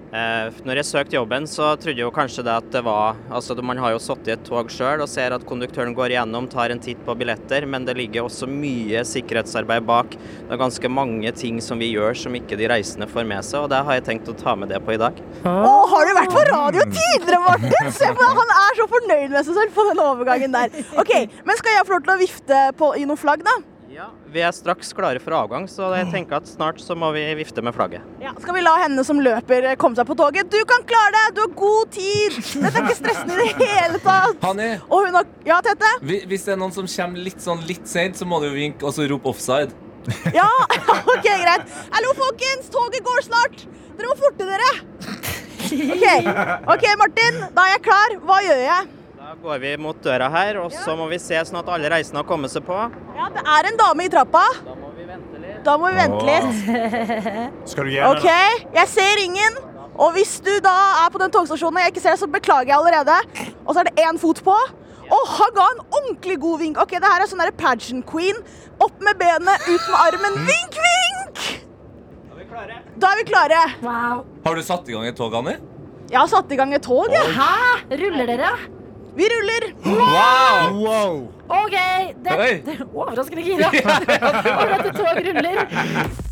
Eh, 0.08 0.54
Når 0.64 0.80
jeg 0.80 0.88
søkte 0.88 1.18
jobben, 1.18 1.44
så 1.52 1.74
trodde 1.76 2.00
jeg 2.00 2.06
jo 2.06 2.14
kanskje 2.16 2.44
det 2.48 2.54
at 2.54 2.68
det 2.72 2.80
var 2.86 3.18
Altså, 3.28 3.58
Man 3.62 3.78
har 3.84 3.92
jo 3.92 4.00
sittet 4.00 4.30
i 4.30 4.34
et 4.38 4.46
tog 4.48 4.70
sjøl 4.72 5.04
og 5.04 5.10
ser 5.12 5.36
at 5.36 5.44
konduktøren 5.46 5.92
går 5.98 6.14
igjennom, 6.16 6.48
tar 6.48 6.72
en 6.72 6.80
titt 6.80 7.02
på 7.04 7.16
billetter, 7.20 7.68
men 7.68 7.84
det 7.84 7.98
ligger 8.00 8.24
også 8.24 8.48
mye 8.48 9.04
sikkerhetsarbeid 9.04 9.84
bak. 9.84 10.16
Det 10.16 10.56
er 10.56 10.62
ganske 10.64 10.88
mange 10.90 11.32
ting 11.36 11.60
som 11.62 11.80
vi 11.84 11.92
gjør 11.92 12.16
som 12.16 12.36
ikke 12.40 12.56
de 12.56 12.70
reisende 12.72 13.10
får 13.12 13.28
med 13.28 13.44
seg, 13.44 13.66
og 13.66 13.70
det 13.76 13.84
har 13.84 14.00
jeg 14.00 14.08
tenkt 14.08 14.32
å 14.32 14.38
ta 14.40 14.56
med 14.56 14.72
det 14.72 14.80
på 14.86 14.96
i 14.96 15.02
dag. 15.02 15.20
Å, 15.44 15.76
har 15.92 16.08
du 16.08 16.16
vært 16.22 16.36
på 16.40 16.46
radio 16.54 16.88
tidligere, 16.88 17.44
Martin? 17.44 17.92
Se 18.00 18.12
på 18.16 18.32
Han 18.40 18.54
er 18.62 18.80
så 18.80 18.88
fornøyd 18.96 19.30
med 19.36 19.44
seg 19.44 19.60
selv 19.60 19.76
på 19.76 19.90
den 19.92 20.06
overgangen 20.08 20.56
der. 20.56 20.72
Ok, 21.04 21.14
Men 21.44 21.60
skal 21.60 21.76
jeg 21.82 21.88
få 21.90 21.98
lov 21.98 22.08
til 22.08 22.16
å 22.16 22.22
vifte 22.24 22.64
på, 22.80 22.96
i 22.96 23.04
noen 23.04 23.20
flagg, 23.20 23.44
da? 23.44 23.60
Vi 24.30 24.42
er 24.46 24.52
straks 24.54 24.92
klare 24.94 25.18
for 25.24 25.34
avgang, 25.34 25.64
så 25.72 25.88
jeg 25.98 26.10
tenker 26.14 26.38
at 26.38 26.50
snart 26.50 26.78
så 26.84 26.94
må 26.98 27.10
vi 27.16 27.24
vifte 27.40 27.64
med 27.66 27.74
flagget. 27.74 28.04
Ja, 28.22 28.34
Skal 28.38 28.54
vi 28.58 28.62
la 28.62 28.76
henne 28.84 29.04
som 29.08 29.18
løper 29.24 29.72
eh, 29.72 29.78
komme 29.80 29.98
seg 29.98 30.06
på 30.10 30.18
toget? 30.20 30.52
Du 30.54 30.60
kan 30.70 30.84
klare 30.86 31.14
det! 31.16 31.24
Du 31.38 31.42
har 31.46 31.54
god 31.58 31.92
tid! 31.96 32.38
Dette 32.38 32.74
er 32.78 32.86
ikke 32.86 32.98
stressende 33.00 33.38
i 33.48 33.54
det 33.58 33.70
hele 33.72 34.02
tatt. 34.04 34.38
Hanni, 34.46 34.70
Og 34.90 35.08
hun 35.08 35.18
har 35.18 35.26
Ja, 35.48 35.58
Tete? 35.66 35.90
hvis 36.04 36.46
det 36.46 36.54
er 36.54 36.62
noen 36.62 36.76
som 36.76 36.86
kommer 36.92 37.24
litt 37.26 37.42
sånn 37.42 37.64
litt 37.70 37.88
sent, 37.90 38.20
så 38.20 38.28
må 38.30 38.42
du 38.44 38.50
jo 38.52 38.56
vinke 38.58 38.86
og 38.86 38.94
så 38.98 39.08
rope 39.10 39.32
offside. 39.34 39.74
Ja, 40.36 40.46
ok, 41.16 41.26
greit. 41.26 41.66
Hallo, 41.96 42.14
folkens! 42.20 42.70
Toget 42.74 43.02
går 43.08 43.26
snart! 43.26 43.66
Dere 43.98 44.12
må 44.12 44.20
forte 44.20 44.46
dere! 44.48 44.72
Ok, 45.68 46.06
ok, 46.76 46.86
Martin. 47.02 47.42
Da 47.56 47.66
er 47.66 47.74
jeg 47.74 47.82
klar. 47.90 48.14
Hva 48.24 48.38
gjør 48.46 48.62
jeg? 48.62 48.94
Da 49.38 49.50
går 49.54 49.60
vi 49.60 49.72
mot 49.78 49.98
døra 50.04 50.28
her, 50.34 50.58
og 50.58 50.72
så 50.74 50.96
må 50.98 51.06
vi 51.12 51.20
se 51.22 51.38
sånn 51.46 51.60
at 51.60 51.68
alle 51.70 51.90
reisende 51.94 52.20
har 52.24 52.26
kommet 52.28 52.50
seg 52.52 52.64
på. 52.66 52.74
Ja, 53.16 53.28
Det 53.36 53.44
er 53.46 53.68
en 53.70 53.78
dame 53.78 54.06
i 54.08 54.10
trappa. 54.10 54.42
Da 54.66 55.78
må 55.78 55.92
vi 55.92 55.98
vente 56.00 56.26
litt. 56.26 56.58
Skal 57.72 57.86
du 57.86 57.92
det? 57.92 58.02
Ok, 58.08 58.26
jeg 58.74 58.88
ser 58.90 59.22
ingen. 59.22 59.60
Og 59.98 60.14
hvis 60.18 60.40
du 60.46 60.52
da 60.62 60.74
er 61.04 61.14
på 61.14 61.22
den 61.22 61.32
togstasjonen 61.34 61.78
og 61.80 61.86
jeg 61.86 61.94
ikke 61.94 62.04
ser 62.04 62.16
deg, 62.16 62.22
så 62.22 62.30
beklager 62.34 62.72
jeg 62.74 62.78
allerede. 62.78 63.18
Og 63.66 63.74
så 63.74 63.82
er 63.82 63.90
det 63.90 64.06
én 64.08 64.20
fot 64.22 64.42
på. 64.46 64.56
Og 65.08 65.30
han 65.38 65.54
ga 65.56 65.68
en 65.76 65.84
ordentlig 65.86 66.38
god 66.44 66.60
vink. 66.62 66.80
Ok, 66.82 66.98
det 66.98 67.08
her 67.10 67.24
er 67.24 67.30
sånn 67.30 67.42
derre 67.42 67.56
pageant 67.58 68.06
queen. 68.10 68.42
Opp 68.84 68.98
med 69.06 69.18
benet, 69.22 69.68
ut 69.70 69.86
med 69.86 70.00
armen. 70.02 70.40
Vink, 70.50 70.80
vink! 70.88 71.44
Da 72.98 73.14
er 73.14 73.22
vi 73.22 73.28
klare. 73.30 73.62
Har 73.86 74.58
du 74.58 74.64
satt 74.66 74.90
i 74.90 74.98
gang 74.98 75.06
et 75.10 75.18
tog, 75.18 75.34
Anni? 75.38 75.56
Jeg 76.10 76.20
har 76.24 76.30
satt 76.32 76.52
i 76.54 76.58
gang 76.58 76.74
et 76.74 76.84
tog. 76.86 77.10
jeg. 77.14 77.38
Hæ? 77.38 77.54
Ruller 78.02 78.30
dere? 78.34 78.52
Vi 79.18 79.26
ruller. 79.34 79.64
Wow! 79.84 81.28
OK. 81.48 81.76
Det, 82.24 82.36
Oi. 82.38 82.62
det 82.66 82.76
overraskende 82.86 83.42
gira. 83.42 83.70
Og 83.72 84.74
dette 84.74 84.92
tog 84.94 85.22
ruller. 85.26 85.62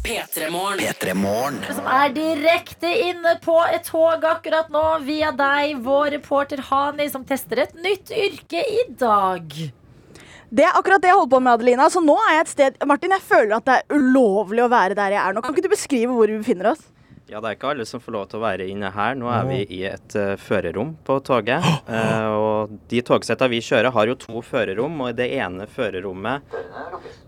P3 0.05 0.49
Morgen. 1.17 1.57
Som 1.73 1.87
er 1.89 2.13
direkte 2.13 2.91
inne 3.07 3.33
på 3.41 3.57
et 3.73 3.89
tog 3.89 4.27
akkurat 4.29 4.69
nå 4.73 4.83
via 5.07 5.31
deg, 5.33 5.79
vår 5.81 6.13
reporter 6.19 6.61
Hani, 6.69 7.09
som 7.09 7.25
tester 7.25 7.63
et 7.65 7.73
nytt 7.81 8.13
yrke 8.13 8.61
i 8.61 8.85
dag. 9.01 9.57
Det 10.55 10.63
er 10.67 10.77
akkurat 10.77 11.01
det 11.01 11.09
jeg 11.09 11.17
holder 11.17 11.33
på 11.33 11.41
med, 11.41 11.57
Adelina. 11.57 11.89
Så 11.89 12.05
nå 12.05 12.19
er 12.27 12.35
jeg 12.37 12.43
et 12.43 12.53
sted 12.53 12.83
Martin, 12.85 13.17
jeg 13.17 13.25
føler 13.25 13.57
at 13.57 13.65
det 13.65 13.79
er 13.79 13.97
ulovlig 13.97 14.61
å 14.67 14.69
være 14.71 14.97
der 14.97 15.17
jeg 15.17 15.23
er 15.23 15.33
nå. 15.33 15.41
Kan 15.41 15.57
ikke 15.57 15.65
du 15.65 15.73
beskrive 15.73 16.13
hvor 16.13 16.29
vi 16.29 16.37
befinner 16.37 16.75
oss? 16.75 16.85
Ja, 17.25 17.39
det 17.41 17.49
er 17.49 17.55
ikke 17.55 17.71
alle 17.71 17.85
som 17.89 18.01
får 18.03 18.13
lov 18.13 18.25
til 18.29 18.37
å 18.37 18.43
være 18.43 18.67
inne 18.69 18.91
her. 18.93 19.15
Nå 19.17 19.25
er 19.33 19.47
vi 19.49 19.55
i 19.73 19.79
et 19.89 20.13
uh, 20.13 20.35
førerrom 20.37 20.91
på 21.07 21.15
toget. 21.25 21.63
Uh, 21.89 22.27
og 22.37 22.75
de 22.91 22.99
togsetta 23.01 23.47
vi 23.49 23.63
kjører, 23.65 23.89
har 23.95 24.11
jo 24.11 24.17
to 24.21 24.43
førerrom, 24.45 24.99
og 25.01 25.09
i 25.09 25.15
det 25.17 25.31
ene 25.39 25.65
førerrommet 25.65 26.45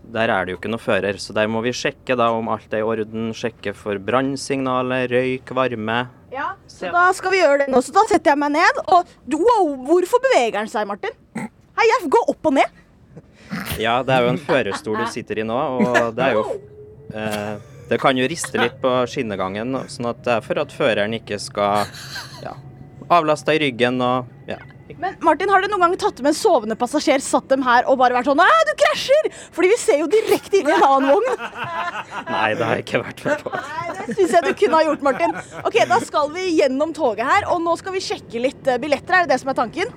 der 0.08 0.30
er 0.32 0.46
det 0.46 0.54
jo 0.54 0.58
ikke 0.60 0.70
noe 0.70 0.80
fører. 0.80 1.18
Så 1.18 1.34
der 1.34 1.50
må 1.50 1.64
vi 1.64 1.72
sjekke 1.74 2.14
da 2.16 2.28
om 2.30 2.46
alt 2.52 2.70
er 2.72 2.84
i 2.84 2.86
orden. 2.86 3.32
Sjekke 3.36 3.74
for 3.76 3.98
brannsignaler, 3.98 5.10
røyk, 5.10 5.50
varme. 5.58 5.98
Ja, 6.30 6.52
så 6.70 6.92
da 6.94 7.08
skal 7.16 7.34
vi 7.34 7.40
gjøre 7.42 7.64
det 7.64 7.72
nå. 7.72 7.80
Så 7.82 7.94
da 7.96 8.04
setter 8.06 8.36
jeg 8.36 8.40
meg 8.40 8.54
ned, 8.54 8.78
og 8.86 9.08
wow, 9.34 9.72
hvorfor 9.88 10.22
beveger 10.28 10.60
den 10.60 10.70
seg, 10.70 10.86
Martin? 10.86 11.16
Hei, 11.34 11.88
jeg 11.90 12.12
går 12.14 12.30
opp 12.36 12.52
og 12.52 12.54
ned. 12.60 12.78
Ja, 13.82 13.98
det 14.06 14.14
er 14.14 14.28
jo 14.28 14.30
en 14.36 14.40
førerstol 14.46 15.02
du 15.02 15.10
sitter 15.10 15.42
i 15.42 15.48
nå, 15.48 15.58
og 15.58 16.14
det 16.14 16.24
er 16.30 16.38
jo 16.38 16.44
eh, 17.16 17.77
Det 17.88 17.98
kan 18.00 18.18
jo 18.18 18.26
riste 18.28 18.60
litt 18.60 18.80
på 18.82 18.94
skinnegangen, 19.10 19.76
sånn 19.88 20.10
at 20.10 20.24
det 20.26 20.34
er 20.38 20.44
for 20.44 20.60
at 20.60 20.74
føreren 20.74 21.14
ikke 21.16 21.38
skal 21.40 21.88
ja, 22.44 22.56
avlaste 23.08 23.54
i 23.56 23.62
ryggen 23.66 24.02
og 24.04 24.28
ja. 24.50 24.58
Men 24.96 25.18
Martin, 25.20 25.50
har 25.52 25.60
du 25.60 25.68
noen 25.68 25.82
gang 25.84 25.94
tatt 26.00 26.22
med 26.24 26.30
en 26.30 26.36
sovende 26.36 26.76
passasjer, 26.78 27.20
satt 27.20 27.50
dem 27.52 27.60
her 27.66 27.84
og 27.92 27.98
bare 28.00 28.16
vært 28.16 28.30
sånn 28.30 28.40
'Æ, 28.40 28.48
du 28.64 28.72
krasjer! 28.80 29.28
Fordi 29.52 29.68
vi 29.68 29.76
ser 29.76 29.98
jo 30.00 30.08
direkte 30.08 30.62
inn 30.62 30.70
i 30.70 30.72
en 30.72 30.86
annen 30.86 31.12
vogn. 31.12 31.28
Nei, 32.30 32.54
det 32.56 32.64
har 32.64 32.78
jeg 32.78 32.86
ikke 32.86 33.02
vært 33.04 33.24
med 33.26 33.44
på. 33.44 33.52
Det 33.98 34.16
syns 34.16 34.32
jeg 34.32 34.46
du 34.46 34.52
kunne 34.62 34.80
ha 34.80 34.86
gjort, 34.88 35.04
Martin. 35.04 35.36
Ok, 35.60 35.76
Da 35.92 36.00
skal 36.00 36.32
vi 36.32 36.46
gjennom 36.56 36.94
toget 36.96 37.28
her, 37.28 37.48
og 37.52 37.60
nå 37.60 37.76
skal 37.76 37.92
vi 37.92 38.00
sjekke 38.00 38.40
litt 38.40 38.66
eh, 38.66 38.80
billetter. 38.80 39.12
Er 39.12 39.26
det 39.26 39.36
det 39.36 39.40
som 39.44 39.52
er 39.52 39.60
tanken? 39.60 39.92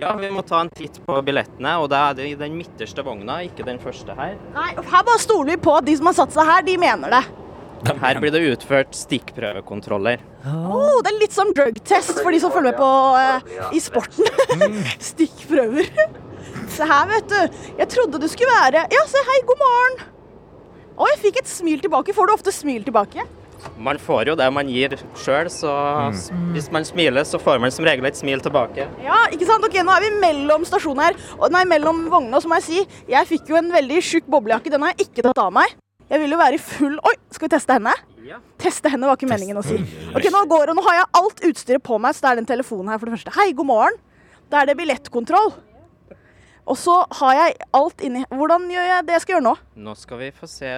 Ja, 0.00 0.14
vi 0.16 0.30
må 0.32 0.40
ta 0.46 0.62
en 0.64 0.70
titt 0.72 0.96
på 1.04 1.18
billettene, 1.26 1.74
og 1.82 1.90
da 1.92 2.06
er 2.08 2.16
det 2.16 2.28
i 2.30 2.36
den 2.38 2.54
midterste 2.56 3.04
vogna, 3.04 3.42
ikke 3.44 3.66
den 3.66 3.80
første 3.82 4.14
her. 4.16 4.38
Nei, 4.54 4.70
her 4.78 5.04
bare 5.04 5.20
stoler 5.20 5.52
vi 5.52 5.60
på 5.60 5.74
at 5.76 5.84
de 5.88 5.96
som 5.98 6.08
har 6.08 6.16
satt 6.16 6.32
seg 6.32 6.48
her, 6.48 6.64
de 6.64 6.76
mener 6.80 7.12
det. 7.12 7.22
Her 8.00 8.20
blir 8.20 8.32
det 8.32 8.40
utført 8.52 8.96
stikkprøvekontroller. 8.96 10.20
Oh, 10.48 11.00
det 11.04 11.12
er 11.12 11.18
litt 11.20 11.36
som 11.36 11.52
drugtest 11.56 12.18
for 12.20 12.32
de 12.32 12.40
som 12.42 12.52
følger 12.52 12.72
med 12.72 12.80
på 12.80 12.88
uh, 13.16 13.72
i 13.76 13.80
sporten. 13.80 14.28
Stikkprøver. 15.10 15.88
Se 16.70 16.88
her, 16.88 17.08
vet 17.08 17.28
du. 17.32 17.60
Jeg 17.80 17.88
trodde 17.92 18.20
du 18.20 18.28
skulle 18.28 18.56
være 18.60 18.84
Ja, 18.92 19.04
se 19.08 19.24
hei, 19.30 19.38
god 19.48 19.60
morgen. 19.64 20.00
Å, 21.00 21.08
jeg 21.14 21.20
fikk 21.24 21.40
et 21.40 21.48
smil 21.48 21.80
tilbake. 21.80 22.16
Får 22.16 22.28
du 22.28 22.34
ofte 22.36 22.52
smil 22.52 22.84
tilbake? 22.84 23.24
Man 23.80 23.98
får 24.00 24.30
jo 24.30 24.36
det 24.38 24.46
man 24.54 24.68
gir 24.72 24.96
sjøl, 25.18 25.50
så 25.52 25.72
mm. 26.12 26.52
hvis 26.54 26.70
man 26.74 26.86
smiler, 26.88 27.26
så 27.28 27.40
får 27.40 27.60
man 27.62 27.72
som 27.74 27.86
regel 27.88 28.08
et 28.08 28.18
smil 28.18 28.42
tilbake. 28.44 28.86
Ja, 29.04 29.22
ikke 29.32 29.48
sant? 29.48 29.64
Ok, 29.66 29.78
Nå 29.84 29.94
er 29.94 30.06
vi 30.06 30.10
mellom 30.22 30.66
stasjonen 30.68 31.08
her, 31.08 31.20
og 31.38 31.52
nei, 31.54 31.64
mellom 31.68 32.06
vognene. 32.12 32.36
Og 32.38 32.44
så 32.44 32.50
må 32.50 32.60
jeg 32.60 32.68
si, 32.68 33.04
jeg 33.10 33.30
fikk 33.30 33.52
jo 33.52 33.60
en 33.60 33.72
veldig 33.74 34.02
tjukk 34.04 34.28
boblejakke. 34.32 34.72
Den 34.72 34.84
har 34.86 34.94
jeg 34.94 35.10
ikke 35.10 35.26
tatt 35.28 35.42
av 35.42 35.52
meg. 35.54 35.76
Jeg 36.10 36.24
vil 36.24 36.34
jo 36.34 36.38
være 36.40 36.56
i 36.56 36.62
full 36.62 36.96
Oi, 37.06 37.12
skal 37.30 37.46
vi 37.46 37.52
teste 37.52 37.76
henne? 37.76 37.92
Teste 38.60 38.90
henne 38.92 39.08
var 39.08 39.18
ikke 39.18 39.30
meningen 39.30 39.58
å 39.60 39.64
si. 39.64 39.78
Ok, 40.10 40.26
Nå 40.32 40.42
går 40.50 40.70
det, 40.70 40.76
nå 40.76 40.84
har 40.86 41.00
jeg 41.00 41.10
alt 41.20 41.42
utstyret 41.50 41.84
på 41.86 41.98
meg, 42.02 42.14
så 42.16 42.26
det 42.26 42.30
er 42.30 42.40
den 42.40 42.48
telefonen 42.50 42.92
her 42.92 43.00
for 43.00 43.08
det 43.08 43.16
første. 43.18 43.34
Hei, 43.38 43.50
god 43.56 43.68
morgen. 43.70 43.98
Da 44.50 44.62
er 44.62 44.70
det 44.70 44.76
billettkontroll. 44.80 45.52
Og 46.70 46.78
så 46.78 46.96
har 47.18 47.36
jeg 47.38 47.54
alt 47.74 48.02
inni 48.04 48.20
Hvordan 48.28 48.68
gjør 48.70 48.84
jeg 48.86 49.06
det 49.08 49.14
jeg 49.16 49.22
skal 49.24 49.34
gjøre 49.36 49.46
nå? 49.46 49.54
Nå 49.86 49.94
skal 49.98 50.20
vi 50.20 50.28
få 50.34 50.48
se 50.50 50.70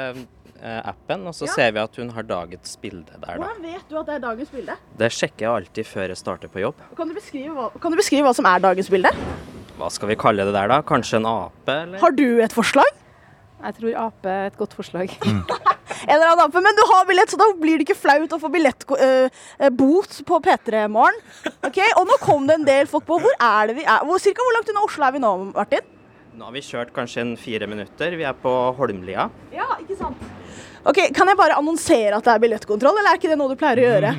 appen, 0.62 1.26
og 1.26 1.34
så 1.34 1.46
Ja. 1.48 1.52
ser 1.56 1.72
vi 1.72 1.78
at 1.82 1.96
hun 1.96 2.10
har 2.10 2.22
dagens 2.22 2.76
bilde 2.80 3.06
der, 3.10 3.18
da. 3.26 3.36
Hvordan 3.42 3.62
vet 3.62 3.88
du 3.88 3.98
at 3.98 4.06
det 4.06 4.14
er 4.14 4.18
dagens 4.20 4.50
bilde? 4.50 4.76
Det 4.96 5.10
sjekker 5.10 5.38
jeg 5.46 5.50
alltid 5.50 5.86
før 5.86 6.06
jeg 6.08 6.16
starter 6.16 6.48
på 6.48 6.60
jobb. 6.62 6.74
Kan 6.96 7.08
du 7.08 7.14
beskrive 7.14 7.54
hva, 7.54 7.70
kan 7.80 7.90
du 7.90 7.96
beskrive 7.98 8.22
hva 8.28 8.34
som 8.34 8.46
er 8.46 8.58
dagens 8.60 8.88
bilde? 8.90 9.10
Hva 9.78 9.90
skal 9.90 10.08
vi 10.08 10.14
kalle 10.16 10.44
det 10.46 10.52
der, 10.54 10.68
da? 10.68 10.82
Kanskje 10.82 11.16
en 11.18 11.26
ape, 11.26 11.68
eller? 11.82 11.98
Har 11.98 12.10
du 12.12 12.40
et 12.40 12.52
forslag? 12.52 12.86
Jeg 13.62 13.74
tror 13.78 13.94
ape 14.06 14.26
er 14.26 14.46
et 14.46 14.56
godt 14.58 14.74
forslag. 14.74 15.10
En 16.02 16.16
eller 16.16 16.32
annen 16.32 16.46
ape, 16.48 16.60
Men 16.62 16.74
du 16.74 16.82
har 16.88 17.04
billett, 17.06 17.30
så 17.30 17.36
da 17.38 17.44
blir 17.54 17.78
det 17.78 17.84
ikke 17.86 17.94
flaut 18.00 18.32
å 18.32 18.38
få 18.40 18.48
billettbot 18.50 20.24
på 20.26 20.38
P3 20.42 20.88
Morgen. 20.90 21.18
Ok, 21.62 21.78
Og 21.98 22.06
nå 22.08 22.16
kom 22.22 22.46
det 22.48 22.54
en 22.58 22.64
del 22.66 22.86
folk 22.90 23.04
på. 23.06 23.18
Hvor 23.22 23.34
er 23.38 23.68
det 23.70 23.76
vi 23.76 23.84
er? 23.84 24.00
Hvor, 24.06 24.18
cirka 24.22 24.42
hvor 24.42 24.56
langt 24.56 24.70
unna 24.72 24.82
Oslo 24.86 25.04
er 25.06 25.12
vi 25.12 25.18
nå, 25.22 25.32
Martin? 25.54 25.80
Nå 26.34 26.44
har 26.48 26.52
vi 26.56 26.60
kjørt 26.64 26.92
kanskje 26.96 27.20
en 27.20 27.36
fire 27.36 27.68
minutter. 27.68 28.16
Vi 28.16 28.24
er 28.24 28.32
på 28.34 28.50
Holmlia. 28.78 29.28
Ja, 29.54 29.68
ikke 29.82 29.98
sant? 30.00 30.16
Ok, 30.82 30.98
Kan 31.14 31.30
jeg 31.30 31.38
bare 31.38 31.56
annonsere 31.60 32.16
at 32.16 32.26
det 32.26 32.32
er 32.34 32.42
billettkontroll, 32.42 32.96
eller 32.98 33.14
er 33.14 33.20
ikke 33.20 33.30
det 33.30 33.38
noe 33.38 33.52
du 33.52 33.58
pleier 33.58 33.78
å 33.78 33.84
gjøre? 33.86 34.12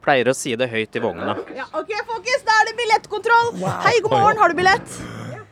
Pleier 0.00 0.30
å 0.32 0.34
si 0.36 0.54
det 0.56 0.70
høyt 0.72 0.96
i 0.96 1.02
vogna. 1.04 1.34
Ja, 1.52 1.66
ok, 1.76 1.90
folkens, 2.08 2.44
da 2.46 2.54
er 2.62 2.70
det 2.70 2.76
billettkontroll! 2.78 3.50
Hei, 3.84 3.98
god 4.06 4.14
morgen, 4.14 4.40
har 4.40 4.52
du 4.52 4.56
billett? 4.56 4.94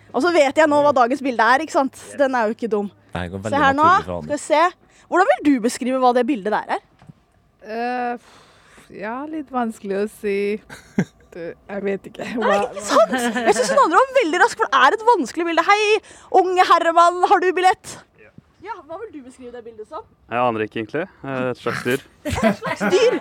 Og 0.08 0.24
så 0.24 0.32
vet 0.32 0.56
jeg 0.56 0.70
nå 0.72 0.78
hva 0.86 0.94
dagens 0.96 1.20
bilde 1.24 1.44
er, 1.52 1.66
ikke 1.66 1.76
sant? 1.76 2.00
Den 2.16 2.36
er 2.38 2.48
jo 2.48 2.56
ikke 2.56 2.70
dum. 2.72 2.88
Se 3.12 3.60
her 3.60 3.76
nå. 3.76 3.90
Skal 4.06 4.24
vi 4.30 4.40
se. 4.40 4.62
Hvordan 5.12 5.30
vil 5.34 5.44
du 5.50 5.52
beskrive 5.68 6.00
hva 6.00 6.14
det 6.16 6.24
bildet 6.28 6.54
der 6.54 6.78
er? 6.78 6.82
Uh, 7.68 8.32
ja, 8.94 9.18
litt 9.28 9.52
vanskelig 9.52 10.00
å 10.00 10.08
si. 10.16 10.38
Jeg 11.36 11.84
vet 11.84 12.08
ikke. 12.08 12.24
Nei, 12.40 12.56
ikke 12.64 12.88
sant? 12.88 13.12
Jeg 13.12 13.52
syns 13.52 13.74
hun 13.74 13.84
andre 13.84 14.00
var 14.00 14.16
veldig 14.22 14.40
rask, 14.46 14.56
for 14.58 14.72
det 14.72 14.80
er 14.80 14.96
et 14.96 15.08
vanskelig 15.12 15.50
bilde. 15.50 15.68
Hei, 15.68 15.80
unge 16.40 16.68
herremann, 16.72 17.20
har 17.28 17.44
du 17.44 17.50
billett? 17.52 17.98
Ja, 18.64 18.74
Hva 18.88 18.96
vil 18.98 19.10
du 19.14 19.18
beskrive 19.22 19.52
det 19.54 19.60
bildet 19.62 19.86
som? 19.86 20.02
Jeg 20.26 20.40
aner 20.42 20.64
ikke, 20.64 20.80
egentlig. 20.82 21.04
Et 21.30 21.60
slags 21.60 21.82
dyr. 21.86 22.02
Et 22.26 22.58
slags 22.58 22.82
dyr. 22.90 23.18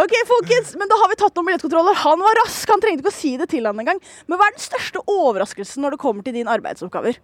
Ok, 0.00 0.14
folkens, 0.26 0.72
men 0.80 0.90
da 0.90 0.98
har 0.98 1.10
vi 1.12 1.18
tatt 1.20 1.36
noen 1.38 1.46
billettkontroller. 1.50 1.98
Han 2.02 2.24
var 2.26 2.40
rask, 2.42 2.72
han 2.72 2.82
trengte 2.82 3.04
ikke 3.04 3.12
å 3.12 3.18
si 3.20 3.36
det 3.38 3.46
til 3.52 3.68
han 3.70 3.78
engang. 3.78 4.00
Men 4.26 4.40
hva 4.40 4.48
er 4.50 4.56
den 4.56 4.64
største 4.64 5.04
overraskelsen 5.06 5.86
når 5.86 5.94
det 5.94 6.02
kommer 6.02 6.26
til 6.26 6.34
dine 6.40 6.50
arbeidsoppgaver? 6.58 7.20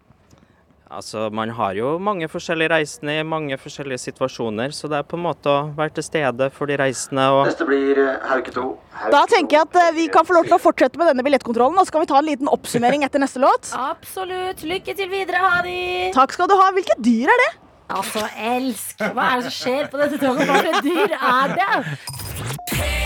Altså, 0.90 1.30
Man 1.34 1.50
har 1.50 1.74
jo 1.74 1.96
mange 1.98 2.28
forskjellige 2.30 2.70
reisende 2.70 3.16
i 3.18 3.24
mange 3.26 3.56
forskjellige 3.58 3.98
situasjoner, 4.04 4.70
så 4.70 4.86
det 4.90 5.00
er 5.00 5.08
på 5.08 5.18
en 5.18 5.24
måte 5.24 5.50
å 5.50 5.64
være 5.74 5.96
til 5.96 6.06
stede 6.06 6.46
for 6.54 6.70
de 6.70 6.76
reisende 6.78 7.24
og 7.34 7.48
Neste 7.48 7.66
blir 7.66 7.98
eh, 7.98 8.20
Hauke 8.30 8.54
2. 8.54 8.66
Da 9.10 9.24
tenker 9.30 9.58
jeg 9.58 9.66
at 9.66 9.78
eh, 9.82 9.90
vi 9.96 10.06
kan 10.14 10.28
få 10.28 10.36
lov 10.38 10.46
til 10.46 10.54
å 10.54 10.62
fortsette 10.62 11.00
med 11.00 11.10
denne 11.10 11.26
billettkontrollen, 11.26 11.78
og 11.82 11.88
så 11.88 11.96
kan 11.96 12.06
vi 12.06 12.10
ta 12.12 12.20
en 12.20 12.28
liten 12.28 12.50
oppsummering 12.52 13.02
etter 13.06 13.22
neste 13.22 13.42
låt. 13.42 13.72
Absolutt. 13.92 14.62
Lykke 14.62 14.94
til 14.94 15.10
videre, 15.10 15.42
Hadi. 15.42 16.12
Takk 16.14 16.38
skal 16.38 16.50
du 16.50 16.54
ha. 16.60 16.70
Hvilke 16.78 16.94
dyr 17.02 17.34
er 17.34 17.42
det? 17.46 17.50
Altså, 17.96 18.22
elsk. 18.54 19.02
Hva 19.02 19.26
er 19.32 19.42
det 19.42 19.50
som 19.50 19.58
skjer 19.58 19.90
på 19.90 19.98
dette 20.04 20.22
toget? 20.22 20.46
Hva 20.46 20.62
slags 20.62 20.86
dyr 20.86 21.18
er 21.18 21.58
det? 21.58 23.05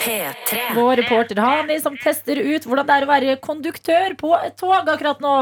P3. 0.00 0.60
Vår 0.74 0.96
reporter 1.02 1.40
Hani 1.44 1.76
som 1.82 1.96
tester 2.00 2.38
ut 2.40 2.64
hvordan 2.64 2.86
det 2.88 2.94
er 2.96 3.04
å 3.04 3.10
være 3.10 3.36
konduktør 3.44 4.16
på 4.20 4.32
et 4.38 4.56
tog 4.60 4.72
akkurat 4.78 5.20
nå. 5.20 5.34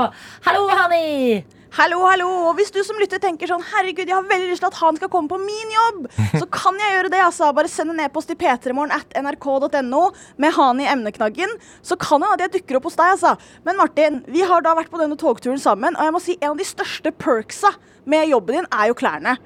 Hallo, 0.48 0.66
Hani! 0.72 1.44
Hallo, 1.76 1.98
hallo. 2.08 2.26
Og 2.48 2.54
hvis 2.56 2.72
du 2.72 2.78
som 2.82 2.96
lytter 2.98 3.20
tenker 3.20 3.50
sånn 3.50 3.62
Herregud, 3.70 4.08
jeg 4.08 4.16
har 4.16 4.24
veldig 4.24 4.48
lyst 4.48 4.62
til 4.64 4.70
at 4.70 4.78
han 4.80 4.96
skal 4.96 5.10
komme 5.12 5.28
på 5.28 5.36
min 5.42 5.74
jobb, 5.74 6.06
så 6.40 6.48
kan 6.58 6.78
jeg 6.80 6.94
gjøre 6.96 7.12
det. 7.12 7.20
altså. 7.26 7.50
Bare 7.54 7.70
send 7.70 7.92
en 7.92 8.00
e-post 8.06 8.32
til 8.32 8.38
p3morgen 8.40 8.94
at 8.96 9.12
nrk.no 9.20 10.00
med 10.40 10.56
Hani 10.56 10.86
i 10.86 10.90
emneknaggen. 10.94 11.52
Så 11.84 11.98
kan 12.00 12.24
det 12.24 12.30
hende 12.32 12.38
at 12.40 12.46
jeg 12.46 12.54
dukker 12.56 12.80
opp 12.80 12.88
hos 12.88 12.98
deg, 12.98 13.12
altså. 13.18 13.36
Men 13.68 13.78
Martin, 13.78 14.22
vi 14.32 14.42
har 14.48 14.64
da 14.64 14.72
vært 14.80 14.90
på 14.90 15.02
denne 15.02 15.20
togturen 15.20 15.60
sammen, 15.62 15.94
og 15.94 16.08
jeg 16.08 16.16
må 16.16 16.24
si 16.24 16.38
en 16.40 16.56
av 16.56 16.58
de 16.58 16.66
største 16.66 17.12
perksa 17.20 17.74
med 18.08 18.32
jobben 18.32 18.62
din 18.62 18.72
er 18.72 18.90
jo 18.90 18.96
klærne. 18.98 19.36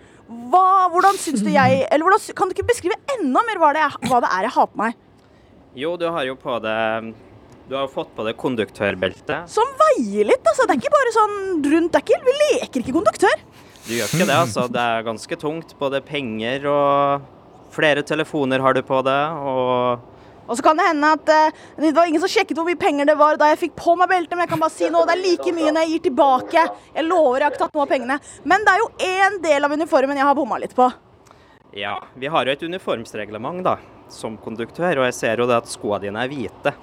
Hva, 0.53 0.89
hvordan 0.93 1.19
syns 1.21 1.43
du 1.45 1.51
jeg 1.53 1.83
Eller 1.87 2.07
hvordan, 2.07 2.23
kan 2.37 2.49
du 2.51 2.55
ikke 2.57 2.69
beskrive 2.69 2.97
enda 3.17 3.43
mer 3.47 3.61
hva 3.61 3.73
det, 3.77 3.83
er, 3.87 3.97
hva 4.09 4.21
det 4.25 4.31
er 4.33 4.47
jeg 4.49 4.55
har 4.57 4.71
på 4.71 4.81
meg? 4.83 4.97
Jo, 5.79 5.95
du 5.97 6.07
har 6.13 6.27
jo 6.29 6.37
på 6.37 6.59
deg 6.65 7.13
Du 7.69 7.77
har 7.79 7.87
jo 7.87 7.93
fått 7.95 8.11
på 8.17 8.25
deg 8.27 8.37
konduktørbeltet. 8.41 9.49
Som 9.49 9.69
veier 9.81 10.27
litt, 10.29 10.45
altså. 10.45 10.67
Det 10.69 10.75
er 10.75 10.83
ikke 10.83 10.93
bare 10.93 11.13
sånn 11.15 11.37
rundt. 11.73 11.93
Det 11.95 12.01
er 12.01 12.05
ikke, 12.05 12.23
vi 12.27 12.35
leker 12.41 12.83
ikke 12.83 12.97
konduktør. 12.99 13.45
Du 13.87 13.93
gjør 13.97 14.11
ikke 14.11 14.27
det, 14.29 14.37
altså. 14.37 14.67
Det 14.69 14.83
er 14.83 15.07
ganske 15.07 15.39
tungt. 15.41 15.73
Både 15.79 16.03
penger 16.05 16.67
og 16.71 17.31
flere 17.73 18.03
telefoner 18.05 18.61
har 18.61 18.77
du 18.77 18.83
på 18.85 18.99
deg, 19.07 19.39
og 19.49 20.12
Og 20.53 20.59
så 20.59 20.65
kan 20.67 20.77
det 20.77 20.85
hende 20.85 21.13
at 21.17 21.31
eh, 21.33 21.61
det 21.81 21.95
var 21.97 22.11
ingen 22.11 22.21
som 22.21 22.29
sjekket 22.29 22.59
hvor 22.59 22.69
mye 22.69 22.79
penger 22.81 23.09
det 23.09 23.17
var 23.17 23.39
da 23.41 23.49
jeg 23.53 23.63
fikk 23.63 23.79
på 23.81 23.97
meg 23.97 24.11
beltet, 24.13 24.37
men 24.37 24.45
jeg 24.45 24.53
kan 24.53 24.61
bare 24.61 24.75
si 24.75 24.91
nå, 24.93 25.07
det 25.09 25.17
er 25.17 25.23
like 25.23 25.55
mye 25.57 25.73
når 25.73 25.87
jeg 25.87 25.95
gir 25.95 26.05
tilbake. 26.11 26.67
Jeg 26.99 27.09
lover 27.09 27.41
jeg 27.41 27.47
har 27.47 27.55
ikke 27.57 27.65
tatt 27.65 27.79
noe 27.79 27.87
av 27.87 27.95
pengene. 27.95 28.19
Men 28.53 28.67
det 28.67 28.75
er 28.77 28.85
jo 28.85 28.91
én 29.09 29.41
del 29.49 29.69
av 29.69 29.77
uniformen 29.81 30.21
jeg 30.21 30.29
har 30.29 30.37
bomma 30.37 30.61
litt 30.61 30.77
på. 30.77 30.91
Ja, 31.73 31.97
vi 32.21 32.29
har 32.29 32.45
jo 32.45 32.53
et 32.53 32.65
uniformsreglement 32.69 33.65
da, 33.65 33.79
som 34.13 34.37
konduktør, 34.37 35.01
og 35.01 35.09
jeg 35.09 35.17
ser 35.17 35.41
jo 35.41 35.49
det 35.49 35.63
at 35.63 35.73
skoene 35.73 36.05
dine 36.05 36.21
er 36.21 36.29
hvite. 36.29 36.75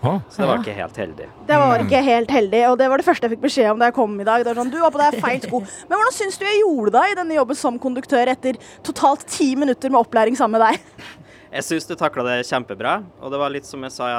Så 0.00 0.40
det 0.40 0.46
var 0.48 0.62
ikke 0.62 0.72
helt 0.78 0.96
heldig. 0.96 1.26
Det 1.44 1.56
var 1.60 1.82
ikke 1.84 1.98
helt 2.06 2.30
heldig, 2.32 2.60
og 2.70 2.78
det 2.80 2.86
var 2.88 3.02
det 3.02 3.04
første 3.04 3.28
jeg 3.28 3.34
fikk 3.34 3.42
beskjed 3.42 3.68
om 3.74 3.82
da 3.82 3.90
jeg 3.90 3.96
kom 3.98 4.14
i 4.16 4.24
dag. 4.24 4.40
Det 4.40 4.48
var 4.48 4.60
sånn, 4.62 4.70
du 4.72 4.78
var 4.80 4.94
på 4.94 5.00
deg 5.02 5.18
feil 5.20 5.42
sko. 5.44 5.60
Men 5.90 6.00
hvordan 6.00 6.16
syns 6.16 6.40
du 6.40 6.46
jeg 6.46 6.62
gjorde 6.62 6.94
det 6.96 7.02
i 7.10 7.16
denne 7.18 7.36
jobben 7.36 7.58
som 7.60 7.76
konduktør 7.82 8.32
etter 8.32 8.56
totalt 8.86 9.26
ti 9.28 9.50
minutter 9.60 9.92
med 9.92 10.00
opplæring 10.00 10.38
sammen 10.40 10.56
med 10.56 10.70
deg? 10.70 11.04
Jeg 11.50 11.66
syns 11.66 11.88
du 11.88 11.96
takla 11.98 12.22
det 12.28 12.36
kjempebra, 12.46 13.00
og 13.18 13.32
det 13.32 13.38
var 13.40 13.50
litt 13.50 13.66
som 13.66 13.82
jeg 13.82 13.90
sa 13.94 14.10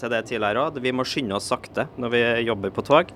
til 0.00 0.10
det 0.12 0.24
tidligere 0.28 0.66
òg, 0.66 0.80
vi 0.84 0.92
må 0.92 1.06
skynde 1.08 1.36
oss 1.38 1.46
sakte 1.48 1.86
når 1.96 2.12
vi 2.12 2.22
jobber 2.44 2.72
på 2.74 2.84
tog. 2.84 3.12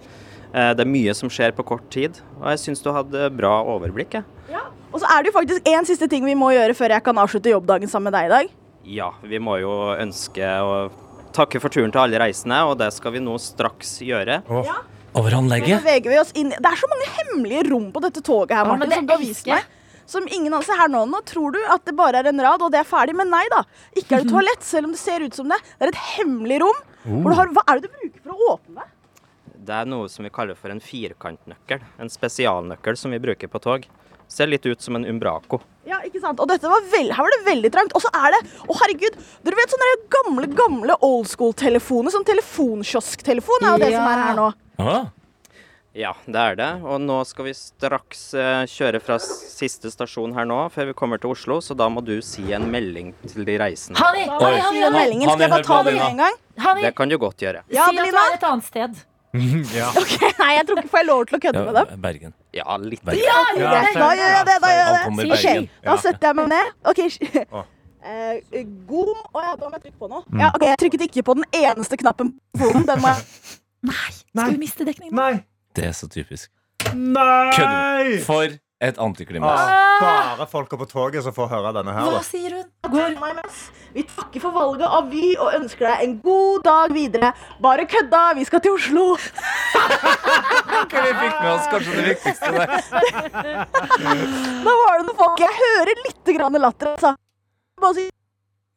Eh, 0.54 0.72
Det 0.72 0.84
er 0.84 0.88
mye 0.88 1.14
som 1.14 1.28
skjer 1.28 1.52
på 1.52 1.66
kort 1.68 1.84
tid, 1.92 2.16
og 2.40 2.48
jeg 2.54 2.62
syns 2.64 2.80
du 2.84 2.88
hadde 2.94 3.28
bra 3.36 3.58
overblikk. 3.68 4.22
Ja. 4.48 4.62
Og 4.88 5.02
så 5.02 5.10
er 5.12 5.22
det 5.22 5.32
jo 5.32 5.36
faktisk 5.36 5.68
én 5.68 5.84
siste 5.84 6.08
ting 6.08 6.24
vi 6.24 6.34
må 6.38 6.48
gjøre 6.54 6.72
før 6.72 6.96
jeg 6.96 7.04
kan 7.04 7.20
avslutte 7.20 7.52
jobbdagen 7.52 7.90
sammen 7.92 8.08
med 8.08 8.16
deg 8.16 8.30
i 8.30 8.32
dag. 8.32 8.54
Ja, 8.88 9.10
vi 9.20 9.38
må 9.38 9.58
jo 9.60 9.74
ønske 10.00 10.40
å 10.64 10.90
takke 11.36 11.60
for 11.60 11.68
turen 11.68 11.92
til 11.92 12.00
alle 12.00 12.22
reisende, 12.22 12.62
og 12.64 12.78
det 12.80 12.88
skal 12.96 13.12
vi 13.12 13.20
nå 13.20 13.36
straks 13.36 13.98
gjøre. 14.00 14.40
Over 14.48 15.34
anlegget? 15.36 15.84
vi 15.84 16.16
oss 16.20 16.32
inn. 16.36 16.54
Det 16.56 16.70
er 16.72 16.80
så 16.80 16.88
mange 16.88 17.08
hemmelige 17.18 17.66
rom 17.68 17.90
på 17.92 18.00
dette 18.00 18.22
toget 18.24 18.56
her, 18.56 18.64
Martin, 18.64 18.88
ja, 18.90 18.96
som 18.96 19.06
du 19.08 19.12
har 19.12 19.20
vist 19.20 19.46
meg. 19.50 19.74
Som 20.08 20.24
ingen 20.24 20.52
andre, 20.54 20.64
ser 20.64 20.78
her 20.80 20.88
nå, 20.88 21.02
nå 21.10 21.20
tror 21.28 21.52
du 21.52 21.58
at 21.68 21.84
det 21.84 21.92
bare 21.98 22.22
er 22.22 22.30
en 22.30 22.40
rad, 22.40 22.62
og 22.64 22.72
det 22.72 22.80
er 22.80 22.88
ferdig, 22.88 23.14
men 23.18 23.28
nei 23.32 23.44
da. 23.52 23.62
Ikke 23.92 24.16
er 24.16 24.24
det 24.24 24.32
toalett, 24.34 24.64
selv 24.64 24.88
om 24.88 24.94
det 24.96 25.00
ser 25.02 25.24
ut 25.24 25.36
som 25.36 25.50
det. 25.52 25.58
Det 25.76 25.88
er 25.90 25.92
et 25.92 26.04
hemmelig 26.16 26.62
rom. 26.64 26.84
Hvor 27.08 27.32
du 27.32 27.36
har, 27.38 27.50
hva 27.56 27.64
er 27.68 27.78
det 27.80 27.90
du 27.90 27.98
bruker 27.98 28.22
for 28.24 28.32
å 28.34 28.54
åpne 28.54 28.80
det? 28.80 28.94
Det 29.68 29.76
er 29.76 29.88
noe 29.90 30.08
som 30.08 30.24
vi 30.24 30.32
kaller 30.32 30.56
for 30.56 30.72
en 30.72 30.80
firkantnøkkel. 30.80 31.82
En 32.00 32.08
spesialnøkkel 32.08 32.96
som 32.96 33.12
vi 33.12 33.20
bruker 33.20 33.50
på 33.52 33.60
tog. 33.60 33.84
Ser 34.32 34.48
litt 34.48 34.64
ut 34.64 34.80
som 34.84 34.96
en 34.96 35.04
umbraco. 35.08 35.60
Ja, 35.88 36.00
ikke 36.04 36.20
sant? 36.20 36.40
Og 36.40 36.48
dette 36.48 36.68
var 36.68 36.84
veld... 36.92 37.12
her 37.16 37.24
var 37.24 37.32
det 37.32 37.42
veldig 37.46 37.70
trangt. 37.72 37.94
Og 37.96 38.04
så 38.04 38.08
er 38.16 38.32
det 38.32 38.40
Å, 38.64 38.76
herregud! 38.80 39.20
Dere 39.44 39.60
vet 39.60 39.72
sånne 39.76 39.92
gamle, 40.16 40.48
gamle 40.56 40.96
old 41.04 41.28
school-telefoner? 41.28 42.12
Sånn 42.16 42.26
telefonkiosktelefon 42.28 43.64
er 43.64 43.76
jo 43.76 43.84
det 43.84 43.92
som 43.94 44.08
er 44.08 44.24
her 44.24 44.36
nå. 44.40 44.50
Ja, 45.98 46.12
det 46.30 46.38
er 46.38 46.54
det. 46.58 46.68
Og 46.86 47.00
nå 47.02 47.16
skal 47.26 47.48
vi 47.48 47.52
straks 47.58 48.20
eh, 48.38 48.62
kjøre 48.70 49.00
fra 49.02 49.16
siste 49.22 49.90
stasjon 49.90 50.34
her 50.36 50.46
nå, 50.46 50.58
før 50.70 50.92
vi 50.92 50.96
kommer 50.98 51.18
til 51.18 51.32
Oslo, 51.34 51.58
så 51.64 51.74
da 51.78 51.88
må 51.90 52.04
du 52.06 52.20
si 52.22 52.44
en 52.54 52.68
melding 52.70 53.10
til 53.26 53.42
de 53.48 53.56
reisende. 53.58 53.98
Harry, 53.98 54.22
Harry, 54.30 54.60
Harry, 54.62 54.82
Harry. 54.86 55.16
Skal 55.24 55.42
jeg 55.42 55.50
bare 55.56 55.66
ta 55.66 55.78
den 55.88 55.98
med 55.98 56.06
en 56.12 56.22
gang? 56.22 56.38
Harry. 56.62 56.84
Det 56.86 56.94
kan 57.00 57.10
du 57.10 57.18
godt 57.18 57.42
gjøre. 57.42 57.64
Ja, 57.74 57.88
si 57.90 57.98
at 57.98 58.12
du 58.14 58.20
er 58.22 58.36
et 58.36 58.46
annet 58.52 58.68
sted. 58.68 59.00
ja. 59.78 59.88
Ok, 59.98 60.14
Nei, 60.38 60.52
jeg 60.56 60.68
tror 60.68 60.80
ikke 60.80 60.92
får 60.94 61.02
jeg 61.02 61.08
lov 61.10 61.26
til 61.28 61.36
å 61.36 61.42
kødde 61.42 61.64
med 61.66 61.76
dem. 61.80 61.90
Bergen. 62.06 62.36
Ja, 62.56 62.78
litt. 62.80 63.02
Bergen. 63.04 63.26
Ja, 63.26 63.42
greit, 63.58 63.98
da 63.98 64.12
gjør 64.22 64.32
jeg 64.36 64.46
det. 64.52 64.56
Da 64.62 64.72
gjør 64.76 64.86
jeg 64.86 64.94
det. 64.94 65.02
i 65.02 65.10
Ok, 65.10 65.34
Bergen. 65.34 65.68
Da 65.90 65.98
setter 66.06 66.30
jeg 66.30 66.38
meg 66.38 66.50
ned. 66.54 66.72
Ok, 66.94 67.02
eh, 68.08 68.64
God 68.88 69.12
Å 69.18 69.44
ja, 69.44 69.52
da 69.58 69.68
må 69.68 69.74
jeg 69.76 69.88
trykke 69.88 70.00
på 70.06 70.14
noe. 70.14 70.24
Mm. 70.30 70.46
Ja, 70.46 70.54
ok, 70.54 70.64
Jeg 70.70 70.82
trykket 70.86 71.06
ikke 71.10 71.26
på 71.26 71.38
den 71.42 71.46
eneste 71.58 71.98
knappen 72.00 72.36
på 72.54 72.62
telefonen. 72.62 72.88
Den 72.88 73.02
må 73.04 73.12
jeg 73.12 73.22
Skal 74.32 74.54
vi 74.54 74.60
miste 74.62 74.86
dekningen? 74.86 75.18
Nei. 75.18 75.32
Det 75.78 75.86
er 75.86 75.94
så 75.94 76.08
typisk. 76.10 76.50
Nei! 76.94 77.52
Kødder. 77.54 78.16
For 78.26 78.56
et 78.80 78.98
antiklimaks. 79.02 79.60
Ah, 79.60 80.36
bare 80.38 80.46
folka 80.50 80.78
på 80.78 80.86
toget 80.90 81.24
som 81.26 81.34
får 81.34 81.48
høre 81.50 81.72
denne 81.74 81.94
her. 81.94 82.06
Hva 82.06 82.18
Da. 82.18 82.22
sier 82.26 82.54
hun? 82.54 82.66
Går. 82.90 83.14
Vi 83.94 84.02
takker 84.06 84.40
for 84.40 84.54
valget 84.54 84.86
av 84.86 85.08
Vy 85.10 85.34
og 85.36 85.54
ønsker 85.58 85.86
deg 85.88 86.04
en 86.06 86.14
god 86.22 86.62
dag 86.66 86.94
videre. 86.94 87.32
Bare 87.62 87.86
kødda, 87.90 88.22
vi 88.38 88.44
skal 88.46 88.60
til 88.62 88.76
Oslo. 88.78 89.06
Ok, 90.78 90.92
vi 90.94 91.12
fikk 91.22 91.40
med 91.42 91.50
oss 91.52 91.66
kanskje 91.72 91.96
det 91.96 92.04
viktigste 92.12 92.52
der. 92.54 92.68
Da 94.62 94.74
var 94.82 94.98
det 94.98 95.06
noen 95.08 95.18
folk 95.18 95.42
Jeg 95.42 95.58
hører 95.62 96.02
litt 96.06 96.34
grann 96.38 96.58
latter. 96.62 96.94
Altså. 96.94 97.14
Bare 97.80 97.94
si 97.98 98.08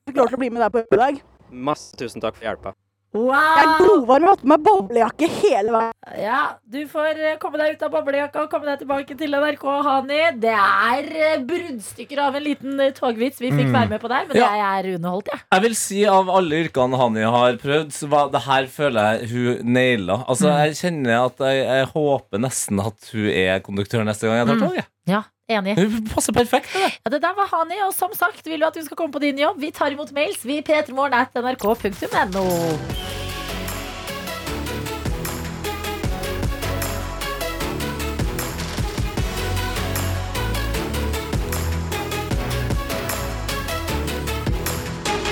fikk 0.09 0.21
å 0.25 0.37
bli 0.37 0.49
med 0.49 0.61
deg 0.65 0.71
på 0.73 0.81
jobb 0.85 0.97
i 0.97 1.01
dag. 1.05 1.21
Masse 1.51 1.97
tusen 1.99 2.21
takk 2.23 2.37
for 2.39 2.45
hjelpa. 2.49 2.73
Jeg 3.11 3.19
er 3.19 3.67
Wow! 3.67 3.79
glovarm 3.83 4.23
og 4.23 4.29
har 4.29 4.35
hatt 4.37 4.41
på 4.45 4.47
meg 4.47 4.61
boblejakke 4.63 5.27
hele 5.41 5.71
veien. 5.73 5.95
Ja, 6.21 6.37
du 6.71 6.77
får 6.87 7.17
eh, 7.19 7.33
komme 7.41 7.59
deg 7.59 7.73
ut 7.75 7.81
av 7.83 7.91
boblejakka 7.91 8.43
og 8.45 8.49
komme 8.53 8.69
deg 8.69 8.79
tilbake 8.85 9.17
til 9.19 9.35
NRK, 9.35 9.65
Hani. 9.83 10.19
Det 10.39 10.53
er 10.55 11.09
eh, 11.11 11.41
bruddstykker 11.43 12.21
av 12.23 12.37
en 12.39 12.45
liten 12.45 12.79
eh, 12.79 12.93
togvits 12.95 13.41
vi 13.43 13.51
fikk 13.51 13.67
Mm. 13.67 13.73
være 13.75 13.89
med 13.89 14.01
på 14.01 14.07
der, 14.13 14.25
men 14.29 14.37
Ja. 14.39 14.47
jeg 14.55 14.63
er 14.85 14.95
underholdt, 14.95 15.27
jeg. 15.33 15.41
Jeg 15.51 15.61
vil 15.61 15.75
si 15.75 16.05
av 16.07 16.29
alle 16.29 16.63
yrkene 16.63 16.97
Hani 17.03 17.21
har 17.35 17.59
prøvd, 17.59 17.91
så 17.91 18.07
var 18.07 18.29
det 18.31 18.41
her 18.47 18.65
føler 18.71 19.19
jeg 19.19 19.29
hun 19.29 19.73
naila. 19.73 20.23
Altså, 20.27 20.47
Mm. 20.47 20.63
jeg 20.63 20.79
kjenner 20.79 21.25
at 21.25 21.37
jeg, 21.37 21.65
jeg 21.67 21.85
håper 21.91 22.39
nesten 22.39 22.79
at 22.79 23.11
hun 23.11 23.27
er 23.27 23.59
konduktør 23.59 24.05
neste 24.07 24.21
gang 24.31 24.37
jeg 24.39 24.47
tar 24.47 24.55
Mm. 24.55 24.69
toget. 24.69 24.85
Ja, 25.07 25.23
enig. 25.57 25.75
Det 25.77 26.13
passer 26.13 26.35
perfekt 26.35 26.73
det. 26.73 26.89
Ja, 27.03 27.13
det 27.13 27.21
der 27.23 27.37
var 27.37 27.49
Hani, 27.51 27.77
og 27.87 27.93
som 27.95 28.13
sagt, 28.17 28.45
vil 28.47 28.61
du 28.61 28.67
at 28.67 28.77
du 28.77 28.83
skal 28.85 28.97
komme 28.99 29.13
på 29.13 29.23
din 29.23 29.39
jobb? 29.39 29.59
Vi 29.61 29.71
tar 29.75 29.91
imot 29.93 30.11
mails. 30.15 30.45
Vi 30.45 30.61
p3morgen 30.65 31.17
at 31.17 31.35
nrk.no. 31.35 32.45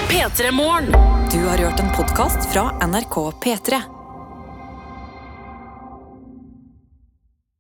P3 0.10 0.52
Morgen. 0.52 0.92
Du 1.32 1.40
har 1.48 1.58
hørt 1.58 1.80
en 1.80 1.92
podkast 1.96 2.54
fra 2.54 2.88
NRK 2.88 3.16
P3. 3.44 3.99